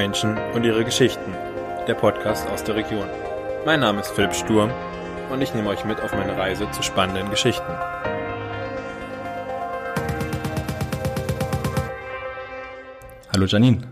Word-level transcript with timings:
Menschen 0.00 0.38
und 0.54 0.64
ihre 0.64 0.82
Geschichten. 0.82 1.30
Der 1.86 1.92
Podcast 1.92 2.48
aus 2.48 2.64
der 2.64 2.74
Region. 2.74 3.04
Mein 3.66 3.80
Name 3.80 4.00
ist 4.00 4.08
Philipp 4.08 4.32
Sturm 4.32 4.70
und 5.30 5.42
ich 5.42 5.52
nehme 5.52 5.68
euch 5.68 5.84
mit 5.84 6.00
auf 6.00 6.14
meine 6.14 6.38
Reise 6.38 6.70
zu 6.70 6.82
spannenden 6.82 7.28
Geschichten. 7.28 7.70
Hallo 13.30 13.44
Janine. 13.44 13.82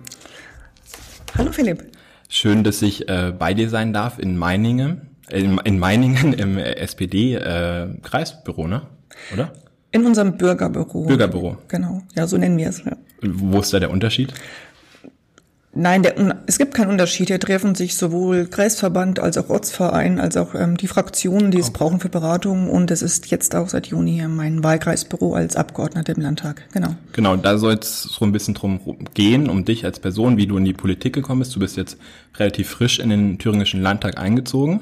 Hallo 1.36 1.52
Philipp. 1.52 1.84
Schön, 2.30 2.64
dass 2.64 2.80
ich 2.80 3.06
äh, 3.10 3.34
bei 3.38 3.52
dir 3.52 3.68
sein 3.68 3.92
darf 3.92 4.18
in 4.18 4.38
Meiningen, 4.38 5.10
äh, 5.28 5.40
in, 5.40 5.58
in 5.58 5.78
Meiningen 5.78 6.32
im 6.32 6.56
SPD-Kreisbüro, 6.56 8.64
äh, 8.64 8.68
ne? 8.68 8.82
Oder? 9.34 9.52
In 9.90 10.06
unserem 10.06 10.38
Bürgerbüro. 10.38 11.04
Bürgerbüro. 11.04 11.58
Genau, 11.68 12.00
ja, 12.16 12.26
so 12.26 12.38
nennen 12.38 12.56
wir 12.56 12.70
es. 12.70 12.82
Ja. 12.82 12.96
Wo 13.20 13.60
ist 13.60 13.74
da 13.74 13.80
der 13.80 13.90
Unterschied? 13.90 14.32
Nein, 15.78 16.02
der, 16.02 16.16
es 16.46 16.58
gibt 16.58 16.74
keinen 16.74 16.90
Unterschied. 16.90 17.28
Hier 17.28 17.38
treffen 17.38 17.76
sich 17.76 17.94
sowohl 17.94 18.46
Kreisverband 18.46 19.20
als 19.20 19.38
auch 19.38 19.48
Ortsverein, 19.48 20.18
als 20.18 20.36
auch 20.36 20.56
ähm, 20.56 20.76
die 20.76 20.88
Fraktionen, 20.88 21.52
die 21.52 21.58
es 21.58 21.68
okay. 21.68 21.78
brauchen 21.78 22.00
für 22.00 22.08
Beratungen. 22.08 22.68
Und 22.68 22.90
es 22.90 23.00
ist 23.00 23.30
jetzt 23.30 23.54
auch 23.54 23.68
seit 23.68 23.86
Juni 23.86 24.14
hier 24.14 24.26
mein 24.26 24.64
Wahlkreisbüro 24.64 25.34
als 25.34 25.54
Abgeordneter 25.54 26.16
im 26.16 26.22
Landtag. 26.22 26.64
Genau. 26.72 26.96
Genau, 27.12 27.36
da 27.36 27.58
soll 27.58 27.74
es 27.74 28.02
so 28.02 28.24
ein 28.24 28.32
bisschen 28.32 28.54
drum 28.54 28.80
gehen, 29.14 29.48
um 29.48 29.64
dich 29.64 29.84
als 29.84 30.00
Person, 30.00 30.36
wie 30.36 30.48
du 30.48 30.56
in 30.56 30.64
die 30.64 30.72
Politik 30.72 31.12
gekommen 31.12 31.38
bist. 31.38 31.54
Du 31.54 31.60
bist 31.60 31.76
jetzt 31.76 31.96
relativ 32.36 32.68
frisch 32.70 32.98
in 32.98 33.10
den 33.10 33.38
thüringischen 33.38 33.80
Landtag 33.80 34.18
eingezogen. 34.18 34.80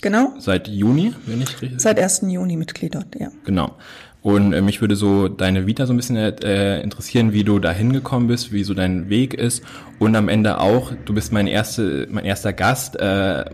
Genau. 0.00 0.32
Seit 0.38 0.66
Juni, 0.66 1.12
wenn 1.26 1.42
ich 1.42 1.60
richtig. 1.60 1.80
Seit 1.80 2.00
1. 2.00 2.22
Juni 2.28 2.56
Mitglied 2.56 2.94
dort, 2.94 3.14
ja. 3.18 3.28
Genau. 3.44 3.76
Und 4.22 4.52
äh, 4.52 4.62
mich 4.62 4.80
würde 4.80 4.94
so 4.94 5.28
deine 5.28 5.66
Vita 5.66 5.86
so 5.86 5.92
ein 5.92 5.96
bisschen 5.96 6.16
äh, 6.16 6.80
interessieren, 6.80 7.32
wie 7.32 7.42
du 7.42 7.58
da 7.58 7.72
hingekommen 7.72 8.28
bist, 8.28 8.52
wie 8.52 8.62
so 8.62 8.72
dein 8.72 9.10
Weg 9.10 9.34
ist. 9.34 9.64
Und 9.98 10.14
am 10.14 10.28
Ende 10.28 10.58
auch, 10.58 10.92
du 11.04 11.12
bist 11.12 11.32
mein, 11.32 11.48
erste, 11.48 12.06
mein 12.10 12.24
erster 12.24 12.52
Gast 12.52 12.96
äh, 13.00 13.44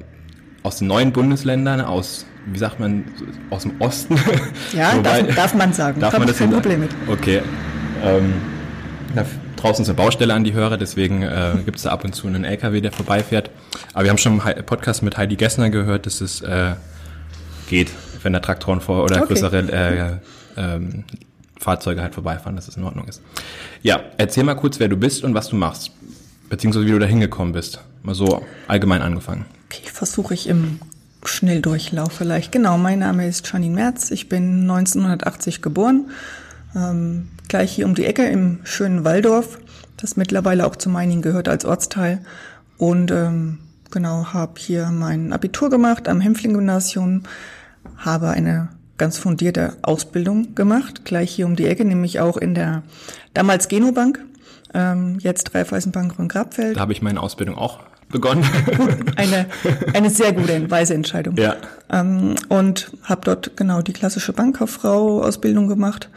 aus 0.62 0.78
den 0.78 0.88
neuen 0.88 1.12
Bundesländern, 1.12 1.80
aus, 1.80 2.26
wie 2.46 2.58
sagt 2.58 2.80
man, 2.80 3.04
aus 3.48 3.62
dem 3.62 3.80
Osten. 3.80 4.16
Ja, 4.74 4.94
Wobei, 4.94 5.22
darf, 5.22 5.36
darf, 5.36 5.54
man 5.54 5.72
sagen. 5.72 6.00
Darf 6.00 6.18
man 6.18 6.28
das 6.28 6.38
kein 6.38 6.50
Problem 6.50 6.80
mit. 6.80 6.90
Okay. 7.06 7.40
Ähm, 8.04 8.34
da 9.14 9.24
draußen 9.56 9.82
ist 9.82 9.88
eine 9.88 9.96
Baustelle 9.96 10.34
an 10.34 10.44
die 10.44 10.52
Hörer, 10.52 10.76
deswegen 10.76 11.22
äh, 11.22 11.52
gibt 11.64 11.78
es 11.78 11.84
da 11.84 11.90
ab 11.90 12.04
und 12.04 12.14
zu 12.14 12.26
einen 12.26 12.44
LKW, 12.44 12.82
der 12.82 12.92
vorbeifährt. 12.92 13.50
Aber 13.94 14.04
wir 14.04 14.10
haben 14.10 14.18
schon 14.18 14.38
einen 14.40 14.66
Podcast 14.66 15.02
mit 15.02 15.16
Heidi 15.16 15.36
Gessner 15.36 15.70
gehört, 15.70 16.04
dass 16.04 16.20
es 16.20 16.42
äh, 16.42 16.72
geht, 17.70 17.90
wenn 18.22 18.34
da 18.34 18.40
Traktoren 18.40 18.82
vor 18.82 19.02
oder 19.02 19.16
okay. 19.16 19.28
größere 19.28 19.58
äh, 19.72 20.16
ähm, 20.58 21.04
Fahrzeuge 21.58 22.02
halt 22.02 22.14
vorbeifahren, 22.14 22.56
dass 22.56 22.68
es 22.68 22.76
in 22.76 22.84
Ordnung 22.84 23.08
ist. 23.08 23.22
Ja, 23.82 24.00
erzähl 24.16 24.44
mal 24.44 24.54
kurz, 24.54 24.78
wer 24.78 24.88
du 24.88 24.96
bist 24.96 25.24
und 25.24 25.34
was 25.34 25.48
du 25.48 25.56
machst, 25.56 25.90
beziehungsweise 26.48 26.86
wie 26.86 26.92
du 26.92 26.98
da 26.98 27.06
hingekommen 27.06 27.52
bist. 27.52 27.80
Mal 28.02 28.14
so 28.14 28.44
allgemein 28.66 29.02
angefangen. 29.02 29.44
Okay, 29.66 29.88
versuche 29.92 30.34
ich 30.34 30.48
im 30.48 30.78
Schnelldurchlauf 31.24 32.12
vielleicht. 32.12 32.52
Genau, 32.52 32.78
mein 32.78 33.00
Name 33.00 33.26
ist 33.26 33.50
Janine 33.52 33.74
Merz. 33.74 34.10
Ich 34.10 34.28
bin 34.28 34.62
1980 34.62 35.62
geboren, 35.62 36.10
ähm, 36.76 37.28
gleich 37.48 37.72
hier 37.72 37.86
um 37.86 37.94
die 37.94 38.04
Ecke 38.04 38.24
im 38.26 38.60
schönen 38.64 39.04
Waldorf, 39.04 39.58
das 39.96 40.16
mittlerweile 40.16 40.66
auch 40.66 40.76
zu 40.76 40.88
Meiningen 40.88 41.22
gehört 41.22 41.48
als 41.48 41.64
Ortsteil. 41.64 42.20
Und 42.76 43.10
ähm, 43.10 43.58
genau, 43.90 44.32
habe 44.32 44.54
hier 44.58 44.90
mein 44.90 45.32
Abitur 45.32 45.70
gemacht 45.70 46.08
am 46.08 46.20
Hempfling-Gymnasium, 46.20 47.24
habe 47.96 48.30
eine 48.30 48.68
ganz 48.98 49.16
fundierte 49.16 49.76
Ausbildung 49.82 50.54
gemacht, 50.54 51.04
gleich 51.04 51.30
hier 51.30 51.46
um 51.46 51.56
die 51.56 51.66
Ecke, 51.66 51.84
nämlich 51.84 52.20
auch 52.20 52.36
in 52.36 52.54
der 52.54 52.82
damals 53.32 53.68
Genobank, 53.68 54.20
ähm, 54.74 55.18
jetzt 55.20 55.54
Raiffeisenbank 55.54 56.16
Grün-Grabfeld. 56.16 56.76
Da 56.76 56.80
habe 56.80 56.92
ich 56.92 57.00
meine 57.00 57.22
Ausbildung 57.22 57.56
auch 57.56 57.80
begonnen. 58.08 58.44
eine, 59.16 59.46
eine 59.94 60.10
sehr 60.10 60.32
gute, 60.32 60.70
weise 60.70 60.94
Entscheidung. 60.94 61.36
Ja. 61.36 61.56
Ähm, 61.90 62.34
und 62.48 62.92
habe 63.04 63.22
dort 63.24 63.56
genau 63.56 63.82
die 63.82 63.92
klassische 63.92 64.32
Bankkauffrau-Ausbildung 64.32 65.68
gemacht 65.68 66.10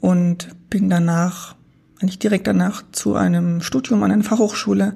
und 0.00 0.48
bin 0.68 0.90
danach, 0.90 1.54
eigentlich 2.00 2.18
direkt 2.18 2.46
danach, 2.46 2.82
zu 2.92 3.14
einem 3.14 3.60
Studium 3.60 4.02
an 4.02 4.12
einer 4.12 4.24
Fachhochschule 4.24 4.94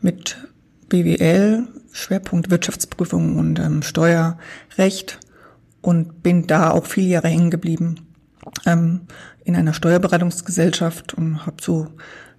mit 0.00 0.36
BWL, 0.88 1.66
Schwerpunkt 1.92 2.50
Wirtschaftsprüfung 2.50 3.38
und 3.38 3.58
ähm, 3.58 3.82
Steuerrecht 3.82 5.18
und 5.84 6.22
bin 6.22 6.46
da 6.46 6.70
auch 6.70 6.86
viele 6.86 7.08
Jahre 7.08 7.28
hängen 7.28 7.50
geblieben 7.50 7.96
ähm, 8.64 9.02
in 9.44 9.54
einer 9.54 9.74
Steuerberatungsgesellschaft 9.74 11.12
und 11.12 11.44
habe 11.44 11.56
so 11.60 11.88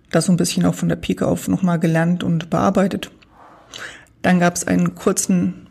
das 0.09 0.25
so 0.25 0.33
ein 0.33 0.37
bisschen 0.37 0.65
auch 0.65 0.73
von 0.73 0.89
der 0.89 0.95
Pike 0.95 1.27
auf 1.27 1.47
nochmal 1.47 1.79
gelernt 1.79 2.23
und 2.23 2.49
bearbeitet. 2.49 3.11
Dann 4.23 4.39
gab 4.39 4.55
es 4.55 4.65
einen 4.65 4.95
kurzen 4.95 5.67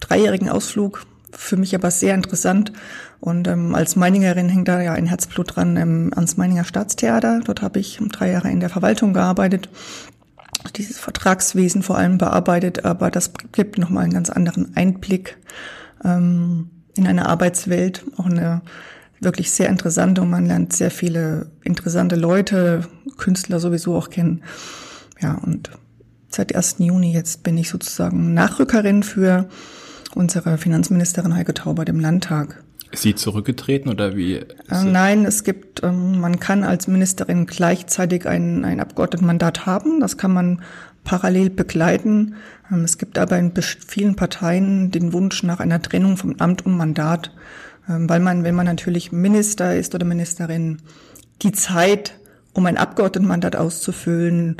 dreijährigen 0.00 0.50
Ausflug, 0.50 1.06
für 1.32 1.56
mich 1.56 1.74
aber 1.74 1.90
sehr 1.90 2.14
interessant. 2.14 2.72
Und 3.20 3.48
ähm, 3.48 3.74
als 3.74 3.96
Meiningerin 3.96 4.50
hängt 4.50 4.68
da 4.68 4.82
ja 4.82 4.92
ein 4.92 5.06
Herzblut 5.06 5.56
dran 5.56 5.78
ähm, 5.78 6.12
ans 6.14 6.36
Meininger 6.36 6.64
Staatstheater. 6.64 7.40
Dort 7.44 7.62
habe 7.62 7.78
ich 7.78 7.98
drei 8.12 8.30
Jahre 8.32 8.50
in 8.50 8.60
der 8.60 8.68
Verwaltung 8.68 9.14
gearbeitet, 9.14 9.70
dieses 10.76 10.98
Vertragswesen 10.98 11.82
vor 11.82 11.96
allem 11.96 12.18
bearbeitet, 12.18 12.84
aber 12.84 13.10
das 13.10 13.32
gibt 13.52 13.78
nochmal 13.78 14.04
einen 14.04 14.12
ganz 14.12 14.28
anderen 14.28 14.76
Einblick. 14.76 15.38
Ähm, 16.04 16.70
in 16.96 17.06
einer 17.06 17.28
Arbeitswelt, 17.28 18.04
auch 18.16 18.26
eine 18.26 18.62
wirklich 19.20 19.50
sehr 19.50 19.68
interessante 19.68 20.20
und 20.22 20.30
man 20.30 20.46
lernt 20.46 20.72
sehr 20.72 20.90
viele 20.90 21.50
interessante 21.62 22.16
Leute, 22.16 22.86
Künstler 23.16 23.60
sowieso 23.60 23.96
auch 23.96 24.10
kennen. 24.10 24.42
Ja, 25.20 25.34
und 25.34 25.70
seit 26.28 26.54
1. 26.54 26.76
Juni 26.78 27.12
jetzt 27.12 27.42
bin 27.42 27.56
ich 27.56 27.70
sozusagen 27.70 28.34
Nachrückerin 28.34 29.02
für 29.02 29.48
unsere 30.14 30.58
Finanzministerin 30.58 31.34
Heike 31.34 31.54
Tauber 31.54 31.86
im 31.86 32.00
Landtag. 32.00 32.62
Ist 32.92 33.02
sie 33.02 33.14
zurückgetreten 33.14 33.90
oder 33.90 34.16
wie? 34.16 34.36
Äh, 34.36 34.46
nein, 34.84 35.24
es 35.24 35.44
gibt, 35.44 35.82
ähm, 35.82 36.20
man 36.20 36.38
kann 36.38 36.62
als 36.62 36.86
Ministerin 36.86 37.46
gleichzeitig 37.46 38.26
ein, 38.26 38.64
ein 38.64 38.80
Abgeordnetenmandat 38.80 39.66
haben. 39.66 40.00
Das 40.00 40.16
kann 40.16 40.32
man 40.32 40.62
parallel 41.06 41.48
begleiten. 41.48 42.34
Ähm, 42.70 42.84
es 42.84 42.98
gibt 42.98 43.16
aber 43.16 43.38
in 43.38 43.52
vielen 43.86 44.16
Parteien 44.16 44.90
den 44.90 45.14
Wunsch 45.14 45.42
nach 45.42 45.60
einer 45.60 45.80
Trennung 45.80 46.18
vom 46.18 46.34
Amt 46.38 46.66
und 46.66 46.76
Mandat, 46.76 47.32
ähm, 47.88 48.10
weil 48.10 48.20
man, 48.20 48.44
wenn 48.44 48.54
man 48.54 48.66
natürlich 48.66 49.12
Minister 49.12 49.74
ist 49.74 49.94
oder 49.94 50.04
Ministerin, 50.04 50.82
die 51.40 51.52
Zeit, 51.52 52.18
um 52.52 52.66
ein 52.66 52.76
Abgeordnetenmandat 52.76 53.56
auszufüllen, 53.56 54.56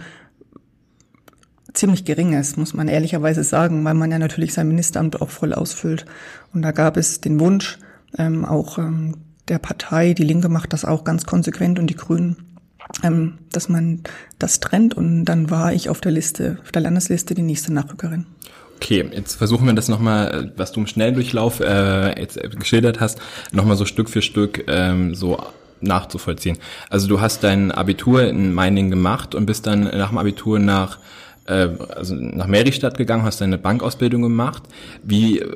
ziemlich 1.74 2.06
gering 2.06 2.32
ist, 2.32 2.56
muss 2.56 2.72
man 2.72 2.88
ehrlicherweise 2.88 3.44
sagen, 3.44 3.84
weil 3.84 3.94
man 3.94 4.10
ja 4.10 4.18
natürlich 4.18 4.54
sein 4.54 4.68
Ministeramt 4.68 5.20
auch 5.20 5.28
voll 5.28 5.52
ausfüllt. 5.52 6.06
Und 6.54 6.62
da 6.62 6.72
gab 6.72 6.96
es 6.96 7.20
den 7.20 7.38
Wunsch, 7.40 7.78
ähm, 8.16 8.44
auch 8.44 8.78
ähm, 8.78 9.16
der 9.48 9.58
Partei, 9.58 10.14
die 10.14 10.24
Linke 10.24 10.48
macht 10.48 10.72
das 10.72 10.84
auch 10.84 11.04
ganz 11.04 11.26
konsequent 11.26 11.78
und 11.78 11.88
die 11.88 11.96
Grünen, 11.96 12.55
ähm, 13.02 13.38
dass 13.52 13.68
man 13.68 14.02
das 14.38 14.60
trennt 14.60 14.94
und 14.94 15.24
dann 15.24 15.50
war 15.50 15.72
ich 15.72 15.88
auf 15.88 16.00
der 16.00 16.12
Liste, 16.12 16.58
auf 16.62 16.72
der 16.72 16.82
Landesliste 16.82 17.34
die 17.34 17.42
nächste 17.42 17.72
Nachrückerin. 17.72 18.26
Okay, 18.76 19.08
jetzt 19.12 19.36
versuchen 19.36 19.66
wir 19.66 19.72
das 19.72 19.88
nochmal, 19.88 20.52
was 20.56 20.72
du 20.72 20.80
im 20.80 20.86
Schnelldurchlauf 20.86 21.60
äh, 21.60 22.20
jetzt 22.20 22.38
geschildert 22.58 23.00
hast, 23.00 23.20
nochmal 23.50 23.76
so 23.76 23.86
Stück 23.86 24.10
für 24.10 24.20
Stück 24.20 24.64
ähm, 24.68 25.14
so 25.14 25.38
nachzuvollziehen. 25.80 26.58
Also 26.90 27.08
du 27.08 27.20
hast 27.20 27.42
dein 27.42 27.70
Abitur 27.70 28.24
in 28.24 28.52
Meiningen 28.52 28.90
gemacht 28.90 29.34
und 29.34 29.46
bist 29.46 29.66
dann 29.66 29.84
nach 29.84 30.10
dem 30.10 30.18
Abitur 30.18 30.58
nach 30.58 30.98
äh, 31.46 31.68
also 31.94 32.14
nach 32.14 32.46
Meristadt 32.46 32.96
gegangen, 32.96 33.24
hast 33.24 33.40
deine 33.40 33.58
Bankausbildung 33.58 34.22
gemacht. 34.22 34.62
Wie 35.02 35.40
äh, 35.40 35.46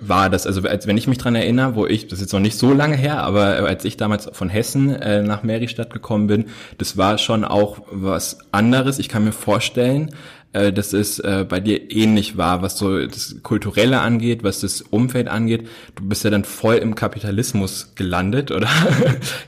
war 0.00 0.30
das? 0.30 0.46
Also 0.46 0.62
als 0.62 0.86
wenn 0.86 0.96
ich 0.96 1.06
mich 1.06 1.18
dran 1.18 1.34
erinnere, 1.34 1.74
wo 1.74 1.86
ich, 1.86 2.08
das 2.08 2.18
ist 2.18 2.26
jetzt 2.26 2.32
noch 2.32 2.40
nicht 2.40 2.58
so 2.58 2.72
lange 2.72 2.96
her, 2.96 3.22
aber 3.22 3.66
als 3.66 3.84
ich 3.84 3.96
damals 3.96 4.28
von 4.32 4.48
Hessen 4.48 4.90
äh, 4.94 5.22
nach 5.22 5.42
Meristadt 5.42 5.92
gekommen 5.92 6.26
bin, 6.26 6.46
das 6.78 6.96
war 6.96 7.18
schon 7.18 7.44
auch 7.44 7.78
was 7.90 8.38
anderes. 8.52 8.98
Ich 8.98 9.08
kann 9.08 9.24
mir 9.24 9.32
vorstellen, 9.32 10.10
äh, 10.54 10.72
dass 10.72 10.94
es 10.94 11.18
äh, 11.18 11.44
bei 11.46 11.60
dir 11.60 11.90
ähnlich 11.90 12.38
war, 12.38 12.62
was 12.62 12.78
so 12.78 13.06
das 13.06 13.36
Kulturelle 13.42 14.00
angeht, 14.00 14.42
was 14.42 14.60
das 14.60 14.80
Umfeld 14.80 15.28
angeht. 15.28 15.68
Du 15.94 16.08
bist 16.08 16.24
ja 16.24 16.30
dann 16.30 16.44
voll 16.44 16.76
im 16.76 16.94
Kapitalismus 16.94 17.92
gelandet, 17.96 18.50
oder? 18.50 18.68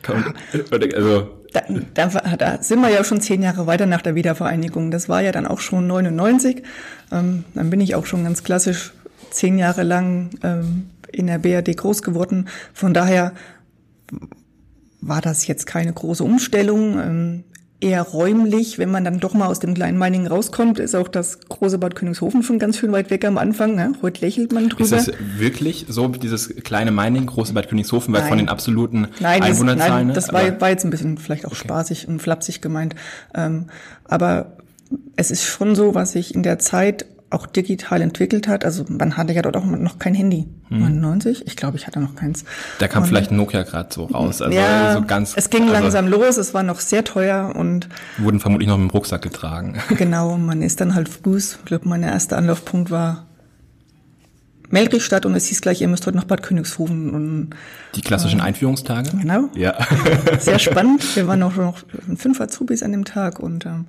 also 0.94 1.39
da, 1.52 1.62
da, 1.94 2.36
da 2.36 2.62
sind 2.62 2.80
wir 2.80 2.90
ja 2.90 3.04
schon 3.04 3.20
zehn 3.20 3.42
Jahre 3.42 3.66
weiter 3.66 3.86
nach 3.86 4.02
der 4.02 4.14
Wiedervereinigung. 4.14 4.90
Das 4.90 5.08
war 5.08 5.20
ja 5.20 5.32
dann 5.32 5.46
auch 5.46 5.60
schon 5.60 5.86
99. 5.86 6.62
Ähm, 7.12 7.44
dann 7.54 7.70
bin 7.70 7.80
ich 7.80 7.94
auch 7.94 8.06
schon 8.06 8.24
ganz 8.24 8.44
klassisch 8.44 8.92
zehn 9.30 9.58
Jahre 9.58 9.82
lang 9.82 10.30
ähm, 10.42 10.90
in 11.12 11.26
der 11.26 11.38
BRD 11.38 11.76
groß 11.76 12.02
geworden. 12.02 12.48
Von 12.72 12.94
daher 12.94 13.32
war 15.00 15.20
das 15.20 15.46
jetzt 15.46 15.66
keine 15.66 15.92
große 15.92 16.24
Umstellung. 16.24 16.98
Ähm, 16.98 17.44
eher 17.80 18.02
räumlich. 18.02 18.78
Wenn 18.78 18.90
man 18.90 19.04
dann 19.04 19.20
doch 19.20 19.34
mal 19.34 19.46
aus 19.46 19.58
dem 19.58 19.74
kleinen 19.74 19.98
Meiningen 19.98 20.26
rauskommt, 20.26 20.78
ist 20.78 20.94
auch 20.94 21.08
das 21.08 21.40
große 21.48 21.78
Bad 21.78 21.94
Königshofen 21.94 22.42
schon 22.42 22.58
ganz 22.58 22.76
schön 22.78 22.92
weit 22.92 23.10
weg 23.10 23.24
am 23.24 23.38
Anfang. 23.38 23.74
Ne? 23.74 23.92
Heute 24.02 24.20
lächelt 24.20 24.52
man 24.52 24.68
drüber. 24.68 24.84
Ist 24.84 24.92
das 24.92 25.10
wirklich 25.36 25.86
so, 25.88 26.08
dieses 26.08 26.54
kleine 26.62 26.90
Meiningen, 26.90 27.26
große 27.26 27.52
Bad 27.52 27.68
Königshofen, 27.68 28.12
weil 28.12 28.22
nein. 28.22 28.28
von 28.28 28.38
den 28.38 28.48
absoluten 28.48 29.08
nein, 29.20 29.42
Einwohnerzahlen? 29.42 30.08
Nein, 30.08 30.14
das, 30.14 30.28
nein, 30.28 30.34
das 30.44 30.52
war, 30.52 30.60
war 30.60 30.70
jetzt 30.70 30.84
ein 30.84 30.90
bisschen 30.90 31.18
vielleicht 31.18 31.46
auch 31.46 31.52
okay. 31.52 31.60
spaßig 31.60 32.08
und 32.08 32.20
flapsig 32.20 32.60
gemeint. 32.60 32.94
Ähm, 33.34 33.66
aber 34.04 34.56
es 35.16 35.30
ist 35.30 35.44
schon 35.44 35.74
so, 35.74 35.94
was 35.94 36.12
sich 36.12 36.34
in 36.34 36.42
der 36.42 36.58
Zeit 36.58 37.06
auch 37.30 37.46
digital 37.46 38.02
entwickelt 38.02 38.48
hat. 38.48 38.64
Also 38.64 38.84
man 38.88 39.16
hatte 39.16 39.32
ja 39.32 39.42
dort 39.42 39.56
auch 39.56 39.64
noch 39.64 39.98
kein 39.98 40.14
Handy. 40.14 40.48
Hm. 40.68 40.80
99? 40.80 41.46
Ich 41.46 41.56
glaube, 41.56 41.76
ich 41.76 41.86
hatte 41.86 42.00
noch 42.00 42.16
keins. 42.16 42.44
Da 42.80 42.88
kam 42.88 43.04
und, 43.04 43.08
vielleicht 43.08 43.30
Nokia 43.30 43.62
gerade 43.62 43.88
so 43.92 44.04
raus. 44.04 44.42
Also 44.42 44.56
ja, 44.56 44.94
so 44.94 45.02
ganz, 45.02 45.34
es 45.36 45.48
ging 45.48 45.62
also, 45.62 45.74
langsam 45.74 46.08
los, 46.08 46.36
es 46.36 46.54
war 46.54 46.64
noch 46.64 46.80
sehr 46.80 47.04
teuer 47.04 47.54
und 47.54 47.88
wurden 48.18 48.40
vermutlich 48.40 48.68
noch 48.68 48.76
im 48.76 48.90
Rucksack 48.90 49.22
getragen. 49.22 49.78
Genau, 50.00 50.38
man 50.38 50.62
ist 50.62 50.80
dann 50.80 50.94
halt 50.94 51.08
früh. 51.08 51.36
Ich 51.36 51.64
glaube, 51.66 51.88
mein 51.88 52.02
erster 52.02 52.38
Anlaufpunkt 52.38 52.90
war 52.90 53.26
Melrichstadt 54.70 55.26
und 55.26 55.34
es 55.34 55.46
hieß 55.46 55.60
gleich, 55.60 55.80
ihr 55.80 55.88
müsst 55.88 56.06
heute 56.06 56.16
nach 56.16 56.24
Bad 56.24 56.42
Königshofen. 56.42 57.10
Und, 57.10 57.50
Die 57.94 58.00
klassischen 58.00 58.40
äh, 58.40 58.44
Einführungstage? 58.44 59.10
Genau. 59.10 59.48
Ja. 59.54 59.74
Sehr 60.38 60.58
spannend. 60.58 61.16
Wir 61.16 61.26
waren 61.26 61.42
auch 61.44 61.56
noch 61.56 61.78
fünf 62.16 62.40
Azubis 62.40 62.82
an 62.82 62.92
dem 62.92 63.04
Tag 63.04 63.40
und 63.40 63.66
ähm, 63.66 63.86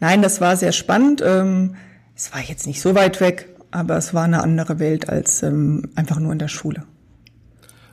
nein, 0.00 0.22
das 0.22 0.40
war 0.40 0.56
sehr 0.56 0.72
spannend. 0.72 1.22
Ähm, 1.24 1.74
es 2.14 2.32
war 2.32 2.40
jetzt 2.40 2.66
nicht 2.66 2.80
so 2.80 2.94
weit 2.94 3.20
weg, 3.20 3.48
aber 3.70 3.96
es 3.96 4.14
war 4.14 4.24
eine 4.24 4.42
andere 4.42 4.78
Welt 4.78 5.08
als 5.08 5.42
ähm, 5.42 5.90
einfach 5.94 6.20
nur 6.20 6.32
in 6.32 6.38
der 6.38 6.48
Schule. 6.48 6.84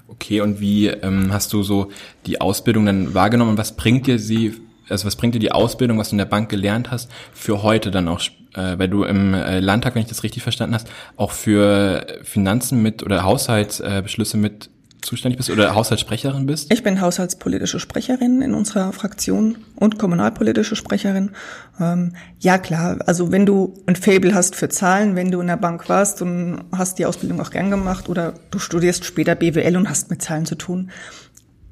Okay, 0.08 0.42
und 0.42 0.60
wie 0.60 0.88
ähm, 0.88 1.32
hast 1.32 1.54
du 1.54 1.64
so 1.64 1.90
die 2.26 2.42
Ausbildung 2.42 2.86
dann 2.86 3.14
wahrgenommen 3.14 3.58
was 3.58 3.76
bringt 3.76 4.08
dir 4.08 4.20
sie, 4.20 4.54
also 4.90 5.06
was 5.06 5.16
bringt 5.16 5.36
dir 5.36 5.40
die 5.40 5.52
Ausbildung, 5.52 5.98
was 5.98 6.10
du 6.10 6.16
in 6.16 6.20
der 6.20 6.26
Bank 6.26 6.50
gelernt 6.50 6.92
hast, 6.92 7.10
für 7.34 7.64
heute 7.64 7.92
dann 7.92 8.08
auch, 8.08 8.22
äh, 8.54 8.78
weil 8.78 8.90
du 8.90 9.04
im 9.04 9.34
äh, 9.34 9.60
Landtag, 9.60 9.96
wenn 9.96 10.02
ich 10.02 10.10
das 10.10 10.24
richtig 10.24 10.44
verstanden 10.44 10.76
hast, 10.76 10.92
auch 11.16 11.32
für 11.32 12.06
Finanzen 12.24 12.82
mit 12.82 13.04
oder 13.04 13.24
Haushaltsbeschlüsse 13.24 14.38
äh, 14.38 14.40
mit 14.40 14.70
zuständig 15.02 15.38
bist 15.38 15.50
oder 15.50 15.76
Haushaltssprecherin 15.76 16.46
bist? 16.46 16.72
Ich 16.72 16.84
bin 16.84 17.02
haushaltspolitische 17.02 17.80
Sprecherin 17.80 18.42
in 18.42 18.54
unserer 18.54 18.94
Fraktion 18.94 19.58
und 19.76 19.98
kommunalpolitische 19.98 20.76
Sprecherin. 20.76 21.32
Ähm, 21.80 22.14
ja 22.40 22.58
klar, 22.58 23.00
also 23.06 23.32
wenn 23.32 23.46
du 23.46 23.74
ein 23.88 23.96
Fable 23.96 24.34
hast 24.34 24.56
für 24.56 24.70
Zahlen, 24.70 25.16
wenn 25.16 25.32
du 25.32 25.42
in 25.42 25.48
der 25.48 25.58
Bank 25.58 25.90
warst 25.90 26.22
und 26.22 26.64
hast 26.72 27.00
die 27.00 27.06
Ausbildung 27.06 27.42
auch 27.42 27.52
gern 27.52 27.70
gemacht 27.70 28.10
oder 28.10 28.34
du 28.52 28.60
studierst 28.60 29.06
später 29.06 29.36
BWL 29.36 29.78
und 29.78 29.90
hast 29.90 30.10
mit 30.10 30.22
Zahlen 30.22 30.46
zu 30.46 30.56
tun, 30.56 30.92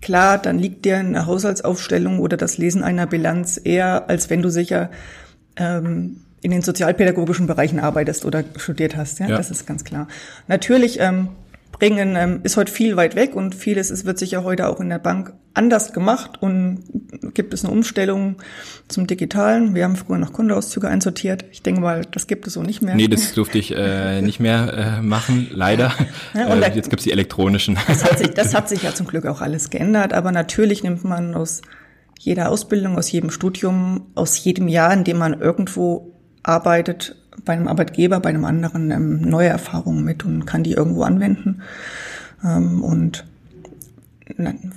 klar, 0.02 0.38
dann 0.38 0.58
liegt 0.58 0.86
dir 0.86 0.98
eine 0.98 1.26
Haushaltsaufstellung 1.26 2.20
oder 2.20 2.38
das 2.38 2.58
Lesen 2.58 2.84
einer 2.84 3.06
Bilanz 3.06 3.60
eher, 3.64 4.10
als 4.10 4.30
wenn 4.30 4.42
du 4.42 4.50
sicher 4.50 4.90
ähm, 5.56 6.22
in 6.42 6.52
den 6.52 6.62
sozialpädagogischen 6.62 7.48
Bereichen 7.48 7.80
arbeitest 7.80 8.26
oder 8.26 8.44
studiert 8.56 8.96
hast. 8.96 9.20
Ja, 9.20 9.28
ja. 9.28 9.38
das 9.38 9.52
ist 9.52 9.68
ganz 9.68 9.84
klar. 9.84 10.08
Natürlich 10.48 11.00
ähm, 11.00 11.30
bringen, 11.72 12.16
ähm, 12.16 12.40
ist 12.44 12.58
heute 12.58 12.72
viel 12.72 12.98
weit 12.98 13.16
weg 13.16 13.36
und 13.36 13.56
vieles 13.56 13.92
ist, 13.92 14.06
wird 14.06 14.20
sicher 14.20 14.44
heute 14.44 14.68
auch 14.68 14.80
in 14.80 14.90
der 14.90 15.00
Bank 15.00 15.34
anders 15.54 15.94
gemacht 15.94 16.42
und 16.42 16.84
gibt 17.34 17.54
es 17.54 17.64
eine 17.64 17.74
Umstellung 17.74 18.38
zum 18.88 19.08
Digitalen. 19.08 19.76
Wir 19.76 19.84
haben 19.84 19.96
früher 19.96 20.18
noch 20.18 20.32
Kundeauszüge 20.34 20.88
einsortiert. 20.88 21.46
Ich 21.52 21.64
denke 21.64 21.82
mal, 21.82 22.02
das 22.12 22.28
gibt 22.28 22.48
es 22.48 22.54
so 22.54 22.64
nicht 22.64 22.82
mehr. 22.82 22.96
Nee, 22.96 23.08
das 23.08 23.34
durfte 23.34 23.58
ich 23.58 23.76
äh, 23.76 24.22
nicht 24.24 24.40
mehr 24.40 25.00
äh, 25.00 25.02
machen, 25.02 25.48
leider. 25.52 25.94
Ja, 26.34 26.48
und 26.48 26.62
äh, 26.62 26.72
jetzt 26.74 26.90
gibt's 26.90 27.04
die 27.04 27.12
elektronischen. 27.12 27.78
Das 27.88 28.04
hat, 28.04 28.20
sich, 28.20 28.30
das 28.30 28.54
hat 28.56 28.70
sich 28.70 28.84
ja 28.84 28.94
zum 28.94 29.08
Glück 29.08 29.26
auch 29.26 29.42
alles 29.42 29.70
geändert, 29.70 30.14
aber 30.14 30.32
natürlich 30.32 30.84
nimmt 30.84 31.04
man 31.04 31.36
aus 31.36 31.62
jeder 32.20 32.50
Ausbildung, 32.50 32.98
aus 32.98 33.12
jedem 33.12 33.32
Studium, 33.32 34.08
aus 34.16 34.44
jedem 34.44 34.68
Jahr, 34.68 34.94
in 34.94 35.04
dem 35.04 35.18
man 35.18 35.40
irgendwo 35.40 36.14
arbeitet, 36.44 37.16
bei 37.46 37.54
einem 37.54 37.68
Arbeitgeber, 37.68 38.20
bei 38.20 38.30
einem 38.30 38.46
anderen 38.46 38.92
ähm, 38.92 39.22
neue 39.22 39.50
Erfahrungen 39.50 40.04
mit 40.04 40.26
und 40.26 40.46
kann 40.46 40.64
die 40.64 40.74
irgendwo 40.74 41.04
anwenden. 41.04 41.62
Ähm, 42.44 42.84
und 42.84 43.26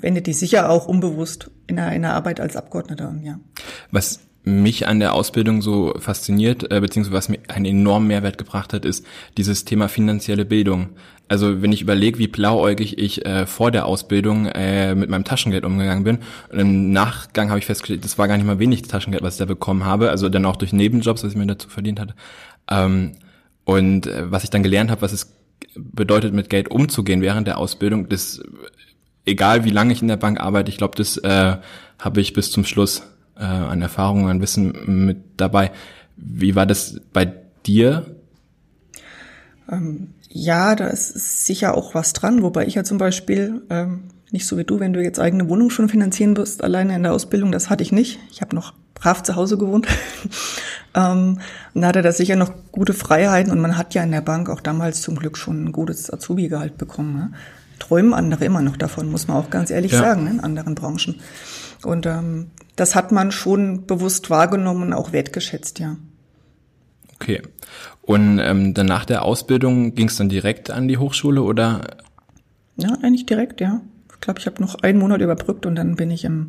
wendet 0.01 0.27
die 0.27 0.33
sicher 0.33 0.71
auch 0.71 0.87
unbewusst 0.87 1.51
in 1.67 1.77
der, 1.77 1.93
in 1.93 2.03
der 2.03 2.15
Arbeit 2.15 2.41
als 2.41 2.57
Abgeordneter 2.57 3.09
an, 3.09 3.23
ja. 3.23 3.39
Was 3.91 4.21
mich 4.45 4.89
an 4.89 4.99
der 4.99 5.15
Ausbildung 5.15 5.63
so 5.63 5.95
fasziniert, 5.99 6.73
äh, 6.73 6.81
beziehungsweise 6.81 7.17
was 7.17 7.29
mir 7.29 7.39
einen 7.49 7.65
enormen 7.65 8.09
Mehrwert 8.09 8.39
gebracht 8.39 8.73
hat, 8.73 8.85
ist 8.85 9.07
dieses 9.37 9.65
Thema 9.65 9.89
finanzielle 9.89 10.45
Bildung. 10.45 10.91
Also 11.29 11.63
wenn 11.63 11.73
ich 11.73 11.81
überlege, 11.81 12.19
wie 12.19 12.27
blauäugig 12.27 12.99
ich 12.99 13.25
äh, 13.25 13.47
vor 13.47 13.71
der 13.71 13.87
Ausbildung 13.87 14.47
äh, 14.47 14.95
mit 14.95 15.09
meinem 15.09 15.25
Taschengeld 15.25 15.65
umgegangen 15.65 16.05
bin, 16.05 16.19
und 16.51 16.59
im 16.59 16.93
Nachgang 16.93 17.51
habe 17.51 17.61
ich 17.61 17.67
festgestellt, 17.67 18.05
das 18.05 18.19
war 18.19 18.27
gar 18.27 18.37
nicht 18.37 18.47
mal 18.47 18.59
wenig 18.59 18.83
Taschengeld, 18.83 19.23
was 19.23 19.35
ich 19.35 19.39
da 19.39 19.45
bekommen 19.45 19.85
habe, 19.85 20.11
also 20.11 20.29
dann 20.29 20.45
auch 20.45 20.57
durch 20.57 20.73
Nebenjobs, 20.73 21.23
was 21.23 21.31
ich 21.31 21.39
mir 21.39 21.47
dazu 21.47 21.69
verdient 21.69 22.01
hatte. 22.01 22.15
Ähm, 22.71 23.13
und 23.65 24.07
äh, 24.07 24.31
was 24.31 24.45
ich 24.45 24.51
dann 24.51 24.63
gelernt 24.63 24.91
habe, 24.91 25.03
was 25.03 25.13
es 25.13 25.35
bedeutet, 25.75 26.35
mit 26.35 26.51
Geld 26.51 26.71
umzugehen 26.71 27.23
während 27.23 27.47
der 27.47 27.59
Ausbildung, 27.59 28.09
das 28.09 28.43
egal 29.25 29.65
wie 29.65 29.71
lange 29.71 29.93
ich 29.93 30.03
in 30.03 30.09
der 30.09 30.17
Bank 30.17 30.41
arbeite, 30.41 30.71
ich 30.71 30.79
glaube, 30.79 30.97
das 30.97 31.17
äh, 31.19 31.57
habe 31.99 32.21
ich 32.21 32.33
bis 32.33 32.51
zum 32.51 32.65
Schluss 32.65 33.03
äh, 33.37 33.45
an 33.45 33.83
Erfahrungen, 33.83 34.29
an 34.29 34.41
Wissen 34.41 35.05
mit 35.05 35.19
dabei. 35.37 35.73
Wie 36.17 36.55
war 36.55 36.67
das 36.67 37.01
bei 37.13 37.33
dir? 37.67 38.17
Ähm, 39.71 40.15
ja, 40.29 40.75
da 40.75 40.89
ist 40.89 41.47
sicher 41.47 41.77
auch 41.77 41.95
was 41.95 42.13
dran, 42.13 42.43
wobei 42.43 42.67
ich 42.67 42.75
ja 42.75 42.85
zum 42.85 42.99
Beispiel 42.99 43.63
ähm, 43.71 44.05
nicht 44.31 44.47
so 44.47 44.57
wie 44.57 44.65
du, 44.65 44.81
wenn 44.81 44.93
du 44.93 45.03
jetzt 45.03 45.21
eigene 45.21 45.49
Wohnung 45.49 45.71
schon 45.71 45.89
finanzieren 45.89 46.37
wirst, 46.37 46.65
alleine 46.65 46.97
in 46.97 47.03
der 47.03 47.13
Ausbildung, 47.13 47.53
das 47.53 47.71
hatte 47.71 47.83
ich 47.83 47.93
nicht. 47.93 48.19
Ich 48.31 48.41
habe 48.41 48.57
noch 48.57 48.75
brav 48.95 49.23
zu 49.23 49.37
Hause 49.37 49.59
gewohnt. 49.59 49.87
ähm, 50.95 51.41
und 51.75 51.87
hatte 51.87 52.03
da 52.03 52.13
sicher 52.13 52.37
noch 52.37 52.53
gute 52.71 52.95
Freiheiten 52.95 53.53
und 53.53 53.61
man 53.61 53.77
hat 53.77 53.95
ja 53.95 54.03
in 54.03 54.11
der 54.11 54.21
Bank 54.21 54.49
auch 54.49 54.61
damals 54.61 55.03
zum 55.03 55.17
Glück 55.17 55.37
schon 55.37 55.65
ein 55.65 55.73
gutes 55.73 56.13
Azubi-Gehalt 56.13 56.79
bekommen. 56.79 57.15
Ne? 57.15 57.33
Träumen 57.79 58.15
andere 58.15 58.45
immer 58.45 58.63
noch 58.63 58.77
davon, 58.77 59.11
muss 59.11 59.29
man 59.29 59.37
auch 59.37 59.51
ganz 59.51 59.71
ehrlich 59.71 59.93
ja. 59.93 59.99
sagen, 59.99 60.25
ne? 60.25 60.31
in 60.31 60.41
anderen 60.41 60.75
Branchen. 60.75 61.21
Und 61.85 62.07
ähm, 62.07 62.51
das 62.77 62.95
hat 62.95 63.13
man 63.13 63.33
schon 63.33 63.87
bewusst 63.87 64.31
wahrgenommen 64.31 64.85
und 64.85 64.93
auch 64.93 65.13
wertgeschätzt, 65.13 65.79
ja. 65.79 65.97
Okay. 67.15 67.43
Und 68.03 68.41
ähm, 68.41 68.75
dann 68.75 68.87
nach 68.87 69.05
der 69.05 69.25
Ausbildung 69.25 69.95
ging 69.95 70.09
es 70.09 70.17
dann 70.17 70.29
direkt 70.29 70.71
an 70.71 70.89
die 70.89 70.99
Hochschule 70.99 71.43
oder? 71.43 71.83
Ja, 72.77 72.91
eigentlich 73.03 73.27
direkt, 73.27 73.61
ja. 73.61 73.81
Ich 74.13 74.21
glaube, 74.21 74.41
ich 74.41 74.47
habe 74.47 74.61
noch 74.61 74.77
einen 74.83 74.99
Monat 74.99 75.21
überbrückt 75.21 75.67
und 75.67 75.75
dann 75.75 75.97
bin 75.97 76.11
ich 76.11 76.25
im 76.25 76.49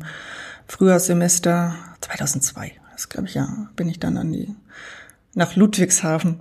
Frühjahrssemester 0.66 1.74
2002, 2.04 2.72
das 2.92 3.08
glaube 3.08 3.28
ich 3.28 3.34
ja, 3.34 3.68
bin 3.76 3.88
ich 3.88 3.98
dann 3.98 4.16
an 4.16 4.32
die 4.32 4.54
nach 5.34 5.56
Ludwigshafen. 5.56 6.40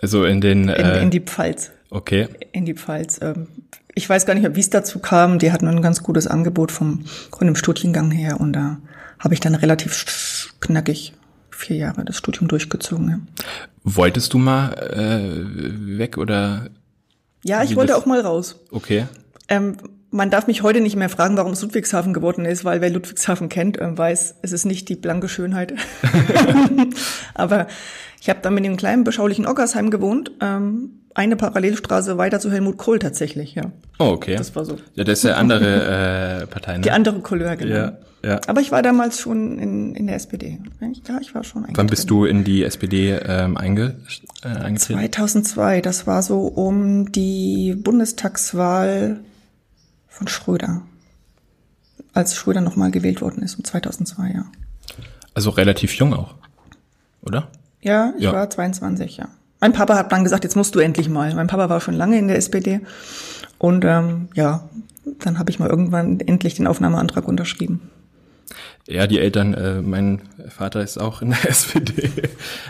Also 0.00 0.24
in 0.24 0.40
den 0.40 0.68
in, 0.68 0.84
äh, 0.84 1.02
in 1.02 1.10
die 1.10 1.20
Pfalz. 1.20 1.70
Okay. 1.90 2.28
In 2.52 2.66
die 2.66 2.74
Pfalz. 2.74 3.20
Ähm, 3.22 3.48
ich 3.94 4.08
weiß 4.08 4.26
gar 4.26 4.34
nicht, 4.34 4.54
wie 4.54 4.60
es 4.60 4.70
dazu 4.70 4.98
kam. 4.98 5.38
Die 5.38 5.50
hatten 5.50 5.66
ein 5.66 5.82
ganz 5.82 6.02
gutes 6.02 6.26
Angebot 6.26 6.70
vom 6.70 7.04
von 7.36 7.46
dem 7.46 7.56
Studiengang 7.56 8.10
her 8.10 8.40
und 8.40 8.52
da 8.52 8.78
habe 9.18 9.34
ich 9.34 9.40
dann 9.40 9.54
relativ 9.54 10.54
knackig 10.60 11.14
vier 11.50 11.76
Jahre 11.76 12.04
das 12.04 12.16
Studium 12.16 12.48
durchgezogen. 12.48 13.08
Ja. 13.08 13.18
Wolltest 13.82 14.32
du 14.32 14.38
mal 14.38 14.72
äh, 14.74 15.98
weg 15.98 16.18
oder? 16.18 16.70
Ja, 17.42 17.62
ich 17.62 17.76
wollte 17.76 17.96
auch 17.96 18.06
mal 18.06 18.20
raus. 18.20 18.56
Okay. 18.70 19.06
Ähm, 19.48 19.76
man 20.10 20.30
darf 20.30 20.46
mich 20.46 20.62
heute 20.62 20.80
nicht 20.80 20.96
mehr 20.96 21.08
fragen, 21.08 21.36
warum 21.36 21.52
es 21.52 21.62
Ludwigshafen 21.62 22.12
geworden 22.12 22.44
ist, 22.44 22.64
weil 22.64 22.80
wer 22.80 22.90
Ludwigshafen 22.90 23.48
kennt, 23.48 23.78
äh, 23.78 23.96
weiß, 23.96 24.36
es 24.42 24.52
ist 24.52 24.64
nicht 24.64 24.88
die 24.88 24.96
blanke 24.96 25.28
Schönheit. 25.28 25.74
Aber 27.34 27.66
ich 28.20 28.28
habe 28.28 28.40
dann 28.42 28.54
mit 28.54 28.64
dem 28.64 28.76
kleinen, 28.76 29.04
beschaulichen 29.04 29.46
Oggersheim 29.46 29.90
gewohnt, 29.90 30.32
ähm, 30.40 30.90
eine 31.14 31.36
Parallelstraße 31.36 32.16
weiter 32.16 32.40
zu 32.40 32.50
Helmut 32.50 32.78
Kohl 32.78 32.98
tatsächlich, 32.98 33.54
ja. 33.54 33.72
Oh, 33.98 34.06
okay. 34.06 34.36
Das 34.36 34.54
war 34.54 34.64
so. 34.64 34.76
Ja, 34.94 35.04
das 35.04 35.18
ist 35.18 35.24
ja 35.24 35.34
andere 35.34 36.42
äh, 36.42 36.46
Partei, 36.46 36.74
ne? 36.74 36.80
Die 36.82 36.90
andere 36.90 37.20
Couleur, 37.20 37.56
genau. 37.56 37.74
Ja, 37.74 37.98
ja. 38.24 38.40
Aber 38.46 38.60
ich 38.60 38.70
war 38.72 38.82
damals 38.82 39.20
schon 39.20 39.58
in, 39.58 39.94
in 39.94 40.06
der 40.06 40.16
SPD. 40.16 40.58
Ja, 41.08 41.18
ich 41.20 41.34
war 41.34 41.44
schon 41.44 41.66
Wann 41.74 41.86
bist 41.88 42.08
du 42.10 42.24
in 42.24 42.44
die 42.44 42.62
SPD 42.62 43.18
ähm, 43.24 43.56
einge, 43.56 43.96
äh, 44.42 44.48
eingetreten? 44.48 45.00
2002, 45.00 45.80
das 45.80 46.06
war 46.06 46.22
so 46.22 46.46
um 46.46 47.10
die 47.10 47.74
Bundestagswahl 47.76 49.20
von 50.18 50.28
Schröder. 50.28 50.82
Als 52.12 52.34
Schröder 52.34 52.60
nochmal 52.60 52.90
gewählt 52.90 53.20
worden 53.20 53.42
ist, 53.42 53.56
um 53.56 53.64
2002, 53.64 54.30
ja. 54.30 54.44
Also 55.34 55.50
relativ 55.50 55.94
jung 55.94 56.12
auch, 56.12 56.34
oder? 57.22 57.48
Ja, 57.80 58.12
ich 58.16 58.24
ja. 58.24 58.32
war 58.32 58.50
22, 58.50 59.18
ja. 59.18 59.28
Mein 59.60 59.72
Papa 59.72 59.96
hat 59.96 60.12
dann 60.12 60.24
gesagt, 60.24 60.44
jetzt 60.44 60.56
musst 60.56 60.74
du 60.74 60.80
endlich 60.80 61.08
mal. 61.08 61.34
Mein 61.34 61.46
Papa 61.46 61.68
war 61.68 61.80
schon 61.80 61.94
lange 61.94 62.18
in 62.18 62.28
der 62.28 62.36
SPD. 62.36 62.80
Und 63.58 63.84
ähm, 63.84 64.28
ja, 64.34 64.68
dann 65.20 65.38
habe 65.38 65.50
ich 65.50 65.58
mal 65.58 65.68
irgendwann 65.68 66.20
endlich 66.20 66.54
den 66.54 66.66
Aufnahmeantrag 66.66 67.26
unterschrieben. 67.26 67.90
Ja, 68.86 69.06
die 69.06 69.18
Eltern, 69.18 69.54
äh, 69.54 69.82
mein 69.82 70.22
Vater 70.48 70.82
ist 70.82 70.98
auch 70.98 71.22
in 71.22 71.30
der 71.30 71.44
SPD. 71.48 72.10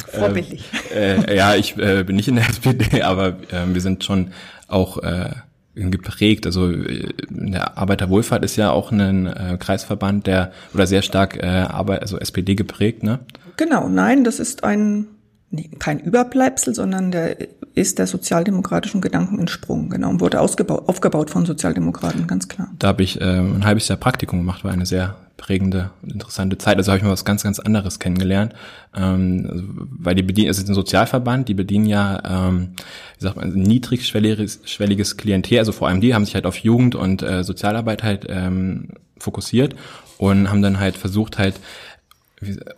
Vorbildlich. 0.08 0.64
Ähm, 0.92 1.24
äh, 1.24 1.36
ja, 1.36 1.54
ich 1.54 1.76
äh, 1.78 2.04
bin 2.04 2.16
nicht 2.16 2.28
in 2.28 2.36
der 2.36 2.48
SPD, 2.48 3.02
aber 3.02 3.36
äh, 3.50 3.66
wir 3.66 3.80
sind 3.80 4.02
schon 4.04 4.32
auch 4.66 4.98
äh, 4.98 5.30
geprägt. 5.78 6.46
Also 6.46 6.70
äh, 6.70 7.08
der 7.28 7.78
Arbeiterwohlfahrt 7.78 8.44
ist 8.44 8.56
ja 8.56 8.70
auch 8.70 8.92
ein 8.92 9.26
äh, 9.26 9.56
Kreisverband, 9.58 10.26
der 10.26 10.52
oder 10.74 10.86
sehr 10.86 11.02
stark 11.02 11.36
äh, 11.36 11.46
Arbeit, 11.46 12.02
also 12.02 12.18
SPD 12.18 12.54
geprägt, 12.54 13.02
ne? 13.02 13.20
Genau, 13.56 13.88
nein, 13.88 14.24
das 14.24 14.38
ist 14.38 14.62
ein 14.64 15.08
nee, 15.50 15.70
kein 15.78 16.00
Überbleibsel, 16.00 16.74
sondern 16.74 17.10
der 17.10 17.36
ist 17.78 17.98
der 17.98 18.06
sozialdemokratischen 18.06 19.00
Gedanken 19.00 19.38
entsprungen, 19.38 19.90
genau, 19.90 20.10
und 20.10 20.20
wurde 20.20 20.40
ausgebaut, 20.40 20.88
aufgebaut 20.88 21.30
von 21.30 21.46
Sozialdemokraten, 21.46 22.26
ganz 22.26 22.48
klar. 22.48 22.68
Da 22.78 22.88
habe 22.88 23.02
ich 23.02 23.20
äh, 23.20 23.24
ein 23.24 23.64
halbes 23.64 23.88
Jahr 23.88 23.98
Praktikum 23.98 24.40
gemacht, 24.40 24.64
war 24.64 24.72
eine 24.72 24.86
sehr 24.86 25.16
prägende 25.38 25.90
und 26.02 26.12
interessante 26.12 26.58
Zeit. 26.58 26.76
Also 26.76 26.90
habe 26.90 26.98
ich 26.98 27.04
mal 27.04 27.12
was 27.12 27.24
ganz, 27.24 27.44
ganz 27.44 27.58
anderes 27.58 27.98
kennengelernt. 27.98 28.52
Ähm, 28.94 29.46
also, 29.48 29.64
weil 29.68 30.14
die 30.14 30.22
bedienen, 30.22 30.50
es 30.50 30.58
ist 30.58 30.68
ein 30.68 30.74
Sozialverband, 30.74 31.48
die 31.48 31.54
bedienen 31.54 31.86
ja, 31.86 32.48
ähm, 32.48 32.70
wie 33.18 33.24
sagt 33.24 33.36
man, 33.36 33.50
niedrigschwelliges 33.54 34.60
schwelliges 34.64 35.16
Klientel, 35.16 35.60
also 35.60 35.72
vor 35.72 35.88
allem 35.88 36.00
die 36.02 36.12
haben 36.12 36.24
sich 36.26 36.34
halt 36.34 36.44
auf 36.44 36.58
Jugend 36.58 36.94
und 36.94 37.22
äh, 37.22 37.44
Sozialarbeit 37.44 38.02
halt 38.02 38.26
ähm, 38.28 38.88
fokussiert 39.18 39.74
und 40.18 40.50
haben 40.50 40.62
dann 40.62 40.80
halt 40.80 40.96
versucht 40.96 41.38
halt 41.38 41.60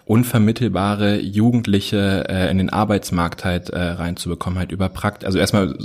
unvermittelbare 0.06 1.20
Jugendliche 1.20 2.24
äh, 2.28 2.50
in 2.50 2.58
den 2.58 2.70
Arbeitsmarkt 2.70 3.44
halt 3.44 3.68
äh, 3.70 3.78
reinzubekommen, 3.78 4.58
halt 4.58 4.72
über 4.72 4.88
Prakt, 4.88 5.24
also 5.24 5.38
erstmal 5.38 5.76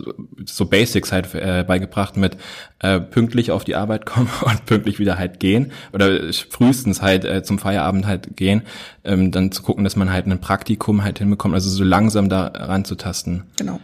so, 0.45 0.65
Basics 0.65 1.11
halt 1.11 1.33
äh, 1.35 1.63
beigebracht 1.67 2.15
mit 2.15 2.37
äh, 2.79 2.99
pünktlich 2.99 3.51
auf 3.51 3.63
die 3.65 3.75
Arbeit 3.75 4.05
kommen 4.05 4.29
und 4.41 4.65
pünktlich 4.65 4.99
wieder 4.99 5.17
halt 5.17 5.39
gehen 5.39 5.71
oder 5.91 6.31
frühestens 6.49 7.01
halt 7.01 7.25
äh, 7.25 7.43
zum 7.43 7.59
Feierabend 7.59 8.07
halt 8.07 8.37
gehen, 8.37 8.61
ähm, 9.03 9.31
dann 9.31 9.51
zu 9.51 9.61
gucken, 9.61 9.83
dass 9.83 9.95
man 9.95 10.11
halt 10.11 10.25
ein 10.25 10.39
Praktikum 10.39 11.03
halt 11.03 11.19
hinbekommt, 11.19 11.53
also 11.53 11.69
so 11.69 11.83
langsam 11.83 12.29
da 12.29 12.47
ranzutasten. 12.47 13.43
Genau. 13.57 13.79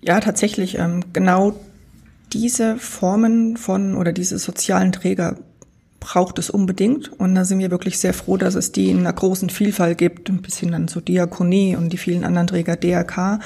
Ja, 0.00 0.18
tatsächlich, 0.18 0.78
ähm, 0.78 1.04
genau 1.12 1.54
diese 2.32 2.76
Formen 2.76 3.56
von 3.56 3.94
oder 3.94 4.12
diese 4.12 4.38
sozialen 4.38 4.90
Träger 4.90 5.36
braucht 6.02 6.40
es 6.40 6.50
unbedingt. 6.50 7.12
Und 7.20 7.36
da 7.36 7.44
sind 7.44 7.60
wir 7.60 7.70
wirklich 7.70 7.98
sehr 8.00 8.12
froh, 8.12 8.36
dass 8.36 8.56
es 8.56 8.72
die 8.72 8.90
in 8.90 8.98
einer 8.98 9.12
großen 9.12 9.50
Vielfalt 9.50 9.98
gibt, 9.98 10.28
ein 10.28 10.42
bisschen 10.42 10.72
dann 10.72 10.88
so 10.88 11.00
Diakonie 11.00 11.76
und 11.76 11.92
die 11.92 11.96
vielen 11.96 12.24
anderen 12.24 12.48
Träger 12.48 12.74
DRK. 12.74 13.38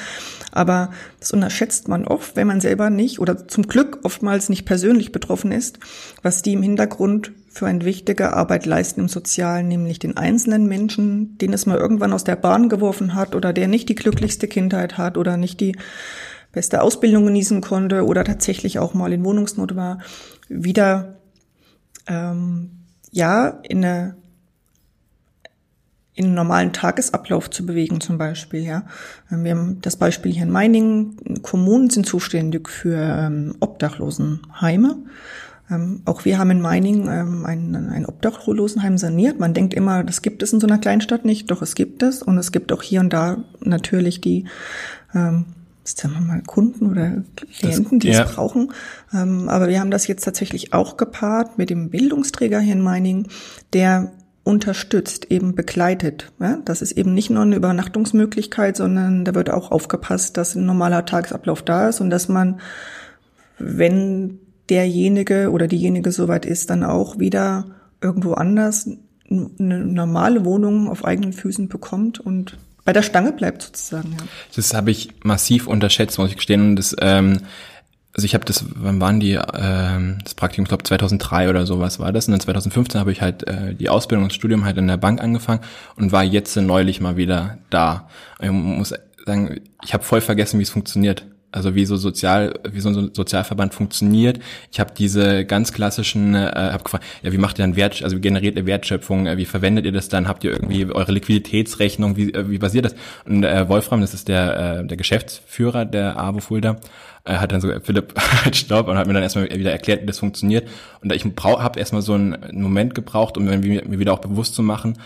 Aber 0.52 0.90
das 1.20 1.32
unterschätzt 1.32 1.86
man 1.86 2.06
oft, 2.06 2.34
wenn 2.34 2.46
man 2.46 2.62
selber 2.62 2.88
nicht 2.88 3.20
oder 3.20 3.46
zum 3.46 3.68
Glück 3.68 3.98
oftmals 4.04 4.48
nicht 4.48 4.64
persönlich 4.64 5.12
betroffen 5.12 5.52
ist, 5.52 5.78
was 6.22 6.40
die 6.40 6.54
im 6.54 6.62
Hintergrund 6.62 7.32
für 7.50 7.66
eine 7.66 7.84
wichtige 7.84 8.32
Arbeit 8.32 8.64
leisten 8.64 9.00
im 9.00 9.08
Sozialen, 9.08 9.68
nämlich 9.68 9.98
den 9.98 10.16
einzelnen 10.16 10.66
Menschen, 10.66 11.36
den 11.36 11.52
es 11.52 11.66
mal 11.66 11.76
irgendwann 11.76 12.14
aus 12.14 12.24
der 12.24 12.36
Bahn 12.36 12.70
geworfen 12.70 13.14
hat 13.14 13.34
oder 13.34 13.52
der 13.52 13.68
nicht 13.68 13.90
die 13.90 13.94
glücklichste 13.94 14.48
Kindheit 14.48 14.96
hat 14.96 15.18
oder 15.18 15.36
nicht 15.36 15.60
die 15.60 15.76
beste 16.52 16.80
Ausbildung 16.80 17.26
genießen 17.26 17.60
konnte 17.60 18.06
oder 18.06 18.24
tatsächlich 18.24 18.78
auch 18.78 18.94
mal 18.94 19.12
in 19.12 19.24
Wohnungsnot 19.24 19.76
war, 19.76 19.98
wieder 20.48 21.16
ähm, 22.06 22.70
ja 23.10 23.48
in 23.62 23.84
eine 23.84 24.16
in 26.16 26.26
einen 26.26 26.34
normalen 26.34 26.72
Tagesablauf 26.72 27.50
zu 27.50 27.66
bewegen 27.66 28.00
zum 28.00 28.16
Beispiel. 28.16 28.60
Ja, 28.60 28.86
ähm, 29.30 29.44
wir 29.44 29.52
haben 29.52 29.80
das 29.82 29.96
Beispiel 29.96 30.32
hier 30.32 30.44
in 30.44 30.50
Meiningen. 30.50 31.42
Kommunen 31.42 31.90
sind 31.90 32.06
zuständig 32.06 32.68
für 32.68 32.96
ähm, 32.96 33.54
Obdachlosenheime. 33.60 34.96
Ähm, 35.70 36.02
auch 36.06 36.24
wir 36.24 36.38
haben 36.38 36.50
in 36.50 36.60
Meiningen 36.60 37.08
ähm, 37.08 37.44
ein, 37.44 37.74
ein 37.74 38.06
Obdachlosenheim 38.06 38.96
saniert. 38.96 39.38
Man 39.38 39.52
denkt 39.52 39.74
immer, 39.74 40.04
das 40.04 40.22
gibt 40.22 40.42
es 40.42 40.52
in 40.52 40.60
so 40.60 40.66
einer 40.66 40.78
Kleinstadt 40.78 41.24
nicht, 41.24 41.50
doch 41.50 41.60
es 41.60 41.74
gibt 41.74 42.02
es 42.02 42.22
und 42.22 42.38
es 42.38 42.50
gibt 42.50 42.72
auch 42.72 42.82
hier 42.82 43.00
und 43.00 43.12
da 43.12 43.44
natürlich 43.60 44.20
die 44.20 44.46
ähm, 45.14 45.44
sagen 45.86 46.14
wir 46.14 46.20
mal, 46.20 46.42
Kunden 46.42 46.90
oder 46.90 47.22
Klienten, 47.58 47.98
die 47.98 48.08
ja. 48.08 48.24
es 48.24 48.32
brauchen. 48.32 48.72
Ähm, 49.12 49.48
aber 49.48 49.68
wir 49.68 49.80
haben 49.80 49.90
das 49.90 50.06
jetzt 50.06 50.24
tatsächlich 50.24 50.72
auch 50.72 50.96
gepaart 50.96 51.58
mit 51.58 51.70
dem 51.70 51.90
Bildungsträger 51.90 52.60
hier 52.60 52.74
in 52.74 52.82
Meiningen, 52.82 53.28
der 53.72 54.12
unterstützt, 54.44 55.30
eben 55.30 55.54
begleitet. 55.54 56.32
Ja? 56.38 56.58
Das 56.64 56.80
ist 56.80 56.92
eben 56.92 57.14
nicht 57.14 57.30
nur 57.30 57.42
eine 57.42 57.56
Übernachtungsmöglichkeit, 57.56 58.76
sondern 58.76 59.24
da 59.24 59.34
wird 59.34 59.50
auch 59.50 59.72
aufgepasst, 59.72 60.36
dass 60.36 60.54
ein 60.54 60.66
normaler 60.66 61.04
Tagesablauf 61.04 61.62
da 61.62 61.88
ist 61.88 62.00
und 62.00 62.10
dass 62.10 62.28
man, 62.28 62.60
wenn 63.58 64.38
derjenige 64.68 65.50
oder 65.50 65.66
diejenige 65.66 66.12
soweit 66.12 66.46
ist, 66.46 66.70
dann 66.70 66.84
auch 66.84 67.18
wieder 67.18 67.66
irgendwo 68.00 68.34
anders 68.34 68.88
eine 69.28 69.84
normale 69.84 70.44
Wohnung 70.44 70.88
auf 70.88 71.04
eigenen 71.04 71.32
Füßen 71.32 71.68
bekommt 71.68 72.20
und 72.20 72.56
bei 72.86 72.92
der 72.92 73.02
Stange 73.02 73.32
bleibt 73.32 73.62
sozusagen. 73.62 74.12
Ja. 74.12 74.24
Das 74.54 74.72
habe 74.72 74.90
ich 74.90 75.10
massiv 75.22 75.66
unterschätzt, 75.66 76.18
muss 76.18 76.30
ich 76.30 76.36
gestehen. 76.36 76.70
Und 76.70 76.76
das, 76.76 76.96
ähm, 77.00 77.40
also 78.14 78.24
ich 78.24 78.34
habe 78.34 78.46
das, 78.46 78.64
wann 78.74 79.00
waren 79.00 79.20
die, 79.20 79.32
ähm, 79.54 80.18
das 80.22 80.34
Praktikum, 80.34 80.62
ich 80.62 80.68
glaube 80.68 80.84
2003 80.84 81.50
oder 81.50 81.66
sowas 81.66 81.98
war 81.98 82.12
das. 82.12 82.28
Und 82.28 82.32
dann 82.32 82.40
2015 82.40 83.00
habe 83.00 83.12
ich 83.12 83.20
halt 83.20 83.46
äh, 83.46 83.74
die 83.74 83.88
Ausbildung 83.90 84.22
und 84.22 84.32
das 84.32 84.36
Studium 84.36 84.64
halt 84.64 84.78
in 84.78 84.86
der 84.86 84.96
Bank 84.96 85.20
angefangen 85.20 85.60
und 85.96 86.12
war 86.12 86.22
jetzt 86.22 86.56
neulich 86.56 87.00
mal 87.00 87.16
wieder 87.16 87.58
da. 87.68 88.08
Ich 88.40 88.50
muss 88.50 88.94
sagen, 89.26 89.60
ich 89.84 89.92
habe 89.92 90.04
voll 90.04 90.20
vergessen, 90.20 90.60
wie 90.60 90.62
es 90.62 90.70
funktioniert. 90.70 91.26
Also 91.56 91.74
wie 91.74 91.86
so 91.86 91.96
sozial, 91.96 92.60
wie 92.70 92.80
so 92.80 92.90
ein 92.90 93.14
Sozialverband 93.14 93.72
funktioniert. 93.72 94.40
Ich 94.70 94.78
habe 94.78 94.92
diese 94.96 95.46
ganz 95.46 95.72
klassischen, 95.72 96.34
äh, 96.34 96.50
hab 96.54 96.84
gefragt, 96.84 97.04
ja, 97.22 97.32
wie 97.32 97.38
macht 97.38 97.58
ihr 97.58 97.62
dann 97.62 97.76
Wert, 97.76 98.02
also 98.02 98.14
wie 98.14 98.20
generiert 98.20 98.56
ihr 98.56 98.66
Wertschöpfung, 98.66 99.26
äh, 99.26 99.38
wie 99.38 99.46
verwendet 99.46 99.86
ihr 99.86 99.92
das 99.92 100.10
dann? 100.10 100.28
Habt 100.28 100.44
ihr 100.44 100.52
irgendwie 100.52 100.84
eure 100.84 101.12
Liquiditätsrechnung, 101.12 102.16
wie, 102.18 102.30
äh, 102.34 102.50
wie 102.50 102.58
basiert 102.58 102.84
das? 102.84 102.94
Und 103.24 103.42
äh, 103.42 103.66
Wolfram, 103.70 104.02
das 104.02 104.12
ist 104.12 104.28
der, 104.28 104.80
äh, 104.80 104.86
der 104.86 104.98
Geschäftsführer 104.98 105.86
der 105.86 106.18
AWO 106.18 106.40
Fulda, 106.40 106.76
äh, 107.24 107.36
hat 107.36 107.52
dann 107.52 107.62
so 107.62 107.72
Philipp 107.82 108.12
halt 108.44 108.54
Staub 108.54 108.88
und 108.88 108.98
hat 108.98 109.06
mir 109.06 109.14
dann 109.14 109.22
erstmal 109.22 109.48
wieder 109.48 109.72
erklärt, 109.72 110.02
wie 110.02 110.06
das 110.06 110.18
funktioniert. 110.18 110.68
Und 111.00 111.10
ich 111.10 111.24
habe 111.24 111.78
erstmal 111.78 112.02
so 112.02 112.12
einen 112.12 112.36
Moment 112.52 112.94
gebraucht, 112.94 113.38
um 113.38 113.46
mir 113.46 113.98
wieder 113.98 114.12
auch 114.12 114.20
bewusst 114.20 114.54
zu 114.54 114.62
machen, 114.62 114.98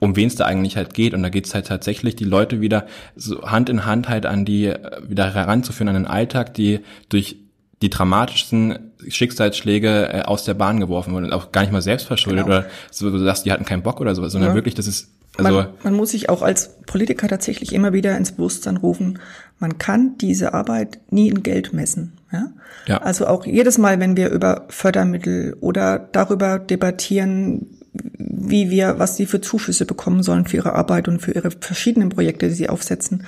um 0.00 0.16
wen 0.16 0.28
es 0.28 0.36
da 0.36 0.44
eigentlich 0.44 0.76
halt 0.76 0.94
geht. 0.94 1.14
Und 1.14 1.22
da 1.22 1.28
geht 1.28 1.46
es 1.46 1.54
halt 1.54 1.66
tatsächlich, 1.66 2.16
die 2.16 2.24
Leute 2.24 2.60
wieder 2.60 2.86
so 3.16 3.42
Hand 3.42 3.68
in 3.68 3.84
Hand 3.84 4.08
halt 4.08 4.26
an 4.26 4.44
die, 4.44 4.66
äh, 4.66 4.78
wieder 5.08 5.34
heranzuführen 5.34 5.88
an 5.88 5.94
den 5.94 6.06
Alltag, 6.06 6.54
die 6.54 6.80
durch 7.08 7.36
die 7.82 7.90
dramatischsten 7.90 8.78
Schicksalsschläge 9.06 10.12
äh, 10.12 10.22
aus 10.22 10.44
der 10.44 10.54
Bahn 10.54 10.80
geworfen 10.80 11.12
wurden 11.12 11.26
und 11.26 11.32
auch 11.32 11.52
gar 11.52 11.62
nicht 11.62 11.72
mal 11.72 11.82
selbst 11.82 12.06
verschuldet 12.06 12.46
genau. 12.46 12.58
oder 12.58 12.66
so, 12.90 13.10
du 13.10 13.18
sagst, 13.18 13.44
die 13.44 13.52
hatten 13.52 13.64
keinen 13.64 13.82
Bock 13.82 14.00
oder 14.00 14.14
sowas, 14.14 14.32
sondern 14.32 14.50
ja. 14.50 14.54
wirklich, 14.54 14.74
das 14.74 14.86
ist 14.86 15.10
also 15.36 15.58
man, 15.58 15.68
man 15.84 15.94
muss 15.94 16.10
sich 16.10 16.28
auch 16.28 16.42
als 16.42 16.80
Politiker 16.86 17.28
tatsächlich 17.28 17.72
immer 17.72 17.92
wieder 17.92 18.16
ins 18.16 18.32
Bewusstsein 18.32 18.76
rufen, 18.76 19.20
man 19.60 19.78
kann 19.78 20.18
diese 20.18 20.52
Arbeit 20.52 20.98
nie 21.10 21.28
in 21.28 21.42
Geld 21.44 21.72
messen. 21.72 22.14
Ja? 22.32 22.48
ja. 22.86 22.96
Also 22.98 23.26
auch 23.26 23.46
jedes 23.46 23.78
Mal, 23.78 24.00
wenn 24.00 24.16
wir 24.16 24.30
über 24.30 24.66
Fördermittel 24.68 25.56
oder 25.60 25.98
darüber 25.98 26.58
debattieren, 26.58 27.77
wie 28.18 28.70
wir, 28.70 28.98
was 28.98 29.16
sie 29.16 29.26
für 29.26 29.40
Zuschüsse 29.40 29.84
bekommen 29.84 30.22
sollen 30.22 30.46
für 30.46 30.56
ihre 30.56 30.74
Arbeit 30.74 31.08
und 31.08 31.20
für 31.20 31.32
ihre 31.32 31.50
verschiedenen 31.50 32.08
Projekte, 32.08 32.48
die 32.48 32.54
sie 32.54 32.68
aufsetzen, 32.68 33.24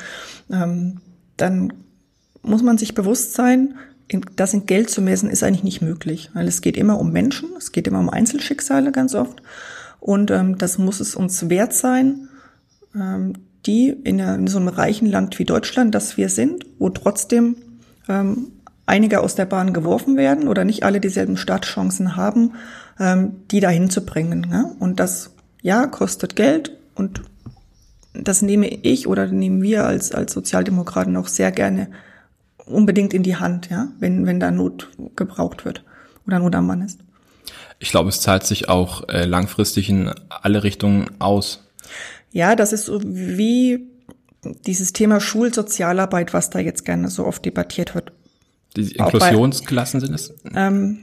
ähm, 0.50 0.98
dann 1.36 1.72
muss 2.42 2.62
man 2.62 2.78
sich 2.78 2.94
bewusst 2.94 3.34
sein, 3.34 3.74
das 4.36 4.54
in 4.54 4.66
Geld 4.66 4.90
zu 4.90 5.02
messen, 5.02 5.30
ist 5.30 5.42
eigentlich 5.42 5.62
nicht 5.62 5.82
möglich, 5.82 6.30
weil 6.34 6.48
es 6.48 6.62
geht 6.62 6.76
immer 6.76 6.98
um 6.98 7.12
Menschen, 7.12 7.50
es 7.56 7.70
geht 7.72 7.86
immer 7.86 8.00
um 8.00 8.10
Einzelschicksale 8.10 8.92
ganz 8.92 9.14
oft 9.14 9.42
und 10.00 10.30
ähm, 10.30 10.58
das 10.58 10.78
muss 10.78 11.00
es 11.00 11.14
uns 11.14 11.48
wert 11.48 11.72
sein, 11.72 12.28
ähm, 12.94 13.34
die 13.66 13.88
in, 13.88 14.18
in 14.18 14.46
so 14.46 14.58
einem 14.58 14.68
reichen 14.68 15.06
Land 15.06 15.38
wie 15.38 15.44
Deutschland, 15.44 15.94
das 15.94 16.16
wir 16.16 16.28
sind, 16.28 16.64
wo 16.78 16.88
trotzdem 16.88 17.56
ähm, 18.08 18.48
einige 18.86 19.20
aus 19.20 19.34
der 19.34 19.44
Bahn 19.44 19.72
geworfen 19.72 20.16
werden 20.16 20.48
oder 20.48 20.64
nicht 20.64 20.82
alle 20.82 21.00
dieselben 21.00 21.36
Startchancen 21.36 22.16
haben, 22.16 22.54
ähm, 23.00 23.32
die 23.50 23.60
dahin 23.60 23.90
zu 23.90 24.04
bringen. 24.04 24.42
Ne? 24.48 24.76
Und 24.78 25.00
das, 25.00 25.32
ja, 25.62 25.86
kostet 25.86 26.36
Geld 26.36 26.76
und 26.94 27.22
das 28.12 28.42
nehme 28.42 28.68
ich 28.68 29.06
oder 29.06 29.26
nehmen 29.26 29.62
wir 29.62 29.86
als, 29.86 30.12
als 30.12 30.32
Sozialdemokraten 30.32 31.16
auch 31.16 31.28
sehr 31.28 31.50
gerne 31.50 31.88
unbedingt 32.66 33.14
in 33.14 33.22
die 33.22 33.36
Hand, 33.36 33.70
ja, 33.70 33.88
wenn, 33.98 34.26
wenn 34.26 34.38
da 34.38 34.50
Not 34.50 34.90
gebraucht 35.16 35.64
wird 35.64 35.84
oder 36.26 36.38
Not 36.38 36.54
am 36.54 36.66
Mann 36.66 36.82
ist. 36.82 37.00
Ich 37.78 37.90
glaube, 37.90 38.10
es 38.10 38.20
zahlt 38.20 38.44
sich 38.44 38.68
auch 38.68 39.08
äh, 39.08 39.24
langfristig 39.24 39.88
in 39.88 40.12
alle 40.28 40.62
Richtungen 40.62 41.10
aus. 41.18 41.66
Ja, 42.30 42.54
das 42.54 42.72
ist 42.72 42.84
so 42.84 43.00
wie 43.02 43.88
dieses 44.66 44.92
Thema 44.92 45.20
Schulsozialarbeit, 45.20 46.34
was 46.34 46.50
da 46.50 46.58
jetzt 46.58 46.84
gerne 46.84 47.08
so 47.08 47.26
oft 47.26 47.44
debattiert 47.44 47.94
wird. 47.94 48.12
Die 48.76 48.92
Inklusionsklassen 48.92 50.00
sind 50.00 50.14
es? 50.14 50.34
Ähm, 50.54 50.98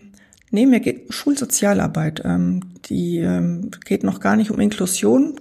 nee, 0.51 0.65
mir 0.65 0.79
geht 0.79 1.13
Schulsozialarbeit. 1.13 2.21
Ähm, 2.25 2.61
die 2.85 3.17
ähm, 3.17 3.71
geht 3.85 4.03
noch 4.03 4.19
gar 4.19 4.35
nicht 4.35 4.51
um 4.51 4.59
Inklusion, 4.59 5.39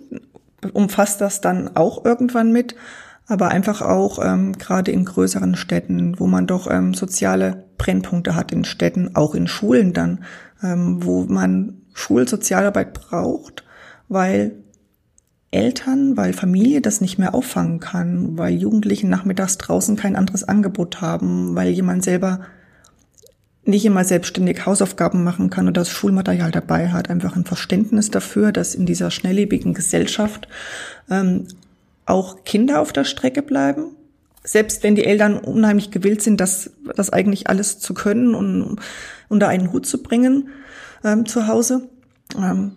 umfasst 0.72 1.20
das 1.20 1.40
dann 1.40 1.76
auch 1.76 2.04
irgendwann 2.04 2.52
mit, 2.52 2.74
aber 3.26 3.48
einfach 3.48 3.82
auch 3.82 4.18
ähm, 4.24 4.52
gerade 4.56 4.90
in 4.92 5.04
größeren 5.04 5.56
Städten, 5.56 6.18
wo 6.18 6.26
man 6.26 6.46
doch 6.46 6.70
ähm, 6.70 6.94
soziale 6.94 7.64
Brennpunkte 7.78 8.34
hat 8.34 8.52
in 8.52 8.64
Städten, 8.64 9.14
auch 9.14 9.34
in 9.34 9.48
Schulen 9.48 9.92
dann, 9.92 10.24
ähm, 10.62 11.04
wo 11.04 11.24
man 11.24 11.82
Schulsozialarbeit 11.92 12.94
braucht, 12.94 13.64
weil 14.08 14.52
Eltern, 15.50 16.16
weil 16.16 16.32
Familie 16.32 16.80
das 16.80 17.00
nicht 17.00 17.18
mehr 17.18 17.34
auffangen 17.34 17.80
kann, 17.80 18.36
weil 18.36 18.54
Jugendliche 18.54 19.08
nachmittags 19.08 19.58
draußen 19.58 19.96
kein 19.96 20.16
anderes 20.16 20.44
Angebot 20.44 21.00
haben, 21.00 21.54
weil 21.54 21.70
jemand 21.70 22.04
selber 22.04 22.40
nicht 23.66 23.84
immer 23.84 24.04
selbstständig 24.04 24.64
Hausaufgaben 24.66 25.24
machen 25.24 25.50
kann 25.50 25.66
oder 25.66 25.80
das 25.80 25.90
Schulmaterial 25.90 26.50
dabei 26.50 26.90
hat, 26.90 27.10
einfach 27.10 27.36
ein 27.36 27.44
Verständnis 27.44 28.10
dafür, 28.10 28.52
dass 28.52 28.74
in 28.74 28.86
dieser 28.86 29.10
schnelllebigen 29.10 29.74
Gesellschaft 29.74 30.48
ähm, 31.10 31.46
auch 32.04 32.44
Kinder 32.44 32.80
auf 32.80 32.92
der 32.92 33.04
Strecke 33.04 33.42
bleiben, 33.42 33.96
selbst 34.44 34.84
wenn 34.84 34.94
die 34.94 35.04
Eltern 35.04 35.38
unheimlich 35.38 35.90
gewillt 35.90 36.22
sind, 36.22 36.40
das, 36.40 36.70
das 36.94 37.10
eigentlich 37.10 37.48
alles 37.48 37.80
zu 37.80 37.94
können 37.94 38.34
und 38.34 38.78
unter 39.28 39.48
einen 39.48 39.72
Hut 39.72 39.86
zu 39.86 40.02
bringen 40.02 40.48
ähm, 41.04 41.26
zu 41.26 41.48
Hause, 41.48 41.88
ähm, 42.38 42.72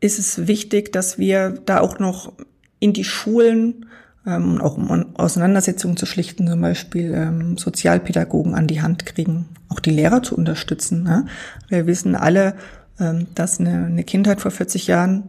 ist 0.00 0.18
es 0.18 0.46
wichtig, 0.46 0.92
dass 0.92 1.18
wir 1.18 1.50
da 1.50 1.80
auch 1.80 1.98
noch 1.98 2.32
in 2.78 2.92
die 2.92 3.04
Schulen, 3.04 3.86
ähm, 4.26 4.60
auch 4.60 4.76
um 4.76 5.16
Auseinandersetzungen 5.16 5.96
zu 5.96 6.06
schlichten, 6.06 6.48
zum 6.48 6.60
Beispiel 6.60 7.12
ähm, 7.14 7.56
Sozialpädagogen 7.58 8.54
an 8.54 8.66
die 8.66 8.82
Hand 8.82 9.06
kriegen, 9.06 9.46
auch 9.68 9.80
die 9.80 9.90
Lehrer 9.90 10.22
zu 10.22 10.36
unterstützen. 10.36 11.02
Ne? 11.02 11.26
Wir 11.68 11.86
wissen 11.86 12.14
alle, 12.14 12.54
ähm, 12.98 13.28
dass 13.34 13.60
eine, 13.60 13.86
eine 13.86 14.04
Kindheit 14.04 14.40
vor 14.40 14.50
40 14.50 14.86
Jahren 14.86 15.24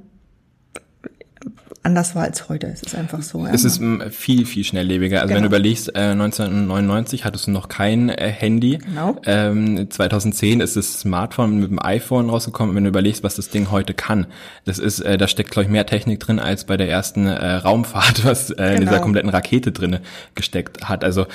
anders 1.88 2.16
war 2.16 2.24
als 2.24 2.50
heute. 2.50 2.68
Es 2.68 2.84
ist 2.84 2.96
einfach 2.96 3.22
so. 3.22 3.46
Es 3.46 3.64
ist 3.64 3.82
viel, 4.12 4.46
viel 4.46 4.64
schnelllebiger. 4.66 5.22
Also 5.22 5.30
genau. 5.30 5.38
wenn 5.38 5.44
du 5.44 5.48
überlegst, 5.48 5.96
äh, 5.96 6.12
1999 6.12 7.24
hattest 7.24 7.48
du 7.48 7.52
noch 7.52 7.70
kein 7.70 8.10
äh, 8.10 8.30
Handy. 8.30 8.78
Genau. 8.78 9.16
Ähm, 9.26 9.90
2010 9.90 10.60
ist 10.60 10.76
das 10.76 11.00
Smartphone 11.00 11.60
mit 11.60 11.72
dem 11.72 11.80
iPhone 11.82 12.30
rausgekommen. 12.30 12.76
wenn 12.76 12.84
du 12.84 12.90
überlegst, 12.90 13.24
was 13.24 13.36
das 13.36 13.50
Ding 13.50 13.72
heute 13.72 13.94
kann, 13.94 14.28
das 14.66 14.80
ist, 14.80 15.00
äh, 15.00 15.18
da 15.18 15.30
steckt, 15.30 15.52
glaube 15.52 15.64
ich, 15.64 15.72
mehr 15.72 15.86
Technik 15.86 16.20
drin 16.20 16.40
als 16.40 16.66
bei 16.66 16.76
der 16.76 16.90
ersten 16.90 17.26
äh, 17.26 17.54
Raumfahrt, 17.54 18.26
was 18.26 18.50
äh, 18.50 18.56
genau. 18.56 18.70
in 18.70 18.80
dieser 18.82 18.92
genau. 18.92 19.02
kompletten 19.04 19.30
Rakete 19.30 19.72
drinne 19.72 20.02
gesteckt 20.36 20.90
hat. 20.90 21.06
Also 21.06 21.26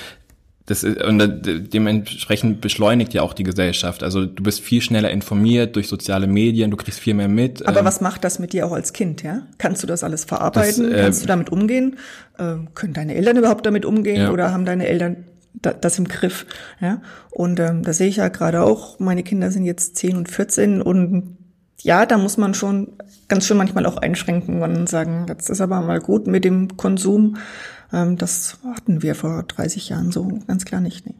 das 0.66 0.84
ist, 0.84 1.02
und 1.02 1.42
dementsprechend 1.72 2.60
beschleunigt 2.60 3.14
ja 3.14 3.22
auch 3.22 3.34
die 3.34 3.42
Gesellschaft. 3.42 4.02
Also 4.02 4.26
du 4.26 4.42
bist 4.42 4.60
viel 4.60 4.80
schneller 4.80 5.10
informiert 5.10 5.74
durch 5.74 5.88
soziale 5.88 6.26
Medien, 6.26 6.70
du 6.70 6.76
kriegst 6.76 7.00
viel 7.00 7.14
mehr 7.14 7.28
mit. 7.28 7.66
Aber 7.66 7.80
ähm, 7.80 7.84
was 7.84 8.00
macht 8.00 8.22
das 8.22 8.38
mit 8.38 8.52
dir 8.52 8.66
auch 8.66 8.72
als 8.72 8.92
Kind, 8.92 9.22
ja? 9.22 9.42
Kannst 9.58 9.82
du 9.82 9.86
das 9.86 10.04
alles 10.04 10.24
verarbeiten? 10.24 10.84
Das, 10.84 10.92
äh, 10.92 11.02
Kannst 11.02 11.22
du 11.22 11.26
damit 11.26 11.50
umgehen? 11.50 11.96
Ähm, 12.38 12.68
können 12.74 12.92
deine 12.92 13.14
Eltern 13.14 13.36
überhaupt 13.36 13.66
damit 13.66 13.84
umgehen 13.84 14.22
ja. 14.22 14.30
oder 14.30 14.52
haben 14.52 14.64
deine 14.64 14.86
Eltern 14.86 15.24
das 15.60 15.98
im 15.98 16.06
Griff? 16.06 16.46
Ja? 16.80 17.02
Und 17.30 17.58
ähm, 17.58 17.82
da 17.82 17.92
sehe 17.92 18.08
ich 18.08 18.16
ja 18.16 18.28
gerade 18.28 18.62
auch, 18.62 19.00
meine 19.00 19.24
Kinder 19.24 19.50
sind 19.50 19.64
jetzt 19.64 19.96
10 19.96 20.16
und 20.16 20.30
14 20.30 20.80
und 20.80 21.38
ja, 21.80 22.06
da 22.06 22.16
muss 22.16 22.36
man 22.36 22.54
schon 22.54 22.92
ganz 23.26 23.46
schön 23.46 23.56
manchmal 23.56 23.86
auch 23.86 23.96
einschränken 23.96 24.62
und 24.62 24.88
sagen, 24.88 25.26
das 25.26 25.50
ist 25.50 25.60
aber 25.60 25.80
mal 25.80 26.00
gut 26.00 26.28
mit 26.28 26.44
dem 26.44 26.76
Konsum. 26.76 27.36
Ähm, 27.92 28.16
das 28.16 28.58
hatten 28.64 29.02
wir 29.02 29.14
vor 29.14 29.42
30 29.42 29.88
Jahren 29.88 30.12
so 30.12 30.40
ganz 30.46 30.64
klar 30.64 30.80
nicht. 30.80 31.06
Nee. 31.06 31.14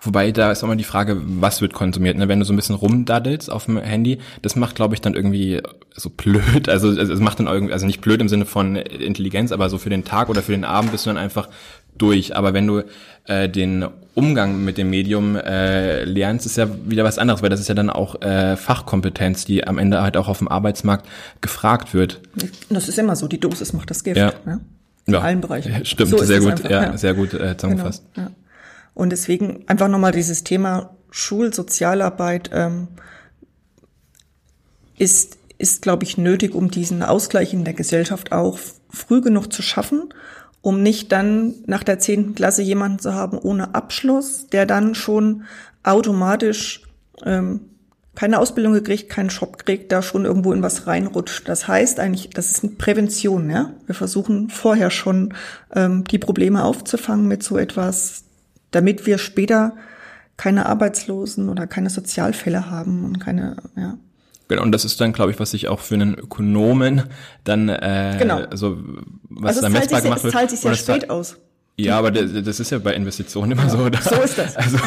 Wobei 0.00 0.32
da 0.32 0.52
ist 0.52 0.62
auch 0.62 0.68
mal 0.68 0.76
die 0.76 0.84
Frage, 0.84 1.20
was 1.22 1.60
wird 1.60 1.72
konsumiert. 1.72 2.16
Ne? 2.16 2.28
Wenn 2.28 2.38
du 2.38 2.44
so 2.44 2.52
ein 2.52 2.56
bisschen 2.56 2.74
rumdaddelst 2.74 3.50
auf 3.50 3.66
dem 3.66 3.78
Handy, 3.78 4.18
das 4.42 4.56
macht, 4.56 4.74
glaube 4.74 4.94
ich, 4.94 5.00
dann 5.00 5.14
irgendwie 5.14 5.60
so 5.94 6.10
blöd. 6.10 6.68
Also 6.68 6.90
es 6.90 7.20
macht 7.20 7.38
dann 7.38 7.46
irgendwie, 7.46 7.72
also 7.72 7.86
nicht 7.86 8.00
blöd 8.00 8.20
im 8.20 8.28
Sinne 8.28 8.46
von 8.46 8.76
Intelligenz, 8.76 9.52
aber 9.52 9.68
so 9.68 9.78
für 9.78 9.90
den 9.90 10.04
Tag 10.04 10.28
oder 10.28 10.42
für 10.42 10.52
den 10.52 10.64
Abend 10.64 10.92
bist 10.92 11.06
du 11.06 11.10
dann 11.10 11.18
einfach 11.18 11.48
durch. 11.96 12.36
Aber 12.36 12.52
wenn 12.54 12.66
du 12.66 12.82
äh, 13.24 13.48
den 13.48 13.86
Umgang 14.14 14.64
mit 14.64 14.78
dem 14.78 14.90
Medium 14.90 15.36
äh, 15.36 16.04
lernst, 16.04 16.46
ist 16.46 16.56
ja 16.56 16.68
wieder 16.86 17.04
was 17.04 17.18
anderes, 17.18 17.42
weil 17.42 17.50
das 17.50 17.60
ist 17.60 17.68
ja 17.68 17.74
dann 17.74 17.90
auch 17.90 18.20
äh, 18.22 18.56
Fachkompetenz, 18.56 19.44
die 19.44 19.66
am 19.66 19.78
Ende 19.78 20.02
halt 20.02 20.16
auch 20.16 20.28
auf 20.28 20.38
dem 20.38 20.48
Arbeitsmarkt 20.48 21.06
gefragt 21.40 21.94
wird. 21.94 22.20
Das 22.68 22.88
ist 22.88 22.98
immer 22.98 23.16
so, 23.16 23.28
die 23.28 23.40
Dosis 23.40 23.72
macht 23.72 23.90
das 23.90 24.04
Gift. 24.04 24.16
Ja. 24.16 24.32
Ne? 24.44 24.60
In 25.06 25.14
ja, 25.14 25.20
allen 25.20 25.40
Bereichen. 25.40 25.84
Stimmt, 25.84 26.10
so 26.10 26.18
sehr 26.18 26.40
gut, 26.40 26.52
einfach, 26.52 26.70
ja, 26.70 26.82
ja, 26.84 26.96
sehr 26.96 27.14
gut 27.14 27.34
äh, 27.34 27.56
zusammengefasst. 27.56 28.04
Genau, 28.14 28.28
ja. 28.28 28.34
Und 28.94 29.10
deswegen 29.10 29.64
einfach 29.66 29.88
nochmal 29.88 30.12
dieses 30.12 30.44
Thema 30.44 30.96
Schulsozialarbeit 31.10 32.50
ähm, 32.52 32.88
ist, 34.96 35.36
ist 35.58 35.82
glaube 35.82 36.04
ich, 36.04 36.16
nötig, 36.16 36.54
um 36.54 36.70
diesen 36.70 37.02
Ausgleich 37.02 37.52
in 37.52 37.64
der 37.64 37.74
Gesellschaft 37.74 38.32
auch 38.32 38.58
früh 38.88 39.20
genug 39.20 39.52
zu 39.52 39.62
schaffen, 39.62 40.14
um 40.62 40.82
nicht 40.82 41.12
dann 41.12 41.54
nach 41.66 41.82
der 41.82 41.98
zehnten 41.98 42.34
Klasse 42.34 42.62
jemanden 42.62 42.98
zu 42.98 43.14
haben 43.14 43.36
ohne 43.36 43.74
Abschluss, 43.74 44.46
der 44.46 44.64
dann 44.64 44.94
schon 44.94 45.44
automatisch 45.82 46.82
ähm, 47.24 47.60
keine 48.14 48.38
Ausbildung 48.38 48.72
gekriegt, 48.72 49.08
keinen 49.08 49.28
Job 49.28 49.64
kriegt, 49.64 49.90
da 49.90 50.02
schon 50.02 50.24
irgendwo 50.24 50.52
in 50.52 50.62
was 50.62 50.86
reinrutscht. 50.86 51.48
Das 51.48 51.66
heißt 51.66 51.98
eigentlich, 51.98 52.30
das 52.30 52.50
ist 52.50 52.64
eine 52.64 52.74
Prävention, 52.74 53.50
ja. 53.50 53.72
Wir 53.86 53.94
versuchen 53.94 54.50
vorher 54.50 54.90
schon 54.90 55.34
ähm, 55.74 56.04
die 56.04 56.18
Probleme 56.18 56.64
aufzufangen 56.64 57.26
mit 57.26 57.42
so 57.42 57.58
etwas, 57.58 58.24
damit 58.70 59.06
wir 59.06 59.18
später 59.18 59.74
keine 60.36 60.66
Arbeitslosen 60.66 61.48
oder 61.48 61.66
keine 61.66 61.90
Sozialfälle 61.90 62.70
haben 62.70 63.04
und 63.04 63.18
keine, 63.18 63.56
ja. 63.76 63.98
Genau, 64.48 64.62
und 64.62 64.72
das 64.72 64.84
ist 64.84 65.00
dann, 65.00 65.12
glaube 65.12 65.30
ich, 65.30 65.40
was 65.40 65.52
sich 65.52 65.68
auch 65.68 65.80
für 65.80 65.94
einen 65.94 66.14
Ökonomen 66.14 67.04
dann 67.44 67.68
äh, 67.68 68.16
genau. 68.18 68.40
also 68.44 68.78
was 69.30 69.56
also 69.56 69.62
da 69.62 69.68
messbar 69.70 70.02
gemacht 70.02 70.22
wird. 70.22 70.34
Es 70.34 70.38
zahlt 70.38 70.50
sich 70.50 70.60
sehr 70.60 70.74
spät 70.74 71.10
aus. 71.10 71.38
Ja, 71.76 71.98
aber 71.98 72.12
das 72.12 72.60
ist 72.60 72.70
ja 72.70 72.78
bei 72.78 72.94
Investitionen 72.94 73.52
immer 73.52 73.68
so. 73.68 73.88
Da, 73.88 74.00
so 74.00 74.14
ist 74.22 74.38
das. 74.38 74.56
Also 74.56 74.78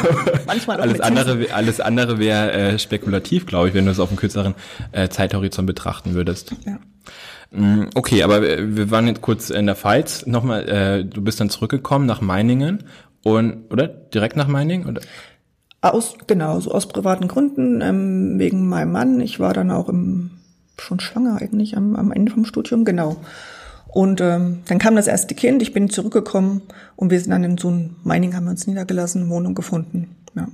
Manchmal 0.45 0.79
alles 0.79 1.01
andere, 1.01 1.51
alles 1.53 1.79
andere 1.81 2.17
wäre 2.17 2.51
äh, 2.51 2.79
spekulativ, 2.79 3.45
glaube 3.45 3.67
ich, 3.67 3.73
wenn 3.73 3.85
du 3.85 3.91
es 3.91 3.99
auf 3.99 4.09
einem 4.09 4.17
kürzeren 4.17 4.55
äh, 4.93 5.09
Zeithorizont 5.09 5.67
betrachten 5.67 6.13
würdest. 6.13 6.53
Ja. 6.65 6.79
Mm, 7.51 7.89
okay, 7.95 8.23
aber 8.23 8.41
wir 8.41 8.89
waren 8.89 9.07
jetzt 9.07 9.21
kurz 9.21 9.49
in 9.49 9.65
der 9.65 9.75
Pfalz. 9.75 10.25
Nochmal, 10.27 10.67
äh, 10.69 11.03
du 11.03 11.21
bist 11.21 11.41
dann 11.41 11.49
zurückgekommen 11.49 12.05
nach 12.05 12.21
Meiningen 12.21 12.85
und 13.23 13.69
oder 13.69 13.87
direkt 13.87 14.37
nach 14.37 14.47
Meiningen 14.47 14.87
oder? 14.87 15.01
Aus 15.81 16.15
genau, 16.25 16.59
so 16.61 16.71
aus 16.71 16.87
privaten 16.87 17.27
Gründen 17.27 17.81
ähm, 17.81 18.39
wegen 18.39 18.67
meinem 18.67 18.93
Mann. 18.93 19.19
Ich 19.19 19.39
war 19.39 19.53
dann 19.53 19.71
auch 19.71 19.89
im 19.89 20.31
schon 20.79 20.99
schwanger 20.99 21.41
eigentlich 21.41 21.75
am, 21.75 21.95
am 21.95 22.11
Ende 22.11 22.31
vom 22.31 22.45
Studium 22.45 22.85
genau. 22.85 23.17
Und 23.97 24.21
ähm, 24.21 24.59
dann 24.67 24.77
kam 24.77 24.95
das 24.95 25.07
erste 25.07 25.33
Kind, 25.33 25.63
ich 25.63 25.73
bin 25.73 25.89
zurückgekommen 25.89 26.61
und 26.95 27.09
wir 27.09 27.19
sind 27.19 27.31
dann 27.31 27.43
in 27.43 27.57
so 27.57 27.69
einem 27.69 27.95
Mining, 28.03 28.35
haben 28.35 28.43
wir 28.43 28.51
uns 28.51 28.67
niedergelassen, 28.67 29.27
Wohnung 29.27 29.55
gefunden. 29.55 30.15
Ja. 30.35 30.49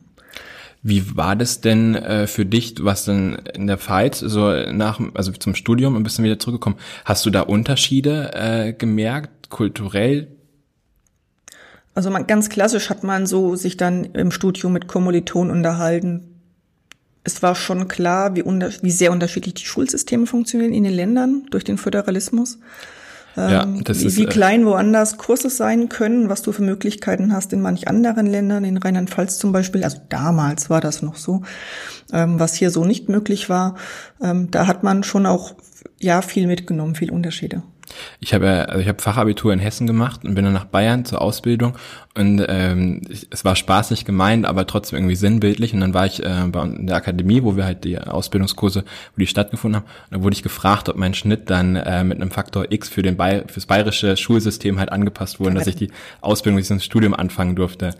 Wie 0.81 1.17
war 1.17 1.35
das 1.35 1.59
denn 1.59 1.93
äh, 1.93 2.25
für 2.25 2.45
dich, 2.45 2.75
du 2.75 2.85
warst 2.85 3.09
dann 3.09 3.35
in 3.53 3.67
der 3.67 3.77
Pfalz, 3.77 4.19
so 4.19 4.49
nach, 4.71 5.01
also 5.13 5.33
zum 5.33 5.55
Studium 5.55 5.97
und 5.97 6.03
bist 6.03 6.17
dann 6.17 6.23
wieder 6.23 6.39
zurückgekommen. 6.39 6.77
Hast 7.03 7.25
du 7.25 7.31
da 7.31 7.41
Unterschiede 7.41 8.31
äh, 8.33 8.71
gemerkt, 8.71 9.49
kulturell? 9.49 10.29
Also 11.95 12.11
man, 12.11 12.27
ganz 12.27 12.47
klassisch 12.47 12.89
hat 12.89 13.03
man 13.03 13.25
so 13.25 13.57
sich 13.57 13.75
dann 13.75 14.05
im 14.05 14.31
Studium 14.31 14.71
mit 14.71 14.87
Kommilitonen 14.87 15.51
unterhalten. 15.51 16.39
Es 17.25 17.43
war 17.43 17.55
schon 17.55 17.89
klar, 17.89 18.37
wie, 18.37 18.41
unter, 18.41 18.71
wie 18.83 18.91
sehr 18.91 19.11
unterschiedlich 19.11 19.55
die 19.55 19.65
Schulsysteme 19.65 20.27
funktionieren 20.27 20.71
in 20.71 20.85
den 20.85 20.93
Ländern 20.93 21.45
durch 21.51 21.65
den 21.65 21.77
Föderalismus 21.77 22.59
ja, 23.35 23.63
ähm, 23.63 23.83
das 23.83 24.01
wie, 24.01 24.05
ist, 24.05 24.17
wie 24.17 24.23
äh, 24.23 24.29
klein 24.29 24.65
woanders 24.65 25.17
Kurse 25.17 25.49
sein 25.49 25.89
können, 25.89 26.29
was 26.29 26.41
du 26.41 26.51
für 26.51 26.61
Möglichkeiten 26.61 27.33
hast 27.33 27.51
in 27.53 27.61
manch 27.61 27.87
anderen 27.87 28.27
Ländern, 28.27 28.63
in 28.63 28.77
Rheinland-Pfalz 28.77 29.37
zum 29.39 29.51
Beispiel. 29.51 29.83
Also 29.83 29.97
damals 30.09 30.69
war 30.69 30.81
das 30.81 31.01
noch 31.01 31.15
so, 31.15 31.41
ähm, 32.11 32.39
was 32.39 32.53
hier 32.55 32.69
so 32.69 32.85
nicht 32.85 33.09
möglich 33.09 33.49
war. 33.49 33.75
Ähm, 34.21 34.51
da 34.51 34.67
hat 34.67 34.83
man 34.83 35.03
schon 35.03 35.25
auch 35.25 35.55
ja 35.99 36.21
viel 36.21 36.47
mitgenommen, 36.47 36.95
viel 36.95 37.11
Unterschiede. 37.11 37.63
Ich 38.19 38.33
habe 38.33 38.69
also 38.69 38.79
ich 38.79 38.87
habe 38.87 39.01
Fachabitur 39.01 39.53
in 39.53 39.59
Hessen 39.59 39.87
gemacht 39.87 40.23
und 40.23 40.35
bin 40.35 40.45
dann 40.45 40.53
nach 40.53 40.65
Bayern 40.65 41.05
zur 41.05 41.21
Ausbildung 41.21 41.77
und 42.15 42.43
ähm, 42.47 43.01
ich, 43.09 43.27
es 43.29 43.43
war 43.45 43.55
spaßig 43.55 44.05
gemeint, 44.05 44.45
aber 44.45 44.67
trotzdem 44.67 44.99
irgendwie 44.99 45.15
sinnbildlich 45.15 45.73
und 45.73 45.81
dann 45.81 45.93
war 45.93 46.05
ich 46.05 46.23
äh, 46.23 46.43
bei 46.47 46.63
in 46.63 46.87
der 46.87 46.95
Akademie, 46.95 47.43
wo 47.43 47.55
wir 47.55 47.65
halt 47.65 47.83
die 47.83 47.99
Ausbildungskurse, 47.99 48.83
wo 48.83 49.19
die 49.19 49.27
stattgefunden 49.27 49.81
haben, 49.81 49.87
und 50.11 50.17
da 50.17 50.23
wurde 50.23 50.35
ich 50.35 50.43
gefragt, 50.43 50.89
ob 50.89 50.95
mein 50.95 51.13
Schnitt 51.13 51.49
dann 51.49 51.75
äh, 51.75 52.03
mit 52.03 52.21
einem 52.21 52.31
Faktor 52.31 52.67
X 52.69 52.89
für 52.89 53.01
den 53.01 53.17
Bay 53.17 53.43
fürs 53.47 53.65
bayerische 53.65 54.17
Schulsystem 54.17 54.79
halt 54.79 54.91
angepasst 54.91 55.39
wurde, 55.39 55.55
dass 55.55 55.67
ich 55.67 55.75
die 55.75 55.91
Ausbildung, 56.21 56.57
dieses 56.57 56.83
Studium 56.83 57.13
anfangen 57.13 57.55
durfte. 57.55 57.95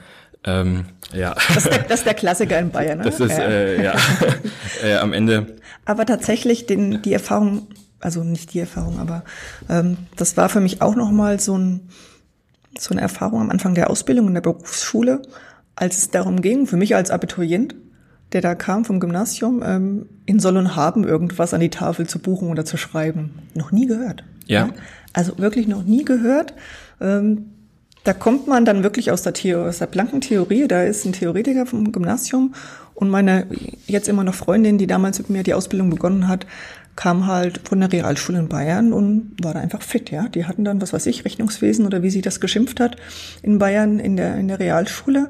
Ähm, 0.45 0.85
ja. 1.13 1.35
Das 1.47 1.57
ist, 1.57 1.71
der, 1.71 1.79
das 1.79 1.99
ist 1.99 2.05
der 2.05 2.13
Klassiker 2.13 2.59
in 2.59 2.71
Bayern. 2.71 2.99
Ne? 3.03 3.05
Das 3.05 3.19
ist 3.19 3.37
ja, 3.37 3.43
äh, 3.43 3.83
ja. 3.83 3.95
äh, 4.83 4.95
am 4.95 5.13
Ende. 5.13 5.55
Aber 5.85 6.05
tatsächlich 6.05 6.65
den, 6.65 7.01
die 7.01 7.13
Erfahrung 7.13 7.67
also 8.03 8.23
nicht 8.23 8.53
die 8.53 8.59
Erfahrung, 8.59 8.99
aber 8.99 9.23
ähm, 9.69 9.97
das 10.15 10.35
war 10.37 10.49
für 10.49 10.59
mich 10.59 10.81
auch 10.81 10.95
nochmal 10.95 11.39
so, 11.39 11.57
ein, 11.57 11.89
so 12.77 12.91
eine 12.91 13.01
Erfahrung 13.01 13.41
am 13.41 13.49
Anfang 13.49 13.75
der 13.75 13.89
Ausbildung 13.89 14.27
in 14.27 14.33
der 14.33 14.41
Berufsschule, 14.41 15.21
als 15.75 15.97
es 15.97 16.11
darum 16.11 16.41
ging, 16.41 16.67
für 16.67 16.77
mich 16.77 16.95
als 16.95 17.11
Abiturient, 17.11 17.75
der 18.33 18.41
da 18.41 18.55
kam 18.55 18.83
vom 18.83 18.99
Gymnasium, 18.99 19.63
ähm, 19.65 20.05
in 20.25 20.39
Soll 20.39 20.57
und 20.57 20.75
Haben 20.75 21.03
irgendwas 21.03 21.53
an 21.53 21.61
die 21.61 21.69
Tafel 21.69 22.07
zu 22.07 22.19
buchen 22.19 22.49
oder 22.49 22.65
zu 22.65 22.77
schreiben. 22.77 23.35
Noch 23.53 23.71
nie 23.71 23.85
gehört. 23.85 24.23
Ja. 24.47 24.67
ja? 24.67 24.73
Also 25.13 25.37
wirklich 25.37 25.67
noch 25.67 25.83
nie 25.83 26.03
gehört. 26.03 26.53
Ähm, 26.99 27.45
da 28.03 28.13
kommt 28.13 28.47
man 28.47 28.65
dann 28.65 28.83
wirklich 28.83 29.11
aus 29.11 29.21
der, 29.21 29.33
Theorie, 29.33 29.69
aus 29.69 29.77
der 29.77 29.87
blanken 29.87 30.19
Theorie. 30.19 30.67
Da 30.67 30.83
ist 30.83 31.05
ein 31.05 31.13
Theoretiker 31.13 31.65
vom 31.65 31.91
Gymnasium 31.91 32.53
und 32.95 33.09
meine 33.09 33.47
jetzt 33.87 34.09
immer 34.09 34.23
noch 34.23 34.33
Freundin, 34.33 34.77
die 34.77 34.87
damals 34.87 35.19
mit 35.19 35.29
mir 35.29 35.43
die 35.43 35.53
Ausbildung 35.53 35.89
begonnen 35.89 36.27
hat, 36.27 36.45
kam 36.95 37.27
halt 37.27 37.61
von 37.67 37.79
der 37.79 37.91
Realschule 37.91 38.39
in 38.39 38.49
Bayern 38.49 38.93
und 38.93 39.35
war 39.41 39.53
da 39.53 39.59
einfach 39.59 39.81
fit, 39.81 40.11
ja. 40.11 40.27
Die 40.27 40.45
hatten 40.45 40.63
dann, 40.63 40.81
was 40.81 40.93
weiß 40.93 41.05
ich, 41.07 41.25
Rechnungswesen 41.25 41.85
oder 41.85 42.03
wie 42.03 42.09
sie 42.09 42.21
das 42.21 42.39
geschimpft 42.39 42.79
hat 42.79 42.97
in 43.41 43.57
Bayern 43.59 43.99
in 43.99 44.15
der, 44.15 44.35
in 44.35 44.47
der 44.47 44.59
Realschule. 44.59 45.29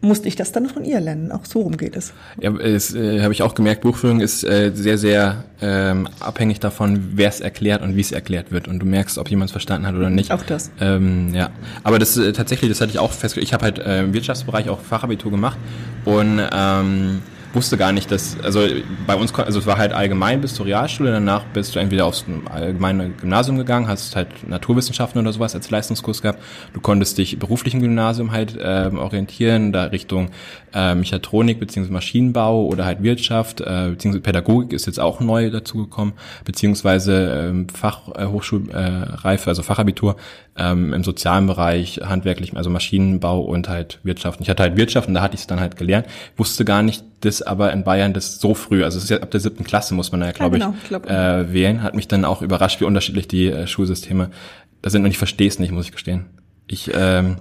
musste 0.00 0.28
ich 0.28 0.36
das 0.36 0.52
dann 0.52 0.68
von 0.68 0.84
ihr 0.84 1.00
lernen. 1.00 1.32
Auch 1.32 1.44
so 1.44 1.60
rum 1.62 1.76
geht 1.76 1.96
es. 1.96 2.12
Ja, 2.40 2.54
es 2.56 2.94
äh, 2.94 3.22
habe 3.22 3.32
ich 3.32 3.42
auch 3.42 3.54
gemerkt, 3.54 3.82
Buchführung 3.82 4.20
ist 4.20 4.44
äh, 4.44 4.72
sehr, 4.74 4.98
sehr 4.98 5.44
ähm, 5.60 6.08
abhängig 6.20 6.60
davon, 6.60 7.12
wer 7.14 7.28
es 7.28 7.40
erklärt 7.40 7.82
und 7.82 7.96
wie 7.96 8.00
es 8.00 8.12
erklärt 8.12 8.50
wird. 8.50 8.68
Und 8.68 8.80
du 8.80 8.86
merkst, 8.86 9.18
ob 9.18 9.30
jemand 9.30 9.50
es 9.50 9.52
verstanden 9.52 9.86
hat 9.86 9.94
oder 9.94 10.10
nicht. 10.10 10.32
Auch 10.32 10.42
das. 10.42 10.70
Ähm, 10.80 11.32
ja, 11.34 11.50
aber 11.84 11.98
das 11.98 12.16
äh, 12.16 12.32
tatsächlich, 12.32 12.70
das 12.70 12.80
hatte 12.80 12.90
ich 12.90 12.98
auch 12.98 13.12
festgestellt. 13.12 13.46
Ich 13.46 13.54
habe 13.54 13.64
halt 13.64 13.78
äh, 13.78 14.00
im 14.00 14.14
Wirtschaftsbereich 14.14 14.68
auch 14.68 14.80
Fachabitur 14.80 15.30
gemacht 15.30 15.58
und 16.04 16.40
ähm, 16.52 17.22
wusste 17.52 17.76
gar 17.76 17.92
nicht, 17.92 18.10
dass, 18.10 18.38
also 18.42 18.66
bei 19.06 19.14
uns, 19.14 19.34
also 19.34 19.58
es 19.58 19.66
war 19.66 19.78
halt 19.78 19.92
allgemein 19.92 20.40
bis 20.40 20.54
zur 20.54 20.66
Realschule, 20.66 21.10
danach 21.10 21.44
bist 21.44 21.74
du 21.74 21.78
entweder 21.78 22.06
aufs 22.06 22.24
allgemeine 22.50 23.10
Gymnasium 23.10 23.58
gegangen, 23.58 23.88
hast 23.88 24.16
halt 24.16 24.48
Naturwissenschaften 24.48 25.20
oder 25.20 25.32
sowas 25.32 25.54
als 25.54 25.70
Leistungskurs 25.70 26.22
gehabt, 26.22 26.42
du 26.72 26.80
konntest 26.80 27.18
dich 27.18 27.38
beruflichen 27.38 27.80
Gymnasium 27.80 28.32
halt 28.32 28.56
äh, 28.56 28.90
orientieren, 28.94 29.72
da 29.72 29.84
Richtung 29.84 30.30
äh, 30.74 30.94
Mechatronik 30.94 31.60
beziehungsweise 31.60 31.92
Maschinenbau 31.92 32.66
oder 32.66 32.84
halt 32.84 33.02
Wirtschaft, 33.02 33.60
äh, 33.60 33.90
beziehungsweise 33.90 34.22
Pädagogik 34.22 34.72
ist 34.72 34.86
jetzt 34.86 35.00
auch 35.00 35.20
neu 35.20 35.50
dazugekommen, 35.50 36.14
beziehungsweise 36.44 37.48
ähm, 37.48 37.68
Fachhochschulreife, 37.68 39.46
äh, 39.46 39.48
also 39.48 39.62
Fachabitur 39.62 40.16
ähm, 40.56 40.92
im 40.92 41.04
sozialen 41.04 41.46
Bereich, 41.46 42.00
handwerklich, 42.04 42.56
also 42.56 42.70
Maschinenbau 42.70 43.40
und 43.40 43.68
halt 43.68 44.00
Wirtschaft. 44.02 44.38
Und 44.38 44.44
ich 44.44 44.50
hatte 44.50 44.62
halt 44.62 44.76
Wirtschaft 44.76 45.08
und 45.08 45.14
da 45.14 45.22
hatte 45.22 45.34
ich 45.34 45.42
es 45.42 45.46
dann 45.46 45.60
halt 45.60 45.76
gelernt, 45.76 46.06
wusste 46.36 46.64
gar 46.64 46.82
nicht, 46.82 47.04
dass 47.20 47.42
aber 47.42 47.72
in 47.72 47.84
Bayern 47.84 48.12
das 48.12 48.40
so 48.40 48.54
früh, 48.54 48.84
also 48.84 48.98
es 48.98 49.04
ist 49.04 49.10
ja 49.10 49.18
ab 49.18 49.30
der 49.30 49.40
siebten 49.40 49.64
Klasse 49.64 49.94
muss 49.94 50.12
man 50.12 50.20
ja, 50.22 50.32
glaube 50.32 50.58
ja, 50.58 50.66
genau, 50.66 50.78
ich, 50.82 50.88
glaub, 50.88 51.08
äh, 51.08 51.52
wählen, 51.52 51.82
hat 51.82 51.94
mich 51.94 52.08
dann 52.08 52.24
auch 52.24 52.42
überrascht, 52.42 52.80
wie 52.80 52.84
unterschiedlich 52.84 53.28
die 53.28 53.46
äh, 53.48 53.66
Schulsysteme 53.66 54.30
da 54.82 54.90
sind 54.90 55.04
und 55.04 55.10
ich 55.10 55.18
verstehe 55.18 55.48
es 55.48 55.58
nicht, 55.58 55.70
muss 55.70 55.86
ich 55.86 55.92
gestehen. 55.92 56.26
Ich 56.66 56.90
ähm, 56.94 57.36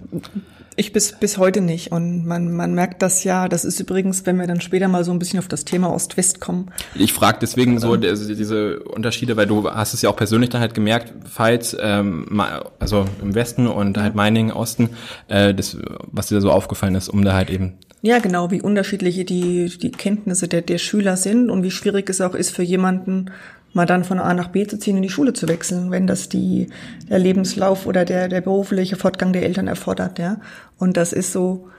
ich 0.82 0.94
bis, 0.94 1.14
bis 1.14 1.38
heute 1.38 1.62
nicht. 1.62 1.92
Und 1.92 2.26
man, 2.26 2.52
man 2.52 2.74
merkt 2.76 3.02
das 3.02 3.24
ja, 3.24 3.48
das 3.48 3.64
ist 3.66 3.80
übrigens, 3.80 4.26
wenn 4.26 4.38
wir 4.38 4.48
dann 4.48 4.62
später 4.62 4.88
mal 4.88 5.04
so 5.04 5.12
ein 5.12 5.20
bisschen 5.20 5.40
auf 5.40 5.48
das 5.48 5.66
Thema 5.66 5.94
Ost-West 5.94 6.42
kommen. 6.42 6.72
Ich 6.96 7.14
frage 7.14 7.40
deswegen 7.42 7.80
so 7.80 7.96
ähm, 7.96 8.04
also 8.04 8.34
diese 8.34 8.80
Unterschiede, 8.80 9.38
weil 9.38 9.48
du 9.48 9.70
hast 9.70 9.94
es 9.94 10.02
ja 10.02 10.10
auch 10.10 10.16
persönlich 10.16 10.50
dann 10.50 10.62
halt 10.62 10.74
gemerkt, 10.74 11.14
falls, 11.30 11.76
ähm, 11.80 12.42
also 12.80 13.06
im 13.22 13.34
Westen 13.34 13.68
und 13.68 13.98
halt 13.98 14.16
Meiningen, 14.16 14.52
Osten, 14.52 14.90
äh, 15.28 15.54
das, 15.54 15.78
was 16.12 16.28
dir 16.28 16.36
da 16.36 16.42
so 16.42 16.52
aufgefallen 16.52 16.96
ist, 16.96 17.10
um 17.10 17.24
da 17.24 17.34
halt 17.34 17.50
eben 17.50 17.78
ja, 18.04 18.18
genau, 18.18 18.50
wie 18.50 18.62
unterschiedliche 18.62 19.26
die, 19.26 19.70
die 19.78 19.92
Kenntnisse 19.92 20.48
der, 20.48 20.64
der 20.64 20.80
Schüler 20.80 21.18
sind 21.18 21.52
und 21.52 21.62
wie 21.62 21.70
schwierig 21.70 22.10
es 22.10 22.20
auch 22.20 22.34
ist 22.34 22.50
für 22.50 22.64
jemanden, 22.64 23.30
mal 23.74 23.86
dann 23.86 24.04
von 24.04 24.20
A 24.20 24.34
nach 24.34 24.50
B 24.50 24.68
zu 24.68 24.78
ziehen 24.78 24.98
und 24.98 25.02
die 25.02 25.10
Schule 25.10 25.34
zu 25.34 25.48
wechseln, 25.48 25.92
wenn 25.92 26.08
das 26.08 26.30
die, 26.30 26.68
der 27.10 27.20
Lebenslauf 27.20 27.86
oder 27.86 28.06
der, 28.06 28.28
der 28.28 28.42
berufliche 28.42 28.96
Fortgang 28.96 29.34
der 29.34 29.44
Eltern 29.44 29.68
erfordert, 29.68 30.20
ja. 30.20 30.38
Und 30.78 30.98
das 30.98 31.14
ist 31.14 31.32
so 31.32 31.70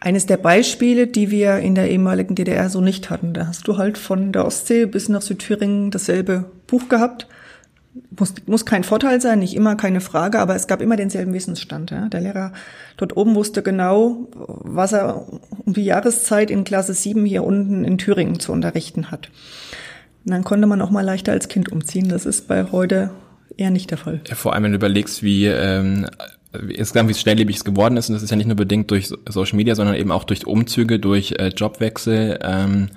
eines 0.00 0.26
der 0.26 0.36
Beispiele, 0.36 1.06
die 1.06 1.30
wir 1.30 1.58
in 1.58 1.74
der 1.74 1.90
ehemaligen 1.90 2.34
DDR 2.34 2.68
so 2.68 2.80
nicht 2.80 3.10
hatten. 3.10 3.32
Da 3.32 3.46
hast 3.46 3.66
du 3.66 3.76
halt 3.76 3.96
von 3.96 4.32
der 4.32 4.44
Ostsee 4.44 4.86
bis 4.86 5.08
nach 5.08 5.22
Südthüringen 5.22 5.90
dasselbe 5.90 6.44
Buch 6.66 6.88
gehabt. 6.88 7.26
Muss, 8.18 8.34
muss 8.44 8.66
kein 8.66 8.84
Vorteil 8.84 9.22
sein, 9.22 9.38
nicht 9.38 9.56
immer, 9.56 9.74
keine 9.74 10.02
Frage, 10.02 10.38
aber 10.38 10.54
es 10.54 10.66
gab 10.66 10.82
immer 10.82 10.96
denselben 10.96 11.32
Wissensstand. 11.32 11.90
Ja. 11.90 12.10
Der 12.10 12.20
Lehrer 12.20 12.52
dort 12.98 13.16
oben 13.16 13.34
wusste 13.34 13.62
genau, 13.62 14.28
was 14.34 14.92
er 14.92 15.26
um 15.64 15.72
die 15.72 15.84
Jahreszeit 15.84 16.50
in 16.50 16.64
Klasse 16.64 16.92
7 16.92 17.24
hier 17.24 17.42
unten 17.42 17.84
in 17.86 17.96
Thüringen 17.96 18.38
zu 18.38 18.52
unterrichten 18.52 19.10
hat. 19.10 19.30
Und 20.26 20.32
dann 20.32 20.44
konnte 20.44 20.66
man 20.66 20.82
auch 20.82 20.90
mal 20.90 21.04
leichter 21.04 21.32
als 21.32 21.46
Kind 21.46 21.70
umziehen. 21.70 22.08
Das 22.08 22.26
ist 22.26 22.48
bei 22.48 22.72
heute 22.72 23.10
eher 23.56 23.70
nicht 23.70 23.90
der 23.92 23.98
Fall. 23.98 24.20
Ja, 24.28 24.34
vor 24.34 24.52
allem, 24.52 24.64
wenn 24.64 24.72
du 24.72 24.76
überlegst, 24.76 25.22
wie 25.22 25.46
ähm, 25.46 26.06
insgesamt 26.68 27.08
wie 27.08 27.14
schnelllebig 27.14 27.56
es 27.56 27.64
geworden 27.64 27.96
ist. 27.96 28.08
Und 28.08 28.14
das 28.14 28.24
ist 28.24 28.30
ja 28.30 28.36
nicht 28.36 28.46
nur 28.46 28.56
bedingt 28.56 28.90
durch 28.90 29.12
Social 29.28 29.56
Media, 29.56 29.76
sondern 29.76 29.94
eben 29.94 30.10
auch 30.10 30.24
durch 30.24 30.44
Umzüge, 30.44 30.98
durch 30.98 31.32
äh, 31.38 31.48
Jobwechsel. 31.48 32.40
Ähm, 32.42 32.88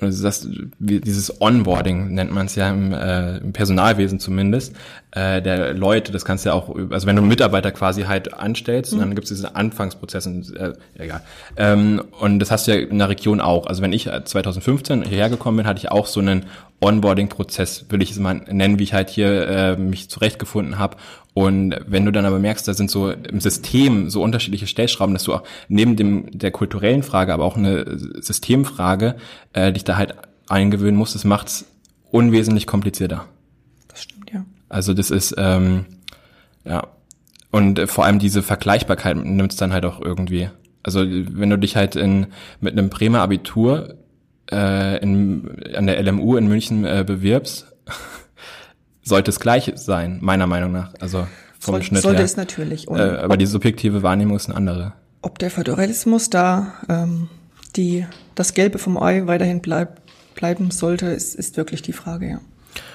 also 0.00 0.22
das, 0.22 0.48
dieses 0.78 1.40
Onboarding 1.40 2.14
nennt 2.14 2.32
man 2.32 2.46
es 2.46 2.54
ja 2.54 2.70
im, 2.70 2.92
äh, 2.92 3.38
im 3.38 3.52
Personalwesen 3.52 4.20
zumindest, 4.20 4.74
äh, 5.12 5.42
der 5.42 5.74
Leute, 5.74 6.12
das 6.12 6.24
kannst 6.24 6.44
du 6.44 6.50
ja 6.50 6.54
auch, 6.54 6.74
also 6.90 7.06
wenn 7.06 7.16
du 7.16 7.22
einen 7.22 7.28
Mitarbeiter 7.28 7.72
quasi 7.72 8.02
halt 8.02 8.34
anstellst, 8.34 8.94
mhm. 8.94 9.00
dann 9.00 9.14
gibt 9.14 9.24
es 9.24 9.30
diesen 9.30 9.54
Anfangsprozess, 9.54 10.26
und, 10.26 10.56
äh, 10.56 10.72
egal. 10.98 11.22
Ähm, 11.56 12.02
und 12.20 12.38
das 12.38 12.50
hast 12.50 12.66
du 12.66 12.72
ja 12.72 12.78
in 12.78 12.98
der 12.98 13.08
Region 13.08 13.40
auch. 13.40 13.66
Also 13.66 13.82
wenn 13.82 13.92
ich 13.92 14.08
2015 14.24 15.02
hierher 15.02 15.28
gekommen 15.28 15.58
bin, 15.58 15.66
hatte 15.66 15.78
ich 15.78 15.90
auch 15.90 16.06
so 16.06 16.20
einen 16.20 16.46
Onboarding-Prozess, 16.80 17.86
will 17.90 18.02
ich 18.02 18.12
es 18.12 18.18
mal 18.18 18.40
nennen, 18.48 18.78
wie 18.78 18.84
ich 18.84 18.94
halt 18.94 19.10
hier 19.10 19.48
äh, 19.48 19.76
mich 19.76 20.08
zurechtgefunden 20.08 20.78
habe. 20.78 20.96
Und 21.32 21.76
wenn 21.86 22.04
du 22.04 22.10
dann 22.10 22.24
aber 22.24 22.38
merkst, 22.38 22.66
da 22.66 22.74
sind 22.74 22.90
so 22.90 23.10
im 23.10 23.40
System 23.40 24.10
so 24.10 24.22
unterschiedliche 24.22 24.66
Stellschrauben, 24.66 25.14
dass 25.14 25.24
du 25.24 25.34
auch 25.34 25.42
neben 25.68 25.96
dem 25.96 26.38
der 26.38 26.50
kulturellen 26.50 27.02
Frage, 27.02 27.32
aber 27.32 27.44
auch 27.44 27.56
eine 27.56 27.84
Systemfrage, 28.20 29.16
äh, 29.52 29.72
dich 29.72 29.84
da 29.84 29.96
halt 29.96 30.14
eingewöhnen 30.48 30.96
musst, 30.96 31.14
das 31.14 31.24
macht's 31.24 31.66
unwesentlich 32.10 32.66
komplizierter. 32.66 33.26
Das 33.88 34.02
stimmt, 34.02 34.30
ja. 34.32 34.44
Also 34.68 34.92
das 34.92 35.10
ist, 35.10 35.34
ähm, 35.38 35.86
ja. 36.64 36.88
Und 37.52 37.78
äh, 37.78 37.86
vor 37.86 38.04
allem 38.04 38.18
diese 38.18 38.42
Vergleichbarkeit 38.42 39.16
nimmt's 39.16 39.56
dann 39.56 39.72
halt 39.72 39.84
auch 39.84 40.00
irgendwie. 40.00 40.50
Also 40.82 41.04
wenn 41.04 41.50
du 41.50 41.58
dich 41.58 41.76
halt 41.76 41.94
in, 41.94 42.26
mit 42.60 42.72
einem 42.72 42.88
Bremer 42.88 43.20
Abitur 43.20 43.96
äh, 44.50 45.00
in, 45.02 45.62
an 45.74 45.86
der 45.86 46.02
LMU 46.02 46.36
in 46.36 46.48
München 46.48 46.84
äh, 46.84 47.04
bewirbst, 47.06 47.66
sollte 49.02 49.30
es 49.30 49.40
gleich 49.40 49.72
sein, 49.76 50.18
meiner 50.20 50.46
Meinung 50.46 50.72
nach. 50.72 50.94
Also 51.00 51.26
vom 51.58 51.74
Soll, 51.74 51.82
Schnitt 51.82 52.02
sollte 52.02 52.18
her. 52.18 52.24
es 52.24 52.36
natürlich. 52.36 52.88
Und 52.88 52.98
äh, 52.98 53.02
aber 53.02 53.36
die 53.36 53.46
subjektive 53.46 54.02
Wahrnehmung 54.02 54.36
ist 54.36 54.48
eine 54.48 54.56
andere. 54.56 54.92
Ob 55.22 55.38
der 55.38 55.50
Föderalismus 55.50 56.30
da 56.30 56.74
ähm, 56.88 57.28
die 57.76 58.06
das 58.34 58.54
Gelbe 58.54 58.78
vom 58.78 58.96
Ei 58.96 59.26
weiterhin 59.26 59.60
bleib, 59.60 60.00
bleiben 60.34 60.70
sollte, 60.70 61.06
ist, 61.06 61.34
ist 61.34 61.56
wirklich 61.56 61.82
die 61.82 61.92
Frage, 61.92 62.28
ja. 62.28 62.40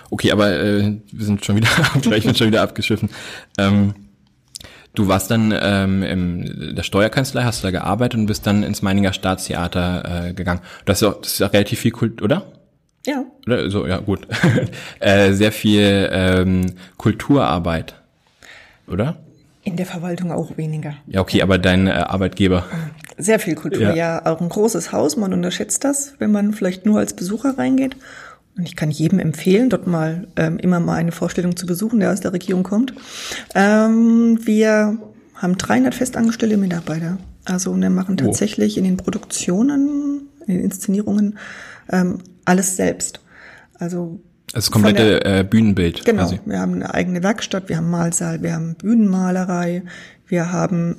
Okay, 0.10 0.32
aber 0.32 0.52
äh, 0.52 0.98
wir 1.12 1.26
sind 1.26 1.44
schon 1.44 1.56
wieder, 1.56 1.68
vielleicht 2.02 2.26
wird 2.26 2.38
schon 2.38 2.48
wieder 2.48 2.62
abgeschiffen. 2.62 3.10
Ähm, 3.58 3.94
du 4.94 5.08
warst 5.08 5.32
dann 5.32 5.54
ähm, 5.58 6.04
in 6.04 6.76
der 6.76 6.84
Steuerkanzlei, 6.84 7.44
hast 7.44 7.64
da 7.64 7.72
gearbeitet 7.72 8.20
und 8.20 8.26
bist 8.28 8.48
dann 8.48 8.64
ins 8.64 8.82
Meininger 8.82 9.14
Staatstheater 9.14 10.28
äh, 10.28 10.34
gegangen. 10.34 10.62
Das 10.86 11.02
ist, 11.02 11.08
auch, 11.08 11.22
das 11.22 11.34
ist 11.34 11.42
auch 11.42 11.54
relativ 11.54 11.80
viel 11.80 11.92
Kult, 11.92 12.22
oder? 12.22 12.46
Ja. 13.06 13.26
Oder 13.46 13.70
so, 13.70 13.86
ja, 13.86 13.98
gut. 14.00 14.28
äh, 15.00 15.32
sehr 15.34 15.52
viel 15.52 16.10
ähm, 16.12 16.74
Kulturarbeit, 16.98 17.96
oder? 18.88 19.18
In 19.64 19.78
der 19.78 19.86
Verwaltung 19.86 20.32
auch 20.32 20.58
weniger. 20.58 20.94
Ja, 21.08 21.22
okay, 21.22 21.42
aber 21.42 21.58
dein 21.58 21.88
äh, 21.88 21.92
Arbeitgeber. 21.92 22.66
Sehr 23.18 23.40
viel 23.40 23.56
Kultur, 23.56 23.82
ja. 23.82 23.96
ja. 23.96 24.26
Auch 24.26 24.42
ein 24.42 24.50
großes 24.50 24.92
Haus, 24.92 25.18
man 25.18 25.34
unterschätzt 25.34 25.84
das, 25.84 26.14
wenn 26.20 26.32
man 26.32 26.54
vielleicht 26.54 26.86
nur 26.86 27.00
als 27.00 27.16
Besucher 27.16 27.58
reingeht. 27.58 27.96
Und 28.58 28.68
ich 28.68 28.76
kann 28.76 28.92
jedem 28.92 29.20
empfehlen, 29.20 29.70
dort 29.70 29.88
mal 29.88 30.28
ähm, 30.36 30.58
immer 30.60 30.80
mal 30.80 30.96
eine 30.96 31.12
Vorstellung 31.12 31.58
zu 31.58 31.66
besuchen, 31.66 32.00
der 32.00 32.12
aus 32.12 32.22
der 32.22 32.34
Regierung 32.34 32.64
kommt. 32.64 32.94
Ähm, 33.54 34.40
wir 34.46 34.98
haben 35.36 35.58
300 35.58 35.94
festangestellte 35.94 36.58
Mitarbeiter. 36.58 37.18
Also 37.44 37.76
wir 37.76 37.90
machen 37.90 38.18
tatsächlich 38.18 38.76
oh. 38.76 38.80
in 38.80 38.84
den 38.86 38.98
Produktionen, 38.98 40.30
in 40.48 40.54
den 40.56 40.64
Inszenierungen 40.64 41.38
ähm, 41.92 42.20
alles 42.46 42.76
selbst. 42.76 43.20
Also 43.80 44.20
das 44.54 44.72
komplette 44.72 45.20
der, 45.20 45.40
äh, 45.40 45.44
Bühnenbild. 45.44 46.06
Genau. 46.06 46.24
Quasi. 46.24 46.40
Wir 46.46 46.60
haben 46.60 46.76
eine 46.76 46.94
eigene 46.94 47.24
Werkstatt, 47.24 47.68
wir 47.68 47.78
haben 47.78 47.90
Malsaal, 47.90 48.42
wir 48.42 48.54
haben 48.54 48.76
Bühnenmalerei, 48.76 49.84
wir 50.28 50.52
haben 50.52 50.98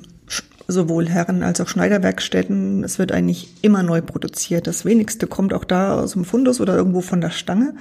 sowohl 0.67 1.07
Herren- 1.07 1.43
als 1.43 1.61
auch 1.61 1.67
Schneiderwerkstätten. 1.67 2.83
Es 2.83 2.99
wird 2.99 3.11
eigentlich 3.11 3.53
immer 3.61 3.83
neu 3.83 4.01
produziert. 4.01 4.67
Das 4.67 4.85
wenigste 4.85 5.25
kommt 5.25 5.53
auch 5.53 5.63
da 5.63 5.99
aus 5.99 6.11
dem 6.11 6.25
Fundus 6.25 6.59
oder 6.59 6.75
irgendwo 6.75 7.01
von 7.01 7.21
der 7.21 7.29
Stange, 7.29 7.73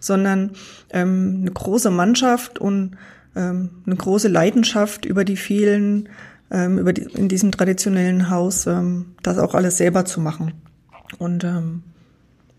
sondern 0.00 0.50
ähm, 0.90 1.38
eine 1.40 1.50
große 1.50 1.90
Mannschaft 1.90 2.58
und 2.58 2.96
ähm, 3.34 3.70
eine 3.86 3.96
große 3.96 4.28
Leidenschaft 4.28 5.06
über 5.06 5.24
die 5.24 5.36
vielen, 5.36 6.08
ähm, 6.50 6.78
über 6.78 6.92
die, 6.92 7.02
in 7.02 7.28
diesem 7.28 7.52
traditionellen 7.52 8.28
Haus, 8.28 8.66
ähm, 8.66 9.14
das 9.22 9.38
auch 9.38 9.54
alles 9.54 9.78
selber 9.78 10.04
zu 10.04 10.20
machen. 10.20 10.52
Und 11.18 11.42
ähm, 11.44 11.82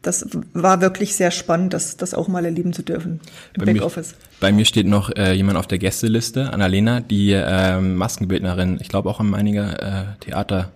das 0.07 0.25
war 0.53 0.79
wirklich 0.81 1.15
sehr 1.15 1.31
spannend, 1.31 1.73
das, 1.73 1.97
das 1.97 2.13
auch 2.13 2.29
mal 2.29 2.45
erleben 2.45 2.71
zu 2.71 2.81
dürfen 2.81 3.19
im 3.53 3.65
bei 3.65 3.73
Backoffice. 3.73 4.11
Mir, 4.11 4.17
bei 4.39 4.51
mir 4.53 4.65
steht 4.65 4.87
noch 4.87 5.13
äh, 5.15 5.33
jemand 5.33 5.57
auf 5.57 5.67
der 5.67 5.79
Gästeliste, 5.79 6.53
Annalena, 6.53 7.01
die 7.01 7.33
äh, 7.33 7.79
Maskenbildnerin, 7.79 8.79
ich 8.81 8.87
glaube 8.87 9.09
auch 9.09 9.19
am 9.19 9.33
einiger 9.33 9.81
äh, 9.81 10.05
Theater 10.21 10.71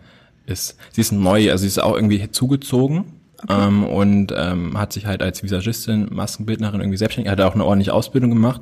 ist. 0.46 0.76
Sie 0.92 1.02
ist 1.02 1.14
neu, 1.14 1.50
also 1.50 1.62
sie 1.62 1.68
ist 1.68 1.82
auch 1.82 1.96
irgendwie 1.96 2.30
zugezogen 2.32 3.06
okay. 3.42 3.68
ähm, 3.68 3.86
und 3.86 4.34
ähm, 4.36 4.78
hat 4.78 4.92
sich 4.92 5.06
halt 5.06 5.24
als 5.24 5.44
Visagistin, 5.44 6.08
Maskenbildnerin 6.12 6.82
irgendwie 6.82 6.98
selbstständig, 6.98 7.32
hat 7.32 7.40
auch 7.40 7.56
eine 7.56 7.66
ordentliche 7.66 7.94
Ausbildung 7.94 8.32
gemacht 8.32 8.62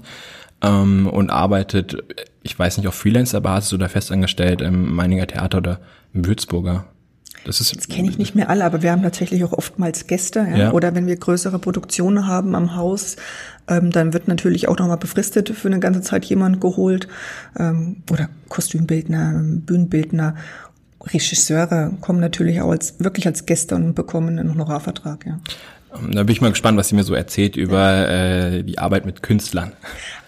ähm, 0.61 1.07
und 1.07 1.31
arbeitet, 1.31 1.97
ich 2.43 2.57
weiß 2.57 2.77
nicht, 2.77 2.87
auf 2.87 2.95
Freelancer-Basis 2.95 3.73
oder 3.73 3.89
festangestellt 3.89 4.61
im 4.61 4.93
Meininger 4.93 5.25
Theater 5.25 5.57
oder 5.57 5.79
im 6.13 6.27
Würzburger. 6.27 6.85
Das, 7.45 7.61
ist, 7.61 7.75
das 7.75 7.87
kenne 7.87 8.09
ich 8.09 8.17
nicht 8.17 8.35
mehr 8.35 8.49
alle, 8.49 8.65
aber 8.65 8.81
wir 8.81 8.91
haben 8.91 9.01
tatsächlich 9.01 9.43
auch 9.43 9.53
oftmals 9.53 10.07
Gäste. 10.07 10.39
Ja? 10.39 10.57
ja. 10.57 10.71
Oder 10.71 10.95
wenn 10.95 11.07
wir 11.07 11.15
größere 11.15 11.59
Produktionen 11.59 12.27
haben 12.27 12.55
am 12.55 12.75
Haus, 12.75 13.15
ähm, 13.67 13.91
dann 13.91 14.13
wird 14.13 14.27
natürlich 14.27 14.67
auch 14.67 14.77
nochmal 14.77 14.97
befristet 14.97 15.49
für 15.49 15.67
eine 15.67 15.79
ganze 15.79 16.01
Zeit 16.01 16.25
jemand 16.25 16.59
geholt. 16.61 17.07
Ähm, 17.57 18.03
oder 18.11 18.29
Kostümbildner, 18.49 19.41
Bühnenbildner. 19.43 20.35
Regisseure 21.01 21.93
kommen 22.01 22.19
natürlich 22.19 22.61
auch 22.61 22.71
als, 22.71 22.95
wirklich 22.99 23.25
als 23.25 23.45
Gäste 23.45 23.75
und 23.75 23.93
bekommen 23.93 24.37
einen 24.37 24.51
Honorarvertrag, 24.51 25.25
ja. 25.25 25.39
Da 26.11 26.23
bin 26.23 26.29
ich 26.29 26.41
mal 26.41 26.49
gespannt, 26.49 26.77
was 26.77 26.89
sie 26.89 26.95
mir 26.95 27.03
so 27.03 27.15
erzählt 27.15 27.55
über 27.55 28.07
äh, 28.09 28.63
die 28.63 28.77
Arbeit 28.77 29.05
mit 29.05 29.23
Künstlern. 29.23 29.71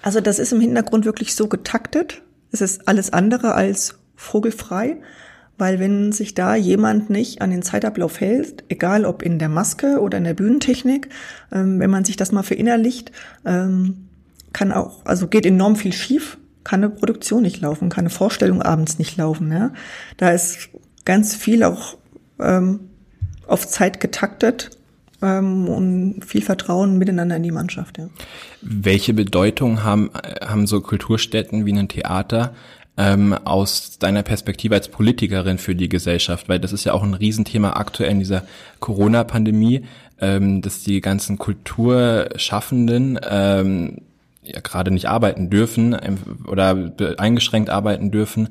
Also 0.02 0.20
das 0.20 0.40
ist 0.40 0.54
im 0.54 0.60
Hintergrund 0.60 1.06
wirklich 1.06 1.36
so 1.36 1.48
getaktet. 1.48 2.22
Es 2.52 2.62
ist 2.62 2.88
alles 2.88 3.14
andere 3.14 3.54
als 3.54 3.96
vogelfrei, 4.16 4.98
weil 5.62 5.80
wenn 5.80 6.12
sich 6.12 6.34
da 6.34 6.56
jemand 6.56 7.12
nicht 7.12 7.44
an 7.44 7.52
den 7.52 7.62
Zeitablauf 7.62 8.20
hält, 8.20 8.64
egal 8.70 9.06
ob 9.06 9.22
in 9.22 9.38
der 9.38 9.48
Maske 9.48 10.00
oder 10.02 10.18
in 10.18 10.24
der 10.24 10.34
Bühnentechnik, 10.34 11.10
ähm, 11.52 11.80
wenn 11.80 11.92
man 11.92 12.04
sich 12.04 12.16
das 12.16 12.32
mal 12.32 12.42
verinnerlicht, 12.42 13.12
ähm, 13.46 14.08
kann 14.54 14.72
auch, 14.72 15.06
also 15.06 15.28
geht 15.28 15.46
enorm 15.46 15.76
viel 15.76 15.94
schief, 15.94 16.40
kann 16.64 16.84
eine 16.84 16.90
Produktion 16.90 17.44
nicht 17.44 17.62
laufen, 17.62 17.90
kann 17.90 18.06
eine 18.06 18.10
Vorstellung 18.10 18.64
abends 18.64 18.98
nicht 18.98 19.18
laufen. 19.18 19.52
Ja? 19.52 19.72
Da 20.18 20.32
ist 20.32 20.70
ganz 21.06 21.36
viel 21.36 21.62
auch 21.62 21.96
ähm, 22.40 22.80
auf 23.46 23.68
Zeit 23.68 24.00
getaktet 24.00 24.72
ähm, 25.22 25.68
und 25.68 26.26
viel 26.26 26.42
Vertrauen 26.42 26.98
miteinander 26.98 27.36
in 27.36 27.44
die 27.44 27.52
Mannschaft. 27.52 28.00
Ja. 28.00 28.10
Welche 28.64 29.14
Bedeutung 29.14 29.84
haben, 29.84 30.10
haben 30.44 30.66
so 30.66 30.82
Kulturstätten 30.82 31.68
wie 31.68 31.74
ein 31.78 31.88
Theater 31.88 32.56
ähm, 33.02 33.34
aus 33.34 33.98
deiner 33.98 34.22
Perspektive 34.22 34.76
als 34.76 34.88
Politikerin 34.88 35.58
für 35.58 35.76
die 35.76 35.90
Gesellschaft? 35.90 36.50
Weil 36.50 36.60
das 36.60 36.72
ist 36.72 36.84
ja 36.84 36.94
auch 36.94 37.02
ein 37.02 37.16
Riesenthema 37.16 37.72
aktuell 37.72 38.12
in 38.12 38.20
dieser 38.20 38.44
Corona-Pandemie, 38.80 39.86
ähm, 40.20 40.62
dass 40.62 40.84
die 40.84 41.02
ganzen 41.02 41.40
Kulturschaffenden 41.40 43.20
ähm, 43.28 43.98
ja 44.44 44.60
gerade 44.60 44.92
nicht 44.92 45.08
arbeiten 45.08 45.50
dürfen 45.50 45.98
ähm, 46.00 46.18
oder 46.48 46.92
eingeschränkt 47.18 47.72
arbeiten 47.72 48.12
dürfen. 48.12 48.50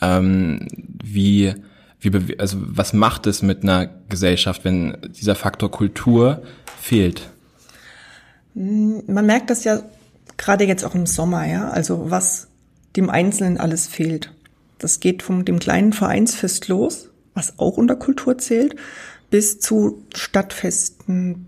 Ähm, 0.00 0.66
wie, 1.04 1.54
wie, 2.00 2.38
also 2.38 2.56
was 2.60 2.94
macht 2.94 3.26
es 3.26 3.42
mit 3.42 3.62
einer 3.62 3.90
Gesellschaft, 4.08 4.64
wenn 4.64 4.96
dieser 5.08 5.34
Faktor 5.34 5.70
Kultur 5.70 6.42
fehlt? 6.80 7.28
Man 8.54 9.26
merkt 9.26 9.50
das 9.50 9.64
ja 9.64 9.80
gerade 10.38 10.64
jetzt 10.64 10.84
auch 10.84 10.94
im 10.94 11.04
Sommer, 11.04 11.46
ja. 11.46 11.68
Also 11.68 12.10
was 12.10 12.49
dem 12.96 13.10
Einzelnen 13.10 13.58
alles 13.58 13.86
fehlt. 13.86 14.32
Das 14.78 15.00
geht 15.00 15.22
von 15.22 15.44
dem 15.44 15.58
kleinen 15.58 15.92
Vereinsfest 15.92 16.68
los, 16.68 17.10
was 17.34 17.58
auch 17.58 17.76
unter 17.76 17.96
Kultur 17.96 18.38
zählt, 18.38 18.76
bis 19.30 19.60
zu 19.60 20.02
Stadtfesten, 20.14 21.46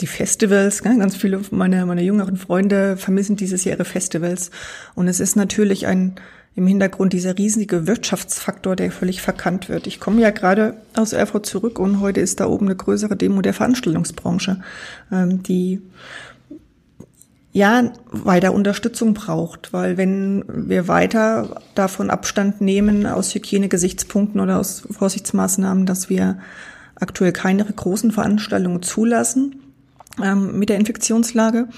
die 0.00 0.06
Festivals. 0.06 0.82
Ganz 0.82 1.16
viele 1.16 1.40
meiner, 1.50 1.86
meiner 1.86 2.02
jüngeren 2.02 2.36
Freunde 2.36 2.96
vermissen 2.96 3.36
dieses 3.36 3.64
Jahr 3.64 3.76
ihre 3.76 3.84
Festivals. 3.84 4.50
Und 4.94 5.08
es 5.08 5.20
ist 5.20 5.36
natürlich 5.36 5.86
ein 5.86 6.16
im 6.58 6.66
Hintergrund 6.66 7.12
dieser 7.12 7.38
riesige 7.38 7.86
Wirtschaftsfaktor, 7.86 8.74
der 8.74 8.90
völlig 8.90 9.22
verkannt 9.22 9.68
wird. 9.68 9.86
Ich 9.86 10.00
komme 10.00 10.20
ja 10.20 10.30
gerade 10.30 10.76
aus 10.96 11.12
Erfurt 11.12 11.46
zurück 11.46 11.78
und 11.78 12.00
heute 12.00 12.20
ist 12.20 12.40
da 12.40 12.46
oben 12.48 12.66
eine 12.66 12.74
größere 12.74 13.16
Demo 13.16 13.42
der 13.42 13.54
Veranstaltungsbranche, 13.54 14.60
ähm, 15.12 15.44
die 15.44 15.80
ja 17.58 17.92
weiter 18.10 18.54
Unterstützung 18.54 19.14
braucht, 19.14 19.72
weil 19.72 19.96
wenn 19.96 20.44
wir 20.48 20.88
weiter 20.88 21.60
davon 21.74 22.10
Abstand 22.10 22.60
nehmen 22.60 23.06
aus 23.06 23.34
Hygienegesichtspunkten 23.34 24.40
oder 24.40 24.58
aus 24.58 24.86
Vorsichtsmaßnahmen, 24.90 25.84
dass 25.84 26.08
wir 26.08 26.38
aktuell 26.94 27.32
keine 27.32 27.64
großen 27.64 28.12
Veranstaltungen 28.12 28.82
zulassen 28.82 29.56
ähm, 30.22 30.58
mit 30.58 30.68
der 30.68 30.78
Infektionslage, 30.78 31.68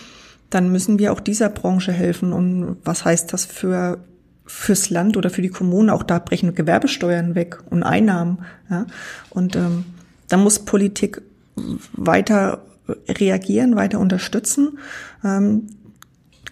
dann 0.51 0.71
müssen 0.71 0.99
wir 0.99 1.13
auch 1.13 1.21
dieser 1.21 1.49
Branche 1.49 1.93
helfen. 1.93 2.33
Und 2.33 2.77
was 2.85 3.05
heißt 3.05 3.33
das 3.33 3.45
für 3.45 3.99
fürs 4.47 4.91
Land 4.91 5.17
oder 5.17 5.31
für 5.31 5.43
die 5.43 5.49
Kommune? 5.49 5.95
Auch 5.95 6.03
da 6.03 6.19
brechen 6.19 6.55
Gewerbesteuern 6.55 7.35
weg 7.35 7.59
und 7.71 7.83
Einnahmen. 7.83 8.41
Ja? 8.69 8.87
Und 9.31 9.57
ähm, 9.57 9.85
da 10.29 10.37
muss 10.37 10.59
Politik 10.59 11.23
weiter 11.93 12.61
reagieren, 13.09 13.77
weiter 13.77 13.99
unterstützen. 13.99 14.79
Ähm, 15.25 15.67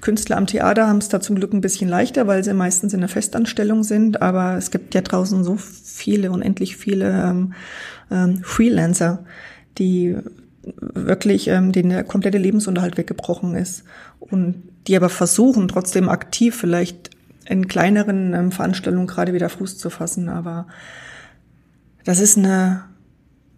Künstler 0.00 0.36
am 0.36 0.46
Theater 0.46 0.86
haben 0.86 0.98
es 0.98 1.08
da 1.08 1.20
zum 1.20 1.36
Glück 1.36 1.52
ein 1.52 1.60
bisschen 1.60 1.88
leichter, 1.88 2.26
weil 2.26 2.44
sie 2.44 2.54
meistens 2.54 2.94
in 2.94 3.00
der 3.00 3.08
Festanstellung 3.08 3.82
sind. 3.82 4.22
Aber 4.22 4.56
es 4.56 4.70
gibt 4.70 4.94
ja 4.94 5.00
draußen 5.00 5.42
so 5.44 5.56
viele, 5.56 6.30
unendlich 6.30 6.76
viele 6.76 7.10
ähm, 7.10 7.54
ähm, 8.10 8.38
Freelancer, 8.42 9.24
die 9.78 10.16
wirklich, 10.80 11.48
ähm, 11.48 11.72
denen 11.72 11.90
der 11.90 12.04
komplette 12.04 12.38
Lebensunterhalt 12.38 12.96
weggebrochen 12.96 13.54
ist. 13.54 13.84
Und 14.20 14.62
die 14.86 14.96
aber 14.96 15.08
versuchen, 15.08 15.68
trotzdem 15.68 16.08
aktiv 16.08 16.56
vielleicht 16.56 17.10
in 17.46 17.66
kleineren 17.66 18.34
ähm, 18.34 18.52
Veranstaltungen 18.52 19.06
gerade 19.06 19.32
wieder 19.32 19.48
Fuß 19.48 19.78
zu 19.78 19.90
fassen. 19.90 20.28
Aber 20.28 20.66
das 22.04 22.20
ist 22.20 22.38
eine, 22.38 22.84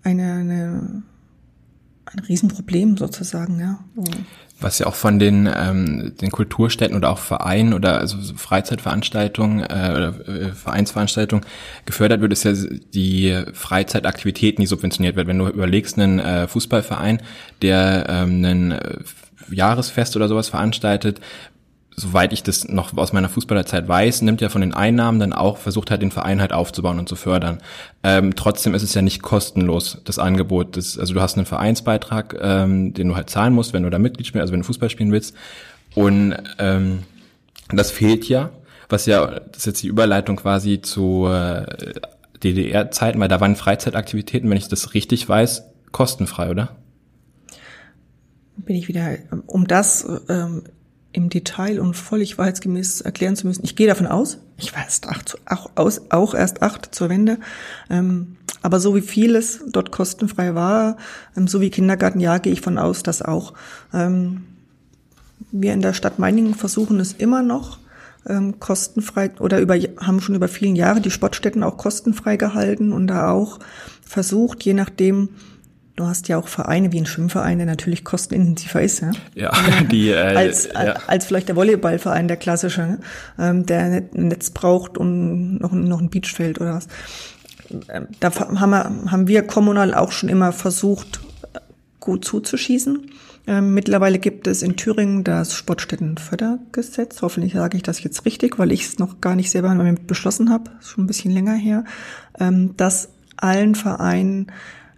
eine, 0.02 0.32
eine 0.32 1.02
ein 2.12 2.20
Riesenproblem 2.20 2.96
sozusagen, 2.96 3.60
ja. 3.60 3.78
Was 4.60 4.78
ja 4.78 4.86
auch 4.86 4.94
von 4.94 5.18
den, 5.18 5.48
ähm, 5.52 6.12
den 6.20 6.30
Kulturstätten 6.30 6.96
oder 6.96 7.10
auch 7.10 7.18
Vereinen 7.18 7.72
oder 7.72 7.98
also 7.98 8.18
Freizeitveranstaltungen 8.36 9.60
äh, 9.60 9.92
oder 9.96 10.28
äh, 10.28 10.52
Vereinsveranstaltungen 10.52 11.46
gefördert 11.86 12.20
wird, 12.20 12.32
ist 12.32 12.44
ja 12.44 12.52
die 12.52 13.42
Freizeitaktivitäten, 13.54 14.60
die 14.60 14.66
subventioniert 14.66 15.16
werden. 15.16 15.28
Wenn 15.28 15.38
du 15.38 15.48
überlegst, 15.48 15.98
einen 15.98 16.18
äh, 16.18 16.46
Fußballverein, 16.46 17.22
der 17.62 18.06
ähm, 18.08 18.44
einen 18.44 18.72
äh, 18.72 18.98
Jahresfest 19.50 20.16
oder 20.16 20.28
sowas 20.28 20.48
veranstaltet, 20.48 21.20
soweit 22.00 22.32
ich 22.32 22.42
das 22.42 22.66
noch 22.66 22.96
aus 22.96 23.12
meiner 23.12 23.28
Fußballerzeit 23.28 23.86
weiß, 23.86 24.22
nimmt 24.22 24.40
er 24.40 24.48
von 24.48 24.62
den 24.62 24.72
Einnahmen 24.72 25.20
dann 25.20 25.32
auch, 25.32 25.58
versucht 25.58 25.90
halt 25.90 26.00
den 26.00 26.10
Verein 26.10 26.40
halt 26.40 26.52
aufzubauen 26.52 26.98
und 26.98 27.08
zu 27.08 27.14
fördern. 27.14 27.58
Ähm, 28.02 28.34
trotzdem 28.34 28.74
ist 28.74 28.82
es 28.82 28.94
ja 28.94 29.02
nicht 29.02 29.22
kostenlos, 29.22 30.00
das 30.04 30.18
Angebot. 30.18 30.76
Das, 30.76 30.98
also 30.98 31.12
du 31.12 31.20
hast 31.20 31.36
einen 31.36 31.46
Vereinsbeitrag, 31.46 32.36
ähm, 32.40 32.94
den 32.94 33.08
du 33.08 33.16
halt 33.16 33.28
zahlen 33.28 33.52
musst, 33.52 33.74
wenn 33.74 33.82
du 33.82 33.90
da 33.90 33.98
Mitglied 33.98 34.26
spielst, 34.26 34.40
also 34.40 34.52
wenn 34.52 34.60
du 34.60 34.66
Fußball 34.66 34.88
spielen 34.88 35.12
willst. 35.12 35.34
Und 35.94 36.36
ähm, 36.58 37.00
das 37.68 37.90
fehlt 37.90 38.28
ja, 38.28 38.50
was 38.88 39.06
ja, 39.06 39.26
das 39.26 39.58
ist 39.58 39.66
jetzt 39.66 39.82
die 39.82 39.88
Überleitung 39.88 40.36
quasi 40.36 40.80
zu 40.80 41.26
äh, 41.28 41.94
DDR-Zeiten, 42.42 43.20
weil 43.20 43.28
da 43.28 43.40
waren 43.40 43.56
Freizeitaktivitäten, 43.56 44.48
wenn 44.48 44.56
ich 44.56 44.68
das 44.68 44.94
richtig 44.94 45.28
weiß, 45.28 45.64
kostenfrei, 45.92 46.50
oder? 46.50 46.76
Bin 48.56 48.76
ich 48.76 48.88
wieder, 48.88 49.16
um 49.46 49.66
das 49.66 50.06
ähm, 50.28 50.62
im 51.12 51.28
Detail 51.28 51.80
und 51.80 51.94
völlig 51.94 52.38
wahrheitsgemäß 52.38 53.00
erklären 53.00 53.36
zu 53.36 53.46
müssen. 53.46 53.64
Ich 53.64 53.74
gehe 53.74 53.86
davon 53.86 54.06
aus, 54.06 54.38
ich 54.56 54.74
war 54.74 54.84
erst 54.84 55.08
acht, 55.08 55.36
auch, 55.46 55.70
aus, 55.74 56.02
auch 56.10 56.34
erst 56.34 56.62
acht 56.62 56.94
zur 56.94 57.08
Wende, 57.08 57.38
ähm, 57.88 58.36
aber 58.62 58.78
so 58.78 58.94
wie 58.94 59.00
vieles 59.00 59.60
dort 59.68 59.90
kostenfrei 59.90 60.54
war, 60.54 60.96
ähm, 61.36 61.48
so 61.48 61.60
wie 61.60 61.70
Kindergartenjahr, 61.70 62.40
gehe 62.40 62.52
ich 62.52 62.60
von 62.60 62.78
aus, 62.78 63.02
dass 63.02 63.22
auch 63.22 63.54
ähm, 63.92 64.44
wir 65.50 65.72
in 65.72 65.82
der 65.82 65.94
Stadt 65.94 66.18
Meiningen 66.18 66.54
versuchen 66.54 67.00
es 67.00 67.12
immer 67.12 67.42
noch 67.42 67.78
ähm, 68.26 68.60
kostenfrei 68.60 69.30
oder 69.40 69.60
über 69.60 69.76
haben 69.76 70.20
schon 70.20 70.34
über 70.34 70.48
vielen 70.48 70.76
Jahre 70.76 71.00
die 71.00 71.10
Sportstätten 71.10 71.62
auch 71.62 71.76
kostenfrei 71.76 72.36
gehalten 72.36 72.92
und 72.92 73.06
da 73.06 73.30
auch 73.30 73.58
versucht, 74.02 74.62
je 74.64 74.74
nachdem, 74.74 75.30
Du 76.00 76.06
hast 76.06 76.28
ja 76.28 76.38
auch 76.38 76.48
Vereine 76.48 76.92
wie 76.92 76.98
ein 76.98 77.04
Schwimmverein, 77.04 77.58
der 77.58 77.66
natürlich 77.66 78.04
kostenintensiver 78.04 78.80
ist. 78.80 79.02
Ja, 79.02 79.12
ja 79.34 79.52
die 79.90 80.08
äh, 80.08 80.16
als, 80.16 80.66
ja. 80.72 80.94
als 81.06 81.26
vielleicht 81.26 81.48
der 81.48 81.56
Volleyballverein, 81.56 82.26
der 82.26 82.38
klassische, 82.38 83.00
ähm, 83.38 83.66
der 83.66 83.80
ein 84.14 84.28
Netz 84.28 84.48
braucht 84.48 84.96
und 84.96 85.58
noch, 85.60 85.72
noch 85.72 86.00
ein 86.00 86.08
Beachfeld 86.08 86.58
oder 86.58 86.76
was. 86.76 86.88
Ähm, 87.90 88.08
da 88.18 88.34
haben 88.34 88.70
wir, 88.70 89.12
haben 89.12 89.28
wir 89.28 89.42
kommunal 89.42 89.92
auch 89.92 90.10
schon 90.10 90.30
immer 90.30 90.52
versucht, 90.52 91.20
gut 92.00 92.24
zuzuschießen. 92.24 93.10
Ähm, 93.46 93.74
mittlerweile 93.74 94.18
gibt 94.18 94.46
es 94.46 94.62
in 94.62 94.76
Thüringen 94.76 95.22
das 95.22 95.54
Sportstättenfördergesetz. 95.54 97.20
Hoffentlich 97.20 97.52
sage 97.52 97.76
ich 97.76 97.82
das 97.82 98.02
jetzt 98.02 98.24
richtig, 98.24 98.58
weil 98.58 98.72
ich 98.72 98.86
es 98.86 98.98
noch 98.98 99.20
gar 99.20 99.36
nicht 99.36 99.50
selber 99.50 99.74
beschlossen 100.06 100.48
habe. 100.48 100.70
Schon 100.80 101.04
ein 101.04 101.08
bisschen 101.08 101.30
länger 101.30 101.56
her. 101.56 101.84
Ähm, 102.38 102.74
dass 102.78 103.10
allen 103.36 103.74
Vereinen 103.74 104.50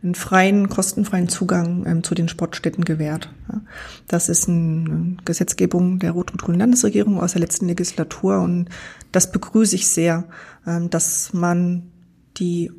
einen 0.03 0.15
freien, 0.15 0.69
kostenfreien 0.69 1.29
Zugang 1.29 1.87
ähm, 1.87 2.03
zu 2.03 2.15
den 2.15 2.29
Sportstätten 2.29 2.85
gewährt. 2.85 3.33
Ja. 3.49 3.61
Das 4.09 4.29
ist 4.29 4.49
eine 4.49 5.17
Gesetzgebung 5.25 5.99
der 6.01 6.13
rot-rot-grünen 6.13 6.59
Landesregierung 6.59 7.21
aus 7.21 7.33
der 7.33 7.41
letzten 7.41 7.67
Legislatur 7.69 8.41
und 8.41 8.69
das 9.13 9.31
begrüße 9.31 9.77
ich 9.77 9.89
sehr, 9.89 10.25
ähm, 10.67 10.91
dass 10.91 11.33
man 11.33 11.91
die 12.37 12.73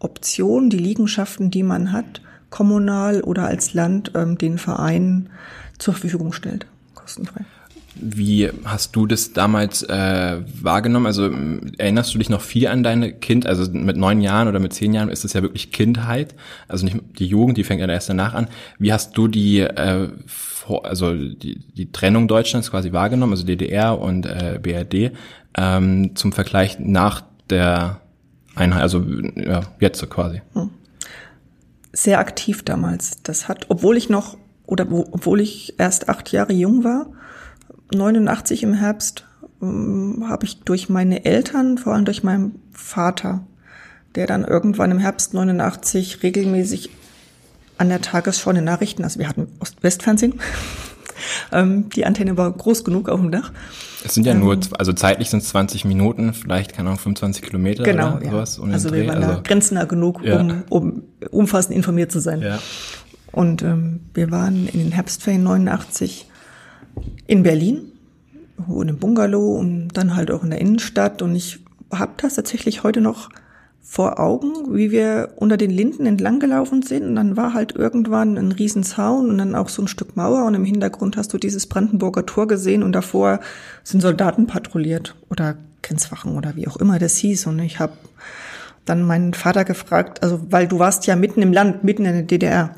Option, 0.00 0.68
die 0.70 0.78
Liegenschaften, 0.78 1.50
die 1.50 1.62
man 1.62 1.92
hat, 1.92 2.22
kommunal 2.50 3.22
oder 3.22 3.46
als 3.46 3.74
Land 3.74 4.12
ähm, 4.14 4.38
den 4.38 4.58
Vereinen 4.58 5.30
zur 5.78 5.94
Verfügung 5.94 6.32
stellt, 6.32 6.66
kostenfrei. 6.94 7.44
Wie 7.96 8.50
hast 8.64 8.96
du 8.96 9.06
das 9.06 9.32
damals 9.32 9.82
äh, 9.84 10.38
wahrgenommen? 10.60 11.06
Also 11.06 11.30
erinnerst 11.78 12.12
du 12.12 12.18
dich 12.18 12.28
noch 12.28 12.40
viel 12.40 12.66
an 12.66 12.82
deine 12.82 13.12
Kind? 13.12 13.46
Also 13.46 13.70
mit 13.70 13.96
neun 13.96 14.20
Jahren 14.20 14.48
oder 14.48 14.58
mit 14.58 14.72
zehn 14.72 14.92
Jahren 14.92 15.08
ist 15.08 15.24
es 15.24 15.32
ja 15.32 15.42
wirklich 15.42 15.70
Kindheit, 15.70 16.34
also 16.66 16.84
nicht 16.84 16.96
die 17.18 17.26
Jugend, 17.26 17.56
die 17.56 17.64
fängt 17.64 17.80
ja 17.80 17.86
erst 17.86 18.08
danach 18.08 18.34
an. 18.34 18.48
Wie 18.78 18.92
hast 18.92 19.16
du 19.16 19.28
die, 19.28 19.60
äh, 19.60 20.08
vor, 20.26 20.84
also 20.84 21.14
die, 21.14 21.60
die 21.76 21.92
Trennung 21.92 22.26
Deutschlands 22.26 22.70
quasi 22.70 22.92
wahrgenommen, 22.92 23.32
also 23.32 23.44
DDR 23.44 23.98
und 23.98 24.26
äh, 24.26 24.58
BRD, 24.60 25.12
ähm, 25.56 26.16
zum 26.16 26.32
Vergleich 26.32 26.78
nach 26.80 27.22
der 27.48 28.00
Einheit, 28.56 28.82
also 28.82 29.04
ja, 29.36 29.62
jetzt 29.80 30.00
so 30.00 30.06
quasi. 30.06 30.42
Sehr 31.92 32.18
aktiv 32.18 32.64
damals. 32.64 33.22
Das 33.22 33.46
hat, 33.46 33.66
obwohl 33.68 33.96
ich 33.96 34.08
noch, 34.08 34.36
oder 34.66 34.90
wo, 34.90 35.06
obwohl 35.12 35.40
ich 35.40 35.78
erst 35.78 36.08
acht 36.08 36.32
Jahre 36.32 36.52
jung 36.52 36.82
war, 36.82 37.06
89 37.92 38.62
im 38.62 38.74
Herbst, 38.74 39.26
ähm, 39.62 40.24
habe 40.28 40.44
ich 40.46 40.60
durch 40.60 40.88
meine 40.88 41.24
Eltern, 41.24 41.78
vor 41.78 41.94
allem 41.94 42.04
durch 42.04 42.22
meinen 42.22 42.60
Vater, 42.72 43.46
der 44.14 44.26
dann 44.26 44.44
irgendwann 44.44 44.90
im 44.90 44.98
Herbst 44.98 45.34
89 45.34 46.22
regelmäßig 46.22 46.90
an 47.78 47.88
der 47.88 48.00
Tagesschau 48.00 48.50
in 48.50 48.56
den 48.56 48.64
Nachrichten, 48.64 49.02
also 49.02 49.18
wir 49.18 49.28
hatten 49.28 49.48
Ost-West-Fernsehen, 49.58 50.34
ähm, 51.52 51.88
die 51.90 52.06
Antenne 52.06 52.36
war 52.36 52.50
groß 52.52 52.84
genug 52.84 53.08
auf 53.08 53.20
dem 53.20 53.32
Dach. 53.32 53.52
Es 54.04 54.14
sind 54.14 54.26
ja 54.26 54.34
nur, 54.34 54.58
also 54.78 54.92
zeitlich 54.92 55.30
sind 55.30 55.42
es 55.42 55.48
20 55.48 55.84
Minuten, 55.84 56.34
vielleicht, 56.34 56.74
keine 56.74 56.90
Ahnung, 56.90 57.00
25 57.00 57.42
Kilometer 57.42 57.82
Genau, 57.82 58.16
oder 58.16 58.24
ja. 58.24 58.30
sowas. 58.30 58.58
um 58.58 58.70
also 58.72 58.92
wir 58.92 59.06
waren 59.08 59.20
da 59.22 59.40
grenznah 59.42 59.84
genug, 59.84 60.22
Ja. 60.22 60.40
um, 60.40 60.62
um 60.68 61.02
umfassend 61.30 61.74
informiert 61.74 62.12
zu 62.12 62.20
sein. 62.20 62.40
ja. 62.42 62.58
Und 63.32 63.62
ähm, 63.62 64.00
wir 64.14 64.30
waren 64.30 64.68
in 64.68 64.78
den 64.78 64.92
Herbstferien 64.92 65.42
89 65.42 66.28
in 67.26 67.42
Berlin, 67.42 67.92
in 68.68 68.82
einem 68.82 68.98
Bungalow 68.98 69.56
und 69.56 69.88
dann 69.88 70.16
halt 70.16 70.30
auch 70.30 70.42
in 70.42 70.50
der 70.50 70.60
Innenstadt. 70.60 71.22
Und 71.22 71.34
ich 71.34 71.60
habe 71.92 72.12
das 72.16 72.34
tatsächlich 72.34 72.82
heute 72.82 73.00
noch 73.00 73.30
vor 73.86 74.18
Augen, 74.18 74.74
wie 74.74 74.90
wir 74.90 75.34
unter 75.36 75.56
den 75.56 75.70
Linden 75.70 76.06
entlang 76.06 76.40
gelaufen 76.40 76.82
sind. 76.82 77.04
Und 77.04 77.16
dann 77.16 77.36
war 77.36 77.54
halt 77.54 77.76
irgendwann 77.76 78.36
ein 78.38 78.52
Riesenzaun 78.52 79.28
und 79.28 79.38
dann 79.38 79.54
auch 79.54 79.68
so 79.68 79.82
ein 79.82 79.88
Stück 79.88 80.16
Mauer. 80.16 80.46
Und 80.46 80.54
im 80.54 80.64
Hintergrund 80.64 81.16
hast 81.16 81.32
du 81.32 81.38
dieses 81.38 81.66
Brandenburger 81.66 82.26
Tor 82.26 82.48
gesehen 82.48 82.82
und 82.82 82.92
davor 82.92 83.40
sind 83.82 84.00
Soldaten 84.00 84.46
patrouilliert 84.46 85.14
oder 85.30 85.56
Grenzwachen 85.82 86.36
oder 86.36 86.56
wie 86.56 86.66
auch 86.66 86.76
immer 86.78 86.98
das 86.98 87.16
hieß. 87.18 87.46
Und 87.46 87.58
ich 87.58 87.78
habe 87.78 87.92
dann 88.84 89.02
meinen 89.02 89.34
Vater 89.34 89.64
gefragt, 89.64 90.22
also 90.22 90.40
weil 90.50 90.66
du 90.66 90.78
warst 90.78 91.06
ja 91.06 91.14
mitten 91.14 91.42
im 91.42 91.52
Land, 91.52 91.84
mitten 91.84 92.04
in 92.04 92.12
der 92.14 92.22
DDR. 92.22 92.74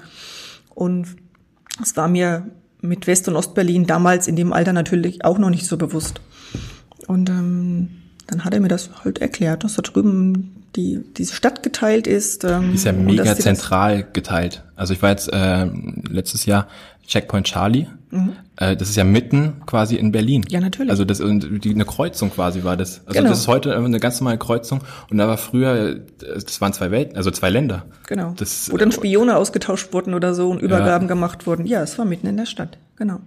Und 0.75 1.07
es 1.83 1.97
war 1.97 2.09
mir 2.09 2.47
mit 2.87 3.07
West- 3.07 3.29
und 3.29 3.37
Ostberlin 3.37 3.87
damals 3.87 4.29
in 4.29 4.37
dem 4.37 4.53
Alter 4.53 4.73
natürlich 4.73 5.25
auch 5.25 5.39
noch 5.39 5.51
nicht 5.51 5.67
so 5.67 5.77
bewusst. 5.77 6.21
Und 7.07 7.29
ähm, 7.29 7.89
dann 8.27 8.45
hat 8.45 8.55
er 8.55 8.61
mir 8.61 8.69
das 8.69 8.91
halt 9.05 9.19
erklärt, 9.19 9.65
dass 9.65 9.75
da 9.75 9.83
drüben 9.83 10.53
die 10.75 11.03
diese 11.17 11.35
Stadt 11.35 11.63
geteilt 11.63 12.07
ist. 12.07 12.45
Ähm, 12.45 12.71
Die 12.71 12.75
ist 12.75 12.85
ja 12.85 12.93
mega 12.93 13.35
zentral 13.35 14.07
geteilt. 14.13 14.63
Also 14.77 14.93
ich 14.93 15.03
war 15.03 15.11
jetzt 15.11 15.33
äh, 15.33 15.67
letztes 16.09 16.45
Jahr 16.45 16.69
Checkpoint 17.07 17.47
Charlie. 17.47 17.87
Äh, 18.57 18.77
das 18.77 18.89
ist 18.91 18.97
ja 18.97 19.05
mitten 19.05 19.63
quasi 19.67 19.97
in 19.97 20.13
Berlin. 20.13 20.43
Mhm. 20.43 20.53
Ja, 20.53 20.61
natürlich. 20.61 20.91
Also 20.91 21.05
das 21.05 21.19
die, 21.19 21.71
eine 21.75 21.85
Kreuzung 21.85 22.31
quasi 22.31 22.65
war 22.65 22.77
das. 22.77 23.01
Also 23.07 23.19
Genau. 23.19 23.31
das 23.31 23.41
ist 23.41 23.49
heute 23.49 23.77
eine 23.77 24.01
ganz 24.01 24.21
normale 24.21 24.39
Kreuzung 24.39 24.81
und 25.11 25.19
da 25.19 25.29
war 25.29 25.37
früher, 25.39 25.97
äh, 25.97 26.01
das 26.21 26.61
waren 26.61 26.73
zwei 26.73 26.91
Welten, 26.91 27.17
also 27.17 27.31
zwei 27.31 27.51
Länder. 27.51 27.87
Genau. 28.07 28.35
Das, 28.37 28.71
Wo 28.73 28.77
dann 28.77 28.93
Spione 28.93 29.37
ausgetauscht 29.37 29.93
wurden 29.93 30.15
oder 30.15 30.35
so 30.35 30.51
und 30.51 30.61
Übergaben 30.63 31.09
gemacht 31.09 31.47
wurden. 31.47 31.67
Ja, 31.67 31.83
es 31.83 31.99
war 31.99 32.05
mitten 32.05 32.27
in 32.27 32.37
der 32.37 32.47
Stadt. 32.47 32.79
Genau. 32.97 33.21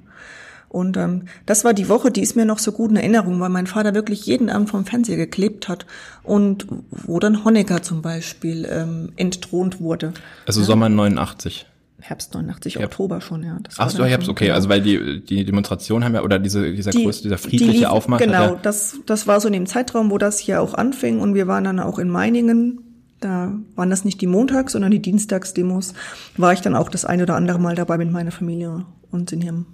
Und 0.70 0.98
ähm, 0.98 1.24
das 1.48 1.66
war 1.66 1.74
die 1.74 1.90
Woche, 1.90 2.12
die 2.12 2.22
ist 2.22 2.36
mir 2.36 2.46
noch 2.46 2.60
so 2.60 2.72
gut 2.72 2.92
in 2.92 2.96
Erinnerung, 2.98 3.40
weil 3.40 3.50
mein 3.50 3.66
Vater 3.66 3.96
wirklich 3.96 4.28
jeden 4.28 4.52
Abend 4.52 4.70
vom 4.70 4.86
Fernseher 4.86 5.18
geklebt 5.18 5.68
hat 5.68 5.88
und 6.22 6.68
wo 6.92 7.18
dann 7.20 7.44
Honecker 7.44 7.82
zum 7.82 8.04
Beispiel 8.04 8.68
ähm, 8.70 9.12
entthront 9.16 9.82
wurde. 9.82 10.14
also 10.46 10.62
Sommer 10.64 10.88
89. 10.88 11.66
Herbst 12.02 12.34
89, 12.34 12.84
Oktober 12.84 13.22
schon, 13.22 13.44
ja. 13.44 13.58
Das 13.64 13.76
Ach 13.78 13.90
so, 13.90 14.04
Herbst, 14.06 14.26
schon- 14.28 14.32
okay. 14.34 14.46
genau. 14.46 14.56
Also 14.56 14.70
weil 14.70 14.82
die 14.82 15.22
die 15.24 15.44
Demonstration 15.46 16.04
haben 16.04 16.14
ja 16.16 16.22
oder 16.24 16.40
diese 16.40 16.72
dieser 16.74 16.92
Die- 16.92 17.04
große, 17.04 17.24
dieser 17.24 17.36
die 17.36 17.42
friedliche 17.42 17.72
liefen- 17.72 17.86
Aufmarsch. 17.86 18.24
Genau, 18.24 18.54
ja, 18.54 18.60
das, 18.62 18.98
das 19.06 19.28
war 19.28 19.40
so 19.42 19.48
in 19.48 19.54
dem 19.54 19.66
Zeitraum, 19.66 20.10
wo 20.12 20.18
das 20.18 20.40
hier 20.40 20.62
auch 20.62 20.74
anfing 20.74 21.20
und 21.20 21.34
wir 21.36 21.48
waren 21.48 21.64
dann 21.64 21.80
auch 21.80 22.00
in 22.00 22.10
Meiningen. 22.10 22.82
Da 23.20 23.52
waren 23.76 23.90
das 23.90 24.06
nicht 24.06 24.22
die 24.22 24.28
Montags, 24.28 24.72
sondern 24.74 24.92
die 24.92 25.02
Dienstagsdemos. 25.02 25.94
War 26.38 26.54
ich 26.54 26.62
dann 26.62 26.74
auch 26.76 26.88
das 26.90 27.04
eine 27.04 27.24
oder 27.24 27.36
andere 27.36 27.60
Mal 27.60 27.76
dabei 27.76 27.98
mit 27.98 28.10
meiner 28.12 28.32
Familie 28.32 28.86
und 29.12 29.30
sind 29.30 29.42
hier 29.42 29.66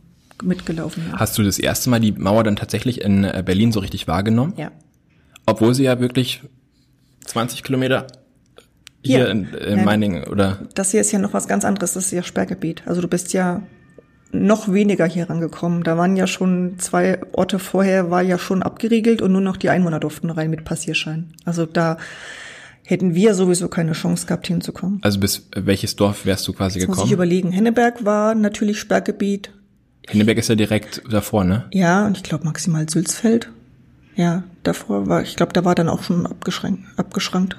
mitgelaufen. 0.43 1.03
Ja. 1.11 1.19
Hast 1.19 1.38
du 1.38 1.43
das 1.43 1.59
erste 1.59 1.89
Mal 1.91 1.99
die 1.99 2.11
Mauer 2.11 2.43
dann 2.43 2.55
tatsächlich 2.55 3.01
in 3.01 3.23
äh, 3.23 3.43
Berlin 3.45 3.71
so 3.71 3.79
richtig 3.81 4.07
wahrgenommen? 4.07 4.53
ja. 4.57 4.71
Obwohl 5.45 5.75
sie 5.75 5.83
ja 5.83 5.99
wirklich 5.99 6.41
20 7.25 7.61
Kilometer 7.61 8.07
hier 9.05 9.19
Ja. 9.19 9.25
in, 9.27 9.45
in 9.53 9.77
Ja. 9.79 9.83
Meiningen 9.85 10.23
oder 10.25 10.59
Das 10.75 10.91
hier 10.91 11.01
ist 11.01 11.11
ja 11.11 11.19
noch 11.19 11.33
was 11.33 11.47
ganz 11.47 11.63
anderes, 11.65 11.93
das 11.93 12.05
ist 12.07 12.11
ja 12.11 12.23
Sperrgebiet. 12.23 12.83
Also 12.85 13.01
du 13.01 13.07
bist 13.07 13.33
ja 13.33 13.61
noch 14.31 14.71
weniger 14.73 15.05
hier 15.05 15.29
rangekommen. 15.29 15.83
Da 15.83 15.97
waren 15.97 16.17
ja 16.17 16.27
schon 16.27 16.75
zwei 16.77 17.19
Orte 17.31 17.57
vorher, 17.59 18.09
war 18.11 18.21
ja 18.21 18.37
schon 18.37 18.63
abgeriegelt 18.63 19.21
und 19.21 19.31
nur 19.31 19.41
noch 19.41 19.55
die 19.57 19.69
Einwohner 19.69 19.99
durften 19.99 20.29
rein 20.29 20.49
mit 20.49 20.65
Passierschein. 20.65 21.31
Also 21.45 21.65
da 21.65 21.97
hätten 22.83 23.15
wir 23.15 23.33
sowieso 23.33 23.67
keine 23.69 23.93
Chance 23.93 24.27
gehabt 24.27 24.47
hinzukommen. 24.47 24.99
also 25.01 25.19
bis 25.19 25.47
welches 25.55 25.95
Dorf 25.95 26.25
wärst 26.25 26.47
du 26.47 26.53
quasi 26.53 26.79
Jetzt 26.79 26.87
muss 26.89 26.97
ich 26.97 27.03
gekommen? 27.03 27.13
überlegen. 27.13 27.51
Henneberg 27.51 28.03
war 28.05 28.35
natürlich 28.35 28.79
Sperrgebiet. 28.79 29.51
Henneberg 30.07 30.37
ist 30.37 30.49
ja 30.49 30.55
direkt 30.55 31.01
davor, 31.09 31.45
ne? 31.45 31.65
Ja, 31.71 32.05
und 32.05 32.17
ich 32.17 32.23
glaube 32.23 32.43
maximal 32.43 32.87
Sülzfeld. 32.87 33.49
Ja, 34.15 34.43
davor 34.63 35.07
war, 35.07 35.21
ich 35.23 35.35
glaube, 35.35 35.51
da 35.53 35.65
war 35.65 35.75
dann 35.75 35.89
auch 35.89 36.03
schon 36.03 36.27
abgeschränkt. 36.27 36.83
abgeschrankt. 36.97 37.57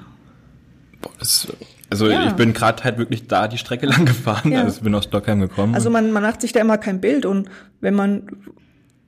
Boah, 1.01 1.11
das, 1.19 1.47
also 1.89 2.09
Ja. 2.09 2.27
ich 2.27 2.33
bin 2.33 2.53
gerade 2.53 2.83
halt 2.83 2.97
wirklich 2.97 3.27
da 3.27 3.47
die 3.47 3.57
Strecke 3.57 3.85
lang 3.85 4.05
gefahren. 4.05 4.51
Ja. 4.51 4.63
Also 4.63 4.77
ich 4.77 4.83
bin 4.83 4.93
aus 4.95 5.05
Stockheim 5.05 5.39
gekommen. 5.39 5.75
Also 5.75 5.89
man, 5.89 6.11
man 6.11 6.23
macht 6.23 6.41
sich 6.41 6.53
da 6.53 6.59
immer 6.59 6.77
kein 6.77 6.99
Bild 7.01 7.25
und 7.25 7.49
wenn 7.81 7.93
man, 7.93 8.23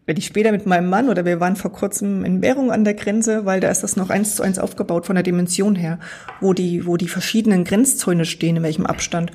wenn 0.06 0.18
ich 0.18 0.26
später 0.26 0.52
mit 0.52 0.66
meinem 0.66 0.90
Mann 0.90 1.10
oder 1.10 1.26
wir 1.26 1.40
waren 1.40 1.56
vor 1.56 1.72
kurzem 1.72 2.24
in 2.26 2.42
Währung 2.42 2.72
an 2.72 2.84
der 2.84 2.94
Grenze, 2.94 3.46
weil 3.46 3.60
da 3.60 3.70
ist 3.70 3.82
das 3.84 3.96
noch 3.96 4.10
eins 4.10 4.36
zu 4.36 4.44
eins 4.44 4.60
aufgebaut 4.60 5.06
von 5.06 5.16
der 5.16 5.24
Dimension 5.24 5.76
her, 5.76 6.00
wo 6.42 6.54
die, 6.54 6.86
wo 6.86 6.98
die 6.98 7.08
verschiedenen 7.08 7.64
Grenzzäune 7.64 8.26
stehen, 8.26 8.58
in 8.58 8.64
welchem 8.64 8.86
Abstand. 8.86 9.32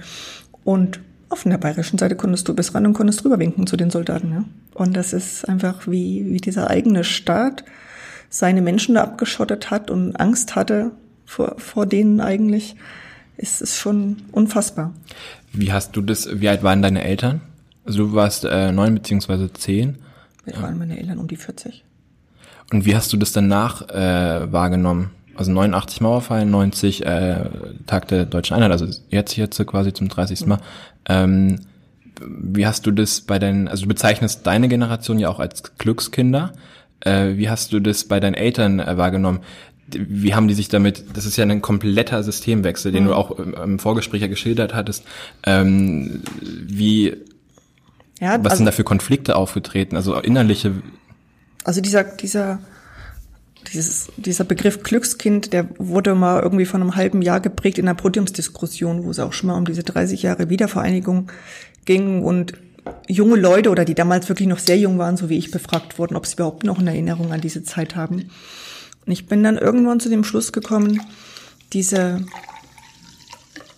Und 0.64 1.00
auf 1.28 1.42
der 1.44 1.58
bayerischen 1.58 1.98
Seite 1.98 2.16
konntest 2.16 2.46
du 2.48 2.54
bis 2.54 2.74
ran 2.74 2.86
und 2.86 2.94
konntest 2.94 3.24
drüber 3.24 3.38
winken 3.38 3.66
zu 3.66 3.76
den 3.76 3.90
Soldaten, 3.90 4.30
ja. 4.32 4.44
Und 4.74 4.96
das 4.96 5.12
ist 5.12 5.48
einfach 5.48 5.86
wie, 5.86 6.26
wie 6.30 6.38
dieser 6.38 6.70
eigene 6.70 7.04
Staat 7.04 7.64
seine 8.28 8.62
Menschen 8.62 8.94
da 8.96 9.02
abgeschottet 9.02 9.70
hat 9.70 9.90
und 9.90 10.16
Angst 10.16 10.56
hatte 10.56 10.90
vor, 11.24 11.54
vor 11.58 11.86
denen 11.86 12.20
eigentlich, 12.20 12.76
ist 13.36 13.62
es 13.62 13.76
schon 13.78 14.16
unfassbar. 14.32 14.92
wie 15.52 15.72
hast 15.72 15.96
du 15.96 16.00
das, 16.00 16.28
wie 16.40 16.48
alt 16.48 16.62
waren 16.62 16.82
deine 16.82 17.02
Eltern? 17.02 17.40
Also 17.84 18.06
du 18.06 18.14
warst 18.14 18.44
äh, 18.44 18.72
neun 18.72 18.94
beziehungsweise 18.94 19.52
zehn. 19.52 19.98
Wir 20.44 20.60
waren 20.62 20.78
meine 20.78 20.98
Eltern 20.98 21.18
um 21.18 21.28
die 21.28 21.36
40. 21.36 21.84
Und 22.72 22.86
wie 22.86 22.96
hast 22.96 23.12
du 23.12 23.16
das 23.16 23.32
danach 23.32 23.88
äh, 23.88 24.52
wahrgenommen? 24.52 25.10
Also 25.36 25.52
89 25.52 26.00
Mauerfall, 26.00 26.46
90 26.46 27.04
äh, 27.04 27.44
Tag 27.86 28.08
der 28.08 28.24
Deutschen 28.24 28.54
Einheit, 28.54 28.70
also 28.70 28.86
jetzt 29.10 29.36
jetzt 29.36 29.66
quasi 29.66 29.92
zum 29.92 30.08
30. 30.08 30.46
Mal. 30.46 30.60
Ähm, 31.06 31.60
wie 32.20 32.66
hast 32.66 32.86
du 32.86 32.92
das 32.92 33.20
bei 33.20 33.38
deinen, 33.38 33.68
also 33.68 33.82
du 33.82 33.88
bezeichnest 33.88 34.46
deine 34.46 34.68
Generation 34.68 35.18
ja 35.18 35.28
auch 35.28 35.40
als 35.40 35.76
Glückskinder. 35.76 36.52
Äh, 37.00 37.36
wie 37.36 37.50
hast 37.50 37.72
du 37.72 37.80
das 37.80 38.04
bei 38.04 38.20
deinen 38.20 38.34
Eltern 38.34 38.78
äh, 38.78 38.96
wahrgenommen? 38.96 39.40
Wie 39.98 40.34
haben 40.34 40.48
die 40.48 40.54
sich 40.54 40.68
damit, 40.68 41.04
das 41.14 41.26
ist 41.26 41.36
ja 41.36 41.44
ein 41.44 41.62
kompletter 41.62 42.22
Systemwechsel, 42.22 42.92
den 42.92 43.04
du 43.06 43.14
auch 43.14 43.32
im, 43.32 43.54
im 43.54 43.78
Vorgespräch 43.78 44.22
ja 44.22 44.28
geschildert 44.28 44.74
hattest. 44.74 45.04
Ähm, 45.44 46.22
wie, 46.40 47.16
Ja, 48.20 48.38
was 48.38 48.52
also, 48.52 48.56
sind 48.56 48.66
da 48.66 48.72
für 48.72 48.84
Konflikte 48.84 49.36
aufgetreten? 49.36 49.96
Also 49.96 50.18
innerliche, 50.18 50.72
also 51.64 51.80
dieser, 51.80 52.04
dieser, 52.04 52.60
dieses, 53.72 54.08
dieser 54.16 54.44
Begriff 54.44 54.82
Glückskind, 54.82 55.52
der 55.52 55.68
wurde 55.78 56.14
mal 56.14 56.42
irgendwie 56.42 56.66
von 56.66 56.82
einem 56.82 56.94
halben 56.94 57.22
Jahr 57.22 57.40
geprägt 57.40 57.78
in 57.78 57.88
einer 57.88 57.96
Podiumsdiskussion, 57.96 59.04
wo 59.04 59.10
es 59.10 59.18
auch 59.18 59.32
schon 59.32 59.48
mal 59.48 59.56
um 59.56 59.64
diese 59.64 59.82
30 59.82 60.22
Jahre 60.22 60.50
Wiedervereinigung 60.50 61.32
ging 61.86 62.22
und 62.22 62.54
junge 63.08 63.36
Leute 63.36 63.70
oder 63.70 63.86
die 63.86 63.94
damals 63.94 64.28
wirklich 64.28 64.48
noch 64.48 64.58
sehr 64.58 64.76
jung 64.78 64.98
waren, 64.98 65.16
so 65.16 65.30
wie 65.30 65.38
ich, 65.38 65.50
befragt 65.50 65.98
wurden, 65.98 66.16
ob 66.16 66.26
sie 66.26 66.34
überhaupt 66.34 66.64
noch 66.64 66.78
eine 66.78 66.90
Erinnerung 66.90 67.32
an 67.32 67.40
diese 67.40 67.62
Zeit 67.62 67.96
haben. 67.96 68.30
Und 69.06 69.12
ich 69.12 69.26
bin 69.26 69.42
dann 69.42 69.58
irgendwann 69.58 70.00
zu 70.00 70.08
dem 70.08 70.24
Schluss 70.24 70.52
gekommen, 70.52 71.00
diese, 71.72 72.24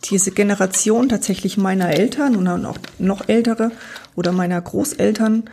diese 0.05 0.31
Generation 0.31 1.09
tatsächlich 1.09 1.57
meiner 1.57 1.91
Eltern 1.91 2.37
und 2.37 2.47
auch 2.47 2.79
noch 2.99 3.29
ältere 3.29 3.73
oder 4.15 4.33
meiner 4.33 4.61
Großeltern 4.61 5.45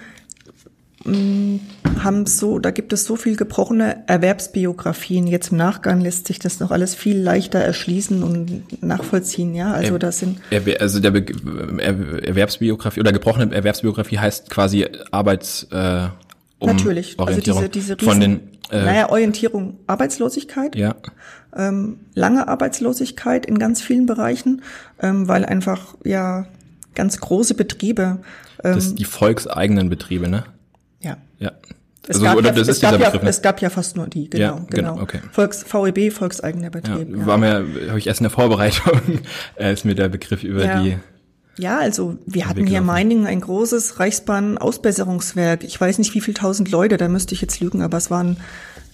mh, 1.06 1.60
haben 2.04 2.26
so, 2.26 2.60
da 2.60 2.72
gibt 2.72 2.92
es 2.94 3.06
so 3.06 3.16
viel 3.16 3.36
gebrochene 3.36 4.04
Erwerbsbiografien. 4.08 5.26
Jetzt 5.28 5.52
im 5.52 5.58
Nachgang 5.58 6.02
lässt 6.02 6.28
sich 6.28 6.38
das 6.40 6.60
noch 6.60 6.72
alles 6.72 6.96
viel 6.96 7.18
leichter 7.18 7.60
erschließen 7.60 8.24
und 8.24 8.84
nachvollziehen, 8.84 9.56
ja. 9.56 9.72
Also 9.74 9.98
das 9.98 10.20
sind 10.20 10.40
also 10.80 11.00
der 11.00 11.12
Be 11.12 11.26
Er- 11.80 12.28
Erwerbsbiografie 12.28 13.00
oder 13.00 13.12
gebrochene 13.12 13.54
Erwerbsbiografie 13.56 14.20
heißt 14.20 14.50
quasi 14.50 14.86
Arbeits 15.12 15.68
äh, 15.72 16.08
um 16.64 16.76
natürlich, 16.76 17.20
also 17.20 17.24
Orientierung 17.24 17.72
diese, 17.72 17.96
diese 17.96 18.06
von 18.06 18.20
den 18.20 18.32
Riesen- 18.32 18.50
äh, 18.72 18.86
naja, 18.86 19.10
Orientierung, 19.10 19.78
Arbeitslosigkeit, 19.88 20.76
ja 20.76 20.96
ähm, 21.56 22.00
lange 22.14 22.48
Arbeitslosigkeit 22.48 23.46
in 23.46 23.60
ganz 23.60 23.82
vielen 23.82 24.06
Bereichen, 24.06 24.62
ähm, 25.02 25.28
weil 25.28 25.46
einfach 25.46 25.96
ja 26.04 26.46
ganz 26.96 27.20
große 27.20 27.56
Betriebe, 27.56 28.20
ähm, 28.64 28.76
das 28.76 28.96
die 28.96 29.06
volkseigenen 29.06 29.90
Betriebe 29.90 30.28
ne 30.28 30.46
ja, 31.02 31.18
ja 31.40 31.52
Es, 32.08 32.16
Also, 32.16 32.24
gab, 32.24 32.38
oder 32.38 32.48
ja, 32.48 32.54
das 32.54 32.68
es, 32.68 32.76
ist 32.76 32.82
gab 32.82 32.92
dieser 32.94 33.04
ja, 33.04 33.10
Begriff, 33.10 33.24
ne? 33.24 33.30
es 33.30 33.42
gab 33.42 33.62
ja 33.62 33.70
fast 33.70 33.96
nur 33.96 34.08
die, 34.08 34.30
genau. 34.30 34.58
Ja, 34.58 34.66
genau, 34.70 35.00
okay. 35.00 35.20
Volks, 35.32 35.66
VEB, 35.72 36.12
volkseigener 36.12 36.70
Betrieb. 36.70 37.10
Ja, 37.10 37.26
war 37.26 37.38
mir, 37.38 37.66
habe 37.88 38.00
ich 38.00 38.08
erst 38.08 38.20
in 38.20 38.26
der 38.26 38.32
Vorbereitung, 38.32 39.02
äh, 39.56 39.74
ist 39.74 39.86
mir 39.86 39.96
der 39.96 40.10
Begriff 40.10 40.44
über 40.44 40.66
die, 40.68 40.98
Ja, 41.58 41.78
also 41.78 42.18
wir 42.26 42.48
hatten 42.50 42.66
hier 42.66 42.80
in. 42.80 42.86
Meiningen 42.86 43.28
ein 43.28 43.42
großes 43.42 44.00
Reichsbahn-Ausbesserungswerk. 44.00 45.64
Ich 45.64 45.80
weiß 45.80 46.00
nicht, 46.00 46.14
wie 46.16 46.22
viel 46.22 46.34
tausend 46.34 46.72
Leute, 46.72 46.98
da 46.98 47.08
müsste 47.08 47.36
ich 47.36 47.42
jetzt 47.42 47.60
lügen, 47.60 47.82
aber 47.84 47.98
es 47.98 48.10
waren, 48.10 48.38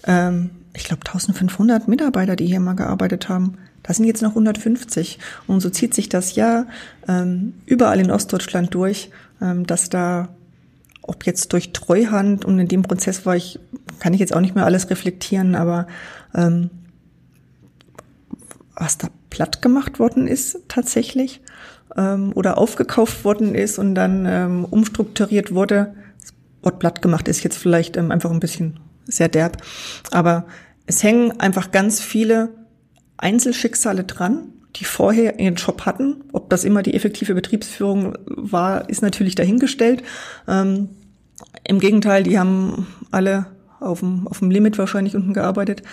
ähm, 0.06 0.50
ich 0.74 0.84
glaube, 0.84 1.06
1500 1.06 1.88
Mitarbeiter, 1.88 2.36
die 2.36 2.48
hier 2.48 2.60
mal 2.60 2.74
gearbeitet 2.74 3.30
haben. 3.30 3.58
Da 3.84 3.94
sind 3.94 4.06
jetzt 4.06 4.22
noch 4.22 4.32
150. 4.32 5.20
Und 5.48 5.62
so 5.62 5.70
zieht 5.70 5.94
sich 5.94 6.10
das 6.10 6.36
ja 6.36 6.66
ähm, 7.08 7.54
überall 7.66 8.00
in 8.02 8.12
Ostdeutschland 8.12 8.74
durch, 8.74 9.10
ähm, 9.42 9.66
dass 9.66 9.90
da, 9.90 10.28
ob 11.02 11.26
jetzt 11.26 11.54
durch 11.54 11.72
Treuhand 11.72 12.44
und 12.44 12.60
in 12.60 12.68
dem 12.68 12.82
Prozess 12.82 13.26
war 13.26 13.38
ich, 13.38 13.60
kann 14.00 14.14
ich 14.14 14.20
jetzt 14.20 14.36
auch 14.36 14.42
nicht 14.42 14.56
mehr 14.56 14.66
alles 14.66 14.90
reflektieren, 14.90 15.56
aber 15.56 15.88
ähm, 16.36 16.70
was 18.76 18.98
da 18.98 19.08
platt 19.30 19.62
gemacht 19.62 20.00
worden 20.00 20.28
ist 20.28 20.60
tatsächlich 20.68 21.42
ähm, 22.00 22.32
oder 22.34 22.58
aufgekauft 22.58 23.26
worden 23.26 23.54
ist 23.54 23.78
und 23.78 23.94
dann 23.94 24.26
ähm, 24.26 24.66
umstrukturiert 24.66 25.54
wurde. 25.54 25.94
Das 26.22 26.34
Wort 26.64 26.80
platt 26.80 27.02
gemacht 27.02 27.28
ist 27.28 27.44
jetzt 27.44 27.58
vielleicht 27.58 27.98
ähm, 27.98 28.12
einfach 28.12 28.32
ein 28.32 28.40
bisschen 28.40 28.80
sehr 29.06 29.28
derb, 29.28 29.58
aber 30.12 30.46
es 30.86 31.04
hängen 31.04 31.40
einfach 31.40 31.72
ganz 31.72 32.00
viele 32.00 32.50
Einzelschicksale 33.18 34.06
dran, 34.06 34.54
die 34.76 34.86
vorher 34.86 35.40
ihren 35.40 35.56
Job 35.56 35.86
hatten. 35.86 36.24
Ob 36.32 36.50
das 36.50 36.64
immer 36.64 36.84
die 36.84 36.94
effektive 36.94 37.36
Betriebsführung 37.36 38.18
war, 38.26 38.90
ist 38.90 39.02
natürlich 39.02 39.36
dahingestellt. 39.36 40.04
Ähm, 40.48 40.90
Im 41.64 41.80
Gegenteil, 41.80 42.24
die 42.24 42.40
haben 42.40 42.88
alle 43.12 43.48
auf 43.80 44.00
dem, 44.00 44.28
auf 44.28 44.40
dem 44.40 44.52
Limit 44.52 44.78
wahrscheinlich 44.78 45.16
unten 45.16 45.34
gearbeitet 45.34 45.84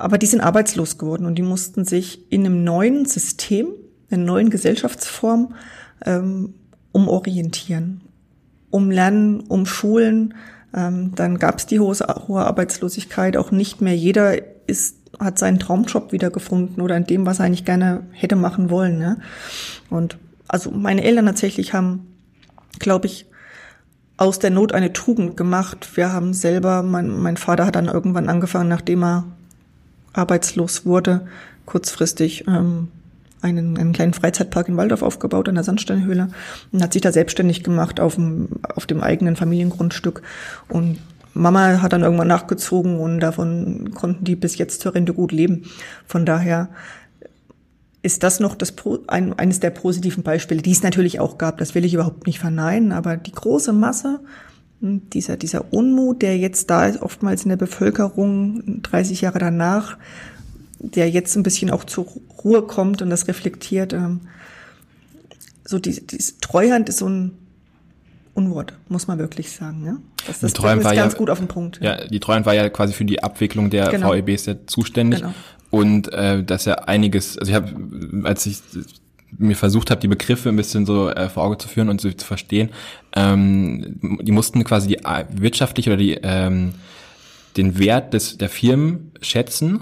aber 0.00 0.16
die 0.16 0.26
sind 0.26 0.40
arbeitslos 0.40 0.96
geworden 0.96 1.26
und 1.26 1.34
die 1.34 1.42
mussten 1.42 1.84
sich 1.84 2.32
in 2.32 2.46
einem 2.46 2.64
neuen 2.64 3.04
System, 3.04 3.68
einer 4.10 4.24
neuen 4.24 4.50
Gesellschaftsform 4.50 5.54
ähm, 6.04 6.54
umorientieren, 6.92 8.00
umlernen, 8.70 9.40
umschulen. 9.40 10.34
Ähm, 10.74 11.12
dann 11.14 11.38
gab 11.38 11.58
es 11.58 11.66
die 11.66 11.80
hohe, 11.80 11.94
hohe 12.28 12.44
Arbeitslosigkeit. 12.44 13.36
Auch 13.36 13.50
nicht 13.50 13.80
mehr 13.80 13.96
jeder 13.96 14.36
ist, 14.66 14.96
hat 15.18 15.38
seinen 15.38 15.58
Traumjob 15.58 16.12
wiedergefunden 16.12 16.82
oder 16.82 16.96
in 16.96 17.04
dem, 17.04 17.26
was 17.26 17.38
er 17.38 17.46
eigentlich 17.46 17.64
gerne 17.64 18.04
hätte 18.12 18.36
machen 18.36 18.70
wollen. 18.70 18.98
Ne? 18.98 19.18
Und 19.88 20.18
also 20.48 20.70
meine 20.70 21.04
Eltern 21.04 21.26
tatsächlich 21.26 21.72
haben, 21.72 22.06
glaube 22.78 23.06
ich, 23.06 23.26
aus 24.16 24.38
der 24.38 24.50
Not 24.50 24.72
eine 24.72 24.92
Tugend 24.92 25.36
gemacht. 25.36 25.96
Wir 25.96 26.12
haben 26.12 26.34
selber, 26.34 26.82
mein, 26.82 27.08
mein 27.08 27.36
Vater 27.36 27.66
hat 27.66 27.76
dann 27.76 27.86
irgendwann 27.86 28.28
angefangen, 28.28 28.68
nachdem 28.68 29.02
er 29.02 29.24
arbeitslos 30.12 30.84
wurde, 30.84 31.26
kurzfristig 31.64 32.46
ähm, 32.46 32.88
einen, 33.42 33.78
einen 33.78 33.92
kleinen 33.92 34.12
Freizeitpark 34.12 34.68
in 34.68 34.76
Waldorf 34.76 35.02
aufgebaut, 35.02 35.48
an 35.48 35.54
der 35.54 35.64
Sandsteinhöhle, 35.64 36.28
und 36.72 36.82
hat 36.82 36.92
sich 36.92 37.02
da 37.02 37.12
selbstständig 37.12 37.62
gemacht 37.62 38.00
auf 38.00 38.16
dem, 38.16 38.48
auf 38.74 38.86
dem 38.86 39.02
eigenen 39.02 39.36
Familiengrundstück. 39.36 40.22
Und 40.68 40.98
Mama 41.34 41.80
hat 41.80 41.92
dann 41.92 42.02
irgendwann 42.02 42.28
nachgezogen 42.28 42.98
und 42.98 43.20
davon 43.20 43.92
konnten 43.94 44.24
die 44.24 44.36
bis 44.36 44.58
jetzt 44.58 44.80
zur 44.80 44.94
Rente 44.94 45.14
gut 45.14 45.32
leben. 45.32 45.64
Von 46.06 46.26
daher 46.26 46.70
ist 48.02 48.22
das 48.22 48.40
noch 48.40 48.54
das, 48.54 48.74
ein, 49.08 49.38
eines 49.38 49.60
der 49.60 49.70
positiven 49.70 50.22
Beispiele, 50.22 50.62
die 50.62 50.72
es 50.72 50.82
natürlich 50.82 51.20
auch 51.20 51.38
gab. 51.38 51.58
Das 51.58 51.74
will 51.74 51.84
ich 51.84 51.94
überhaupt 51.94 52.26
nicht 52.26 52.38
verneinen, 52.38 52.92
aber 52.92 53.16
die 53.16 53.32
große 53.32 53.72
Masse, 53.72 54.20
dieser, 54.80 55.36
dieser 55.36 55.72
Unmut, 55.72 56.22
der 56.22 56.38
jetzt 56.38 56.70
da 56.70 56.86
ist, 56.86 57.02
oftmals 57.02 57.42
in 57.42 57.50
der 57.50 57.56
Bevölkerung 57.56 58.80
30 58.82 59.20
Jahre 59.20 59.38
danach, 59.38 59.98
der 60.80 61.08
jetzt 61.10 61.36
ein 61.36 61.42
bisschen 61.42 61.70
auch 61.70 61.84
zur 61.84 62.06
Ruhe 62.44 62.62
kommt 62.62 63.02
und 63.02 63.10
das 63.10 63.28
reflektiert, 63.28 63.92
ähm, 63.92 64.20
so 65.64 65.78
die, 65.78 66.04
diese 66.06 66.38
Treuhand 66.40 66.88
ist 66.88 66.98
so 66.98 67.08
ein 67.08 67.32
Unwort, 68.34 68.72
muss 68.88 69.06
man 69.06 69.18
wirklich 69.18 69.52
sagen. 69.52 69.84
Ja? 69.84 69.96
Das, 70.26 70.40
das 70.40 70.52
Die 70.52 70.60
Treuhand 70.60 70.84
war 70.84 70.92
es 70.92 70.96
ja- 70.96 71.02
ganz 71.02 71.16
gut 71.16 71.30
auf 71.30 71.38
den 71.38 71.48
Punkt. 71.48 71.80
ja, 71.82 72.06
die 72.06 72.20
Treuhand 72.20 72.46
war 72.46 72.54
ja 72.54 72.68
quasi 72.70 72.92
für 72.92 73.04
die 73.04 73.22
Abwicklung 73.22 73.70
der 73.70 73.88
Genau. 73.90 74.12
VEBs 74.12 74.46
ja 74.46 74.54
zuständig. 74.66 75.20
Genau. 75.20 75.34
Und 75.70 76.12
äh, 76.12 76.42
dass 76.42 76.64
ja 76.64 76.74
einiges, 76.76 77.38
also 77.38 77.50
ich 77.50 77.54
habe, 77.56 77.72
als 78.24 78.46
ich 78.46 78.58
mir 79.38 79.54
versucht 79.54 79.90
habe, 79.92 80.00
die 80.00 80.08
Begriffe 80.08 80.48
ein 80.48 80.56
bisschen 80.56 80.86
so 80.86 81.08
äh, 81.10 81.28
vor 81.28 81.44
Auge 81.44 81.58
zu 81.58 81.68
führen 81.68 81.88
und 81.88 82.00
so 82.00 82.10
zu 82.10 82.26
verstehen, 82.26 82.70
ähm, 83.14 83.98
die 84.22 84.32
mussten 84.32 84.64
quasi 84.64 84.88
die 84.88 84.98
wirtschaftlich 85.30 85.86
oder 85.86 85.96
die 85.96 86.14
ähm, 86.22 86.72
den 87.56 87.78
Wert 87.78 88.14
des 88.14 88.38
der 88.38 88.48
Firmen 88.48 89.12
schätzen, 89.20 89.80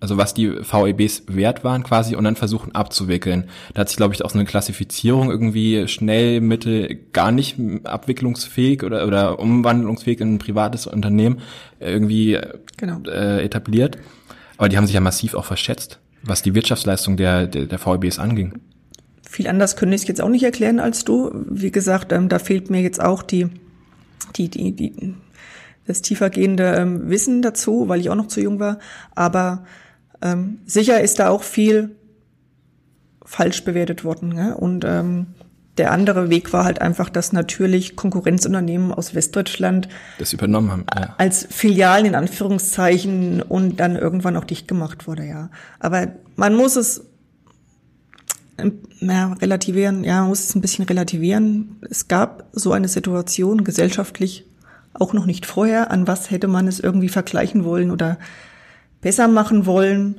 also 0.00 0.16
was 0.16 0.32
die 0.34 0.48
VEBs 0.48 1.24
wert 1.26 1.64
waren 1.64 1.82
quasi 1.82 2.14
und 2.14 2.24
dann 2.24 2.36
versuchen 2.36 2.74
abzuwickeln. 2.74 3.48
Da 3.74 3.80
hat 3.80 3.88
sich 3.88 3.96
glaube 3.96 4.14
ich 4.14 4.24
auch 4.24 4.30
so 4.30 4.38
eine 4.38 4.46
Klassifizierung 4.46 5.30
irgendwie 5.30 5.88
schnell, 5.88 6.40
mittel, 6.40 6.98
gar 7.12 7.32
nicht 7.32 7.56
abwicklungsfähig 7.84 8.84
oder 8.84 9.06
oder 9.06 9.38
umwandlungsfähig 9.40 10.20
in 10.20 10.34
ein 10.34 10.38
privates 10.38 10.86
Unternehmen 10.86 11.40
irgendwie 11.80 12.38
Genau. 12.76 13.00
äh, 13.08 13.44
etabliert. 13.44 13.98
Aber 14.56 14.68
die 14.68 14.76
haben 14.76 14.86
sich 14.86 14.94
ja 14.94 15.00
massiv 15.00 15.34
auch 15.34 15.44
verschätzt, 15.44 15.98
was 16.22 16.42
die 16.42 16.54
Wirtschaftsleistung 16.54 17.16
der, 17.16 17.46
der, 17.46 17.66
der 17.66 17.78
VEBs 17.78 18.18
anging. 18.18 18.54
Viel 19.28 19.46
anders 19.46 19.76
könnte 19.76 19.94
ich 19.94 20.02
es 20.02 20.08
jetzt 20.08 20.20
auch 20.20 20.28
nicht 20.28 20.42
erklären 20.42 20.80
als 20.80 21.04
du. 21.04 21.30
Wie 21.50 21.70
gesagt, 21.70 22.12
ähm, 22.12 22.28
da 22.28 22.38
fehlt 22.38 22.70
mir 22.70 22.80
jetzt 22.80 23.00
auch 23.00 23.22
die, 23.22 23.48
die, 24.36 24.48
die, 24.48 24.72
die, 24.72 25.14
das 25.86 26.02
tiefergehende 26.02 26.74
ähm, 26.76 27.08
Wissen 27.10 27.42
dazu, 27.42 27.88
weil 27.88 28.00
ich 28.00 28.10
auch 28.10 28.14
noch 28.14 28.28
zu 28.28 28.40
jung 28.40 28.58
war. 28.58 28.78
Aber 29.14 29.64
ähm, 30.22 30.58
sicher 30.66 31.00
ist 31.00 31.18
da 31.18 31.28
auch 31.30 31.42
viel 31.42 31.96
falsch 33.24 33.64
bewertet 33.64 34.04
worden. 34.04 34.30
Ne? 34.30 34.56
Und 34.56 34.84
ähm, 34.84 35.26
der 35.78 35.92
andere 35.92 36.28
Weg 36.28 36.52
war 36.52 36.64
halt 36.64 36.80
einfach, 36.80 37.08
dass 37.08 37.32
natürlich 37.32 37.94
Konkurrenzunternehmen 37.94 38.92
aus 38.92 39.14
Westdeutschland 39.14 39.88
Das 40.18 40.32
übernommen 40.32 40.70
haben. 40.70 40.86
Ja. 40.94 41.14
als 41.18 41.46
Filialen 41.48 42.06
in 42.06 42.14
Anführungszeichen 42.14 43.42
und 43.42 43.78
dann 43.78 43.96
irgendwann 43.96 44.36
auch 44.36 44.44
dicht 44.44 44.66
gemacht 44.66 45.06
wurde, 45.06 45.24
ja. 45.24 45.50
Aber 45.78 46.08
man 46.36 46.56
muss 46.56 46.74
es 46.76 47.04
ähm, 48.58 48.80
ja, 49.00 49.32
relativieren, 49.34 50.02
ja, 50.02 50.20
man 50.20 50.30
muss 50.30 50.48
es 50.48 50.54
ein 50.54 50.60
bisschen 50.60 50.84
relativieren. 50.84 51.76
Es 51.88 52.08
gab 52.08 52.48
so 52.52 52.72
eine 52.72 52.88
Situation 52.88 53.62
gesellschaftlich 53.62 54.46
auch 54.94 55.12
noch 55.12 55.26
nicht 55.26 55.46
vorher. 55.46 55.92
An 55.92 56.08
was 56.08 56.30
hätte 56.30 56.48
man 56.48 56.66
es 56.66 56.80
irgendwie 56.80 57.08
vergleichen 57.08 57.64
wollen 57.64 57.92
oder 57.92 58.18
besser 59.00 59.28
machen 59.28 59.66
wollen? 59.66 60.16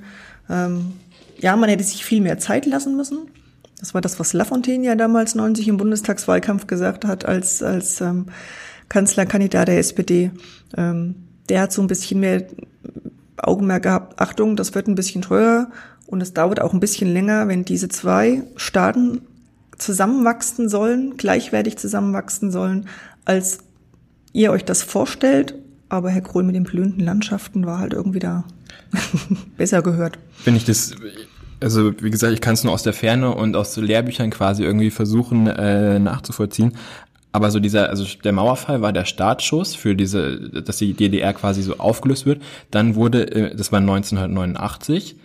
Ähm, 0.49 0.93
ja, 1.37 1.55
man 1.55 1.69
hätte 1.69 1.83
sich 1.83 2.05
viel 2.05 2.21
mehr 2.21 2.37
Zeit 2.39 2.65
lassen 2.65 2.95
müssen. 2.95 3.29
Das 3.79 3.93
war 3.93 4.01
das, 4.01 4.19
was 4.19 4.33
Lafontaine 4.33 4.85
ja 4.85 4.95
damals 4.95 5.35
90 5.35 5.67
im 5.67 5.77
Bundestagswahlkampf 5.77 6.67
gesagt 6.67 7.05
hat, 7.05 7.25
als, 7.25 7.63
als 7.63 8.01
ähm, 8.01 8.25
Kanzlerkandidat 8.89 9.69
der 9.69 9.77
SPD. 9.77 10.31
Ähm, 10.75 11.15
der 11.47 11.61
hat 11.61 11.71
so 11.71 11.81
ein 11.81 11.87
bisschen 11.87 12.19
mehr 12.19 12.45
Augenmerk 13.37 13.83
gehabt, 13.83 14.21
Achtung, 14.21 14.55
das 14.55 14.75
wird 14.75 14.87
ein 14.87 14.95
bisschen 14.95 15.21
teurer 15.21 15.69
und 16.07 16.21
es 16.21 16.33
dauert 16.33 16.61
auch 16.61 16.73
ein 16.73 16.81
bisschen 16.81 17.11
länger, 17.11 17.47
wenn 17.47 17.63
diese 17.63 17.87
zwei 17.87 18.43
Staaten 18.57 19.21
zusammenwachsen 19.77 20.67
sollen, 20.67 21.15
gleichwertig 21.15 21.77
zusammenwachsen 21.77 22.51
sollen, 22.51 22.89
als 23.25 23.59
ihr 24.33 24.51
euch 24.51 24.65
das 24.65 24.83
vorstellt. 24.83 25.55
Aber 25.89 26.09
Herr 26.09 26.21
Kohl 26.21 26.43
mit 26.43 26.55
den 26.55 26.63
blühenden 26.63 27.03
Landschaften 27.03 27.65
war 27.65 27.79
halt 27.79 27.93
irgendwie 27.93 28.19
da 28.19 28.43
besser 29.57 29.81
gehört. 29.81 30.17
Wenn 30.45 30.55
ich 30.55 30.65
das, 30.65 30.95
also 31.59 31.91
wie 32.01 32.11
gesagt, 32.11 32.33
ich 32.33 32.41
kann 32.41 32.53
es 32.53 32.63
nur 32.63 32.73
aus 32.73 32.83
der 32.83 32.93
Ferne 32.93 33.33
und 33.33 33.55
aus 33.55 33.73
so 33.73 33.81
Lehrbüchern 33.81 34.29
quasi 34.29 34.63
irgendwie 34.63 34.91
versuchen 34.91 35.47
äh, 35.47 35.99
nachzuvollziehen. 35.99 36.73
Aber 37.31 37.51
so 37.51 37.59
dieser, 37.59 37.89
also 37.89 38.05
der 38.23 38.31
Mauerfall 38.31 38.81
war 38.81 38.93
der 38.93 39.05
Startschuss 39.05 39.75
für 39.75 39.95
diese, 39.95 40.49
dass 40.61 40.77
die 40.77 40.93
DDR 40.93 41.33
quasi 41.33 41.61
so 41.61 41.77
aufgelöst 41.77 42.25
wird. 42.25 42.41
Dann 42.71 42.95
wurde, 42.95 43.31
äh, 43.31 43.55
das 43.55 43.71
war 43.71 43.79
1989, 43.79 45.15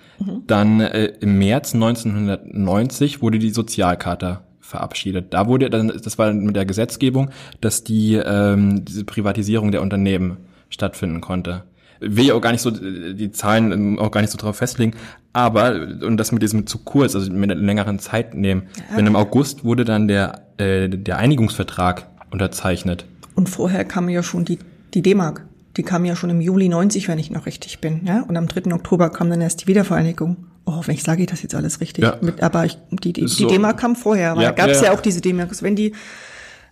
dann 0.46 0.80
äh, 0.80 1.06
im 1.20 1.38
März 1.38 1.74
1990 1.74 3.20
wurde 3.20 3.38
die 3.38 3.50
Sozialcharta 3.50 4.44
verabschiedet. 4.60 5.34
Da 5.34 5.46
wurde 5.46 5.70
dann, 5.70 5.88
das 5.88 6.18
war 6.18 6.32
mit 6.32 6.56
der 6.56 6.66
Gesetzgebung, 6.66 7.30
dass 7.60 7.84
die 7.84 8.14
ähm, 8.14 8.84
diese 8.84 9.04
Privatisierung 9.04 9.72
der 9.72 9.82
Unternehmen 9.82 10.38
stattfinden 10.70 11.20
konnte. 11.20 11.62
Will 12.00 12.24
ich 12.24 12.32
auch 12.32 12.40
gar 12.40 12.52
nicht 12.52 12.60
so 12.60 12.70
äh, 12.70 13.14
die 13.14 13.30
Zahlen 13.30 13.72
ähm, 13.72 13.98
auch 13.98 14.10
gar 14.10 14.20
nicht 14.20 14.30
so 14.30 14.38
drauf 14.38 14.56
festlegen, 14.56 14.94
aber 15.32 15.74
und 16.02 16.16
das 16.16 16.32
mit 16.32 16.42
diesem 16.42 16.66
zu 16.66 16.78
kurz, 16.78 17.14
also 17.14 17.30
mit 17.32 17.50
einer 17.50 17.60
längeren 17.60 17.98
Zeit 17.98 18.34
nehmen. 18.34 18.64
Wenn 18.94 19.06
im 19.06 19.16
August 19.16 19.64
wurde 19.64 19.84
dann 19.84 20.08
der 20.08 20.42
äh, 20.58 20.88
der 20.88 21.18
Einigungsvertrag 21.18 22.06
unterzeichnet. 22.30 23.06
Und 23.34 23.48
vorher 23.48 23.84
kam 23.84 24.08
ja 24.08 24.22
schon 24.22 24.44
die, 24.44 24.58
die 24.92 25.02
D-Mark. 25.02 25.46
Die 25.76 25.82
kam 25.82 26.04
ja 26.04 26.14
schon 26.14 26.30
im 26.30 26.40
Juli 26.40 26.68
90, 26.68 27.08
wenn 27.08 27.18
ich 27.18 27.30
noch 27.30 27.46
richtig 27.46 27.80
bin. 27.80 28.02
Ja? 28.06 28.22
Und 28.22 28.36
am 28.36 28.46
3. 28.46 28.72
Oktober 28.72 29.10
kam 29.10 29.30
dann 29.30 29.40
erst 29.40 29.62
die 29.62 29.66
Wiedervereinigung. 29.66 30.36
Oh, 30.66 30.80
wenn 30.84 30.94
ich 30.94 31.02
sage 31.02 31.22
ich 31.22 31.28
das 31.28 31.42
jetzt 31.42 31.54
alles 31.54 31.80
richtig. 31.80 32.04
Ja. 32.04 32.16
Mit, 32.20 32.42
aber 32.42 32.64
ich, 32.64 32.78
die, 32.90 33.12
die, 33.12 33.26
So. 33.26 33.48
die 33.48 33.54
D-Mark 33.54 33.78
kam 33.78 33.96
vorher. 33.96 34.32
Aber 34.32 34.42
Ja, 34.42 34.50
da 34.50 34.54
gab 34.54 34.68
es 34.70 34.78
ja, 34.78 34.84
ja, 34.84 34.92
ja. 34.92 34.96
auch 34.96 35.02
diese 35.02 35.20
D-Mark. 35.20 35.50
Wenn 35.62 35.74
die 35.74 35.92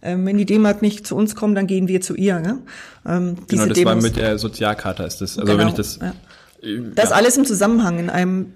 Ähm, 0.03 0.27
wenn 0.27 0.37
die 0.37 0.47
D-Mark 0.47 0.83
nicht 0.83 1.07
zu 1.07 1.15
uns 1.15 1.35
kommen, 1.35 1.55
dann 1.55 1.67
gehen 1.67 1.89
wir 1.89 2.01
zu 2.01 2.15
ihr. 2.15 2.41
Ne? 2.41 2.59
Ähm, 3.07 3.37
genau, 3.49 3.67
das 3.67 3.77
Demos, 3.77 3.95
war 3.95 4.03
mit 4.03 4.17
der 4.17 4.39
Sozialkarte 4.39 5.05
ist 5.05 5.21
das. 5.21 5.39
Also 5.39 5.47
genau, 5.47 5.59
wenn 5.59 5.69
ich 5.69 5.75
das. 5.75 5.99
Ja. 6.01 6.13
Das 6.95 7.11
ja. 7.11 7.17
alles 7.17 7.37
im 7.37 7.45
Zusammenhang 7.45 7.99
in 7.99 8.11
einem 8.11 8.53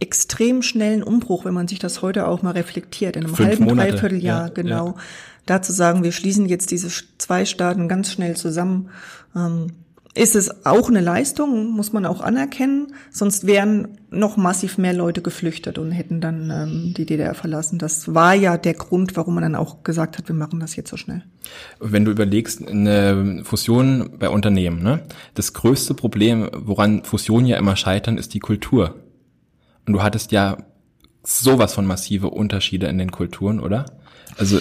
extrem 0.00 0.62
schnellen 0.62 1.02
Umbruch, 1.02 1.44
wenn 1.44 1.54
man 1.54 1.68
sich 1.68 1.78
das 1.78 2.02
heute 2.02 2.26
auch 2.26 2.42
mal 2.42 2.52
reflektiert, 2.52 3.16
in 3.16 3.24
einem 3.24 3.34
Fünf 3.34 3.48
halben, 3.48 3.64
Monate. 3.64 3.90
dreiviertel 3.92 4.22
Jahr, 4.22 4.46
ja, 4.46 4.52
genau. 4.52 4.86
Ja. 4.86 4.94
Da 5.46 5.62
zu 5.62 5.72
sagen, 5.72 6.02
wir 6.02 6.12
schließen 6.12 6.46
jetzt 6.46 6.70
diese 6.70 6.88
zwei 7.18 7.44
Staaten 7.44 7.88
ganz 7.88 8.10
schnell 8.10 8.36
zusammen, 8.36 8.90
ähm, 9.36 9.68
ist 10.14 10.34
es 10.34 10.66
auch 10.66 10.88
eine 10.88 11.00
Leistung, 11.00 11.70
muss 11.70 11.92
man 11.92 12.04
auch 12.04 12.20
anerkennen. 12.20 12.94
Sonst 13.12 13.46
wären 13.46 13.98
noch 14.10 14.36
massiv 14.36 14.76
mehr 14.76 14.92
Leute 14.92 15.22
geflüchtet 15.22 15.78
und 15.78 15.92
hätten 15.92 16.20
dann 16.20 16.50
ähm, 16.50 16.94
die 16.96 17.06
DDR 17.06 17.34
verlassen. 17.34 17.78
Das 17.78 18.12
war 18.12 18.34
ja 18.34 18.56
der 18.56 18.74
Grund, 18.74 19.16
warum 19.16 19.34
man 19.34 19.42
dann 19.42 19.54
auch 19.54 19.84
gesagt 19.84 20.18
hat, 20.18 20.26
wir 20.26 20.34
machen 20.34 20.58
das 20.58 20.74
jetzt 20.74 20.90
so 20.90 20.96
schnell. 20.96 21.22
Wenn 21.78 22.04
du 22.04 22.10
überlegst, 22.10 22.66
eine 22.66 23.42
Fusion 23.44 24.16
bei 24.18 24.28
Unternehmen, 24.28 24.82
ne? 24.82 25.02
das 25.34 25.52
größte 25.52 25.94
Problem, 25.94 26.50
woran 26.54 27.04
Fusionen 27.04 27.46
ja 27.46 27.56
immer 27.56 27.76
scheitern, 27.76 28.18
ist 28.18 28.34
die 28.34 28.40
Kultur. 28.40 28.96
Und 29.86 29.92
du 29.92 30.02
hattest 30.02 30.32
ja 30.32 30.58
sowas 31.22 31.72
von 31.72 31.86
massive 31.86 32.30
Unterschiede 32.30 32.88
in 32.88 32.98
den 32.98 33.12
Kulturen, 33.12 33.60
oder? 33.60 33.86
Also 34.38 34.58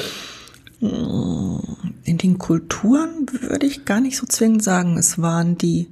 in 0.82 2.18
den 2.18 2.38
Kulturen 2.38 3.28
würde 3.42 3.66
ich 3.66 3.86
gar 3.86 4.00
nicht 4.00 4.18
so 4.18 4.26
zwingend 4.26 4.64
sagen. 4.64 4.98
Es 4.98 5.22
waren 5.22 5.58
die, 5.58 5.90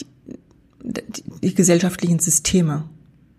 die, 0.00 0.06
die, 0.82 1.24
die 1.42 1.54
gesellschaftlichen 1.54 2.18
Systeme. 2.18 2.84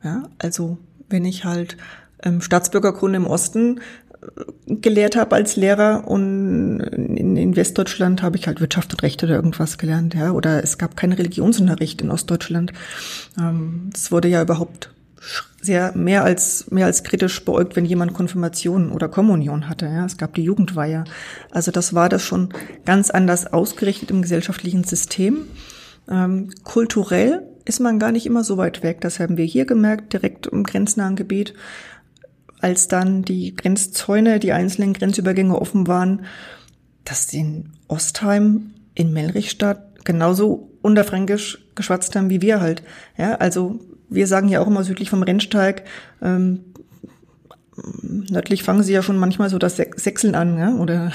Ja, 0.03 0.29
also 0.37 0.77
wenn 1.09 1.25
ich 1.25 1.45
halt 1.45 1.77
ähm, 2.23 2.41
Staatsbürgerkunde 2.41 3.17
im 3.17 3.27
Osten 3.27 3.79
äh, 4.21 4.75
gelehrt 4.75 5.15
habe 5.15 5.35
als 5.35 5.55
Lehrer 5.55 6.07
und 6.07 6.79
in, 6.79 7.37
in 7.37 7.55
Westdeutschland 7.55 8.21
habe 8.21 8.37
ich 8.37 8.47
halt 8.47 8.61
Wirtschaft 8.61 8.93
und 8.93 9.03
Recht 9.03 9.23
oder 9.23 9.35
irgendwas 9.35 9.77
gelernt, 9.79 10.13
ja. 10.13 10.31
Oder 10.31 10.63
es 10.63 10.77
gab 10.77 10.95
keinen 10.95 11.13
Religionsunterricht 11.13 12.01
in 12.01 12.11
Ostdeutschland. 12.11 12.71
Ähm, 13.39 13.89
das 13.91 14.11
wurde 14.11 14.27
ja 14.27 14.43
überhaupt 14.43 14.91
sehr 15.61 15.95
mehr 15.95 16.23
als 16.23 16.71
mehr 16.71 16.87
als 16.87 17.03
kritisch 17.03 17.45
beäugt, 17.45 17.75
wenn 17.75 17.85
jemand 17.85 18.13
Konfirmation 18.13 18.91
oder 18.91 19.07
Kommunion 19.07 19.69
hatte. 19.69 19.85
Ja, 19.85 20.05
es 20.05 20.17
gab 20.17 20.33
die 20.33 20.43
Jugendweihe. 20.43 21.03
Also 21.51 21.71
das 21.71 21.93
war 21.93 22.09
das 22.09 22.23
schon 22.23 22.49
ganz 22.85 23.09
anders 23.11 23.51
ausgerichtet 23.51 24.11
im 24.11 24.21
gesellschaftlichen 24.21 24.83
System. 24.83 25.45
Ähm, 26.09 26.49
kulturell 26.63 27.47
ist 27.65 27.79
man 27.79 27.99
gar 27.99 28.11
nicht 28.11 28.25
immer 28.25 28.43
so 28.43 28.57
weit 28.57 28.81
weg. 28.81 29.01
Das 29.01 29.19
haben 29.19 29.37
wir 29.37 29.45
hier 29.45 29.65
gemerkt, 29.65 30.13
direkt 30.13 30.47
im 30.47 30.63
grenznahen 30.63 31.15
Gebiet, 31.15 31.53
als 32.59 32.87
dann 32.87 33.23
die 33.23 33.55
Grenzzäune, 33.55 34.39
die 34.39 34.51
einzelnen 34.51 34.93
Grenzübergänge 34.93 35.59
offen 35.59 35.87
waren, 35.87 36.25
dass 37.03 37.31
in 37.33 37.73
Ostheim 37.87 38.73
in 38.95 39.13
Melrichstadt 39.13 40.05
genauso 40.05 40.71
unterfränkisch 40.81 41.63
geschwatzt 41.75 42.15
haben 42.15 42.29
wie 42.29 42.41
wir 42.41 42.59
halt. 42.59 42.83
Ja, 43.17 43.35
also 43.35 43.79
wir 44.11 44.27
sagen 44.27 44.49
ja 44.49 44.61
auch 44.61 44.67
immer 44.67 44.83
südlich 44.83 45.09
vom 45.09 45.23
Rennsteig, 45.23 45.83
ähm, 46.21 46.59
nördlich 48.03 48.63
fangen 48.63 48.83
sie 48.83 48.93
ja 48.93 49.01
schon 49.01 49.17
manchmal 49.17 49.49
so 49.49 49.57
das 49.57 49.77
Sechseln 49.77 50.35
an, 50.35 50.57
ja, 50.59 50.75
oder 50.75 51.11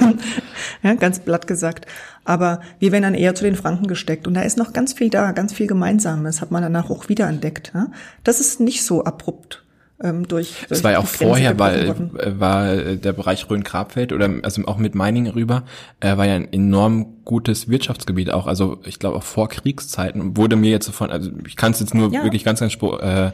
ja, 0.82 0.94
ganz 0.94 1.20
blatt 1.20 1.46
gesagt. 1.46 1.86
Aber 2.24 2.60
wir 2.80 2.92
werden 2.92 3.04
dann 3.04 3.14
eher 3.14 3.34
zu 3.34 3.44
den 3.44 3.54
Franken 3.54 3.86
gesteckt. 3.86 4.26
Und 4.26 4.34
da 4.34 4.42
ist 4.42 4.58
noch 4.58 4.72
ganz 4.72 4.92
viel 4.92 5.10
da, 5.10 5.30
ganz 5.30 5.52
viel 5.52 5.68
Gemeinsames, 5.68 6.40
hat 6.40 6.50
man 6.50 6.62
danach 6.62 6.90
auch 6.90 7.08
wiederentdeckt. 7.08 7.70
Ja. 7.72 7.86
Das 8.24 8.40
ist 8.40 8.60
nicht 8.60 8.84
so 8.84 9.04
abrupt 9.04 9.65
ähm, 10.02 10.28
durch. 10.28 10.66
Es 10.68 10.84
war 10.84 10.92
ja 10.92 10.98
auch 10.98 11.06
vorher, 11.06 11.58
weil 11.58 11.88
äh, 11.88 12.38
war 12.38 12.76
der 12.76 13.12
Bereich 13.12 13.48
Rhön-Grabfeld 13.48 14.12
oder 14.12 14.30
also 14.42 14.64
auch 14.66 14.76
mit 14.76 14.94
Meiningen 14.94 15.32
rüber, 15.32 15.64
äh, 16.00 16.16
war 16.16 16.26
ja 16.26 16.34
ein 16.34 16.52
enorm 16.52 17.24
gutes 17.24 17.68
Wirtschaftsgebiet 17.68 18.30
auch. 18.30 18.46
Also 18.46 18.78
ich 18.84 18.98
glaube 18.98 19.16
auch 19.16 19.22
vor 19.22 19.48
Kriegszeiten 19.48 20.36
wurde 20.36 20.56
mir 20.56 20.70
jetzt 20.70 20.90
von, 20.90 21.10
also 21.10 21.30
ich 21.46 21.56
kann 21.56 21.72
es 21.72 21.80
jetzt 21.80 21.94
nur 21.94 22.12
ja. 22.12 22.24
wirklich 22.24 22.44
ganz 22.44 22.60
ganz 22.60 22.74
äh, 22.74 23.30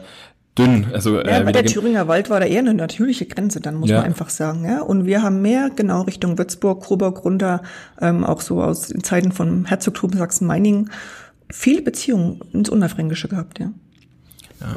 dünn. 0.57 0.87
Also, 0.93 1.19
ja, 1.19 1.39
äh, 1.39 1.51
der 1.51 1.65
Thüringer 1.65 2.07
Wald 2.07 2.29
war 2.29 2.39
da 2.39 2.45
eher 2.45 2.59
eine 2.59 2.73
natürliche 2.73 3.25
Grenze, 3.25 3.59
dann 3.59 3.75
muss 3.75 3.89
ja. 3.89 3.97
man 3.97 4.05
einfach 4.05 4.29
sagen. 4.29 4.65
Ja? 4.65 4.81
Und 4.81 5.05
wir 5.05 5.21
haben 5.23 5.41
mehr 5.41 5.69
genau 5.75 6.01
Richtung 6.01 6.37
Würzburg, 6.37 6.83
Coburg 6.83 7.25
runter, 7.25 7.63
ähm, 7.99 8.23
auch 8.23 8.41
so 8.41 8.61
aus 8.61 8.87
den 8.87 9.03
Zeiten 9.03 9.31
von 9.31 9.65
Herzogtum 9.65 10.13
Sachsen-Meiningen, 10.13 10.91
viele 11.49 11.81
Beziehungen 11.81 12.41
ins 12.53 12.69
Unerfränkische 12.69 13.27
gehabt, 13.27 13.59
ja. 13.59 13.71
Ja. 14.61 14.75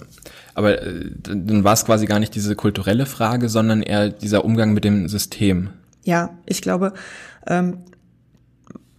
Aber 0.56 0.80
äh, 0.82 1.10
dann 1.22 1.64
war 1.64 1.74
es 1.74 1.84
quasi 1.84 2.06
gar 2.06 2.18
nicht 2.18 2.34
diese 2.34 2.56
kulturelle 2.56 3.04
Frage, 3.04 3.50
sondern 3.50 3.82
eher 3.82 4.08
dieser 4.08 4.42
Umgang 4.42 4.72
mit 4.72 4.84
dem 4.84 5.06
System. 5.06 5.68
Ja, 6.02 6.30
ich 6.46 6.62
glaube, 6.62 6.94
ähm, 7.46 7.78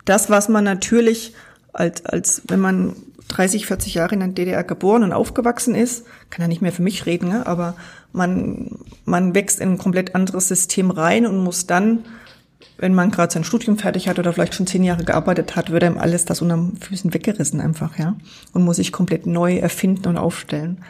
das, 0.05 0.29
was 0.29 0.49
man 0.49 0.63
natürlich 0.63 1.33
als, 1.73 2.05
als 2.05 2.43
wenn 2.47 2.59
man 2.59 2.95
30, 3.29 3.65
40 3.65 3.95
Jahre 3.95 4.13
in 4.13 4.19
der 4.19 4.29
DDR 4.29 4.63
geboren 4.63 5.01
und 5.01 5.13
aufgewachsen 5.13 5.73
ist, 5.73 6.05
kann 6.29 6.43
ja 6.43 6.47
nicht 6.47 6.61
mehr 6.61 6.71
für 6.71 6.83
mich 6.83 7.07
reden, 7.07 7.29
ne? 7.29 7.47
aber 7.47 7.75
man, 8.13 8.77
man 9.05 9.33
wächst 9.33 9.59
in 9.59 9.71
ein 9.71 9.77
komplett 9.79 10.13
anderes 10.13 10.47
System 10.47 10.91
rein 10.91 11.25
und 11.25 11.43
muss 11.43 11.65
dann, 11.65 12.05
wenn 12.77 12.93
man 12.93 13.09
gerade 13.09 13.33
sein 13.33 13.43
Studium 13.43 13.79
fertig 13.79 14.07
hat 14.07 14.19
oder 14.19 14.31
vielleicht 14.31 14.53
schon 14.53 14.67
zehn 14.67 14.83
Jahre 14.83 15.03
gearbeitet 15.03 15.55
hat, 15.55 15.71
wird 15.71 15.83
einem 15.83 15.97
alles 15.97 16.25
das 16.25 16.43
unter 16.43 16.55
den 16.55 16.77
Füßen 16.77 17.15
weggerissen 17.15 17.61
einfach, 17.61 17.97
ja. 17.97 18.15
Und 18.53 18.63
muss 18.63 18.75
sich 18.75 18.91
komplett 18.91 19.25
neu 19.25 19.57
erfinden 19.57 20.07
und 20.07 20.17
aufstellen. 20.17 20.83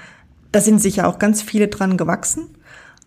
Da 0.52 0.62
sind 0.62 0.80
sicher 0.80 1.08
auch 1.08 1.20
ganz 1.20 1.42
viele 1.42 1.68
dran 1.68 1.98
gewachsen, 1.98 2.48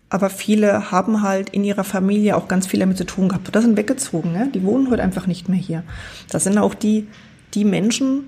aber 0.09 0.29
viele 0.29 0.91
haben 0.91 1.23
halt 1.23 1.51
in 1.51 1.65
ihrer 1.65 1.85
Familie 1.85 2.37
auch 2.37 2.49
ganz 2.49 2.67
viel 2.67 2.81
damit 2.81 2.99
zu 2.99 3.05
tun 3.05 3.29
gehabt. 3.29 3.55
Das 3.55 3.65
sind 3.65 3.77
weggezogen, 3.77 4.33
ne? 4.33 4.51
die 4.53 4.63
wohnen 4.63 4.91
heute 4.91 5.03
einfach 5.03 5.27
nicht 5.27 5.49
mehr 5.49 5.59
hier. 5.59 5.85
Das 6.31 6.45
sind 6.45 6.59
auch 6.59 6.75
die, 6.75 7.07
die 7.55 7.65
Menschen, 7.65 8.25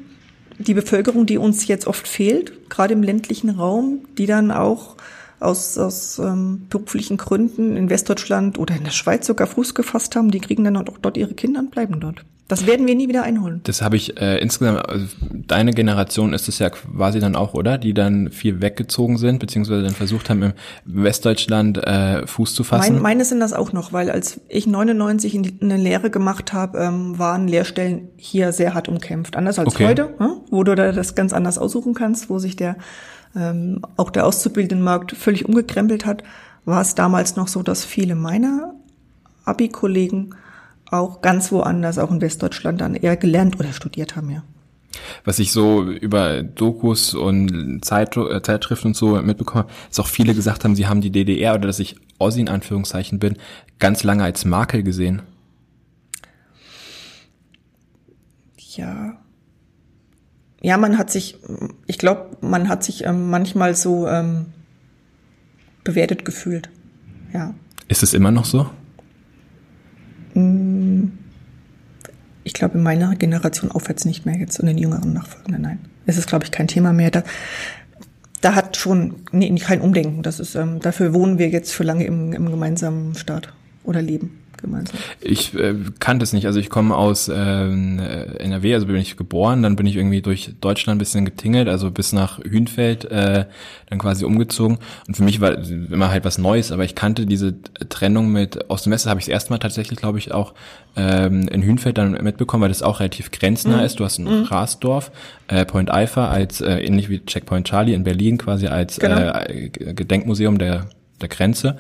die 0.59 0.75
Bevölkerung, 0.75 1.27
die 1.27 1.39
uns 1.39 1.67
jetzt 1.67 1.87
oft 1.87 2.07
fehlt, 2.07 2.71
gerade 2.71 2.95
im 2.95 3.03
ländlichen 3.03 3.51
Raum, 3.51 4.01
die 4.17 4.27
dann 4.27 4.51
auch 4.51 4.97
aus, 5.41 5.77
aus 5.77 6.19
ähm, 6.21 6.67
beruflichen 6.71 7.17
Gründen 7.17 7.77
in 7.77 7.91
Westdeutschland 7.91 8.59
oder 8.59 8.77
in 8.77 8.85
der 8.85 8.93
Schweiz 8.93 9.27
sogar 9.27 9.49
Fuß 9.49 9.75
gefasst 9.75 10.15
haben, 10.15 10.31
die 10.31 10.41
kriegen 10.41 10.65
dann 10.65 10.77
auch 10.77 10.99
dort 10.99 11.17
ihre 11.17 11.35
Kinder 11.35 11.61
und 11.61 11.71
bleiben 11.73 11.99
dort. 12.01 12.25
Das 12.53 12.67
werden 12.67 12.87
wir 12.87 12.95
nie 12.95 13.09
wieder 13.09 13.23
einholen. 13.23 13.63
Das 13.65 13.81
habe 13.81 13.97
ich 13.97 14.21
äh, 14.21 14.37
insgesamt, 14.37 14.87
also 14.87 15.07
deine 15.33 15.73
Generation 15.73 16.35
ist 16.35 16.49
es 16.49 16.59
ja 16.59 16.69
quasi 16.69 17.19
dann 17.19 17.35
auch, 17.35 17.55
oder? 17.55 17.79
Die 17.79 17.95
dann 17.95 18.31
viel 18.31 18.61
weggezogen 18.61 19.17
sind, 19.17 19.39
beziehungsweise 19.39 19.83
dann 19.83 19.95
versucht 19.95 20.29
haben, 20.29 20.43
im 20.43 20.53
Westdeutschland 20.85 21.79
äh, 21.79 22.27
Fuß 22.27 22.55
zu 22.55 22.63
fassen. 22.63 22.93
Mein, 22.97 23.03
meine 23.03 23.25
sind 23.25 23.41
das 23.41 23.55
auch 23.55 23.73
noch, 23.73 23.95
weil 23.95 24.11
als 24.11 24.39
ich 24.51 24.67
99 24.67 25.35
in 25.35 25.43
die, 25.45 25.55
eine 25.63 25.79
Lehre 25.79 26.11
gemacht 26.11 26.53
habe, 26.53 26.77
ähm, 26.77 27.19
waren 27.19 27.49
Lehrstellen 27.49 28.11
hier 28.17 28.53
sehr 28.53 28.75
hart 28.75 28.87
umkämpft. 28.87 29.35
Anders 29.35 29.59
als 29.59 29.69
okay. 29.69 29.87
heute, 29.87 30.11
hm? 30.19 30.33
wo 30.51 30.63
du 30.63 30.75
da 30.75 30.93
das 30.93 31.15
ganz 31.15 31.33
anders 31.33 31.57
aussuchen 31.57 31.95
kannst, 31.95 32.29
wo 32.29 32.39
sich 32.39 32.55
der 32.55 32.77
ähm, 33.35 33.81
auch 33.97 34.11
der 34.11 34.27
Auszubildendenmarkt 34.27 35.13
völlig 35.13 35.47
umgekrempelt 35.47 36.05
hat, 36.05 36.23
war 36.67 36.83
es 36.83 36.95
damals 36.95 37.35
noch 37.35 37.49
so, 37.49 37.63
dass 37.63 37.83
viele 37.83 38.15
meiner 38.15 38.75
Abi-Kollegen 39.47 40.35
auch 40.93 41.21
ganz 41.23 41.51
woanders, 41.53 41.99
auch 41.99 42.11
in 42.11 42.21
Westdeutschland, 42.21 42.81
dann 42.81 42.95
eher 42.95 43.17
gelernt 43.17 43.59
oder 43.59 43.73
studiert 43.73 44.17
haben, 44.17 44.31
ja. 44.31 44.43
Was 45.25 45.39
ich 45.39 45.53
so 45.53 45.85
über 45.85 46.43
Dokus 46.43 47.15
und 47.15 47.83
Zeit, 47.83 48.17
äh, 48.17 48.43
Zeitschriften 48.43 48.89
und 48.89 48.97
so 48.97 49.21
mitbekomme, 49.23 49.67
ist 49.91 49.99
auch 49.99 50.07
viele 50.07 50.35
gesagt 50.35 50.65
haben, 50.65 50.75
sie 50.75 50.87
haben 50.87 51.01
die 51.01 51.11
DDR 51.11 51.55
oder 51.55 51.67
dass 51.67 51.79
ich 51.79 51.97
Ossi 52.19 52.41
in 52.41 52.49
Anführungszeichen 52.49 53.19
bin, 53.19 53.39
ganz 53.79 54.05
lange 54.05 54.25
als 54.25 54.45
Makel 54.45 54.83
gesehen. 54.83 55.23
Ja, 58.77 59.17
ja, 60.63 60.77
man 60.77 60.97
hat 60.97 61.11
sich, 61.11 61.37
ich 61.87 61.99
glaube, 61.99 62.37
man 62.41 62.69
hat 62.69 62.85
sich 62.85 63.05
ähm, 63.05 63.31
manchmal 63.31 63.75
so 63.75 64.07
ähm, 64.07 64.47
bewertet 65.83 66.25
gefühlt. 66.25 66.71
Ja. 67.35 67.53
Ist 67.89 68.05
es 68.05 68.15
immer 68.15 68.31
noch 68.31 68.45
so? 68.45 68.71
Mm, 70.35 71.05
ich 72.45 72.55
glaube, 72.55 72.79
in 72.79 72.83
meiner 72.83 73.15
Generation 73.17 73.71
aufwärts 73.71 74.05
nicht 74.05 74.27
mehr 74.27 74.37
jetzt 74.37 74.59
und 74.59 74.69
in 74.69 74.77
den 74.77 74.83
jüngeren 74.83 75.13
Nachfolgenden, 75.13 75.63
nein. 75.63 75.79
Es 76.07 76.17
ist, 76.17 76.29
glaube 76.29 76.45
ich, 76.45 76.51
kein 76.51 76.67
Thema 76.67 76.93
mehr. 76.93 77.11
Da, 77.11 77.23
da 78.41 78.55
hat 78.55 78.77
schon 78.77 79.15
nee, 79.31 79.55
kein 79.57 79.81
Umdenken. 79.81 80.23
Das 80.23 80.41
ist, 80.41 80.57
ähm, 80.57 80.81
dafür 80.81 81.15
wohnen 81.15 81.39
wir 81.39 81.49
jetzt 81.49 81.73
für 81.73 81.85
lange 81.85 82.05
im, 82.05 82.33
im 82.33 82.51
gemeinsamen 82.51 83.15
Staat 83.15 83.53
oder 83.85 84.03
leben 84.03 84.42
gemeinsam? 84.63 84.99
Ich 85.21 85.55
äh, 85.55 85.75
kannte 85.99 86.23
es 86.25 86.33
nicht. 86.33 86.47
Also 86.47 86.59
ich 86.59 86.71
komme 86.71 86.97
aus 86.97 87.29
äh, 87.29 87.35
NRW, 87.35 88.75
also 88.75 88.87
bin 88.87 88.97
ich 88.97 89.17
geboren, 89.17 89.63
dann 89.63 89.77
bin 89.77 89.87
ich 89.87 89.97
irgendwie 89.97 90.23
durch 90.23 90.55
Deutschland 90.61 90.97
ein 90.97 90.99
bisschen 90.99 91.25
getingelt, 91.25 91.69
also 91.69 91.91
bis 91.91 92.13
nach 92.13 92.39
Hünfeld, 92.39 93.05
äh, 93.05 93.45
dann 93.91 93.99
quasi 93.99 94.25
umgezogen. 94.25 94.79
Und 95.07 95.17
für 95.17 95.23
mich 95.23 95.41
war 95.41 95.59
immer 95.59 96.11
halt 96.11 96.25
was 96.25 96.39
Neues, 96.39 96.73
aber 96.73 96.85
ich 96.85 96.95
kannte 96.95 97.27
diese 97.27 97.55
Trennung 97.91 98.33
mit 98.33 98.71
Ost 98.71 98.87
und 98.87 98.93
West, 98.93 99.07
habe 99.07 99.21
ich 99.21 99.27
das 99.27 99.33
erste 99.33 99.53
Mal 99.53 99.59
tatsächlich, 99.59 99.99
glaube 99.99 100.19
ich, 100.19 100.33
auch 100.33 100.55
ähm, 100.97 101.49
in 101.49 101.63
Hünfeld 101.63 101.99
dann 101.99 102.13
mitbekommen, 102.13 102.63
weil 102.63 102.69
das 102.69 102.83
auch 102.83 103.01
relativ 103.01 103.31
grenznah 103.31 103.79
mhm. 103.79 103.85
ist. 103.85 104.01
Du 104.01 104.05
hast 104.05 104.19
ein 104.19 104.25
mhm. 104.25 104.45
Rasdorf, 104.45 105.11
äh, 105.49 105.67
Point 105.67 105.91
Alpha 105.91 106.29
als 106.29 106.61
äh, 106.61 106.79
ähnlich 106.79 107.11
wie 107.11 107.25
Checkpoint 107.25 107.67
Charlie 107.67 107.95
in 107.95 108.05
Berlin 108.05 108.39
quasi 108.39 108.69
als 108.69 108.99
genau. 108.99 109.17
äh, 109.19 109.69
Gedenkmuseum 109.69 110.59
der 110.59 110.87
der 111.23 111.29
Grenze 111.29 111.79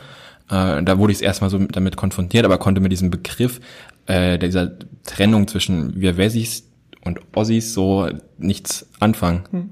Äh, 0.51 0.83
da 0.83 0.99
wurde 0.99 1.13
ich 1.13 1.23
erstmal 1.23 1.51
so 1.51 1.59
damit 1.59 1.97
konfrontiert, 1.97 2.45
aber 2.45 2.59
konnte 2.59 2.81
mit 2.81 2.93
diesem 2.93 3.11
Begriff 3.11 3.61
äh, 4.07 4.39
dieser 4.39 4.73
Trennung 5.05 5.49
zwischen 5.49 6.01
wir 6.01 6.17
Wessis 6.17 6.65
und 7.05 7.21
Ossis 7.35 7.73
so 7.73 8.09
nichts 8.39 8.87
anfangen. 9.01 9.45
Hm. 9.51 9.71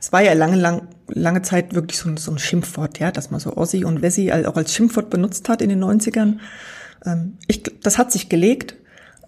Es 0.00 0.12
war 0.12 0.22
ja 0.22 0.32
lange, 0.32 0.56
lang, 0.56 0.88
lange 1.08 1.42
Zeit 1.42 1.74
wirklich 1.74 1.98
so 1.98 2.08
ein, 2.08 2.16
so 2.16 2.30
ein 2.30 2.38
Schimpfwort, 2.38 2.98
ja, 2.98 3.10
dass 3.10 3.30
man 3.30 3.40
so 3.40 3.56
Ossi 3.56 3.84
und 3.84 4.02
Wessi 4.02 4.32
auch 4.32 4.56
als 4.56 4.74
Schimpfwort 4.74 5.10
benutzt 5.10 5.48
hat 5.48 5.62
in 5.62 5.68
den 5.68 5.82
90ern. 5.82 6.38
Ähm, 7.04 7.38
ich, 7.46 7.62
das 7.82 7.98
hat 7.98 8.12
sich 8.12 8.28
gelegt. 8.28 8.74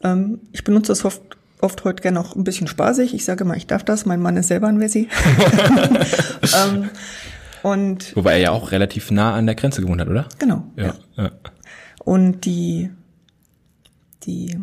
Ähm, 0.03 0.41
ich 0.53 0.65
benutze 0.65 0.89
das 0.89 1.05
oft, 1.05 1.23
oft 1.61 1.85
heute 1.85 2.03
gerne 2.03 2.21
auch 2.21 2.37
ein 2.37 2.45
bisschen 2.45 2.67
spaßig. 2.67 3.15
Ich 3.15 3.25
sage 3.25 3.45
mal, 3.45 3.57
ich 3.57 3.67
darf 3.67 3.85
das. 3.85 4.07
Mein 4.07 4.21
Mann 4.21 4.37
ist 4.37 4.49
selber 4.49 4.69
ein 4.69 4.81
Wessi. 4.81 5.09
ähm, 6.65 6.91
und 7.63 8.15
Wobei 8.17 8.33
er 8.33 8.39
ja 8.39 8.51
auch 8.51 8.73
relativ 8.73 9.11
nah 9.11 9.35
an 9.35 9.47
der 9.47 9.55
Grenze 9.55 9.83
gewohnt 9.83 10.01
hat, 10.01 10.09
oder? 10.09 10.29
Genau. 10.39 10.65
Ja. 10.77 10.95
ja. 11.17 11.31
Und 12.05 12.45
die, 12.45 12.91
die, 14.25 14.59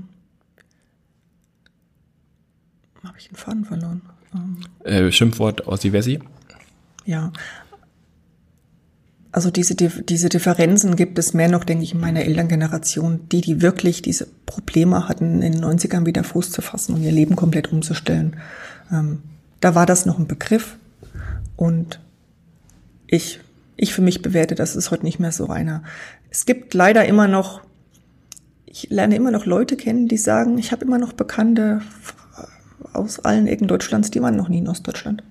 habe 3.03 3.17
ich 3.17 3.29
den 3.29 3.35
Faden 3.35 3.65
verloren? 3.65 4.01
Äh, 4.83 5.11
Schimpfwort 5.11 5.67
Ossi 5.67 5.93
Wessi? 5.93 6.19
Ja. 7.05 7.31
Also 9.31 9.51
diese, 9.51 9.75
diese 9.75 10.29
Differenzen 10.29 10.95
gibt 10.95 11.19
es 11.19 11.33
mehr 11.33 11.49
noch, 11.49 11.63
denke 11.63 11.83
ich, 11.83 11.93
in 11.93 11.99
meiner 11.99 12.21
Elterngeneration, 12.21 13.29
die, 13.29 13.41
die 13.41 13.61
wirklich 13.61 14.01
diese 14.01 14.27
Probleme 14.45 15.07
hatten, 15.07 15.41
in 15.41 15.53
den 15.53 15.63
90ern 15.63 16.05
wieder 16.05 16.23
Fuß 16.23 16.51
zu 16.51 16.61
fassen 16.61 16.95
und 16.95 17.03
ihr 17.03 17.11
Leben 17.11 17.35
komplett 17.35 17.71
umzustellen. 17.71 18.37
Ähm, 18.91 19.21
da 19.59 19.75
war 19.75 19.85
das 19.85 20.05
noch 20.05 20.17
ein 20.17 20.27
Begriff 20.27 20.77
und 21.55 21.99
ich, 23.09 23.39
ich 23.75 23.93
für 23.93 24.01
mich 24.01 24.21
bewerte, 24.21 24.55
das 24.55 24.75
ist 24.75 24.91
heute 24.91 25.03
nicht 25.03 25.19
mehr 25.19 25.31
so 25.31 25.47
einer. 25.47 25.83
Es 26.29 26.45
gibt 26.45 26.73
leider 26.73 27.05
immer 27.05 27.27
noch, 27.27 27.61
ich 28.65 28.89
lerne 28.89 29.15
immer 29.15 29.31
noch 29.31 29.45
Leute 29.45 29.75
kennen, 29.75 30.07
die 30.07 30.17
sagen, 30.17 30.57
ich 30.57 30.71
habe 30.71 30.85
immer 30.85 30.97
noch 30.97 31.13
Bekannte 31.13 31.81
aus 32.93 33.19
allen 33.19 33.47
Ecken 33.47 33.67
Deutschlands, 33.67 34.11
die 34.11 34.21
waren 34.21 34.35
noch 34.35 34.49
nie 34.49 34.59
in 34.59 34.67
Ostdeutschland. 34.67 35.23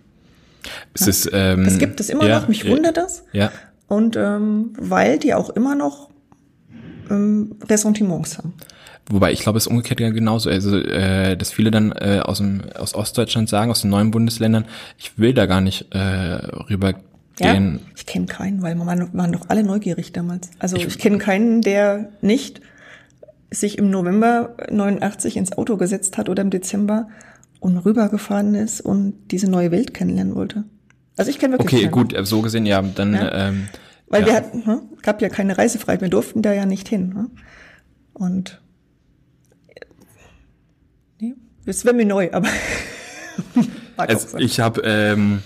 Es 0.94 1.02
ja? 1.02 1.08
ist, 1.08 1.30
ähm, 1.32 1.64
das 1.64 1.78
gibt 1.78 2.00
es 2.00 2.08
immer 2.08 2.26
ja, 2.26 2.40
noch, 2.40 2.48
mich 2.48 2.64
ja, 2.64 2.70
wundert 2.70 2.96
das. 2.96 3.24
Ja. 3.32 3.52
Und 3.86 4.16
ähm, 4.16 4.72
weil 4.78 5.18
die 5.18 5.34
auch 5.34 5.50
immer 5.50 5.74
noch 5.74 6.10
ähm, 7.10 7.56
Ressentiments 7.68 8.38
haben. 8.38 8.54
Wobei 9.10 9.32
ich 9.32 9.40
glaube, 9.40 9.56
es 9.56 9.64
ist 9.64 9.68
umgekehrt 9.68 10.00
ja 10.00 10.10
genauso. 10.10 10.50
Also, 10.50 10.76
äh, 10.76 11.36
dass 11.36 11.52
viele 11.52 11.70
dann 11.70 11.92
äh, 11.92 12.20
aus, 12.22 12.38
dem, 12.38 12.62
aus 12.78 12.94
Ostdeutschland 12.94 13.48
sagen, 13.48 13.70
aus 13.70 13.80
den 13.80 13.90
neuen 13.90 14.10
Bundesländern, 14.10 14.66
ich 14.98 15.18
will 15.18 15.32
da 15.32 15.46
gar 15.46 15.60
nicht 15.60 15.86
äh, 15.94 15.98
rübergehen. 16.68 17.08
Ja, 17.40 17.56
ich 17.96 18.06
kenne 18.06 18.26
keinen, 18.26 18.62
weil 18.62 18.74
wir 18.74 18.86
waren 18.86 19.32
doch 19.32 19.48
alle 19.48 19.62
neugierig 19.62 20.12
damals. 20.12 20.50
Also 20.58 20.76
ich, 20.76 20.86
ich 20.86 20.98
kenne 20.98 21.18
keinen, 21.18 21.62
der 21.62 22.10
nicht 22.20 22.60
sich 23.50 23.78
im 23.78 23.90
November 23.90 24.56
89 24.70 25.36
ins 25.36 25.52
Auto 25.52 25.76
gesetzt 25.76 26.18
hat 26.18 26.28
oder 26.28 26.42
im 26.42 26.50
Dezember 26.50 27.08
und 27.60 27.78
rübergefahren 27.78 28.54
ist 28.54 28.80
und 28.80 29.14
diese 29.30 29.50
neue 29.50 29.70
Welt 29.70 29.94
kennenlernen 29.94 30.34
wollte. 30.34 30.64
Also 31.16 31.30
ich 31.30 31.38
kenne 31.38 31.54
wirklich. 31.54 31.72
Okay, 31.72 31.82
keinen. 31.90 31.92
gut, 31.92 32.26
so 32.26 32.42
gesehen, 32.42 32.66
ja, 32.66 32.80
dann. 32.82 33.14
Ja. 33.14 33.48
Ähm, 33.48 33.68
Weil 34.08 34.22
ja. 34.22 34.26
wir 34.26 34.34
hatten, 34.34 34.66
hm, 34.66 34.80
gab 35.02 35.20
ja 35.20 35.28
keine 35.28 35.58
Reisefreiheit, 35.58 36.00
wir 36.00 36.08
durften 36.08 36.42
da 36.42 36.52
ja 36.52 36.66
nicht 36.66 36.88
hin. 36.88 37.14
Hm? 37.14 37.30
Und 38.12 38.60
nee, 41.20 41.34
das 41.66 41.84
wäre 41.84 41.94
mir 41.94 42.06
neu, 42.06 42.30
aber. 42.32 42.48
also, 43.96 44.38
ich 44.38 44.60
habe 44.60 44.82
ähm, 44.84 45.42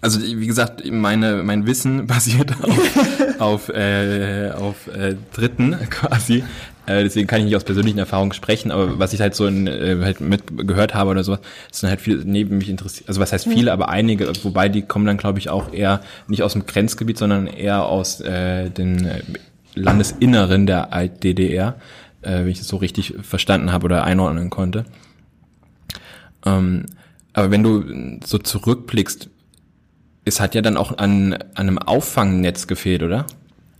also 0.00 0.20
wie 0.20 0.46
gesagt, 0.46 0.82
meine 0.90 1.42
mein 1.42 1.66
Wissen 1.66 2.06
basiert 2.08 2.52
auf 2.62 3.38
auf, 3.40 3.68
äh, 3.68 4.50
auf 4.50 4.88
äh, 4.88 5.16
Dritten 5.32 5.76
quasi. 5.90 6.44
Äh, 6.86 7.02
deswegen 7.02 7.26
kann 7.26 7.40
ich 7.40 7.46
nicht 7.46 7.56
aus 7.56 7.64
persönlichen 7.64 7.98
Erfahrungen 7.98 8.32
sprechen, 8.32 8.70
aber 8.70 8.98
was 8.98 9.12
ich 9.12 9.20
halt 9.20 9.34
so 9.34 9.46
in, 9.46 9.66
äh, 9.66 9.98
halt 10.00 10.20
mitgehört 10.20 10.94
habe 10.94 11.10
oder 11.10 11.22
sowas, 11.22 11.40
sind 11.70 11.88
halt 11.90 12.00
viele 12.00 12.24
neben 12.24 12.58
mich 12.58 12.68
interessiert. 12.68 13.08
Also 13.08 13.20
was 13.20 13.32
heißt 13.32 13.46
viele, 13.46 13.72
aber 13.72 13.88
einige, 13.90 14.32
wobei 14.42 14.68
die 14.68 14.82
kommen 14.82 15.06
dann, 15.06 15.18
glaube 15.18 15.38
ich, 15.38 15.50
auch 15.50 15.72
eher 15.72 16.00
nicht 16.28 16.42
aus 16.42 16.54
dem 16.54 16.66
Grenzgebiet, 16.66 17.18
sondern 17.18 17.46
eher 17.46 17.84
aus 17.84 18.20
äh, 18.20 18.70
den 18.70 19.08
Landesinneren 19.74 20.66
der 20.66 20.92
Alt-DDR, 20.92 21.76
äh, 22.22 22.30
wenn 22.30 22.48
ich 22.48 22.58
das 22.58 22.68
so 22.68 22.76
richtig 22.76 23.14
verstanden 23.22 23.70
habe 23.70 23.84
oder 23.84 24.04
einordnen 24.04 24.50
konnte. 24.50 24.84
Ähm, 26.44 26.86
aber 27.34 27.50
wenn 27.50 27.62
du 27.62 28.20
so 28.24 28.38
zurückblickst, 28.38 29.28
es 30.28 30.40
hat 30.40 30.54
ja 30.54 30.62
dann 30.62 30.76
auch 30.76 30.98
an, 30.98 31.34
an 31.34 31.44
einem 31.54 31.78
Auffangnetz 31.78 32.66
gefehlt, 32.66 33.02
oder? 33.02 33.26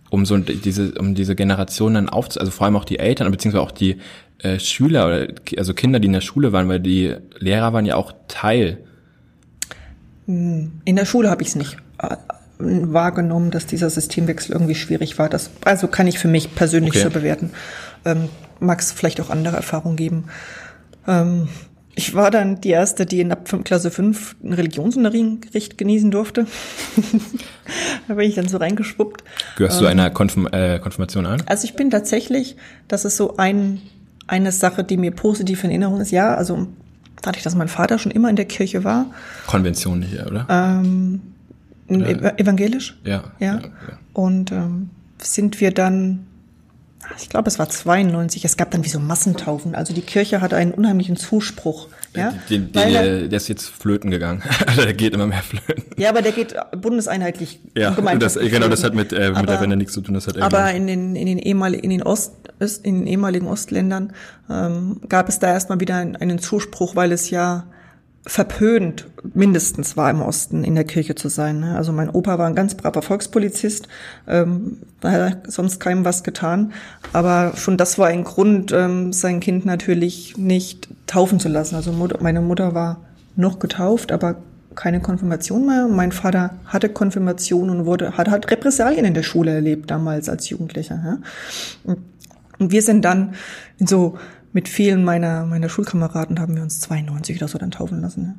um 0.09 0.25
so 0.25 0.37
diese, 0.37 0.93
um 0.93 1.15
diese 1.15 1.35
Generation 1.35 1.93
dann 1.93 2.09
auf, 2.09 2.29
also 2.37 2.51
vor 2.51 2.65
allem 2.65 2.75
auch 2.75 2.85
die 2.85 2.99
Eltern, 2.99 3.29
beziehungsweise 3.31 3.63
auch 3.63 3.71
die 3.71 3.97
äh, 4.39 4.59
Schüler, 4.59 5.05
oder, 5.07 5.27
also 5.57 5.73
Kinder, 5.73 5.99
die 5.99 6.07
in 6.07 6.13
der 6.13 6.21
Schule 6.21 6.51
waren, 6.51 6.67
weil 6.67 6.79
die 6.79 7.15
Lehrer 7.37 7.73
waren 7.73 7.85
ja 7.85 7.95
auch 7.95 8.13
Teil. 8.27 8.79
Hm, 10.25 10.81
in 10.85 10.95
der 10.95 11.05
Schule 11.05 11.29
habe 11.29 11.41
ich 11.41 11.49
es 11.49 11.55
nicht 11.55 11.77
äh, 11.99 12.15
wahrgenommen, 12.57 13.51
dass 13.51 13.67
dieser 13.67 13.89
Systemwechsel 13.89 14.53
irgendwie 14.53 14.75
schwierig 14.75 15.19
war. 15.19 15.29
Das, 15.29 15.51
also 15.63 15.87
kann 15.87 16.07
ich 16.07 16.19
für 16.19 16.27
mich 16.27 16.55
persönlich 16.55 16.93
okay. 16.93 17.03
so 17.03 17.09
bewerten. 17.09 17.51
Ähm, 18.05 18.29
Mag 18.61 18.81
es 18.81 18.91
vielleicht 18.91 19.21
auch 19.21 19.29
andere 19.29 19.55
Erfahrungen 19.55 19.95
geben. 19.95 20.25
Ähm, 21.07 21.47
ich 21.99 22.15
war 22.15 22.31
dann 22.31 22.61
die 22.61 22.69
erste, 22.69 23.05
die 23.05 23.19
in 23.19 23.33
ab 23.33 23.49
Klasse 23.65 23.91
5 23.91 24.37
einen 24.41 24.53
Religionsunterricht 24.53 25.77
genießen 25.77 26.11
durfte. 26.11 26.45
da 28.07 28.13
bin 28.13 28.29
ich 28.29 28.35
dann 28.35 28.47
so 28.47 28.55
reingeschwuppt. 28.55 29.21
Gehörst 29.57 29.81
du 29.81 29.83
ähm, 29.83 29.91
einer 29.91 30.09
Konfirm 30.09 30.47
äh, 30.53 30.79
Konfirmation 30.79 31.25
an? 31.25 31.43
Also 31.45 31.65
ich 31.65 31.73
bin 31.73 31.91
tatsächlich, 31.91 32.55
das 32.87 33.03
ist 33.03 33.17
so 33.17 33.35
ein, 33.35 33.81
eine 34.27 34.53
Sache, 34.53 34.85
die 34.85 34.95
mir 34.95 35.11
positiv 35.11 35.65
in 35.65 35.71
Erinnerung 35.71 35.99
ist. 35.99 36.11
Ja, 36.11 36.35
also 36.35 36.67
dadurch, 37.21 37.43
dass 37.43 37.53
mein 37.55 37.67
Vater 37.67 37.99
schon 37.99 38.13
immer 38.13 38.29
in 38.29 38.37
der 38.37 38.45
Kirche 38.45 38.85
war. 38.85 39.07
Konvention 39.45 40.01
hier, 40.01 40.25
oder? 40.25 40.47
Ähm, 40.49 41.19
äh, 41.89 42.41
evangelisch? 42.41 42.97
Ja, 43.03 43.25
ja. 43.39 43.59
ja. 43.59 43.61
Und 44.13 44.53
ähm, 44.53 44.89
sind 45.17 45.59
wir 45.59 45.73
dann 45.73 46.27
ich 47.17 47.29
glaube, 47.29 47.47
es 47.47 47.59
war 47.59 47.69
92, 47.69 48.45
es 48.45 48.57
gab 48.57 48.71
dann 48.71 48.83
wie 48.83 48.89
so 48.89 48.99
Massentaufen. 48.99 49.75
Also 49.75 49.93
die 49.93 50.01
Kirche 50.01 50.41
hatte 50.41 50.55
einen 50.55 50.73
unheimlichen 50.73 51.15
Zuspruch. 51.15 51.87
Ja? 52.15 52.33
Den, 52.49 52.71
den, 52.71 52.91
der, 52.91 53.27
der 53.27 53.37
ist 53.37 53.47
jetzt 53.47 53.69
flöten 53.69 54.11
gegangen. 54.11 54.43
Also 54.67 54.83
der 54.83 54.93
geht 54.93 55.13
immer 55.13 55.27
mehr 55.27 55.41
flöten. 55.41 55.83
Ja, 55.97 56.09
aber 56.09 56.21
der 56.21 56.31
geht 56.31 56.55
bundeseinheitlich. 56.77 57.59
Ja, 57.75 57.91
das, 57.91 58.35
genau, 58.35 58.67
das 58.67 58.83
hat 58.83 58.93
mit, 58.93 59.13
äh, 59.13 59.25
aber, 59.25 59.39
mit 59.39 59.49
der 59.49 59.61
Wende 59.61 59.77
nichts 59.77 59.93
zu 59.93 60.01
tun. 60.01 60.13
Das 60.13 60.27
hat 60.27 60.37
aber 60.37 60.71
in 60.71 60.87
den, 60.87 61.15
in 61.15 61.25
den, 61.25 61.39
ehemaligen, 61.39 61.83
in 61.83 61.89
den, 61.89 62.03
Ost, 62.03 62.33
in 62.83 62.99
den 62.99 63.07
ehemaligen 63.07 63.47
Ostländern 63.47 64.13
ähm, 64.49 65.01
gab 65.07 65.29
es 65.29 65.39
da 65.39 65.47
erstmal 65.47 65.79
wieder 65.79 65.95
einen 65.95 66.39
Zuspruch, 66.39 66.95
weil 66.95 67.11
es 67.11 67.29
ja 67.29 67.65
verpönt 68.25 69.07
mindestens 69.33 69.97
war 69.97 70.09
im 70.09 70.21
Osten 70.21 70.63
in 70.63 70.75
der 70.75 70.83
Kirche 70.83 71.15
zu 71.15 71.29
sein. 71.29 71.59
Ne? 71.61 71.75
Also 71.75 71.91
mein 71.91 72.09
Opa 72.09 72.37
war 72.37 72.47
ein 72.47 72.55
ganz 72.55 72.75
braver 72.75 73.01
Volkspolizist, 73.01 73.87
ähm, 74.27 74.77
hat 75.03 75.51
sonst 75.51 75.79
keinem 75.79 76.05
was 76.05 76.23
getan. 76.23 76.73
Aber 77.13 77.53
schon 77.55 77.77
das 77.77 77.97
war 77.97 78.07
ein 78.07 78.23
Grund, 78.23 78.71
ähm, 78.71 79.13
sein 79.13 79.39
Kind 79.39 79.65
natürlich 79.65 80.37
nicht 80.37 80.89
taufen 81.07 81.39
zu 81.39 81.49
lassen. 81.49 81.75
Also 81.75 81.91
Mutter, 81.91 82.17
meine 82.21 82.41
Mutter 82.41 82.73
war 82.73 83.01
noch 83.35 83.59
getauft, 83.59 84.11
aber 84.11 84.35
keine 84.75 85.01
Konfirmation 85.01 85.65
mehr. 85.65 85.87
Mein 85.87 86.11
Vater 86.11 86.55
hatte 86.65 86.89
Konfirmation 86.89 87.69
und 87.69 87.85
wurde, 87.85 88.17
hat 88.17 88.29
halt 88.29 88.49
Repressalien 88.51 89.05
in 89.05 89.13
der 89.13 89.23
Schule 89.23 89.51
erlebt 89.51 89.89
damals 89.91 90.29
als 90.29 90.49
Jugendlicher. 90.49 91.19
Ja? 91.85 91.95
Und 92.59 92.71
wir 92.71 92.81
sind 92.81 93.03
dann 93.03 93.33
in 93.77 93.87
so 93.87 94.17
mit 94.53 94.67
vielen 94.67 95.03
meiner, 95.03 95.45
meiner 95.45 95.69
Schulkameraden 95.69 96.39
haben 96.39 96.55
wir 96.55 96.63
uns 96.63 96.79
92 96.81 97.37
oder 97.37 97.47
so 97.47 97.57
dann 97.57 97.71
taufen 97.71 98.01
lassen. 98.01 98.23
Ja. 98.23 98.35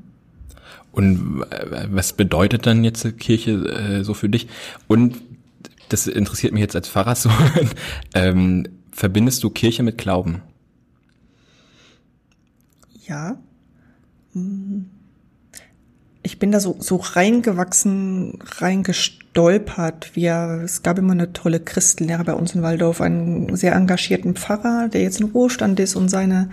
Und 0.93 1.45
äh, 1.51 1.87
was 1.91 2.13
bedeutet 2.13 2.67
dann 2.67 2.83
jetzt 2.85 3.19
Kirche 3.19 3.53
äh, 3.53 4.05
so 4.05 4.15
für 4.15 4.29
dich? 4.29 4.49
Und 4.89 5.17
das 5.89 6.07
interessiert 6.07 6.53
mich 6.53 6.61
jetzt 6.61 6.77
als 6.77 6.89
Pfarrer 6.89 7.15
so. 7.15 7.31
ähm, 8.15 8.67
verbindest 8.91 9.43
du 9.43 9.51
Kirche 9.51 9.83
mit 9.83 9.99
Glauben? 9.99 10.43
Ja. 13.07 13.39
Hm 14.33 14.90
ich 16.23 16.39
bin 16.39 16.53
da 16.53 16.61
so, 16.61 16.77
so 16.79 16.97
reingewachsen, 16.97 18.39
reingestolpert. 18.59 20.15
Wir, 20.15 20.61
es 20.65 20.83
gab 20.83 20.99
immer 20.99 21.13
eine 21.13 21.33
tolle 21.33 21.61
Christenlehre 21.61 22.25
bei 22.25 22.35
uns 22.35 22.55
in 22.55 22.63
Waldorf, 22.63 23.01
einen 23.01 23.57
sehr 23.57 23.75
engagierten 23.75 24.35
Pfarrer, 24.35 24.89
der 24.89 25.03
jetzt 25.03 25.21
in 25.21 25.29
Ruhestand 25.29 25.81
ist 25.81 25.97
und 25.97 26.11
seine, 26.11 26.51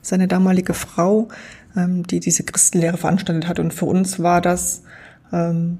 seine 0.00 0.26
damalige 0.26 0.72
Frau, 0.72 1.28
ähm, 1.76 2.06
die 2.06 2.20
diese 2.20 2.44
Christenlehre 2.44 2.96
veranstaltet 2.96 3.46
hat. 3.46 3.58
Und 3.58 3.74
für 3.74 3.84
uns 3.84 4.20
war 4.20 4.40
das 4.40 4.84
ähm, 5.32 5.78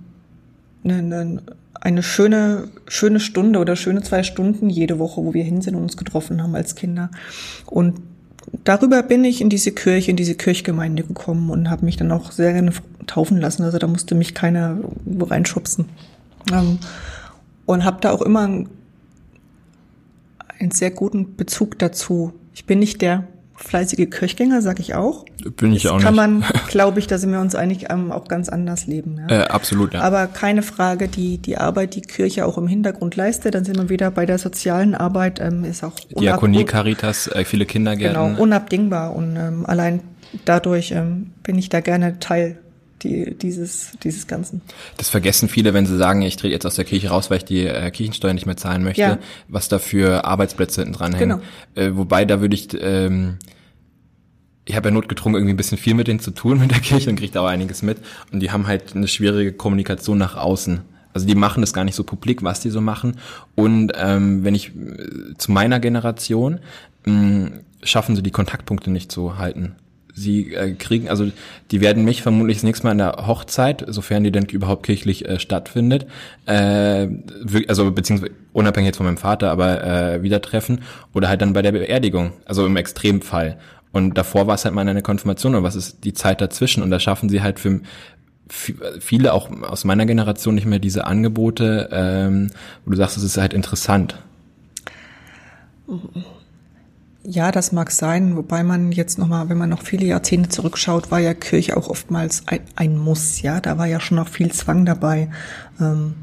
eine, 0.85 0.97
eine, 0.97 1.43
eine 1.81 2.03
schöne, 2.03 2.69
schöne 2.89 3.21
Stunde 3.21 3.59
oder 3.59 3.75
schöne 3.75 4.03
zwei 4.03 4.23
Stunden 4.23 4.69
jede 4.69 4.99
Woche, 4.99 5.25
wo 5.25 5.33
wir 5.33 5.45
hin 5.45 5.63
sind 5.63 5.77
und 5.77 5.83
uns 5.85 5.97
getroffen 5.97 6.43
haben 6.43 6.55
als 6.55 6.75
Kinder. 6.75 7.11
Und 7.65 8.03
darüber 8.65 9.03
bin 9.03 9.25
ich 9.25 9.41
in 9.41 9.51
diese 9.51 9.73
Kirche, 9.73 10.11
in 10.11 10.17
diese 10.17 10.35
Kirchgemeinde 10.35 11.03
gekommen 11.03 11.51
und 11.51 11.71
habe 11.71 11.85
mich 11.85 11.97
dann 11.97 12.13
auch 12.13 12.33
sehr 12.33 12.53
gerne 12.53 12.73
taufen 13.07 13.39
lassen. 13.39 13.63
Also 13.63 13.79
da 13.79 13.87
musste 13.87 14.15
mich 14.15 14.35
keiner 14.35 14.79
reinschubsen. 15.07 15.87
Ähm, 16.53 16.79
und 17.67 17.85
habe 17.85 17.99
da 18.01 18.13
auch 18.13 18.23
immer 18.23 18.43
einen 20.59 20.71
sehr 20.71 20.91
guten 20.91 21.37
Bezug 21.37 21.79
dazu. 21.79 22.33
Ich 22.55 22.67
bin 22.67 22.79
nicht 22.79 23.01
der 23.03 23.29
fleißige 23.63 24.09
Kirchgänger, 24.11 24.63
sag 24.63 24.81
ich 24.81 24.95
auch. 24.95 25.25
Bin 25.57 25.73
ich 25.73 25.83
das 25.83 25.93
auch 25.93 25.97
nicht. 25.97 26.05
kann 26.05 26.15
man, 26.15 26.45
glaube 26.69 26.99
ich, 26.99 27.07
da 27.07 27.19
sind 27.19 27.33
wir 27.33 27.41
uns 27.41 27.55
einig, 27.55 27.87
ähm, 27.91 28.11
auch 28.13 28.27
ganz 28.27 28.49
anders 28.49 28.87
leben. 28.87 29.21
Ja. 29.29 29.43
Äh, 29.43 29.47
absolut, 29.49 29.95
ja. 29.95 30.01
Aber 30.01 30.27
keine 30.27 30.63
Frage, 30.63 31.09
die, 31.09 31.39
die 31.39 31.57
Arbeit, 31.57 31.95
die 31.95 32.03
Kirche 32.03 32.47
auch 32.47 32.59
im 32.59 32.67
Hintergrund 32.67 33.17
leistet, 33.17 33.55
dann 33.55 33.65
sind 33.65 33.77
wir 33.77 33.89
wieder 33.89 34.11
bei 34.11 34.27
der 34.27 34.39
sozialen 34.39 34.95
Arbeit, 34.95 35.41
ähm, 35.41 35.65
ist 35.65 35.85
auch 35.85 35.99
Diakonie, 36.01 36.65
Caritas, 36.65 37.29
äh, 37.29 37.45
viele 37.45 37.67
Kindergärten. 37.67 38.23
Genau, 38.23 38.43
unabdingbar. 38.43 39.15
Und 39.15 39.37
ähm, 39.37 39.67
allein 39.67 40.01
dadurch 40.45 40.93
ähm, 40.93 41.33
bin 41.43 41.59
ich 41.59 41.69
da 41.69 41.81
gerne 41.81 42.19
Teil 42.19 42.59
die, 43.03 43.35
dieses, 43.35 43.93
dieses 44.03 44.27
Ganzen. 44.27 44.61
Das 44.97 45.09
vergessen 45.09 45.49
viele, 45.49 45.75
wenn 45.75 45.87
sie 45.87 45.97
sagen, 45.97 46.23
ich 46.23 46.37
trete 46.37 46.53
jetzt 46.53 46.67
aus 46.67 46.77
der 46.77 46.85
Kirche 46.85 47.09
raus, 47.09 47.31
weil 47.31 47.39
ich 47.39 47.45
die 47.45 47.67
äh, 47.67 47.91
Kirchensteuer 47.91 48.35
nicht 48.35 48.47
mehr 48.47 48.57
zahlen 48.57 48.83
möchte, 48.85 49.01
Ja. 49.03 49.19
was 49.49 49.69
da 49.69 49.79
für 49.79 50.25
Arbeitsplätze 50.25 50.83
hinten 50.83 50.97
dran 50.97 51.15
hängen. 51.15 51.41
Genau. 51.75 51.89
Äh, 51.89 51.97
wobei, 51.97 52.25
da 52.25 52.41
würde 52.41 52.55
ich, 52.55 52.69
ähm, 52.81 53.39
ich 54.67 54.77
habe 54.77 54.89
ja 54.89 54.95
notgedrungen 54.95 55.37
irgendwie 55.37 55.55
ein 55.55 55.57
bisschen 55.57 55.79
viel 55.79 55.95
mit 55.95 56.07
denen 56.09 56.21
zu 56.21 56.31
tun 56.31 56.61
mit 56.61 56.71
der 56.71 56.81
Kirche 56.81 57.11
und 57.11 57.17
kriege 57.17 57.33
da 57.33 57.41
auch 57.43 57.47
einiges 57.49 57.83
mit. 57.83 57.99
Und 58.33 58.41
die 58.41 58.51
haben 58.51 58.67
halt 58.67 58.95
eine 58.95 59.09
schwierige 59.09 59.53
Kommunikation 59.53 60.19
nach 60.19 60.37
außen. 60.37 60.81
Also 61.13 61.27
die 61.27 61.35
machen 61.35 61.61
das 61.61 61.73
gar 61.73 61.85
nicht 61.85 61.97
so 61.97 62.05
publik, 62.05 62.45
was 62.45 62.61
die 62.61 62.71
so 62.71 62.81
machen. 62.81 63.17
Und 63.57 63.93
ähm, 63.97 64.45
wenn 64.45 64.55
ich 64.55 64.69
äh, 64.77 65.35
zu 65.39 65.51
meiner 65.51 65.81
Generation 65.81 66.61
mh, 67.05 67.51
schaffen 67.83 68.15
sie 68.15 68.23
die 68.23 68.31
Kontaktpunkte 68.31 68.91
nicht 68.91 69.11
zu 69.11 69.39
halten. 69.39 69.75
Sie 70.21 70.55
äh, 70.55 70.75
kriegen, 70.75 71.09
also 71.09 71.31
die 71.71 71.81
werden 71.81 72.05
mich 72.05 72.23
vermutlich 72.23 72.59
das 72.59 72.65
nächste 72.65 72.87
Mal 72.87 72.93
an 72.93 72.99
der 72.99 73.27
Hochzeit, 73.27 73.85
sofern 73.89 74.23
die 74.25 74.31
denn 74.31 74.45
überhaupt 74.45 74.85
kirchlich 74.85 75.29
äh, 75.29 75.39
stattfindet, 75.39 76.07
äh, 76.47 77.09
also 77.69 77.91
beziehungsweise 77.91 78.33
unabhängig 78.53 78.89
jetzt 78.89 78.99
von 78.99 79.07
meinem 79.07 79.17
Vater, 79.17 79.51
aber 79.51 79.85
äh, 79.85 80.23
wieder 80.23 80.41
treffen 80.43 80.83
oder 81.15 81.29
halt 81.29 81.41
dann 81.43 81.53
bei 81.53 81.63
der 81.63 81.73
Beerdigung, 81.73 82.33
also 82.45 82.67
im 82.67 82.77
Extremfall. 82.77 83.59
Und 83.93 84.17
davor 84.17 84.47
war 84.47 84.55
es 84.55 84.65
halt 84.65 84.75
mal 84.75 84.87
eine 84.87 85.03
Konfirmation 85.03 85.55
und 85.55 85.63
was 85.63 85.75
ist 85.75 86.05
die 86.05 86.13
Zeit 86.13 86.41
dazwischen? 86.41 86.83
Und 86.83 86.91
da 86.91 87.01
schaffen 87.01 87.29
sie 87.29 87.43
halt 87.43 87.59
für 87.59 87.81
viele 89.01 89.33
auch 89.33 89.51
aus 89.63 89.85
meiner 89.85 90.07
Generation 90.07 90.55
nicht 90.55 90.67
mehr 90.67 90.79
diese 90.81 91.07
Angebote, 91.07 91.89
ähm, 91.93 92.51
wo 92.85 92.91
du 92.91 92.97
sagst, 92.97 93.17
es 93.17 93.23
ist 93.23 93.37
halt 93.37 93.55
interessant. 93.55 94.17
Ja, 97.33 97.53
das 97.53 97.71
mag 97.71 97.93
sein, 97.93 98.37
wobei 98.37 98.65
man 98.65 98.91
jetzt 98.91 99.17
nochmal, 99.17 99.49
wenn 99.49 99.57
man 99.57 99.71
noch 99.71 99.83
viele 99.83 100.05
Jahrzehnte 100.05 100.49
zurückschaut, 100.49 101.13
war 101.13 101.21
ja 101.21 101.33
Kirche 101.33 101.77
auch 101.77 101.87
oftmals 101.87 102.43
ein, 102.47 102.59
ein 102.75 102.99
Muss, 102.99 103.41
ja, 103.41 103.61
da 103.61 103.79
war 103.79 103.87
ja 103.87 104.01
schon 104.01 104.17
noch 104.17 104.27
viel 104.27 104.51
Zwang 104.51 104.85
dabei. 104.85 105.31
Ähm, 105.81 106.15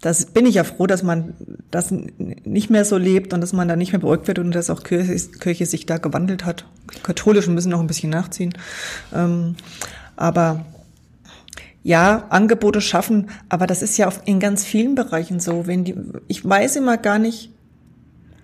das 0.00 0.26
bin 0.26 0.44
ich 0.44 0.56
ja 0.56 0.64
froh, 0.64 0.88
dass 0.88 1.04
man 1.04 1.34
das 1.70 1.92
nicht 1.92 2.70
mehr 2.70 2.84
so 2.84 2.96
lebt 2.96 3.32
und 3.32 3.40
dass 3.40 3.52
man 3.52 3.68
da 3.68 3.76
nicht 3.76 3.92
mehr 3.92 4.00
beäugt 4.00 4.26
wird 4.26 4.40
und 4.40 4.52
dass 4.52 4.68
auch 4.68 4.82
Kirche, 4.82 5.14
Kirche 5.38 5.64
sich 5.64 5.86
da 5.86 5.98
gewandelt 5.98 6.44
hat. 6.44 6.66
Katholischen 7.04 7.54
müssen 7.54 7.70
noch 7.70 7.80
ein 7.80 7.86
bisschen 7.86 8.10
nachziehen. 8.10 8.52
Ähm, 9.14 9.54
aber 10.16 10.64
ja, 11.84 12.26
Angebote 12.30 12.80
schaffen, 12.80 13.30
aber 13.48 13.68
das 13.68 13.80
ist 13.80 13.96
ja 13.96 14.08
auf, 14.08 14.22
in 14.24 14.40
ganz 14.40 14.64
vielen 14.64 14.96
Bereichen 14.96 15.38
so. 15.38 15.68
Wenn 15.68 15.84
die, 15.84 15.94
ich 16.26 16.44
weiß 16.44 16.74
immer 16.74 16.96
gar 16.96 17.20
nicht, 17.20 17.51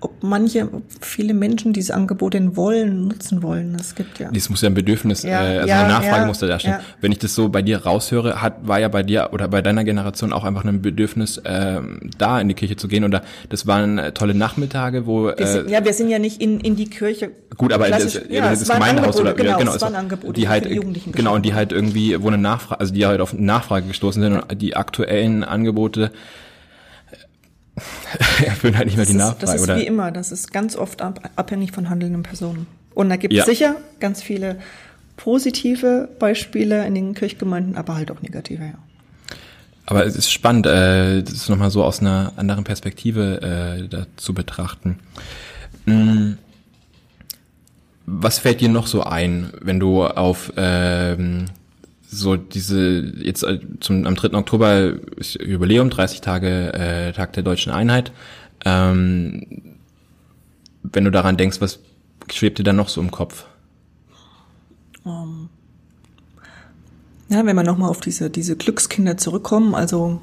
ob 0.00 0.22
manche, 0.22 0.64
ob 0.72 0.82
viele 1.00 1.34
Menschen 1.34 1.72
diese 1.72 1.94
Angebote 1.94 2.38
denn 2.38 2.56
wollen, 2.56 3.08
nutzen 3.08 3.42
wollen. 3.42 3.76
Es 3.78 3.94
gibt 3.94 4.18
ja. 4.18 4.30
Das 4.30 4.48
muss 4.48 4.62
ja 4.62 4.68
ein 4.68 4.74
Bedürfnis, 4.74 5.22
Ja, 5.24 5.42
äh, 5.42 5.56
also 5.58 5.68
ja, 5.68 5.80
eine 5.80 5.88
Nachfrage 5.88 6.20
ja, 6.22 6.26
muss 6.26 6.38
da 6.38 6.46
darstellen. 6.46 6.76
Wenn 7.00 7.10
ich 7.10 7.18
das 7.18 7.34
so 7.34 7.48
bei 7.48 7.62
dir 7.62 7.78
raushöre, 7.84 8.40
hat, 8.40 8.66
war 8.66 8.78
ja 8.78 8.88
bei 8.88 9.02
dir 9.02 9.30
oder 9.32 9.48
bei 9.48 9.60
deiner 9.60 9.82
Generation 9.84 10.32
auch 10.32 10.44
einfach 10.44 10.64
ein 10.64 10.82
Bedürfnis, 10.82 11.40
ähm, 11.44 12.10
da 12.16 12.40
in 12.40 12.48
die 12.48 12.54
Kirche 12.54 12.76
zu 12.76 12.86
gehen. 12.86 13.04
Oder 13.04 13.22
das 13.48 13.66
waren 13.66 13.98
äh, 13.98 14.12
tolle 14.12 14.34
Nachmittage, 14.34 15.06
wo 15.06 15.24
Wir 15.24 15.40
äh, 15.40 15.46
sind, 15.46 15.70
ja, 15.70 15.84
wir 15.84 15.92
sind 15.92 16.10
ja 16.10 16.18
nicht 16.18 16.40
in, 16.40 16.60
in 16.60 16.76
die 16.76 16.88
Kirche. 16.88 17.30
Gut, 17.56 17.72
aber 17.72 17.88
das, 17.88 18.14
ja, 18.28 18.50
das, 18.50 18.62
es 18.62 18.68
waren 18.68 18.78
Gemeindehaus 18.78 19.16
Angebote, 19.16 19.22
oder 19.22 19.34
genau, 19.34 19.58
genau, 19.58 19.74
es 19.74 19.82
waren 19.82 19.92
war- 19.94 20.00
Angebote 20.00 20.32
die 20.34 20.48
halt 20.48 20.66
Jugendlichen 20.66 21.12
genau 21.12 21.34
und 21.34 21.44
die 21.44 21.54
halt 21.54 21.72
irgendwie 21.72 22.22
wo 22.22 22.28
eine 22.28 22.38
Nachfrage, 22.38 22.80
also 22.80 22.94
die 22.94 23.04
halt 23.04 23.20
auf 23.20 23.32
Nachfrage 23.32 23.88
gestoßen 23.88 24.22
sind 24.22 24.32
und 24.34 24.62
die 24.62 24.76
aktuellen 24.76 25.42
Angebote 25.42 26.12
erfüllen 28.44 28.76
halt 28.76 28.86
nicht 28.86 28.96
mehr 28.96 29.04
Das 29.06 29.12
die 29.12 29.16
ist, 29.16 29.22
Nachfrage 29.22 29.40
das 29.40 29.54
ist 29.56 29.62
oder 29.62 29.76
wie 29.76 29.86
immer, 29.86 30.10
das 30.10 30.32
ist 30.32 30.52
ganz 30.52 30.76
oft 30.76 31.02
ab, 31.02 31.30
abhängig 31.36 31.72
von 31.72 31.88
handelnden 31.90 32.22
Personen. 32.22 32.66
Und 32.94 33.08
da 33.10 33.16
gibt 33.16 33.32
es 33.32 33.38
Ja. 33.38 33.44
sicher 33.44 33.76
ganz 34.00 34.22
viele 34.22 34.58
positive 35.16 36.08
Beispiele 36.18 36.86
in 36.86 36.94
den 36.94 37.14
Kirchgemeinden, 37.14 37.76
aber 37.76 37.96
halt 37.96 38.10
auch 38.10 38.22
negative, 38.22 38.64
ja. 38.64 38.74
Aber 39.86 40.04
es 40.04 40.16
ist 40.16 40.30
spannend, 40.30 40.66
äh, 40.66 41.22
das 41.22 41.48
nochmal 41.48 41.70
so 41.70 41.82
aus 41.82 42.00
einer 42.00 42.32
anderen 42.36 42.64
Perspektive 42.64 43.88
äh, 43.90 44.06
zu 44.16 44.34
betrachten. 44.34 44.98
Mm. 45.86 46.32
Was 48.04 48.38
fällt 48.38 48.60
dir 48.60 48.68
noch 48.68 48.86
so 48.86 49.02
ein, 49.02 49.50
wenn 49.60 49.80
du 49.80 50.04
auf 50.06 50.52
ähm, 50.56 51.46
so 52.10 52.36
diese 52.36 53.00
jetzt 53.00 53.42
äh, 53.42 53.60
zum 53.80 54.06
am 54.06 54.14
3. 54.14 54.32
Oktober 54.34 54.94
ist 55.16 55.34
Jubiläum, 55.34 55.90
30 55.90 56.20
Tage 56.20 56.72
äh, 56.72 57.12
Tag 57.12 57.34
der 57.34 57.42
deutschen 57.42 57.72
Einheit. 57.72 58.12
Ähm, 58.64 59.76
wenn 60.82 61.04
du 61.04 61.10
daran 61.10 61.36
denkst, 61.36 61.60
was 61.60 61.80
schwebt 62.32 62.58
dir 62.58 62.64
da 62.64 62.72
noch 62.72 62.88
so 62.88 63.00
im 63.00 63.10
Kopf? 63.10 63.44
Ja, 67.28 67.44
wenn 67.44 67.56
wir 67.56 67.62
nochmal 67.62 67.90
auf 67.90 68.00
diese, 68.00 68.30
diese 68.30 68.56
Glückskinder 68.56 69.16
zurückkommen, 69.16 69.74
also 69.74 70.20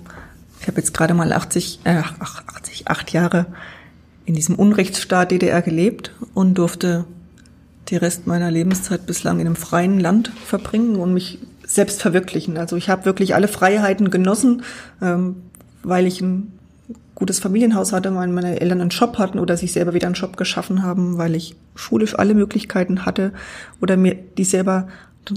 ich 0.60 0.68
habe 0.68 0.78
jetzt 0.78 0.94
gerade 0.94 1.14
mal 1.14 1.32
80, 1.32 1.82
äh, 1.84 2.02
ach, 2.20 2.44
80, 2.48 2.88
acht 2.88 3.12
Jahre 3.12 3.46
in 4.26 4.34
diesem 4.34 4.56
Unrechtsstaat 4.56 5.32
DDR 5.32 5.62
gelebt 5.62 6.12
und 6.34 6.56
durfte 6.56 7.06
die 7.90 7.98
Rest 7.98 8.26
meiner 8.26 8.50
Lebenszeit 8.50 9.06
bislang 9.06 9.40
in 9.40 9.46
einem 9.46 9.56
freien 9.56 10.00
Land 10.00 10.30
verbringen 10.30 10.96
und 10.96 11.14
mich 11.14 11.38
selbst 11.66 12.02
verwirklichen. 12.02 12.58
Also 12.58 12.76
ich 12.76 12.90
habe 12.90 13.06
wirklich 13.06 13.36
alle 13.36 13.48
Freiheiten 13.48 14.10
genossen, 14.10 14.64
ähm, 15.02 15.38
weil 15.84 16.08
ich 16.08 16.22
ein 16.22 16.52
gutes 17.16 17.40
Familienhaus 17.40 17.94
hatte, 17.94 18.14
weil 18.14 18.28
meine 18.28 18.60
Eltern 18.60 18.82
einen 18.82 18.90
Job 18.90 19.18
hatten 19.18 19.40
oder 19.40 19.58
sich 19.58 19.72
selber 19.72 19.94
wieder 19.94 20.08
einen 20.08 20.16
Job 20.16 20.38
geschaffen 20.38 20.84
haben, 20.84 21.18
weil 21.18 21.34
ich 21.34 21.56
schulisch 21.74 22.18
alle 22.18 22.34
Möglichkeiten 22.34 23.06
hatte 23.06 23.32
oder 23.82 23.98
mir 23.98 24.16
die 24.16 24.44
selber 24.44 24.88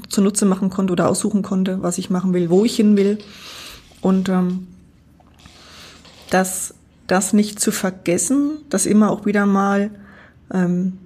zunutze 0.09 0.45
machen 0.45 0.71
konnte 0.71 0.93
oder 0.93 1.09
aussuchen 1.09 1.43
konnte, 1.43 1.83
was 1.83 1.99
ich 1.99 2.11
machen 2.11 2.35
will, 2.35 2.51
wo 2.51 2.65
ich 2.65 2.77
hin 2.77 2.97
will. 2.97 3.19
Und 4.01 4.29
ähm, 4.29 4.67
das, 6.31 6.75
das 7.07 7.33
nicht 7.33 7.61
zu 7.61 7.71
vergessen, 7.71 8.59
das 8.69 8.85
immer 8.85 9.11
auch 9.11 9.25
wieder 9.25 9.47
mal 9.47 9.91
ähm, 10.53 10.99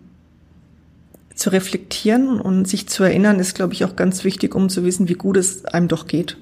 zu 1.35 1.51
reflektieren 1.51 2.41
und 2.41 2.67
sich 2.69 2.89
zu 2.89 3.03
erinnern, 3.05 3.39
ist, 3.39 3.55
glaube 3.55 3.73
ich, 3.75 3.85
auch 3.85 3.97
ganz 3.97 4.25
wichtig, 4.25 4.55
um 4.55 4.69
zu 4.69 4.85
wissen, 4.85 5.09
wie 5.09 5.15
gut 5.15 5.37
es 5.37 5.65
einem 5.65 5.89
doch 5.89 6.07
geht. 6.07 6.37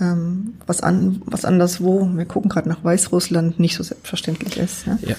Ähm, 0.00 0.54
was, 0.64 0.80
an, 0.80 1.22
was 1.26 1.44
anderswo, 1.44 2.08
wir 2.14 2.24
gucken 2.24 2.48
gerade 2.48 2.68
nach 2.68 2.84
Weißrussland, 2.84 3.58
nicht 3.58 3.74
so 3.74 3.82
selbstverständlich 3.82 4.56
ist. 4.56 4.86
Ja? 4.86 4.96
Ja. 5.02 5.16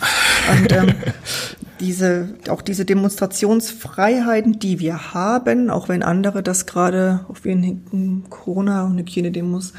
Und 0.54 0.72
ähm, 0.72 0.96
diese, 1.82 2.30
auch 2.48 2.62
diese 2.62 2.86
Demonstrationsfreiheiten, 2.86 4.60
die 4.60 4.80
wir 4.80 5.14
haben, 5.14 5.70
auch 5.70 5.90
wenn 5.90 6.04
andere 6.04 6.44
das 6.44 6.66
gerade 6.66 7.26
auf 7.28 7.46
ihren 7.46 8.24
Corona- 8.30 8.86
und 8.86 8.98
Hygienedemos 8.98 9.74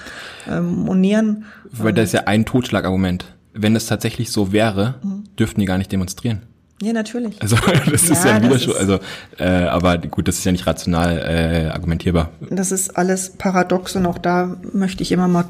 ähm, 0.48 0.66
monieren. 0.84 1.44
Weil 1.72 1.92
das 1.92 2.06
ist 2.06 2.12
ja 2.12 2.20
ein 2.26 2.44
Totschlagargument. 2.44 3.24
Wenn 3.52 3.74
es 3.76 3.86
tatsächlich 3.86 4.30
so 4.30 4.52
wäre, 4.52 4.96
Mhm. 5.02 5.24
dürften 5.38 5.60
die 5.60 5.66
gar 5.66 5.78
nicht 5.78 5.90
demonstrieren. 5.92 6.42
Ja, 6.82 6.92
natürlich. 6.92 7.40
Also 7.42 7.56
das 7.90 8.04
ist 8.04 8.24
Ja, 8.24 8.30
ja 8.30 8.34
ein 8.36 8.42
Widerspruch. 8.44 8.76
Also, 8.76 9.00
äh, 9.38 9.44
aber 9.44 9.98
gut, 9.98 10.28
das 10.28 10.38
ist 10.38 10.44
ja 10.44 10.52
nicht 10.52 10.66
rational 10.66 11.18
äh, 11.18 11.70
argumentierbar. 11.70 12.30
Das 12.48 12.72
ist 12.72 12.96
alles 12.96 13.30
paradox 13.30 13.96
und 13.96 14.06
auch 14.06 14.18
da 14.18 14.56
möchte 14.72 15.02
ich 15.02 15.12
immer 15.12 15.28
mal 15.28 15.44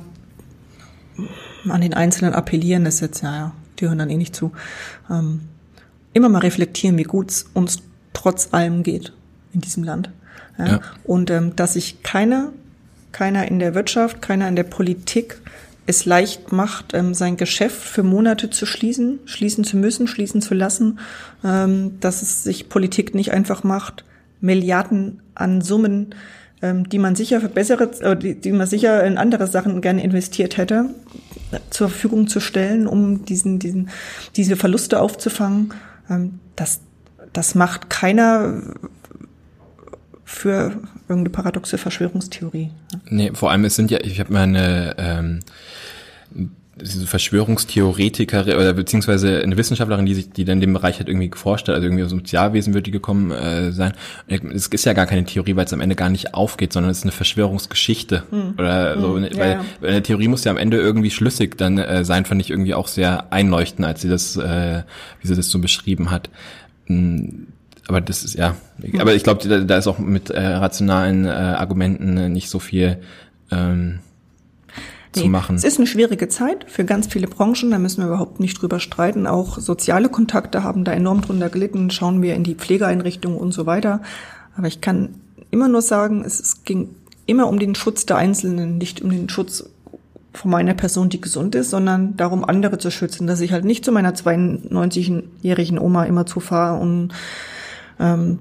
an 1.69 1.81
den 1.81 1.95
Einzelnen 1.95 2.35
appellieren. 2.35 2.85
Das 2.85 2.97
ist 2.97 3.01
jetzt, 3.01 3.23
ja, 3.23 3.37
ja, 3.37 3.53
die 3.79 3.87
hören 3.87 3.99
dann 3.99 4.11
eh 4.11 4.17
nicht 4.17 4.35
zu. 4.35 4.53
Ähm, 5.09 5.43
immer 6.13 6.29
mal 6.29 6.41
reflektieren, 6.41 6.99
wie 6.99 7.05
gut 7.05 7.31
es 7.31 7.47
uns 7.55 7.83
trotz 8.13 8.53
allem 8.53 8.83
geht 8.83 9.13
in 9.53 9.61
diesem 9.61 9.85
Land. 9.85 10.11
Ja? 10.59 10.67
Ja. 10.67 10.81
Und 11.05 11.31
ähm, 11.31 11.55
dass 11.55 11.75
sich 11.75 12.03
keiner, 12.03 12.53
keiner 13.13 13.47
in 13.47 13.59
der 13.59 13.75
Wirtschaft, 13.75 14.21
keiner 14.21 14.49
in 14.49 14.57
der 14.57 14.65
Politik 14.65 15.41
es 15.91 16.07
leicht 16.07 16.53
macht, 16.53 16.95
ähm, 16.95 17.15
sein 17.15 17.37
Geschäft 17.37 17.83
für 17.83 18.03
Monate 18.03 18.51
zu 18.51 18.67
schließen, 18.67 19.21
schließen 19.27 19.65
zu 19.65 19.77
müssen, 19.77 20.07
schließen 20.07 20.41
zu 20.41 20.55
lassen, 20.55 20.99
ähm, 21.45 22.01
dass 22.01 22.23
es 22.23 22.43
sich 22.43 22.69
Politik 22.69 23.15
nicht 23.15 23.33
einfach 23.33 23.63
macht, 23.63 24.05
Milliarden 24.41 25.21
an 25.35 25.61
Summen, 25.61 26.15
ähm, 26.63 26.89
die 26.89 26.99
man 26.99 27.15
sicher 27.15 27.41
für 27.41 27.49
bessere, 27.49 27.91
äh, 28.01 28.17
die, 28.17 28.53
man 28.53 28.67
sicher 28.67 29.05
in 29.05 29.19
andere 29.19 29.47
Sachen 29.47 29.81
gerne 29.81 30.03
investiert 30.03 30.57
hätte, 30.57 30.87
zur 31.71 31.89
Verfügung 31.89 32.29
zu 32.29 32.41
stellen, 32.41 32.87
um 32.87 33.25
diesen, 33.25 33.59
diesen, 33.59 33.91
diese 34.37 34.57
Verluste 34.57 35.01
aufzufangen. 35.01 35.75
Das, 36.57 36.81
das 37.33 37.55
macht 37.55 37.91
keiner 37.91 38.63
für 40.31 40.73
irgendeine 41.09 41.31
paradoxe 41.31 41.77
Verschwörungstheorie. 41.77 42.71
Nee, 43.09 43.33
vor 43.35 43.51
allem 43.51 43.65
es 43.65 43.75
sind 43.75 43.91
ja, 43.91 43.99
ich 44.01 44.21
habe 44.21 44.33
mal 44.33 44.45
eine, 44.45 44.95
ähm, 44.97 45.41
diese 46.81 47.07
Verschwörungstheoretiker 47.07 48.43
oder 48.45 48.73
beziehungsweise 48.73 49.43
eine 49.43 49.57
Wissenschaftlerin, 49.57 50.07
die 50.07 50.15
sich, 50.15 50.31
die 50.31 50.45
dann 50.45 50.59
in 50.59 50.61
dem 50.61 50.73
Bereich 50.73 51.01
hat 51.01 51.09
irgendwie 51.09 51.29
geforscht 51.29 51.67
hat, 51.69 51.75
also 51.75 51.85
irgendwie 51.85 52.05
aus 52.05 52.11
dem 52.11 52.21
Sozialwesen 52.21 52.73
wird 52.73 52.87
die 52.87 52.93
gekommen 52.93 53.33
äh, 53.33 53.73
sein. 53.73 53.93
Es 54.29 54.69
ist 54.69 54.85
ja 54.87 54.93
gar 54.93 55.07
keine 55.07 55.25
Theorie, 55.25 55.57
weil 55.57 55.67
es 55.67 55.73
am 55.73 55.81
Ende 55.81 55.97
gar 55.97 56.09
nicht 56.09 56.33
aufgeht, 56.33 56.73
sondern 56.73 56.93
es 56.93 56.99
ist 56.99 57.05
eine 57.05 57.13
Verschwörungsgeschichte 57.13 58.23
hm. 58.31 58.55
oder 58.57 59.01
so, 59.01 59.17
hm. 59.17 59.29
weil, 59.37 59.51
ja. 59.51 59.89
eine 59.89 60.03
Theorie 60.03 60.29
muss 60.29 60.45
ja 60.45 60.53
am 60.53 60.59
Ende 60.59 60.79
irgendwie 60.79 61.11
schlüssig 61.11 61.59
dann 61.59 61.77
äh, 61.77 62.05
sein, 62.05 62.25
fand 62.25 62.41
ich 62.41 62.51
irgendwie 62.51 62.75
auch 62.75 62.87
sehr 62.87 63.33
einleuchtend, 63.33 63.85
als 63.85 64.01
sie 64.01 64.09
das, 64.09 64.37
äh, 64.37 64.85
wie 65.21 65.27
sie 65.27 65.35
das 65.35 65.51
so 65.51 65.59
beschrieben 65.59 66.13
hat. 66.13 66.31
Hm, 66.87 67.49
aber 67.91 68.01
das 68.01 68.23
ist 68.23 68.35
ja, 68.35 68.55
aber 69.01 69.17
ich 69.17 69.25
glaube, 69.25 69.49
da, 69.49 69.59
da, 69.59 69.77
ist 69.77 69.89
auch 69.89 69.99
mit 69.99 70.31
äh, 70.31 70.41
rationalen 70.41 71.25
äh, 71.25 71.31
Argumenten 71.31 72.33
nicht 72.33 72.49
so 72.49 72.61
viel 72.61 72.99
ähm, 73.51 73.99
zu 75.11 75.23
nee, 75.23 75.29
machen. 75.29 75.57
Es 75.57 75.65
ist 75.65 75.79
eine 75.79 75.89
schwierige 75.89 76.29
Zeit 76.29 76.67
für 76.69 76.85
ganz 76.85 77.09
viele 77.09 77.27
Branchen, 77.27 77.73
da 77.73 77.81
müssen 77.81 78.01
wir 78.03 78.07
überhaupt 78.07 78.39
nicht 78.39 78.63
drüber 78.63 78.79
streiten. 78.79 79.27
Auch 79.27 79.59
soziale 79.59 80.09
Kontakte 80.09 80.63
haben 80.63 80.85
da 80.85 80.93
enorm 80.93 81.21
drunter 81.21 81.49
gelitten. 81.49 81.91
Schauen 81.91 82.23
wir 82.23 82.37
in 82.37 82.45
die 82.45 82.55
Pflegeeinrichtungen 82.55 83.37
und 83.37 83.51
so 83.51 83.67
weiter. 83.67 84.03
Aber 84.57 84.69
ich 84.69 84.81
kann 84.81 85.17
immer 85.51 85.67
nur 85.67 85.83
sagen, 85.83 86.25
es 86.25 86.63
ging 86.63 86.91
immer 87.27 87.49
um 87.49 87.59
den 87.59 87.75
Schutz 87.75 88.07
der 88.07 88.19
Einzelnen, 88.19 88.79
nicht 88.79 89.03
um 89.03 89.11
den 89.11 89.29
Schutz 89.29 89.69
von 90.33 90.53
meiner 90.53 90.75
Person, 90.75 91.09
die 91.09 91.21
gesund 91.21 91.57
ist, 91.57 91.71
sondern 91.71 92.17
darum, 92.17 92.45
andere 92.45 92.79
zu 92.79 92.93
schützen, 92.93 93.27
dass 93.27 93.41
ich 93.41 93.51
halt 93.51 93.65
nicht 93.65 93.85
zu 93.85 93.91
meiner 93.91 94.13
92-jährigen 94.13 95.81
Oma 95.81 96.05
immer 96.05 96.25
zufahre 96.25 96.81
und 96.81 97.09
ähm, 98.01 98.39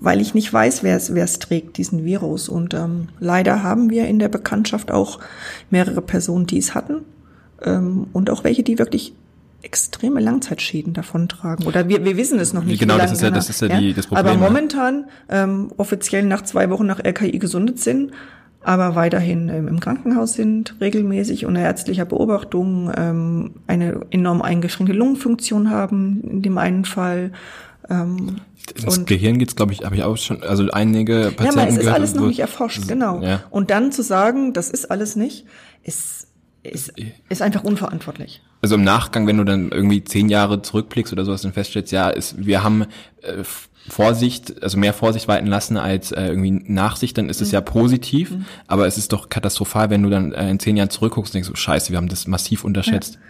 weil 0.00 0.20
ich 0.20 0.34
nicht 0.34 0.52
weiß, 0.52 0.82
wer 0.82 0.96
es, 0.96 1.38
trägt, 1.38 1.76
diesen 1.76 2.04
Virus. 2.04 2.48
Und 2.48 2.74
ähm, 2.74 3.08
leider 3.20 3.62
haben 3.62 3.90
wir 3.90 4.06
in 4.06 4.18
der 4.18 4.28
Bekanntschaft 4.28 4.90
auch 4.90 5.18
mehrere 5.70 6.00
Personen, 6.00 6.46
die 6.46 6.58
es 6.58 6.74
hatten 6.74 7.02
ähm, 7.62 8.06
und 8.12 8.30
auch 8.30 8.44
welche, 8.44 8.62
die 8.62 8.78
wirklich 8.78 9.12
extreme 9.62 10.20
Langzeitschäden 10.20 10.92
davontragen. 10.92 11.66
Oder 11.66 11.88
wir, 11.88 12.04
wir 12.04 12.16
wissen 12.16 12.38
es 12.38 12.52
noch 12.52 12.64
nicht. 12.64 12.78
Genau, 12.78 12.96
das 12.96 13.12
ist 13.12 13.22
ja, 13.22 13.30
das 13.30 13.50
ist 13.50 13.60
ja, 13.60 13.68
die, 13.68 13.92
das 13.92 14.06
Problem. 14.06 14.26
Aber 14.26 14.38
momentan 14.38 15.06
ähm, 15.28 15.72
offiziell 15.76 16.24
nach 16.24 16.42
zwei 16.42 16.70
Wochen 16.70 16.86
nach 16.86 17.00
RKI 17.00 17.38
gesundet 17.38 17.80
sind, 17.80 18.12
aber 18.62 18.94
weiterhin 18.94 19.48
ähm, 19.48 19.66
im 19.66 19.80
Krankenhaus 19.80 20.34
sind, 20.34 20.76
regelmäßig 20.80 21.44
unter 21.44 21.60
ärztlicher 21.60 22.04
Beobachtung, 22.04 22.92
ähm, 22.96 23.54
eine 23.66 24.06
enorm 24.10 24.42
eingeschränkte 24.42 24.96
Lungenfunktion 24.96 25.70
haben, 25.70 26.22
in 26.22 26.42
dem 26.42 26.56
einen 26.58 26.84
Fall. 26.84 27.32
Ähm, 27.90 28.40
ins 28.82 29.06
Gehirn 29.06 29.38
geht's, 29.38 29.56
glaube 29.56 29.72
ich, 29.72 29.84
habe 29.84 29.96
ich 29.96 30.02
auch 30.02 30.16
schon, 30.16 30.42
also 30.42 30.70
einige 30.70 31.32
Patienten. 31.34 31.44
Ja, 31.44 31.62
aber 31.62 31.68
es 31.68 31.76
ist 31.78 31.88
alles 31.88 32.14
noch 32.14 32.26
nicht 32.26 32.40
erforscht, 32.40 32.86
genau. 32.86 33.22
Ja. 33.22 33.42
Und 33.50 33.70
dann 33.70 33.92
zu 33.92 34.02
sagen, 34.02 34.52
das 34.52 34.70
ist 34.70 34.90
alles 34.90 35.16
nicht, 35.16 35.46
ist, 35.82 36.28
ist, 36.62 36.92
ist 37.28 37.42
einfach 37.42 37.64
unverantwortlich. 37.64 38.42
Also 38.60 38.74
im 38.74 38.84
Nachgang, 38.84 39.26
wenn 39.26 39.38
du 39.38 39.44
dann 39.44 39.70
irgendwie 39.70 40.04
zehn 40.04 40.28
Jahre 40.28 40.60
zurückblickst 40.62 41.12
oder 41.12 41.24
sowas 41.24 41.44
und 41.44 41.52
feststellst, 41.52 41.92
ja, 41.92 42.10
ist, 42.10 42.44
wir 42.44 42.62
haben 42.62 42.82
äh, 43.22 43.44
Vorsicht, 43.88 44.62
also 44.62 44.76
mehr 44.76 44.92
Vorsicht 44.92 45.28
walten 45.28 45.46
lassen 45.46 45.76
als 45.76 46.12
äh, 46.12 46.26
irgendwie 46.26 46.50
Nachsicht, 46.50 47.16
dann 47.16 47.30
ist 47.30 47.40
es 47.40 47.48
mhm. 47.48 47.54
ja 47.54 47.60
positiv, 47.62 48.32
mhm. 48.32 48.44
aber 48.66 48.86
es 48.86 48.98
ist 48.98 49.12
doch 49.12 49.28
katastrophal, 49.28 49.90
wenn 49.90 50.02
du 50.02 50.10
dann 50.10 50.32
äh, 50.32 50.50
in 50.50 50.58
zehn 50.58 50.76
Jahren 50.76 50.90
zurückguckst 50.90 51.30
und 51.30 51.34
denkst, 51.34 51.50
oh, 51.52 51.56
scheiße, 51.56 51.90
wir 51.90 51.96
haben 51.96 52.08
das 52.08 52.26
massiv 52.26 52.64
unterschätzt. 52.64 53.14
Ja. 53.14 53.20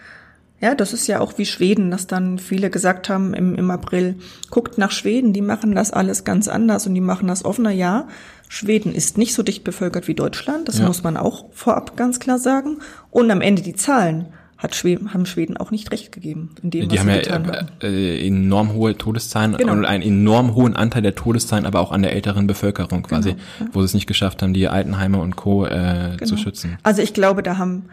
Ja, 0.61 0.75
das 0.75 0.93
ist 0.93 1.07
ja 1.07 1.21
auch 1.21 1.37
wie 1.37 1.45
Schweden, 1.45 1.89
dass 1.89 2.07
dann 2.07 2.37
viele 2.37 2.69
gesagt 2.69 3.09
haben 3.09 3.33
im, 3.33 3.55
im 3.55 3.71
April, 3.71 4.15
guckt 4.49 4.77
nach 4.77 4.91
Schweden, 4.91 5.31
die 5.31 5.41
machen 5.41 5.73
das 5.73 5.91
alles 5.91 6.25
ganz 6.25 6.47
anders 6.47 6.85
und 6.85 6.95
die 6.95 7.01
machen 7.01 7.27
das 7.27 7.45
offener. 7.45 7.71
Ja, 7.71 8.07
Schweden 8.49 8.93
ist 8.93 9.17
nicht 9.17 9.33
so 9.33 9.43
dicht 9.43 9.63
bevölkert 9.63 10.07
wie 10.07 10.15
Deutschland, 10.15 10.67
das 10.67 10.79
ja. 10.79 10.87
muss 10.87 11.03
man 11.03 11.15
auch 11.15 11.45
vorab 11.51 11.95
ganz 11.95 12.19
klar 12.19 12.39
sagen. 12.39 12.79
Und 13.09 13.31
am 13.31 13.41
Ende 13.41 13.61
die 13.61 13.75
Zahlen 13.75 14.25
hat 14.57 14.75
Schweden, 14.75 15.13
haben 15.13 15.25
Schweden 15.25 15.55
auch 15.55 15.71
nicht 15.71 15.91
recht 15.93 16.11
gegeben. 16.11 16.49
In 16.61 16.69
dem, 16.69 16.89
die 16.89 16.97
was 16.97 17.05
haben 17.05 17.09
ja 17.09 17.31
haben. 17.31 17.67
Äh, 17.81 18.27
enorm 18.27 18.73
hohe 18.73 18.97
Todeszahlen 18.97 19.55
genau. 19.55 19.71
und 19.71 19.85
einen 19.85 20.03
enorm 20.03 20.53
hohen 20.53 20.75
Anteil 20.75 21.01
der 21.01 21.15
Todeszahlen, 21.15 21.65
aber 21.65 21.79
auch 21.79 21.93
an 21.93 22.01
der 22.01 22.11
älteren 22.11 22.45
Bevölkerung 22.45 23.03
quasi, 23.03 23.29
genau, 23.29 23.41
ja. 23.61 23.67
wo 23.71 23.79
sie 23.79 23.85
es 23.85 23.93
nicht 23.93 24.07
geschafft 24.07 24.41
haben, 24.41 24.53
die 24.53 24.67
Altenheime 24.67 25.19
und 25.19 25.37
Co. 25.37 25.65
Äh, 25.65 26.17
genau. 26.17 26.25
zu 26.25 26.35
schützen. 26.35 26.77
Also 26.83 27.01
ich 27.01 27.13
glaube, 27.13 27.41
da 27.41 27.57
haben 27.57 27.85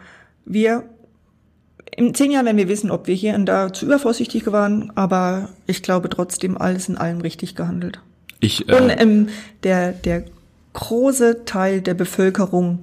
wir 0.43 0.83
in 1.97 2.13
zehn 2.13 2.31
Jahren 2.31 2.45
werden 2.45 2.57
wir 2.57 2.69
wissen, 2.69 2.91
ob 2.91 3.07
wir 3.07 3.15
hier 3.15 3.33
und 3.33 3.47
da 3.47 3.73
zu 3.73 3.85
übervorsichtig 3.85 4.45
waren, 4.51 4.91
aber 4.95 5.49
ich 5.65 5.81
glaube 5.81 6.09
trotzdem 6.09 6.55
alles 6.55 6.87
in 6.87 6.97
allem 6.97 7.21
richtig 7.21 7.55
gehandelt. 7.55 7.99
Ich, 8.39 8.69
äh, 8.69 8.75
und 8.75 8.89
ähm, 8.89 9.29
der, 9.63 9.93
der 9.93 10.23
große 10.73 11.45
Teil 11.45 11.81
der 11.81 11.95
Bevölkerung 11.95 12.79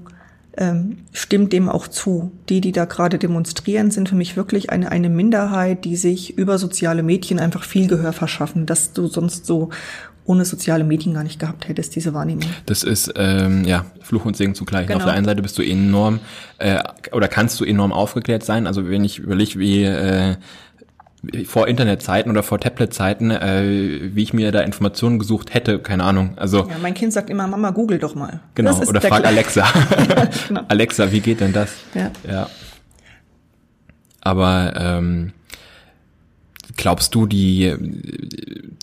ähm, 0.57 0.99
stimmt 1.13 1.53
dem 1.53 1.69
auch 1.69 1.87
zu. 1.87 2.33
Die, 2.49 2.61
die 2.61 2.73
da 2.73 2.87
gerade 2.87 3.19
demonstrieren, 3.19 3.93
sind 3.93 4.09
für 4.09 4.17
mich 4.17 4.37
wirklich 4.37 4.71
eine, 4.71 4.91
eine 4.91 5.09
Minderheit, 5.09 5.85
die 5.85 5.95
sich 5.95 6.37
über 6.37 6.59
soziale 6.59 7.05
Medien 7.05 7.39
einfach 7.39 7.63
viel 7.63 7.87
Gehör 7.87 8.13
verschaffen, 8.13 8.67
dass 8.67 8.93
du 8.95 9.07
sonst 9.07 9.47
so 9.47 9.71
ohne 10.27 10.45
soziale 10.45 10.85
Medien 10.85 11.15
gar 11.15 11.23
nicht 11.23 11.39
gehabt 11.39 11.69
hättest, 11.69 11.95
diese 11.95 12.15
Wahrnehmung. 12.15 12.49
Das 12.67 12.83
ist 12.83 13.13
ähm, 13.17 13.65
ja 13.65 13.85
Fluch 14.01 14.25
und 14.25 14.37
Segen 14.37 14.55
zugleich. 14.55 14.87
Genau. 14.87 14.99
Auf 14.99 15.05
der 15.05 15.15
einen 15.15 15.27
Seite 15.27 15.43
bist 15.43 15.59
du 15.59 15.63
enorm 15.63 16.21
äh, 16.59 16.79
oder 17.13 17.29
kannst 17.29 17.61
du 17.61 17.65
enorm 17.65 17.93
aufgeklärt 17.93 18.45
sein. 18.45 18.67
Also 18.67 18.89
wenn 18.89 19.05
ich 19.05 19.19
überlege, 19.19 19.59
wie 19.59 19.85
äh, 19.85 20.37
vor 21.47 21.69
Internetzeiten 21.69 22.31
oder 22.31 22.43
vor 22.43 22.59
Tabletzeiten, 22.59 23.31
äh, 23.31 24.15
wie 24.15 24.23
ich 24.23 24.33
mir 24.33 24.53
da 24.53 24.61
Informationen 24.61 25.19
gesucht 25.19 25.55
hätte, 25.55 25.79
keine 25.79 26.05
Ahnung. 26.05 26.35
Also 26.37 26.69
ja, 26.69 26.77
mein 26.81 26.95
Kind 26.95 27.13
sagt 27.13 27.31
immer, 27.31 27.47
Mama, 27.47 27.71
google 27.71 27.99
doch 27.99 28.15
mal. 28.15 28.41
Genau, 28.55 28.77
oder 28.83 29.01
frag 29.01 29.25
Alexa. 29.25 29.67
genau. 30.49 30.63
Alexa, 30.69 31.13
wie 31.13 31.21
geht 31.21 31.41
denn 31.41 31.53
das? 31.53 31.73
Ja. 31.95 32.11
ja. 32.29 32.49
Aber 34.21 34.73
ähm, 34.77 35.33
glaubst 36.77 37.15
du, 37.15 37.27
die 37.27 37.75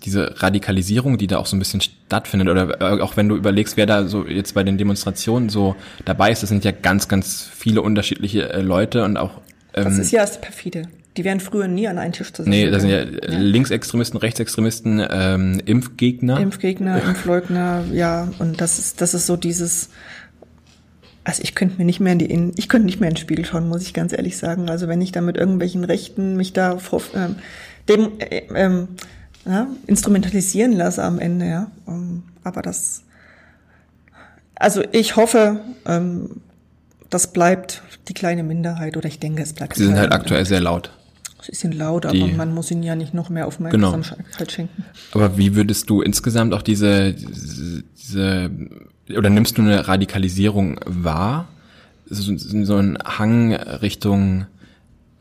diese 0.04 0.42
Radikalisierung, 0.42 1.18
die 1.18 1.28
da 1.28 1.38
auch 1.38 1.46
so 1.46 1.56
ein 1.56 1.60
bisschen 1.60 1.82
stattfindet, 1.82 2.50
oder 2.50 2.82
äh, 2.82 3.02
auch 3.02 3.18
wenn 3.18 3.30
du 3.30 3.36
überlegst, 3.36 3.78
wer 3.78 3.86
da 3.86 4.08
so 4.08 4.26
jetzt 4.26 4.54
bei 4.54 4.64
den 4.64 4.78
Demonstrationen 4.78 5.50
so 5.50 5.76
dabei 6.06 6.32
ist, 6.32 6.42
das 6.42 6.50
sind 6.50 6.66
ja 6.66 6.72
ganz, 6.72 7.08
ganz 7.08 7.48
viele 7.54 7.82
unterschiedliche 7.82 8.52
äh, 8.52 8.62
Leute 8.62 9.04
und 9.04 9.18
auch 9.18 9.42
ähm, 9.74 9.86
Das 9.86 9.98
ist 9.98 10.12
ja 10.12 10.22
das 10.22 10.42
perfide. 10.42 10.84
Die 11.18 11.26
wären 11.26 11.42
früher 11.42 11.68
nie 11.68 11.88
an 11.88 11.98
einen 11.98 12.14
Tisch 12.14 12.32
zusammen. 12.32 12.56
Nee, 12.56 12.70
das 12.70 12.84
sind 12.84 12.92
ja, 12.92 13.04
ja. 13.04 13.38
Linksextremisten, 13.38 14.18
Rechtsextremisten, 14.18 15.06
ähm, 15.12 15.62
Impfgegner. 15.66 16.39
Impfgegner, 16.39 17.04
Impfleugner, 17.08 17.84
ja. 17.92 18.30
Und 18.39 18.62
das 18.62 18.80
ist, 18.80 19.02
das 19.02 19.14
ist 19.14 19.28
so 19.28 19.36
dieses, 19.36 19.89
also 21.26 21.44
ich 21.44 21.54
könnte 21.54 21.78
mir 21.78 21.86
nicht 21.86 22.00
mehr 22.00 22.14
in 22.14 22.20
die, 22.20 22.54
ich 22.56 22.70
könnte 22.70 22.86
nicht 22.86 23.02
mehr 23.02 23.10
ins 23.10 23.20
Spiel 23.20 23.44
schauen, 23.44 23.68
muss 23.68 23.82
ich 23.82 23.94
ganz 23.94 24.14
ehrlich 24.14 24.38
sagen. 24.38 24.70
Also 24.70 24.88
wenn 24.88 25.02
ich 25.02 25.12
da 25.12 25.20
mit 25.20 25.36
irgendwelchen 25.36 25.84
Rechten 25.84 26.38
mich 26.38 26.54
da 26.54 26.78
vor, 26.78 27.02
ähm, 27.14 27.36
dem, 27.88 28.19
äh, 28.19 28.43
ähm, 28.55 28.88
ja, 29.45 29.67
instrumentalisieren 29.88 30.73
lasse 30.73 31.03
am 31.03 31.19
Ende, 31.19 31.47
ja. 31.47 31.71
Um, 31.86 31.93
ähm, 31.93 32.23
aber 32.43 32.61
das, 32.61 33.03
also 34.55 34.84
ich 34.91 35.15
hoffe, 35.15 35.59
ähm, 35.86 36.41
das 37.09 37.34
bleibt 37.34 37.84
die 38.07 38.13
kleine 38.13 38.43
Minderheit 38.43 38.97
oder 38.97 39.07
ich 39.07 39.19
denke, 39.19 39.43
es 39.43 39.53
bleibt. 39.53 39.75
Sie 39.75 39.86
sind 39.86 39.97
halt 39.97 40.11
aktuell 40.11 40.45
sehr 40.45 40.59
laut. 40.59 40.91
Sie 41.41 41.55
sind 41.55 41.73
laut, 41.73 42.05
aber 42.05 42.27
man 42.27 42.53
muss 42.53 42.69
ihnen 42.69 42.84
ja 42.84 42.95
nicht 42.95 43.15
noch 43.15 43.29
mehr 43.29 43.47
Aufmerksamkeit 43.47 44.17
genau. 44.38 44.49
schenken. 44.49 44.86
Aber 45.11 45.38
wie 45.38 45.55
würdest 45.55 45.89
du 45.89 46.01
insgesamt 46.01 46.53
auch 46.53 46.61
diese, 46.61 47.13
diese, 47.13 48.51
oder 49.15 49.29
nimmst 49.29 49.57
du 49.57 49.63
eine 49.63 49.88
Radikalisierung 49.88 50.79
wahr? 50.86 51.47
So, 52.05 52.36
so 52.38 52.75
ein 52.75 52.97
Hang 53.03 53.53
Richtung 53.53 54.45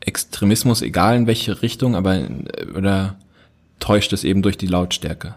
Extremismus, 0.01 0.81
egal 0.81 1.15
in 1.15 1.27
welche 1.27 1.61
Richtung, 1.61 1.95
aber, 1.95 2.27
oder 2.75 3.15
täuscht 3.79 4.13
es 4.13 4.23
eben 4.23 4.41
durch 4.41 4.57
die 4.57 4.67
Lautstärke? 4.67 5.35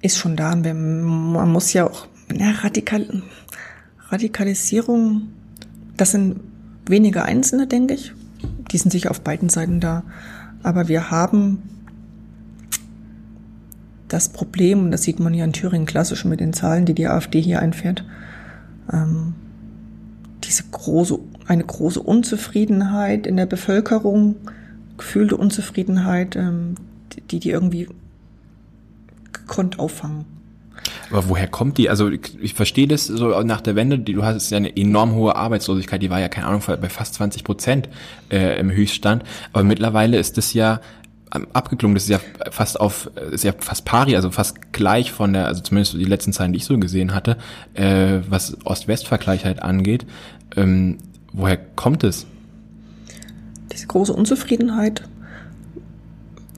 Ist 0.00 0.18
schon 0.18 0.36
da. 0.36 0.54
Man 0.54 1.52
muss 1.52 1.72
ja 1.72 1.86
auch, 1.86 2.06
ja, 2.32 2.50
Radikal, 2.50 3.22
Radikalisierung 4.08 5.28
das 5.96 6.12
sind 6.12 6.40
wenige 6.86 7.24
Einzelne, 7.24 7.66
denke 7.66 7.94
ich. 7.94 8.12
Die 8.70 8.78
sind 8.78 8.90
sicher 8.90 9.10
auf 9.10 9.20
beiden 9.20 9.48
Seiten 9.48 9.80
da. 9.80 10.02
Aber 10.62 10.88
wir 10.88 11.10
haben 11.10 11.62
das 14.08 14.28
Problem, 14.28 14.80
und 14.84 14.90
das 14.90 15.02
sieht 15.02 15.20
man 15.20 15.34
ja 15.34 15.44
in 15.44 15.52
Thüringen 15.52 15.86
klassisch 15.86 16.24
mit 16.24 16.40
den 16.40 16.52
Zahlen, 16.52 16.84
die 16.84 16.94
die 16.94 17.06
AfD 17.06 17.40
hier 17.40 17.60
einfährt, 17.60 18.04
ähm, 18.92 19.34
diese 20.52 20.64
große, 20.70 21.18
eine 21.46 21.64
große 21.64 22.00
Unzufriedenheit 22.00 23.26
in 23.26 23.36
der 23.36 23.46
Bevölkerung, 23.46 24.36
gefühlte 24.98 25.36
Unzufriedenheit, 25.36 26.36
ähm, 26.36 26.74
die 27.30 27.40
die 27.40 27.50
irgendwie 27.50 27.88
gekonnt 29.32 29.78
auffangen. 29.78 30.26
Aber 31.10 31.28
woher 31.28 31.46
kommt 31.46 31.78
die? 31.78 31.88
Also 31.88 32.10
ich, 32.10 32.54
verstehe 32.54 32.86
das 32.86 33.06
so 33.06 33.40
nach 33.42 33.60
der 33.60 33.76
Wende, 33.76 33.98
du 33.98 34.24
hast 34.24 34.50
ja 34.50 34.56
eine 34.56 34.76
enorm 34.76 35.14
hohe 35.14 35.36
Arbeitslosigkeit, 35.36 36.02
die 36.02 36.10
war 36.10 36.20
ja, 36.20 36.28
keine 36.28 36.46
Ahnung, 36.46 36.62
bei 36.66 36.88
fast 36.88 37.14
20 37.14 37.44
Prozent 37.44 37.88
äh, 38.30 38.58
im 38.58 38.70
Höchststand. 38.70 39.22
Aber 39.52 39.64
mittlerweile 39.64 40.18
ist 40.18 40.36
das 40.36 40.52
ja 40.52 40.80
abgeklungen. 41.52 41.94
Das 41.94 42.04
ist 42.04 42.10
ja 42.10 42.20
fast 42.50 42.78
auf, 42.78 43.10
ist 43.30 43.44
ja 43.44 43.52
fast 43.58 43.84
pari, 43.84 44.16
also 44.16 44.30
fast 44.30 44.72
gleich 44.72 45.12
von 45.12 45.32
der, 45.32 45.46
also 45.46 45.62
zumindest 45.62 45.94
die 45.94 46.04
letzten 46.04 46.32
Zahlen, 46.32 46.52
die 46.52 46.58
ich 46.58 46.64
so 46.64 46.78
gesehen 46.78 47.14
hatte, 47.14 47.36
äh, 47.74 48.20
was 48.28 48.56
Ost-West-Vergleich 48.64 49.44
halt 49.44 49.62
angeht. 49.62 50.06
Ähm, 50.56 50.98
woher 51.32 51.56
kommt 51.56 52.04
es? 52.04 52.26
Diese 53.72 53.86
große 53.86 54.12
Unzufriedenheit 54.12 55.08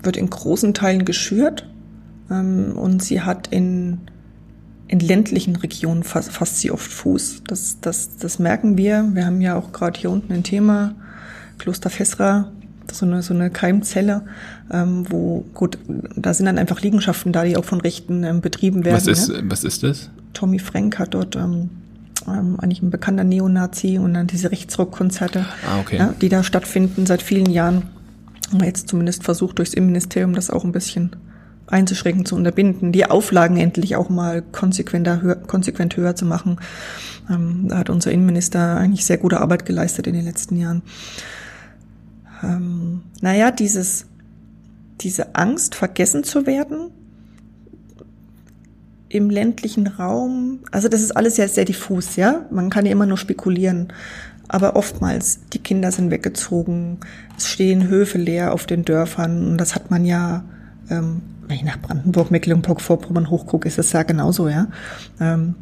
wird 0.03 0.16
in 0.16 0.28
großen 0.28 0.74
Teilen 0.74 1.05
geschürt 1.05 1.68
ähm, 2.30 2.72
und 2.76 3.03
sie 3.03 3.22
hat 3.22 3.49
in, 3.49 4.01
in 4.88 5.01
ländlichen 5.01 5.57
Regionen 5.57 6.03
fast, 6.03 6.30
fast 6.32 6.59
sie 6.59 6.70
oft 6.70 6.90
Fuß. 6.90 7.42
Das, 7.47 7.78
das, 7.80 8.16
das 8.16 8.38
merken 8.38 8.76
wir. 8.76 9.09
Wir 9.12 9.26
haben 9.26 9.40
ja 9.40 9.57
auch 9.57 9.72
gerade 9.72 9.99
hier 9.99 10.11
unten 10.11 10.32
ein 10.32 10.42
Thema, 10.42 10.95
Kloster 11.59 11.90
Fessra, 11.90 12.51
so 12.92 13.07
eine, 13.07 13.22
so 13.22 13.32
eine 13.34 13.51
Keimzelle, 13.51 14.22
ähm, 14.70 15.07
wo, 15.09 15.45
gut, 15.55 15.78
da 16.16 16.34
sind 16.34 16.47
dann 16.47 16.59
einfach 16.59 16.80
Liegenschaften 16.80 17.32
da, 17.32 17.45
die 17.45 17.57
auch 17.57 17.64
von 17.64 17.80
Rechten 17.80 18.24
ähm, 18.24 18.40
betrieben 18.40 18.84
werden. 18.84 18.97
Was 18.97 19.07
ist, 19.07 19.28
ne? 19.28 19.42
was 19.45 19.64
ist 19.64 19.82
das? 19.82 20.11
Tommy 20.32 20.59
Frank 20.59 20.99
hat 20.99 21.14
dort 21.14 21.36
ähm, 21.36 21.70
ähm, 22.28 22.58
eigentlich 22.60 22.82
ein 22.82 22.90
bekannter 22.90 23.24
Neonazi 23.24 23.98
und 23.98 24.14
dann 24.14 24.26
diese 24.26 24.50
Rechtsrockkonzerte, 24.50 25.46
Ah, 25.68 25.80
okay. 25.80 25.98
ja, 25.98 26.14
die 26.20 26.28
da 26.28 26.42
stattfinden 26.42 27.06
seit 27.06 27.22
vielen 27.22 27.50
Jahren. 27.50 27.82
Haben 28.50 28.60
wir 28.60 28.66
jetzt 28.66 28.88
zumindest 28.88 29.24
versucht, 29.24 29.58
durchs 29.58 29.74
Innenministerium 29.74 30.34
das 30.34 30.50
auch 30.50 30.64
ein 30.64 30.72
bisschen 30.72 31.16
einzuschränken, 31.66 32.26
zu 32.26 32.36
unterbinden, 32.36 32.92
die 32.92 33.06
Auflagen 33.06 33.56
endlich 33.56 33.96
auch 33.96 34.10
mal 34.10 34.42
konsequenter, 34.42 35.22
höher, 35.22 35.36
konsequent 35.36 35.96
höher 35.96 36.14
zu 36.14 36.26
machen. 36.26 36.58
Ähm, 37.30 37.68
da 37.68 37.78
hat 37.78 37.90
unser 37.90 38.12
Innenminister 38.12 38.76
eigentlich 38.76 39.06
sehr 39.06 39.16
gute 39.18 39.40
Arbeit 39.40 39.64
geleistet 39.64 40.06
in 40.06 40.12
den 40.14 40.24
letzten 40.24 40.56
Jahren. 40.56 40.82
Ähm, 42.42 43.02
naja, 43.22 43.50
dieses, 43.50 44.06
diese 45.00 45.34
Angst, 45.34 45.74
vergessen 45.74 46.22
zu 46.22 46.46
werden, 46.46 46.90
im 49.14 49.30
ländlichen 49.30 49.86
Raum, 49.86 50.58
also 50.72 50.88
das 50.88 51.00
ist 51.00 51.16
alles 51.16 51.36
ja 51.36 51.46
sehr 51.46 51.64
diffus, 51.64 52.16
ja. 52.16 52.46
Man 52.50 52.68
kann 52.68 52.84
ja 52.84 52.90
immer 52.90 53.06
nur 53.06 53.16
spekulieren. 53.16 53.92
Aber 54.48 54.74
oftmals, 54.74 55.38
die 55.52 55.60
Kinder 55.60 55.92
sind 55.92 56.10
weggezogen, 56.10 56.98
es 57.36 57.48
stehen 57.48 57.86
Höfe 57.88 58.18
leer 58.18 58.52
auf 58.52 58.66
den 58.66 58.84
Dörfern 58.84 59.52
und 59.52 59.58
das 59.58 59.76
hat 59.76 59.90
man 59.90 60.04
ja, 60.04 60.44
ähm, 60.90 61.22
wenn 61.46 61.56
ich 61.56 61.62
nach 61.62 61.80
Brandenburg, 61.80 62.32
Mecklenburg, 62.32 62.80
Vorpommern 62.80 63.30
hochgucke, 63.30 63.68
ist 63.68 63.78
das 63.78 63.92
ja 63.92 64.02
genauso, 64.02 64.48
ja. 64.48 64.66
Ähm, 65.20 65.54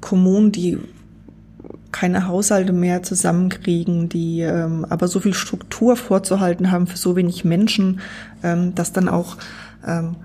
Kommunen, 0.00 0.52
die 0.52 0.78
keine 1.92 2.28
Haushalte 2.28 2.74
mehr 2.74 3.02
zusammenkriegen, 3.02 4.10
die 4.10 4.42
ähm, 4.42 4.84
aber 4.88 5.08
so 5.08 5.18
viel 5.20 5.32
Struktur 5.32 5.96
vorzuhalten 5.96 6.70
haben 6.70 6.86
für 6.86 6.98
so 6.98 7.16
wenig 7.16 7.46
Menschen, 7.46 8.00
ähm, 8.42 8.74
dass 8.74 8.92
dann 8.92 9.08
auch 9.08 9.38
ähm, 9.86 10.16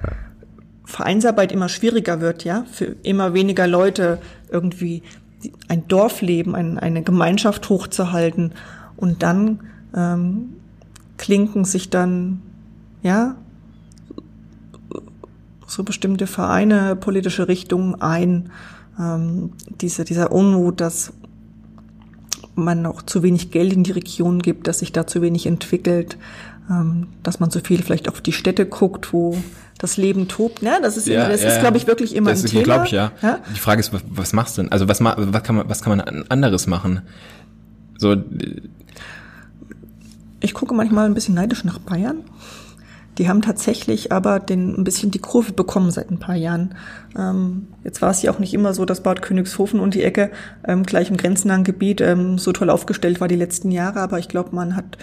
Vereinsarbeit 0.93 1.51
immer 1.51 1.69
schwieriger 1.69 2.21
wird, 2.21 2.43
ja, 2.43 2.65
für 2.71 2.95
immer 3.01 3.33
weniger 3.33 3.65
Leute 3.65 4.19
irgendwie 4.51 5.01
ein 5.67 5.87
Dorfleben, 5.87 6.53
ein, 6.53 6.77
eine 6.77 7.01
Gemeinschaft 7.01 7.67
hochzuhalten. 7.67 8.51
Und 8.95 9.23
dann 9.23 9.61
ähm, 9.95 10.49
klinken 11.17 11.65
sich 11.65 11.89
dann, 11.89 12.43
ja, 13.01 13.35
so 15.65 15.83
bestimmte 15.83 16.27
Vereine, 16.27 16.95
politische 16.95 17.47
Richtungen 17.47 17.99
ein, 17.99 18.51
ähm, 18.99 19.53
diese, 19.81 20.05
dieser 20.05 20.31
Unmut, 20.31 20.79
dass 20.79 21.11
man 22.53 22.83
noch 22.83 23.01
zu 23.01 23.23
wenig 23.23 23.49
Geld 23.49 23.73
in 23.73 23.83
die 23.83 23.93
Region 23.93 24.43
gibt, 24.43 24.67
dass 24.67 24.77
sich 24.77 24.91
da 24.91 25.07
zu 25.07 25.23
wenig 25.23 25.47
entwickelt, 25.47 26.19
ähm, 26.69 27.07
dass 27.23 27.39
man 27.39 27.49
so 27.49 27.61
viel 27.61 27.81
vielleicht 27.81 28.07
auf 28.09 28.21
die 28.21 28.31
Städte 28.31 28.67
guckt, 28.67 29.11
wo 29.11 29.35
das 29.83 29.97
Leben 29.97 30.29
tobt. 30.29 30.61
Ja, 30.61 30.79
das 30.79 30.95
ist, 30.95 31.07
immer, 31.07 31.27
das 31.27 31.43
ist, 31.43 31.59
glaube 31.59 31.77
ich, 31.77 31.85
wirklich 31.87 32.15
immer 32.15 32.31
das 32.31 32.43
ein 32.43 32.49
Thema. 32.49 32.63
glaube 32.63 32.85
ich, 32.85 32.91
ja. 32.91 33.11
ja. 33.21 33.39
Die 33.53 33.59
Frage 33.59 33.81
ist, 33.81 33.91
was, 33.91 34.01
was 34.09 34.31
machst 34.31 34.57
du 34.57 34.61
denn? 34.61 34.71
Also 34.71 34.87
was, 34.87 35.03
was 35.03 35.43
kann 35.43 35.55
man, 35.57 35.69
was 35.69 35.81
kann 35.81 35.97
man 35.97 36.25
anderes 36.29 36.67
machen? 36.67 37.01
So, 37.97 38.15
Ich 40.39 40.53
gucke 40.53 40.73
manchmal 40.73 41.05
ein 41.05 41.13
bisschen 41.13 41.35
neidisch 41.35 41.63
nach 41.65 41.79
Bayern. 41.79 42.23
Die 43.17 43.29
haben 43.29 43.41
tatsächlich 43.41 44.11
aber 44.11 44.39
den, 44.39 44.75
ein 44.75 44.83
bisschen 44.83 45.11
die 45.11 45.19
Kurve 45.19 45.51
bekommen 45.51 45.91
seit 45.91 46.09
ein 46.09 46.17
paar 46.17 46.35
Jahren. 46.35 46.75
Ähm, 47.17 47.67
jetzt 47.83 48.01
war 48.01 48.09
es 48.09 48.21
ja 48.21 48.31
auch 48.31 48.39
nicht 48.39 48.53
immer 48.53 48.73
so, 48.73 48.85
dass 48.85 49.03
Bad 49.03 49.21
Königshofen 49.21 49.79
und 49.79 49.93
die 49.93 50.01
Ecke 50.01 50.31
ähm, 50.65 50.83
gleich 50.83 51.11
im 51.11 51.17
grenznahen 51.17 51.63
Gebiet 51.63 52.01
ähm, 52.01 52.39
so 52.39 52.53
toll 52.53 52.69
aufgestellt 52.69 53.21
war 53.21 53.27
die 53.27 53.35
letzten 53.35 53.69
Jahre, 53.69 53.99
aber 53.99 54.17
ich 54.17 54.29
glaube, 54.29 54.55
man 54.55 54.75
hat 54.75 54.97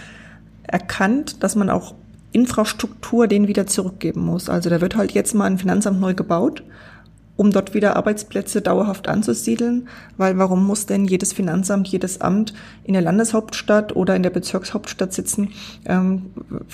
erkannt, 0.63 1.43
dass 1.43 1.55
man 1.55 1.71
auch 1.71 1.95
Infrastruktur 2.33 3.27
denen 3.27 3.49
wieder 3.49 3.67
zurückgeben 3.67 4.25
muss. 4.25 4.49
Also 4.49 4.71
da 4.71 4.81
wird 4.81 4.97
halt 4.97 5.13
jetzt 5.13 5.35
mal 5.35 5.47
ein 5.47 5.59
Finanzamt 5.59 6.01
neu 6.01 6.15
gebaut, 6.15 6.63
um 7.37 7.51
dort 7.51 7.73
wieder 7.73 7.97
Arbeitsplätze 7.97 8.61
dauerhaft 8.61 9.09
anzusiedeln, 9.09 9.89
weil 10.19 10.37
warum 10.37 10.67
muss 10.67 10.85
denn 10.85 11.07
jedes 11.07 11.33
Finanzamt, 11.33 11.89
jedes 11.89 12.21
Amt 12.21 12.53
in 12.85 12.93
der 12.93 13.03
Landeshauptstadt 13.03 13.97
oder 13.97 14.15
in 14.15 14.23
der 14.23 14.29
Bezirkshauptstadt 14.29 15.15
sitzen? 15.15 15.49
Ähm, 15.87 16.27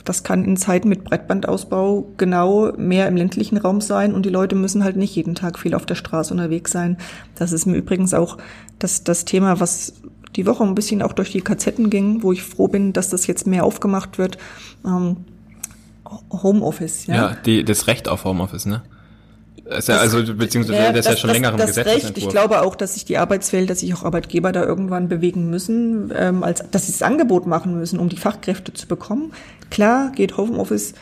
das 0.04 0.24
kann 0.24 0.44
in 0.44 0.56
Zeiten 0.56 0.88
mit 0.88 1.04
Breitbandausbau 1.04 2.08
genau 2.16 2.72
mehr 2.76 3.06
im 3.06 3.16
ländlichen 3.16 3.58
Raum 3.58 3.80
sein 3.80 4.12
und 4.12 4.26
die 4.26 4.30
Leute 4.30 4.56
müssen 4.56 4.82
halt 4.82 4.96
nicht 4.96 5.14
jeden 5.14 5.36
Tag 5.36 5.58
viel 5.58 5.72
auf 5.72 5.86
der 5.86 5.94
Straße 5.94 6.34
unterwegs 6.34 6.72
sein. 6.72 6.98
Das 7.36 7.52
ist 7.52 7.66
mir 7.66 7.76
übrigens 7.76 8.12
auch 8.12 8.36
das, 8.80 9.04
das 9.04 9.24
Thema, 9.24 9.60
was 9.60 9.94
die 10.34 10.46
Woche 10.46 10.64
ein 10.64 10.74
bisschen 10.74 11.00
auch 11.00 11.12
durch 11.12 11.32
die 11.32 11.40
Kazetten 11.40 11.90
ging, 11.90 12.22
wo 12.24 12.32
ich 12.32 12.42
froh 12.42 12.68
bin, 12.68 12.92
dass 12.92 13.08
das 13.08 13.26
jetzt 13.26 13.46
mehr 13.46 13.64
aufgemacht 13.64 14.18
wird. 14.18 14.36
Homeoffice, 16.30 17.06
ja. 17.06 17.14
ja, 17.14 17.36
die, 17.44 17.64
das 17.64 17.86
Recht 17.86 18.08
auf 18.08 18.24
Homeoffice, 18.24 18.66
ne? 18.66 18.82
Ist 19.64 19.88
ja, 19.88 19.96
also, 19.96 20.22
beziehungsweise, 20.34 20.92
das, 20.92 21.06
ist 21.06 21.12
ja 21.12 21.16
schon 21.16 21.30
länger 21.30 21.50
im 21.50 21.56
das. 21.56 21.76
Recht. 21.76 22.16
Ich 22.16 22.28
glaube 22.28 22.62
auch, 22.62 22.76
dass 22.76 22.94
sich 22.94 23.04
die 23.04 23.18
Arbeitswelt, 23.18 23.68
dass 23.68 23.80
sich 23.80 23.92
auch 23.94 24.04
Arbeitgeber 24.04 24.52
da 24.52 24.62
irgendwann 24.62 25.08
bewegen 25.08 25.50
müssen, 25.50 26.12
ähm, 26.14 26.44
als 26.44 26.62
dass 26.70 26.86
sie 26.86 26.92
das 26.92 27.02
Angebot 27.02 27.48
machen 27.48 27.76
müssen, 27.76 27.98
um 27.98 28.08
die 28.08 28.16
Fachkräfte 28.16 28.72
zu 28.72 28.86
bekommen. 28.86 29.32
Klar 29.68 30.12
geht 30.12 30.36
Homeoffice 30.36 30.94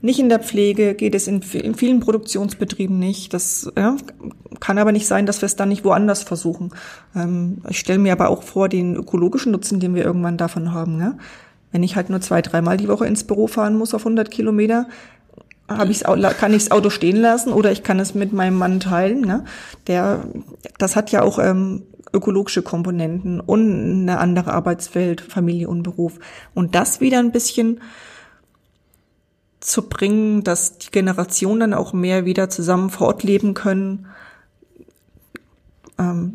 nicht 0.00 0.20
in 0.20 0.28
der 0.28 0.38
Pflege, 0.38 0.94
geht 0.94 1.14
es 1.14 1.26
in, 1.26 1.42
in 1.52 1.74
vielen 1.74 2.00
Produktionsbetrieben 2.00 2.98
nicht. 2.98 3.34
Das 3.34 3.70
ja, 3.76 3.96
kann 4.60 4.78
aber 4.78 4.92
nicht 4.92 5.06
sein, 5.06 5.26
dass 5.26 5.40
wir 5.40 5.46
es 5.46 5.56
dann 5.56 5.68
nicht 5.68 5.84
woanders 5.84 6.22
versuchen. 6.22 6.70
Ähm, 7.16 7.62
ich 7.68 7.78
stelle 7.78 7.98
mir 7.98 8.12
aber 8.12 8.28
auch 8.28 8.42
vor, 8.42 8.68
den 8.68 8.94
ökologischen 8.94 9.52
Nutzen, 9.52 9.80
den 9.80 9.94
wir 9.94 10.04
irgendwann 10.04 10.36
davon 10.36 10.72
haben. 10.72 10.96
Ne? 10.96 11.18
Wenn 11.70 11.82
ich 11.82 11.96
halt 11.96 12.10
nur 12.10 12.20
zwei, 12.20 12.42
dreimal 12.42 12.76
die 12.76 12.88
Woche 12.88 13.06
ins 13.06 13.24
Büro 13.24 13.46
fahren 13.46 13.76
muss 13.76 13.94
auf 13.94 14.02
100 14.02 14.30
Kilometer, 14.30 14.86
hab 15.68 15.90
ich's, 15.90 16.02
kann 16.02 16.54
ich 16.54 16.64
das 16.64 16.70
Auto 16.70 16.88
stehen 16.88 17.16
lassen 17.16 17.52
oder 17.52 17.70
ich 17.70 17.82
kann 17.82 18.00
es 18.00 18.14
mit 18.14 18.32
meinem 18.32 18.56
Mann 18.56 18.80
teilen. 18.80 19.20
Ne? 19.20 19.44
Der, 19.86 20.24
das 20.78 20.96
hat 20.96 21.10
ja 21.12 21.22
auch 21.22 21.38
ähm, 21.38 21.82
ökologische 22.12 22.62
Komponenten 22.62 23.40
und 23.40 24.00
eine 24.02 24.18
andere 24.18 24.52
Arbeitswelt, 24.54 25.20
Familie 25.20 25.68
und 25.68 25.82
Beruf. 25.82 26.18
Und 26.54 26.74
das 26.74 27.00
wieder 27.00 27.18
ein 27.18 27.32
bisschen 27.32 27.80
zu 29.60 29.88
bringen, 29.88 30.44
dass 30.44 30.78
die 30.78 30.90
Generationen 30.90 31.60
dann 31.60 31.74
auch 31.74 31.92
mehr 31.92 32.24
wieder 32.24 32.48
zusammen 32.48 32.90
vor 32.90 33.08
Ort 33.08 33.22
leben 33.22 33.54
können, 33.54 34.06
ähm, 35.98 36.34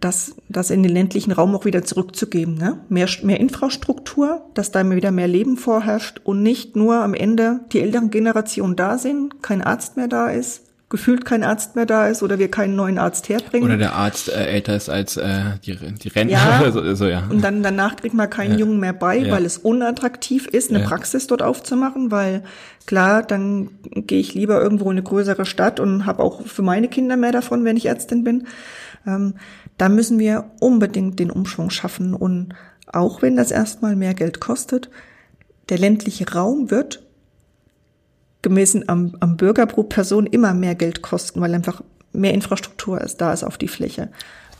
das, 0.00 0.34
das 0.48 0.70
in 0.70 0.82
den 0.82 0.92
ländlichen 0.92 1.30
Raum 1.32 1.54
auch 1.54 1.64
wieder 1.66 1.84
zurückzugeben. 1.84 2.54
Ne? 2.54 2.78
Mehr, 2.88 3.08
mehr 3.22 3.38
Infrastruktur, 3.38 4.40
dass 4.54 4.70
da 4.70 4.88
wieder 4.88 5.10
mehr 5.10 5.28
Leben 5.28 5.56
vorherrscht 5.56 6.20
und 6.24 6.42
nicht 6.42 6.74
nur 6.74 6.96
am 6.96 7.14
Ende 7.14 7.60
die 7.72 7.80
älteren 7.80 8.10
Generationen 8.10 8.76
da 8.76 8.96
sind, 8.98 9.42
kein 9.42 9.60
Arzt 9.62 9.96
mehr 9.98 10.08
da 10.08 10.30
ist, 10.30 10.62
gefühlt 10.88 11.24
kein 11.24 11.44
Arzt 11.44 11.76
mehr 11.76 11.86
da 11.86 12.08
ist 12.08 12.22
oder 12.22 12.38
wir 12.38 12.50
keinen 12.50 12.74
neuen 12.74 12.98
Arzt 12.98 13.28
herbringen. 13.28 13.64
Oder 13.68 13.76
der 13.76 13.94
Arzt 13.94 14.28
äh, 14.28 14.46
älter 14.46 14.74
ist 14.74 14.88
als 14.88 15.16
äh, 15.18 15.42
die, 15.64 15.76
die 15.76 16.08
Rentner 16.08 16.38
Ja. 16.38 16.60
oder 16.62 16.72
so, 16.72 16.94
so, 16.94 17.06
ja. 17.06 17.22
Und 17.30 17.44
dann 17.44 17.62
danach 17.62 17.94
kriegt 17.96 18.14
man 18.14 18.28
keinen 18.28 18.52
Ja. 18.54 18.58
Jungen 18.60 18.80
mehr 18.80 18.92
bei, 18.94 19.18
Ja. 19.18 19.32
weil 19.32 19.44
es 19.44 19.58
unattraktiv 19.58 20.46
ist, 20.48 20.70
eine 20.70 20.80
Ja. 20.80 20.86
Praxis 20.86 21.26
dort 21.28 21.42
aufzumachen, 21.42 22.10
weil 22.10 22.42
klar, 22.86 23.22
dann 23.22 23.68
gehe 23.82 24.18
ich 24.18 24.34
lieber 24.34 24.60
irgendwo 24.60 24.86
in 24.86 24.92
eine 24.92 25.02
größere 25.04 25.44
Stadt 25.46 25.78
und 25.78 26.06
habe 26.06 26.22
auch 26.24 26.44
für 26.46 26.62
meine 26.62 26.88
Kinder 26.88 27.16
mehr 27.16 27.32
davon, 27.32 27.64
wenn 27.64 27.76
ich 27.76 27.86
Ärztin 27.86 28.24
bin. 28.24 28.46
Ähm, 29.06 29.34
da 29.80 29.88
müssen 29.88 30.18
wir 30.18 30.50
unbedingt 30.60 31.18
den 31.18 31.30
Umschwung 31.30 31.70
schaffen. 31.70 32.12
Und 32.12 32.54
auch 32.86 33.22
wenn 33.22 33.34
das 33.34 33.50
erstmal 33.50 33.96
mehr 33.96 34.12
Geld 34.12 34.38
kostet, 34.38 34.90
der 35.70 35.78
ländliche 35.78 36.30
Raum 36.34 36.70
wird 36.70 37.02
gemessen 38.42 38.88
am, 38.90 39.16
am 39.20 39.38
Bürger 39.38 39.64
pro 39.64 39.82
Person 39.84 40.26
immer 40.26 40.52
mehr 40.52 40.74
Geld 40.74 41.00
kosten, 41.00 41.40
weil 41.40 41.54
einfach 41.54 41.82
mehr 42.12 42.34
Infrastruktur 42.34 43.00
ist, 43.00 43.22
da 43.22 43.32
ist 43.32 43.42
auf 43.42 43.56
die 43.56 43.68
Fläche. 43.68 44.10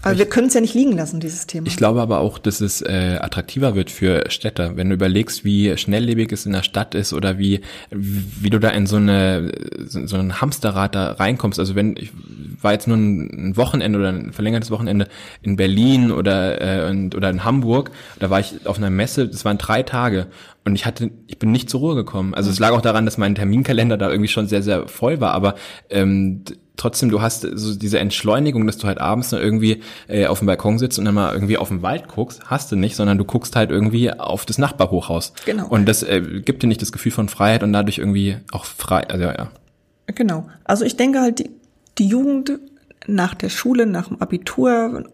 Aber 0.03 0.19
wir 0.19 0.27
können 0.27 0.47
es 0.47 0.55
ja 0.55 0.61
nicht 0.61 0.75
liegen 0.75 0.93
lassen, 0.93 1.21
dieses 1.21 1.47
Thema. 1.47 1.67
Ich 1.67 1.77
glaube 1.77 2.01
aber 2.01 2.21
auch, 2.21 2.39
dass 2.39 2.61
es 2.61 2.81
äh, 2.81 3.19
attraktiver 3.21 3.75
wird 3.75 3.91
für 3.91 4.31
Städter, 4.31 4.77
wenn 4.77 4.89
du 4.89 4.95
überlegst, 4.95 5.45
wie 5.45 5.77
schnelllebig 5.77 6.33
es 6.33 6.47
in 6.47 6.53
der 6.53 6.63
Stadt 6.63 6.95
ist 6.95 7.13
oder 7.13 7.39
wie 7.39 7.61
wie 7.91 8.51
du 8.51 8.59
da 8.59 8.71
in 8.71 8.87
so 8.87 8.97
eine 8.97 9.53
so 9.87 10.07
so 10.07 10.17
ein 10.17 10.41
Hamsterrad 10.41 10.95
da 10.95 11.13
reinkommst. 11.13 11.59
Also 11.59 11.75
wenn 11.75 11.97
ich, 11.97 12.13
war 12.61 12.73
jetzt 12.73 12.89
nur 12.89 12.97
ein 12.97 13.57
Wochenende 13.57 13.99
oder 13.99 14.09
ein 14.09 14.33
verlängertes 14.33 14.71
Wochenende 14.71 15.09
in 15.43 15.57
Berlin 15.57 16.11
oder 16.13 16.87
äh, 16.87 16.91
und, 16.91 17.15
oder 17.15 17.29
in 17.29 17.45
Hamburg. 17.45 17.91
Da 18.19 18.31
war 18.31 18.41
ich 18.41 18.67
auf 18.67 18.79
einer 18.79 18.91
Messe. 18.91 19.29
Das 19.29 19.45
waren 19.45 19.59
drei 19.59 19.83
Tage 19.83 20.29
und 20.65 20.75
ich 20.75 20.87
hatte, 20.87 21.11
ich 21.27 21.39
bin 21.39 21.53
nicht 21.53 21.69
zur 21.69 21.81
Ruhe 21.81 21.95
gekommen. 21.95 22.35
Also 22.35 22.51
es 22.51 22.59
lag 22.59 22.71
auch 22.73 22.83
daran, 22.83 23.05
dass 23.05 23.19
mein 23.19 23.35
Terminkalender 23.35 23.99
da 23.99 24.11
irgendwie 24.11 24.29
schon 24.29 24.47
sehr 24.47 24.63
sehr 24.63 24.89
voll 24.89 25.21
war. 25.21 25.33
Aber 25.33 25.57
ähm, 25.91 26.43
trotzdem, 26.81 27.11
du 27.11 27.21
hast 27.21 27.43
so 27.43 27.75
diese 27.75 27.99
Entschleunigung, 27.99 28.67
dass 28.67 28.79
du 28.79 28.87
halt 28.87 28.99
abends 28.99 29.31
dann 29.31 29.41
irgendwie 29.41 29.83
äh, 30.09 30.27
auf 30.27 30.39
dem 30.39 30.47
Balkon 30.47 30.79
sitzt 30.79 30.99
und 30.99 31.05
dann 31.05 31.15
mal 31.15 31.33
irgendwie 31.33 31.59
auf 31.59 31.69
den 31.69 31.83
Wald 31.83 32.09
guckst, 32.09 32.43
hast 32.47 32.73
du 32.73 32.77
nicht, 32.77 32.97
sondern 32.97 33.19
du 33.19 33.25
guckst 33.25 33.55
halt 33.55 33.71
irgendwie 33.71 34.13
auf 34.13 34.47
das 34.47 34.59
Nachbarhochhaus. 34.59 35.33
Genau. 35.45 35.69
Und 35.69 35.87
das 35.87 36.03
äh, 36.03 36.21
gibt 36.45 36.63
dir 36.63 36.67
nicht 36.67 36.83
das 36.83 36.93
Gefühl 36.93 37.13
von 37.13 37.29
Freiheit 37.29 37.63
und 37.63 37.73
dadurch 37.73 37.99
irgendwie 37.99 38.39
auch 38.53 38.65
frei, 38.65 39.07
also 39.09 39.25
ja. 39.25 39.51
Genau. 40.07 40.49
Also 40.65 40.85
ich 40.85 40.97
denke 40.97 41.21
halt, 41.21 41.39
die, 41.39 41.51
die 41.99 42.07
Jugend 42.07 42.59
nach 43.07 43.35
der 43.35 43.49
Schule, 43.49 43.87
nach 43.87 44.09
dem 44.09 44.21
Abitur 44.21 45.05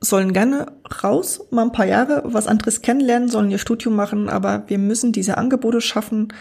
sollen 0.00 0.32
gerne 0.32 0.66
raus, 1.02 1.40
mal 1.50 1.62
ein 1.62 1.72
paar 1.72 1.86
Jahre 1.86 2.22
was 2.24 2.46
anderes 2.46 2.82
kennenlernen, 2.82 3.28
sollen 3.28 3.50
ihr 3.50 3.58
Studium 3.58 3.94
machen, 3.94 4.28
aber 4.28 4.64
wir 4.66 4.78
müssen 4.78 5.12
diese 5.12 5.38
Angebote 5.38 5.80
schaffen 5.80 6.32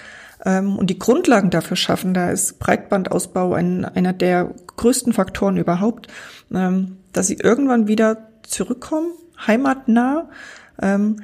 und 0.78 0.89
die 0.89 1.00
Grundlagen 1.00 1.50
dafür 1.50 1.78
schaffen. 1.78 2.14
Da 2.14 2.32
ist 2.32 2.60
Breitbandausbau 2.60 3.54
ein, 3.54 3.86
einer 3.86 4.14
der 4.14 4.54
größten 4.76 5.14
Faktoren 5.14 5.58
überhaupt, 5.58 6.08
ähm, 6.54 6.98
dass 7.14 7.28
sie 7.28 7.36
irgendwann 7.36 7.88
wieder 7.88 8.30
zurückkommen, 8.44 9.12
heimatnah. 9.46 10.30
Ähm, 10.82 11.18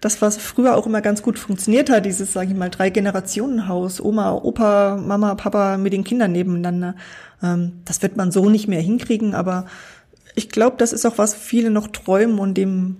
das, 0.00 0.20
was 0.20 0.36
früher 0.36 0.76
auch 0.76 0.86
immer 0.86 1.00
ganz 1.00 1.22
gut 1.22 1.38
funktioniert 1.38 1.88
hat, 1.88 2.04
dieses, 2.04 2.34
sage 2.34 2.50
ich 2.50 2.56
mal, 2.56 2.68
Drei-Generationen-Haus, 2.68 4.02
Oma, 4.02 4.32
Opa, 4.34 4.96
Mama, 4.96 5.34
Papa 5.34 5.78
mit 5.78 5.94
den 5.94 6.04
Kindern 6.04 6.32
nebeneinander, 6.32 6.94
ähm, 7.42 7.80
das 7.86 8.02
wird 8.02 8.16
man 8.16 8.30
so 8.30 8.50
nicht 8.50 8.68
mehr 8.68 8.82
hinkriegen, 8.82 9.34
aber 9.34 9.64
ich 10.34 10.50
glaube, 10.50 10.76
das 10.76 10.92
ist 10.92 11.06
auch 11.06 11.16
was 11.16 11.34
viele 11.34 11.70
noch 11.70 11.88
träumen 11.88 12.38
und 12.38 12.54
dem 12.54 12.96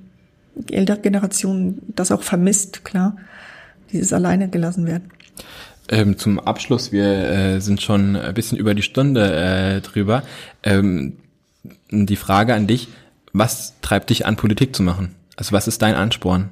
ältere 0.70 1.00
Generation 1.00 1.82
das 1.88 2.10
auch 2.10 2.22
vermisst, 2.22 2.84
klar, 2.84 3.16
dieses 3.92 4.14
alleine 4.14 4.48
gelassen 4.48 4.86
werden. 4.86 5.10
Ähm, 5.88 6.16
zum 6.16 6.40
Abschluss, 6.40 6.92
wir 6.92 7.06
äh, 7.06 7.60
sind 7.60 7.82
schon 7.82 8.16
ein 8.16 8.34
bisschen 8.34 8.56
über 8.56 8.74
die 8.74 8.82
Stunde 8.82 9.34
äh, 9.34 9.80
drüber. 9.80 10.22
Ähm, 10.62 11.18
die 11.90 12.16
Frage 12.16 12.54
an 12.54 12.66
dich, 12.66 12.88
was 13.32 13.74
treibt 13.82 14.10
dich 14.10 14.26
an, 14.26 14.36
Politik 14.36 14.74
zu 14.74 14.82
machen? 14.82 15.14
Also 15.36 15.52
was 15.52 15.68
ist 15.68 15.82
dein 15.82 15.94
Ansporn? 15.94 16.50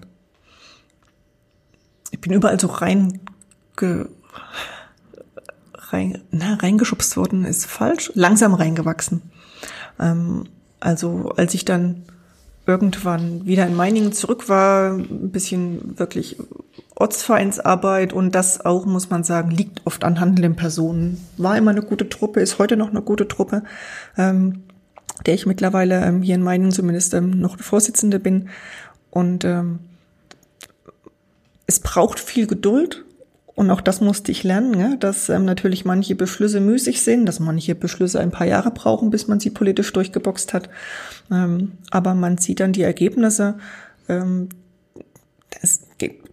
Ich 2.10 2.20
bin 2.20 2.32
überall 2.32 2.60
so 2.60 2.66
rein, 2.66 3.20
ge, 3.76 4.06
rein 5.74 6.20
na, 6.30 6.54
reingeschubst 6.54 7.16
worden, 7.16 7.44
ist 7.44 7.66
falsch, 7.66 8.12
langsam 8.14 8.52
reingewachsen. 8.52 9.22
Ähm, 9.98 10.44
also 10.78 11.32
als 11.36 11.54
ich 11.54 11.64
dann 11.64 12.02
irgendwann 12.66 13.46
wieder 13.46 13.66
in 13.66 13.74
Meiningen 13.74 14.12
zurück 14.12 14.48
war, 14.48 14.92
ein 14.92 15.30
bisschen 15.30 15.98
wirklich 15.98 16.36
Ortsvereinsarbeit 16.94 18.12
und 18.12 18.34
das 18.34 18.64
auch, 18.64 18.84
muss 18.84 19.10
man 19.10 19.24
sagen, 19.24 19.50
liegt 19.50 19.86
oft 19.86 20.04
an 20.04 20.20
handelnden 20.20 20.56
Personen. 20.56 21.24
War 21.36 21.56
immer 21.56 21.70
eine 21.70 21.82
gute 21.82 22.08
Truppe, 22.08 22.40
ist 22.40 22.58
heute 22.58 22.76
noch 22.76 22.90
eine 22.90 23.02
gute 23.02 23.28
Truppe, 23.28 23.62
ähm, 24.16 24.64
der 25.26 25.34
ich 25.34 25.46
mittlerweile 25.46 26.04
ähm, 26.04 26.22
hier 26.22 26.34
in 26.34 26.42
Meiningen 26.42 26.72
zumindest 26.72 27.14
ähm, 27.14 27.30
noch 27.30 27.58
Vorsitzende 27.58 28.18
bin. 28.18 28.48
Und 29.10 29.44
ähm, 29.44 29.80
es 31.66 31.80
braucht 31.80 32.20
viel 32.20 32.46
Geduld 32.46 33.04
und 33.54 33.70
auch 33.70 33.80
das 33.80 34.00
musste 34.00 34.32
ich 34.32 34.44
lernen, 34.44 34.78
ja, 34.78 34.96
dass 34.96 35.28
ähm, 35.28 35.44
natürlich 35.44 35.84
manche 35.84 36.14
Beschlüsse 36.14 36.60
müßig 36.60 37.02
sind, 37.02 37.26
dass 37.26 37.38
manche 37.38 37.74
Beschlüsse 37.74 38.20
ein 38.20 38.30
paar 38.30 38.46
Jahre 38.46 38.70
brauchen, 38.70 39.10
bis 39.10 39.28
man 39.28 39.40
sie 39.40 39.50
politisch 39.50 39.92
durchgeboxt 39.92 40.54
hat. 40.54 40.70
Ähm, 41.30 41.72
aber 41.90 42.14
man 42.14 42.38
sieht 42.38 42.60
dann 42.60 42.72
die 42.72 42.82
Ergebnisse. 42.82 43.56
Ähm, 44.08 44.48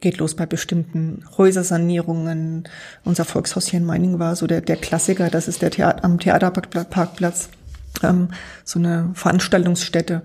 geht, 0.02 0.18
los 0.18 0.36
bei 0.36 0.46
bestimmten 0.46 1.24
Häusersanierungen. 1.38 2.68
Unser 3.04 3.26
Volkshaus 3.26 3.68
hier 3.68 3.80
in 3.80 3.86
Meiningen 3.86 4.20
war 4.20 4.36
so 4.36 4.48
der, 4.48 4.62
der 4.62 4.78
Klassiker. 4.78 5.30
Das 5.30 5.48
ist 5.48 5.62
der 5.62 5.72
Theater, 5.72 6.04
am 6.04 6.20
Theaterparkplatz, 6.20 7.50
ähm, 8.04 8.30
so 8.64 8.80
eine 8.80 9.12
Veranstaltungsstätte 9.14 10.24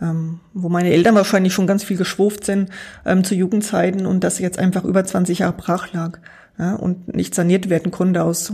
ähm, 0.00 0.40
wo 0.52 0.68
meine 0.68 0.90
Eltern 0.90 1.14
wahrscheinlich 1.14 1.54
schon 1.54 1.66
ganz 1.66 1.82
viel 1.82 1.96
geschwurft 1.96 2.44
sind 2.44 2.70
ähm, 3.04 3.24
zu 3.24 3.34
Jugendzeiten 3.34 4.06
und 4.06 4.24
das 4.24 4.38
jetzt 4.38 4.58
einfach 4.58 4.84
über 4.84 5.04
20 5.04 5.40
Jahre 5.40 5.54
brach 5.54 5.92
lag 5.92 6.18
ja, 6.58 6.74
und 6.74 7.14
nicht 7.14 7.34
saniert 7.34 7.70
werden 7.70 7.90
konnte 7.90 8.22
aus 8.22 8.52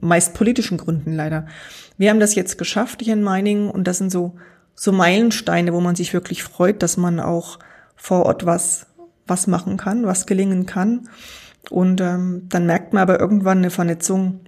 meist 0.00 0.34
politischen 0.34 0.78
Gründen 0.78 1.12
leider. 1.12 1.46
Wir 1.96 2.10
haben 2.10 2.20
das 2.20 2.34
jetzt 2.34 2.58
geschafft 2.58 3.02
hier 3.02 3.12
in 3.12 3.22
Meiningen 3.22 3.70
und 3.70 3.84
das 3.86 3.98
sind 3.98 4.10
so, 4.10 4.34
so 4.74 4.90
Meilensteine, 4.90 5.72
wo 5.72 5.80
man 5.80 5.94
sich 5.94 6.12
wirklich 6.12 6.42
freut, 6.42 6.82
dass 6.82 6.96
man 6.96 7.20
auch 7.20 7.58
vor 7.94 8.26
Ort 8.26 8.46
was, 8.46 8.86
was 9.26 9.46
machen 9.46 9.76
kann, 9.76 10.06
was 10.06 10.26
gelingen 10.26 10.66
kann. 10.66 11.08
Und 11.70 12.00
ähm, 12.00 12.46
dann 12.48 12.66
merkt 12.66 12.92
man 12.92 13.02
aber 13.02 13.18
irgendwann 13.18 13.58
eine 13.58 13.70
Vernetzung, 13.70 14.40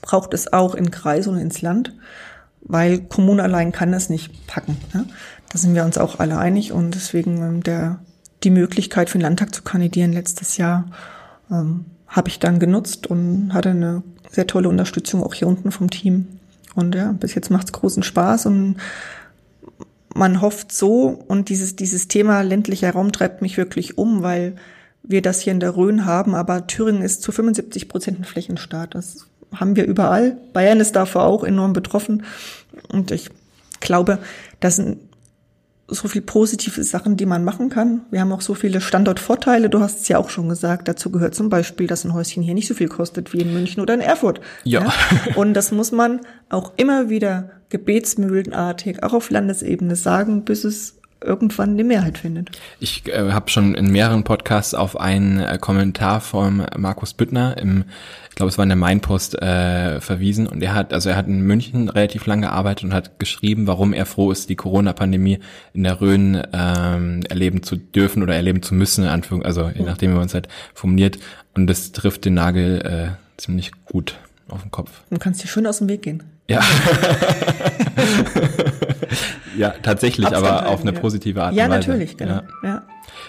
braucht 0.00 0.34
es 0.34 0.52
auch 0.52 0.74
in 0.74 0.90
Kreis 0.90 1.26
und 1.26 1.38
ins 1.38 1.62
Land, 1.62 1.94
weil 2.62 3.00
Kommune 3.00 3.42
allein 3.42 3.72
kann 3.72 3.92
das 3.92 4.08
nicht 4.08 4.46
packen. 4.46 4.76
Ne? 4.94 5.06
Da 5.50 5.58
sind 5.58 5.74
wir 5.74 5.84
uns 5.84 5.98
auch 5.98 6.18
alle 6.18 6.38
einig 6.38 6.72
und 6.72 6.94
deswegen 6.94 7.42
ähm, 7.42 7.62
der, 7.62 7.98
die 8.42 8.50
Möglichkeit 8.50 9.10
für 9.10 9.18
den 9.18 9.22
Landtag 9.22 9.54
zu 9.54 9.62
kandidieren 9.62 10.12
letztes 10.12 10.56
Jahr 10.56 10.86
ähm, 11.50 11.86
habe 12.06 12.28
ich 12.28 12.38
dann 12.38 12.58
genutzt 12.58 13.06
und 13.06 13.52
hatte 13.52 13.70
eine 13.70 14.02
sehr 14.30 14.46
tolle 14.46 14.68
Unterstützung 14.68 15.22
auch 15.22 15.34
hier 15.34 15.48
unten 15.48 15.72
vom 15.72 15.90
Team. 15.90 16.26
Und 16.74 16.94
ja, 16.94 17.12
bis 17.12 17.34
jetzt 17.34 17.50
macht's 17.50 17.72
großen 17.72 18.02
Spaß 18.02 18.46
und 18.46 18.76
man 20.14 20.40
hofft 20.40 20.72
so 20.72 21.22
und 21.28 21.48
dieses, 21.48 21.76
dieses 21.76 22.08
Thema 22.08 22.42
ländlicher 22.42 22.92
Raum 22.92 23.12
treibt 23.12 23.42
mich 23.42 23.56
wirklich 23.56 23.98
um, 23.98 24.22
weil 24.22 24.56
wir 25.02 25.22
das 25.22 25.40
hier 25.40 25.52
in 25.52 25.60
der 25.60 25.76
Rhön 25.76 26.04
haben, 26.04 26.34
aber 26.34 26.66
Thüringen 26.66 27.02
ist 27.02 27.22
zu 27.22 27.32
75 27.32 27.88
Prozent 27.88 28.20
ein 28.20 28.24
Flächenstaat. 28.24 28.94
Das 28.94 29.26
haben 29.54 29.76
wir 29.76 29.86
überall. 29.86 30.36
Bayern 30.52 30.80
ist 30.80 30.96
davor 30.96 31.24
auch 31.24 31.44
enorm 31.44 31.72
betroffen. 31.72 32.24
Und 32.92 33.10
ich 33.10 33.30
glaube, 33.80 34.18
das 34.60 34.76
sind 34.76 34.98
so 35.94 36.08
viel 36.08 36.22
positive 36.22 36.82
Sachen, 36.84 37.16
die 37.16 37.26
man 37.26 37.44
machen 37.44 37.68
kann. 37.68 38.02
Wir 38.10 38.20
haben 38.20 38.32
auch 38.32 38.40
so 38.40 38.54
viele 38.54 38.80
Standortvorteile. 38.80 39.68
Du 39.68 39.80
hast 39.80 40.00
es 40.00 40.08
ja 40.08 40.18
auch 40.18 40.30
schon 40.30 40.48
gesagt. 40.48 40.88
Dazu 40.88 41.10
gehört 41.10 41.34
zum 41.34 41.48
Beispiel, 41.48 41.86
dass 41.86 42.04
ein 42.04 42.14
Häuschen 42.14 42.42
hier 42.42 42.54
nicht 42.54 42.68
so 42.68 42.74
viel 42.74 42.88
kostet 42.88 43.32
wie 43.32 43.40
in 43.40 43.52
München 43.52 43.82
oder 43.82 43.94
in 43.94 44.00
Erfurt. 44.00 44.40
Ja. 44.64 44.84
ja? 44.84 44.92
Und 45.36 45.54
das 45.54 45.72
muss 45.72 45.92
man 45.92 46.20
auch 46.48 46.72
immer 46.76 47.08
wieder 47.08 47.50
gebetsmühlenartig, 47.70 49.02
auch 49.02 49.12
auf 49.12 49.30
Landesebene 49.30 49.96
sagen, 49.96 50.44
bis 50.44 50.64
es 50.64 50.99
irgendwann 51.22 51.70
eine 51.70 51.84
Mehrheit 51.84 52.18
findet. 52.18 52.50
Ich 52.78 53.06
äh, 53.06 53.32
habe 53.32 53.50
schon 53.50 53.74
in 53.74 53.90
mehreren 53.90 54.24
Podcasts 54.24 54.74
auf 54.74 54.98
einen 54.98 55.40
äh, 55.40 55.58
Kommentar 55.60 56.20
von 56.20 56.66
Markus 56.76 57.14
Büttner 57.14 57.56
im, 57.58 57.84
ich 58.28 58.36
glaube 58.36 58.50
es 58.50 58.58
war 58.58 58.62
in 58.62 58.70
der 58.70 58.76
Mainpost 58.76 59.40
äh, 59.40 60.00
verwiesen 60.00 60.46
und 60.46 60.62
er 60.62 60.74
hat, 60.74 60.92
also 60.92 61.10
er 61.10 61.16
hat 61.16 61.26
in 61.26 61.42
München 61.42 61.88
relativ 61.88 62.26
lange 62.26 62.46
gearbeitet 62.46 62.84
und 62.84 62.94
hat 62.94 63.18
geschrieben, 63.18 63.66
warum 63.66 63.92
er 63.92 64.06
froh 64.06 64.30
ist, 64.30 64.48
die 64.48 64.56
Corona-Pandemie 64.56 65.40
in 65.74 65.82
der 65.82 66.00
Rhön 66.00 66.42
ähm, 66.52 67.20
erleben 67.28 67.62
zu 67.62 67.76
dürfen 67.76 68.22
oder 68.22 68.34
erleben 68.34 68.62
zu 68.62 68.74
müssen, 68.74 69.04
in 69.04 69.10
Anführung, 69.10 69.44
also 69.44 69.70
je 69.74 69.84
nachdem, 69.84 70.12
wie 70.12 70.16
man 70.16 70.26
es 70.26 70.34
halt 70.34 70.48
formuliert. 70.74 71.18
Und 71.54 71.66
das 71.66 71.92
trifft 71.92 72.24
den 72.24 72.34
Nagel 72.34 72.80
äh, 72.82 73.40
ziemlich 73.40 73.72
gut 73.84 74.16
auf 74.48 74.62
den 74.62 74.70
Kopf. 74.70 75.02
Du 75.10 75.18
kannst 75.18 75.42
dir 75.42 75.48
schön 75.48 75.66
aus 75.66 75.78
dem 75.78 75.88
Weg 75.88 76.02
gehen. 76.02 76.22
Ja. 76.50 76.60
ja, 79.56 79.74
tatsächlich, 79.82 80.26
Abstand 80.26 80.46
aber 80.46 80.68
auf 80.68 80.80
eine 80.80 80.92
ja. 80.92 81.00
positive 81.00 81.42
Art 81.42 81.54
ja, 81.54 81.66
und 81.66 81.70
Weise. 81.70 81.90
Natürlich, 81.90 82.16
genau. 82.16 82.40
Ja. 82.64 82.82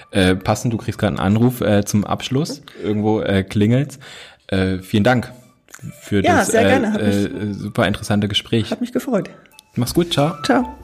Äh, 0.09 0.35
passend, 0.35 0.73
du 0.73 0.77
kriegst 0.77 0.99
gerade 0.99 1.17
einen 1.17 1.19
Anruf 1.19 1.61
äh, 1.61 1.85
zum 1.85 2.03
Abschluss. 2.03 2.63
Irgendwo 2.83 3.21
äh, 3.21 3.43
klingelt's. 3.43 3.99
Äh, 4.47 4.79
vielen 4.79 5.03
Dank 5.03 5.31
für 6.01 6.23
ja, 6.23 6.37
das. 6.37 6.49
Äh, 6.49 6.77
äh, 6.77 7.53
super 7.53 7.87
interessante 7.87 8.27
Gespräch. 8.27 8.71
Hat 8.71 8.81
mich 8.81 8.91
gefreut. 8.91 9.29
Mach's 9.75 9.93
gut, 9.93 10.11
ciao. 10.11 10.33
Ciao. 10.43 10.75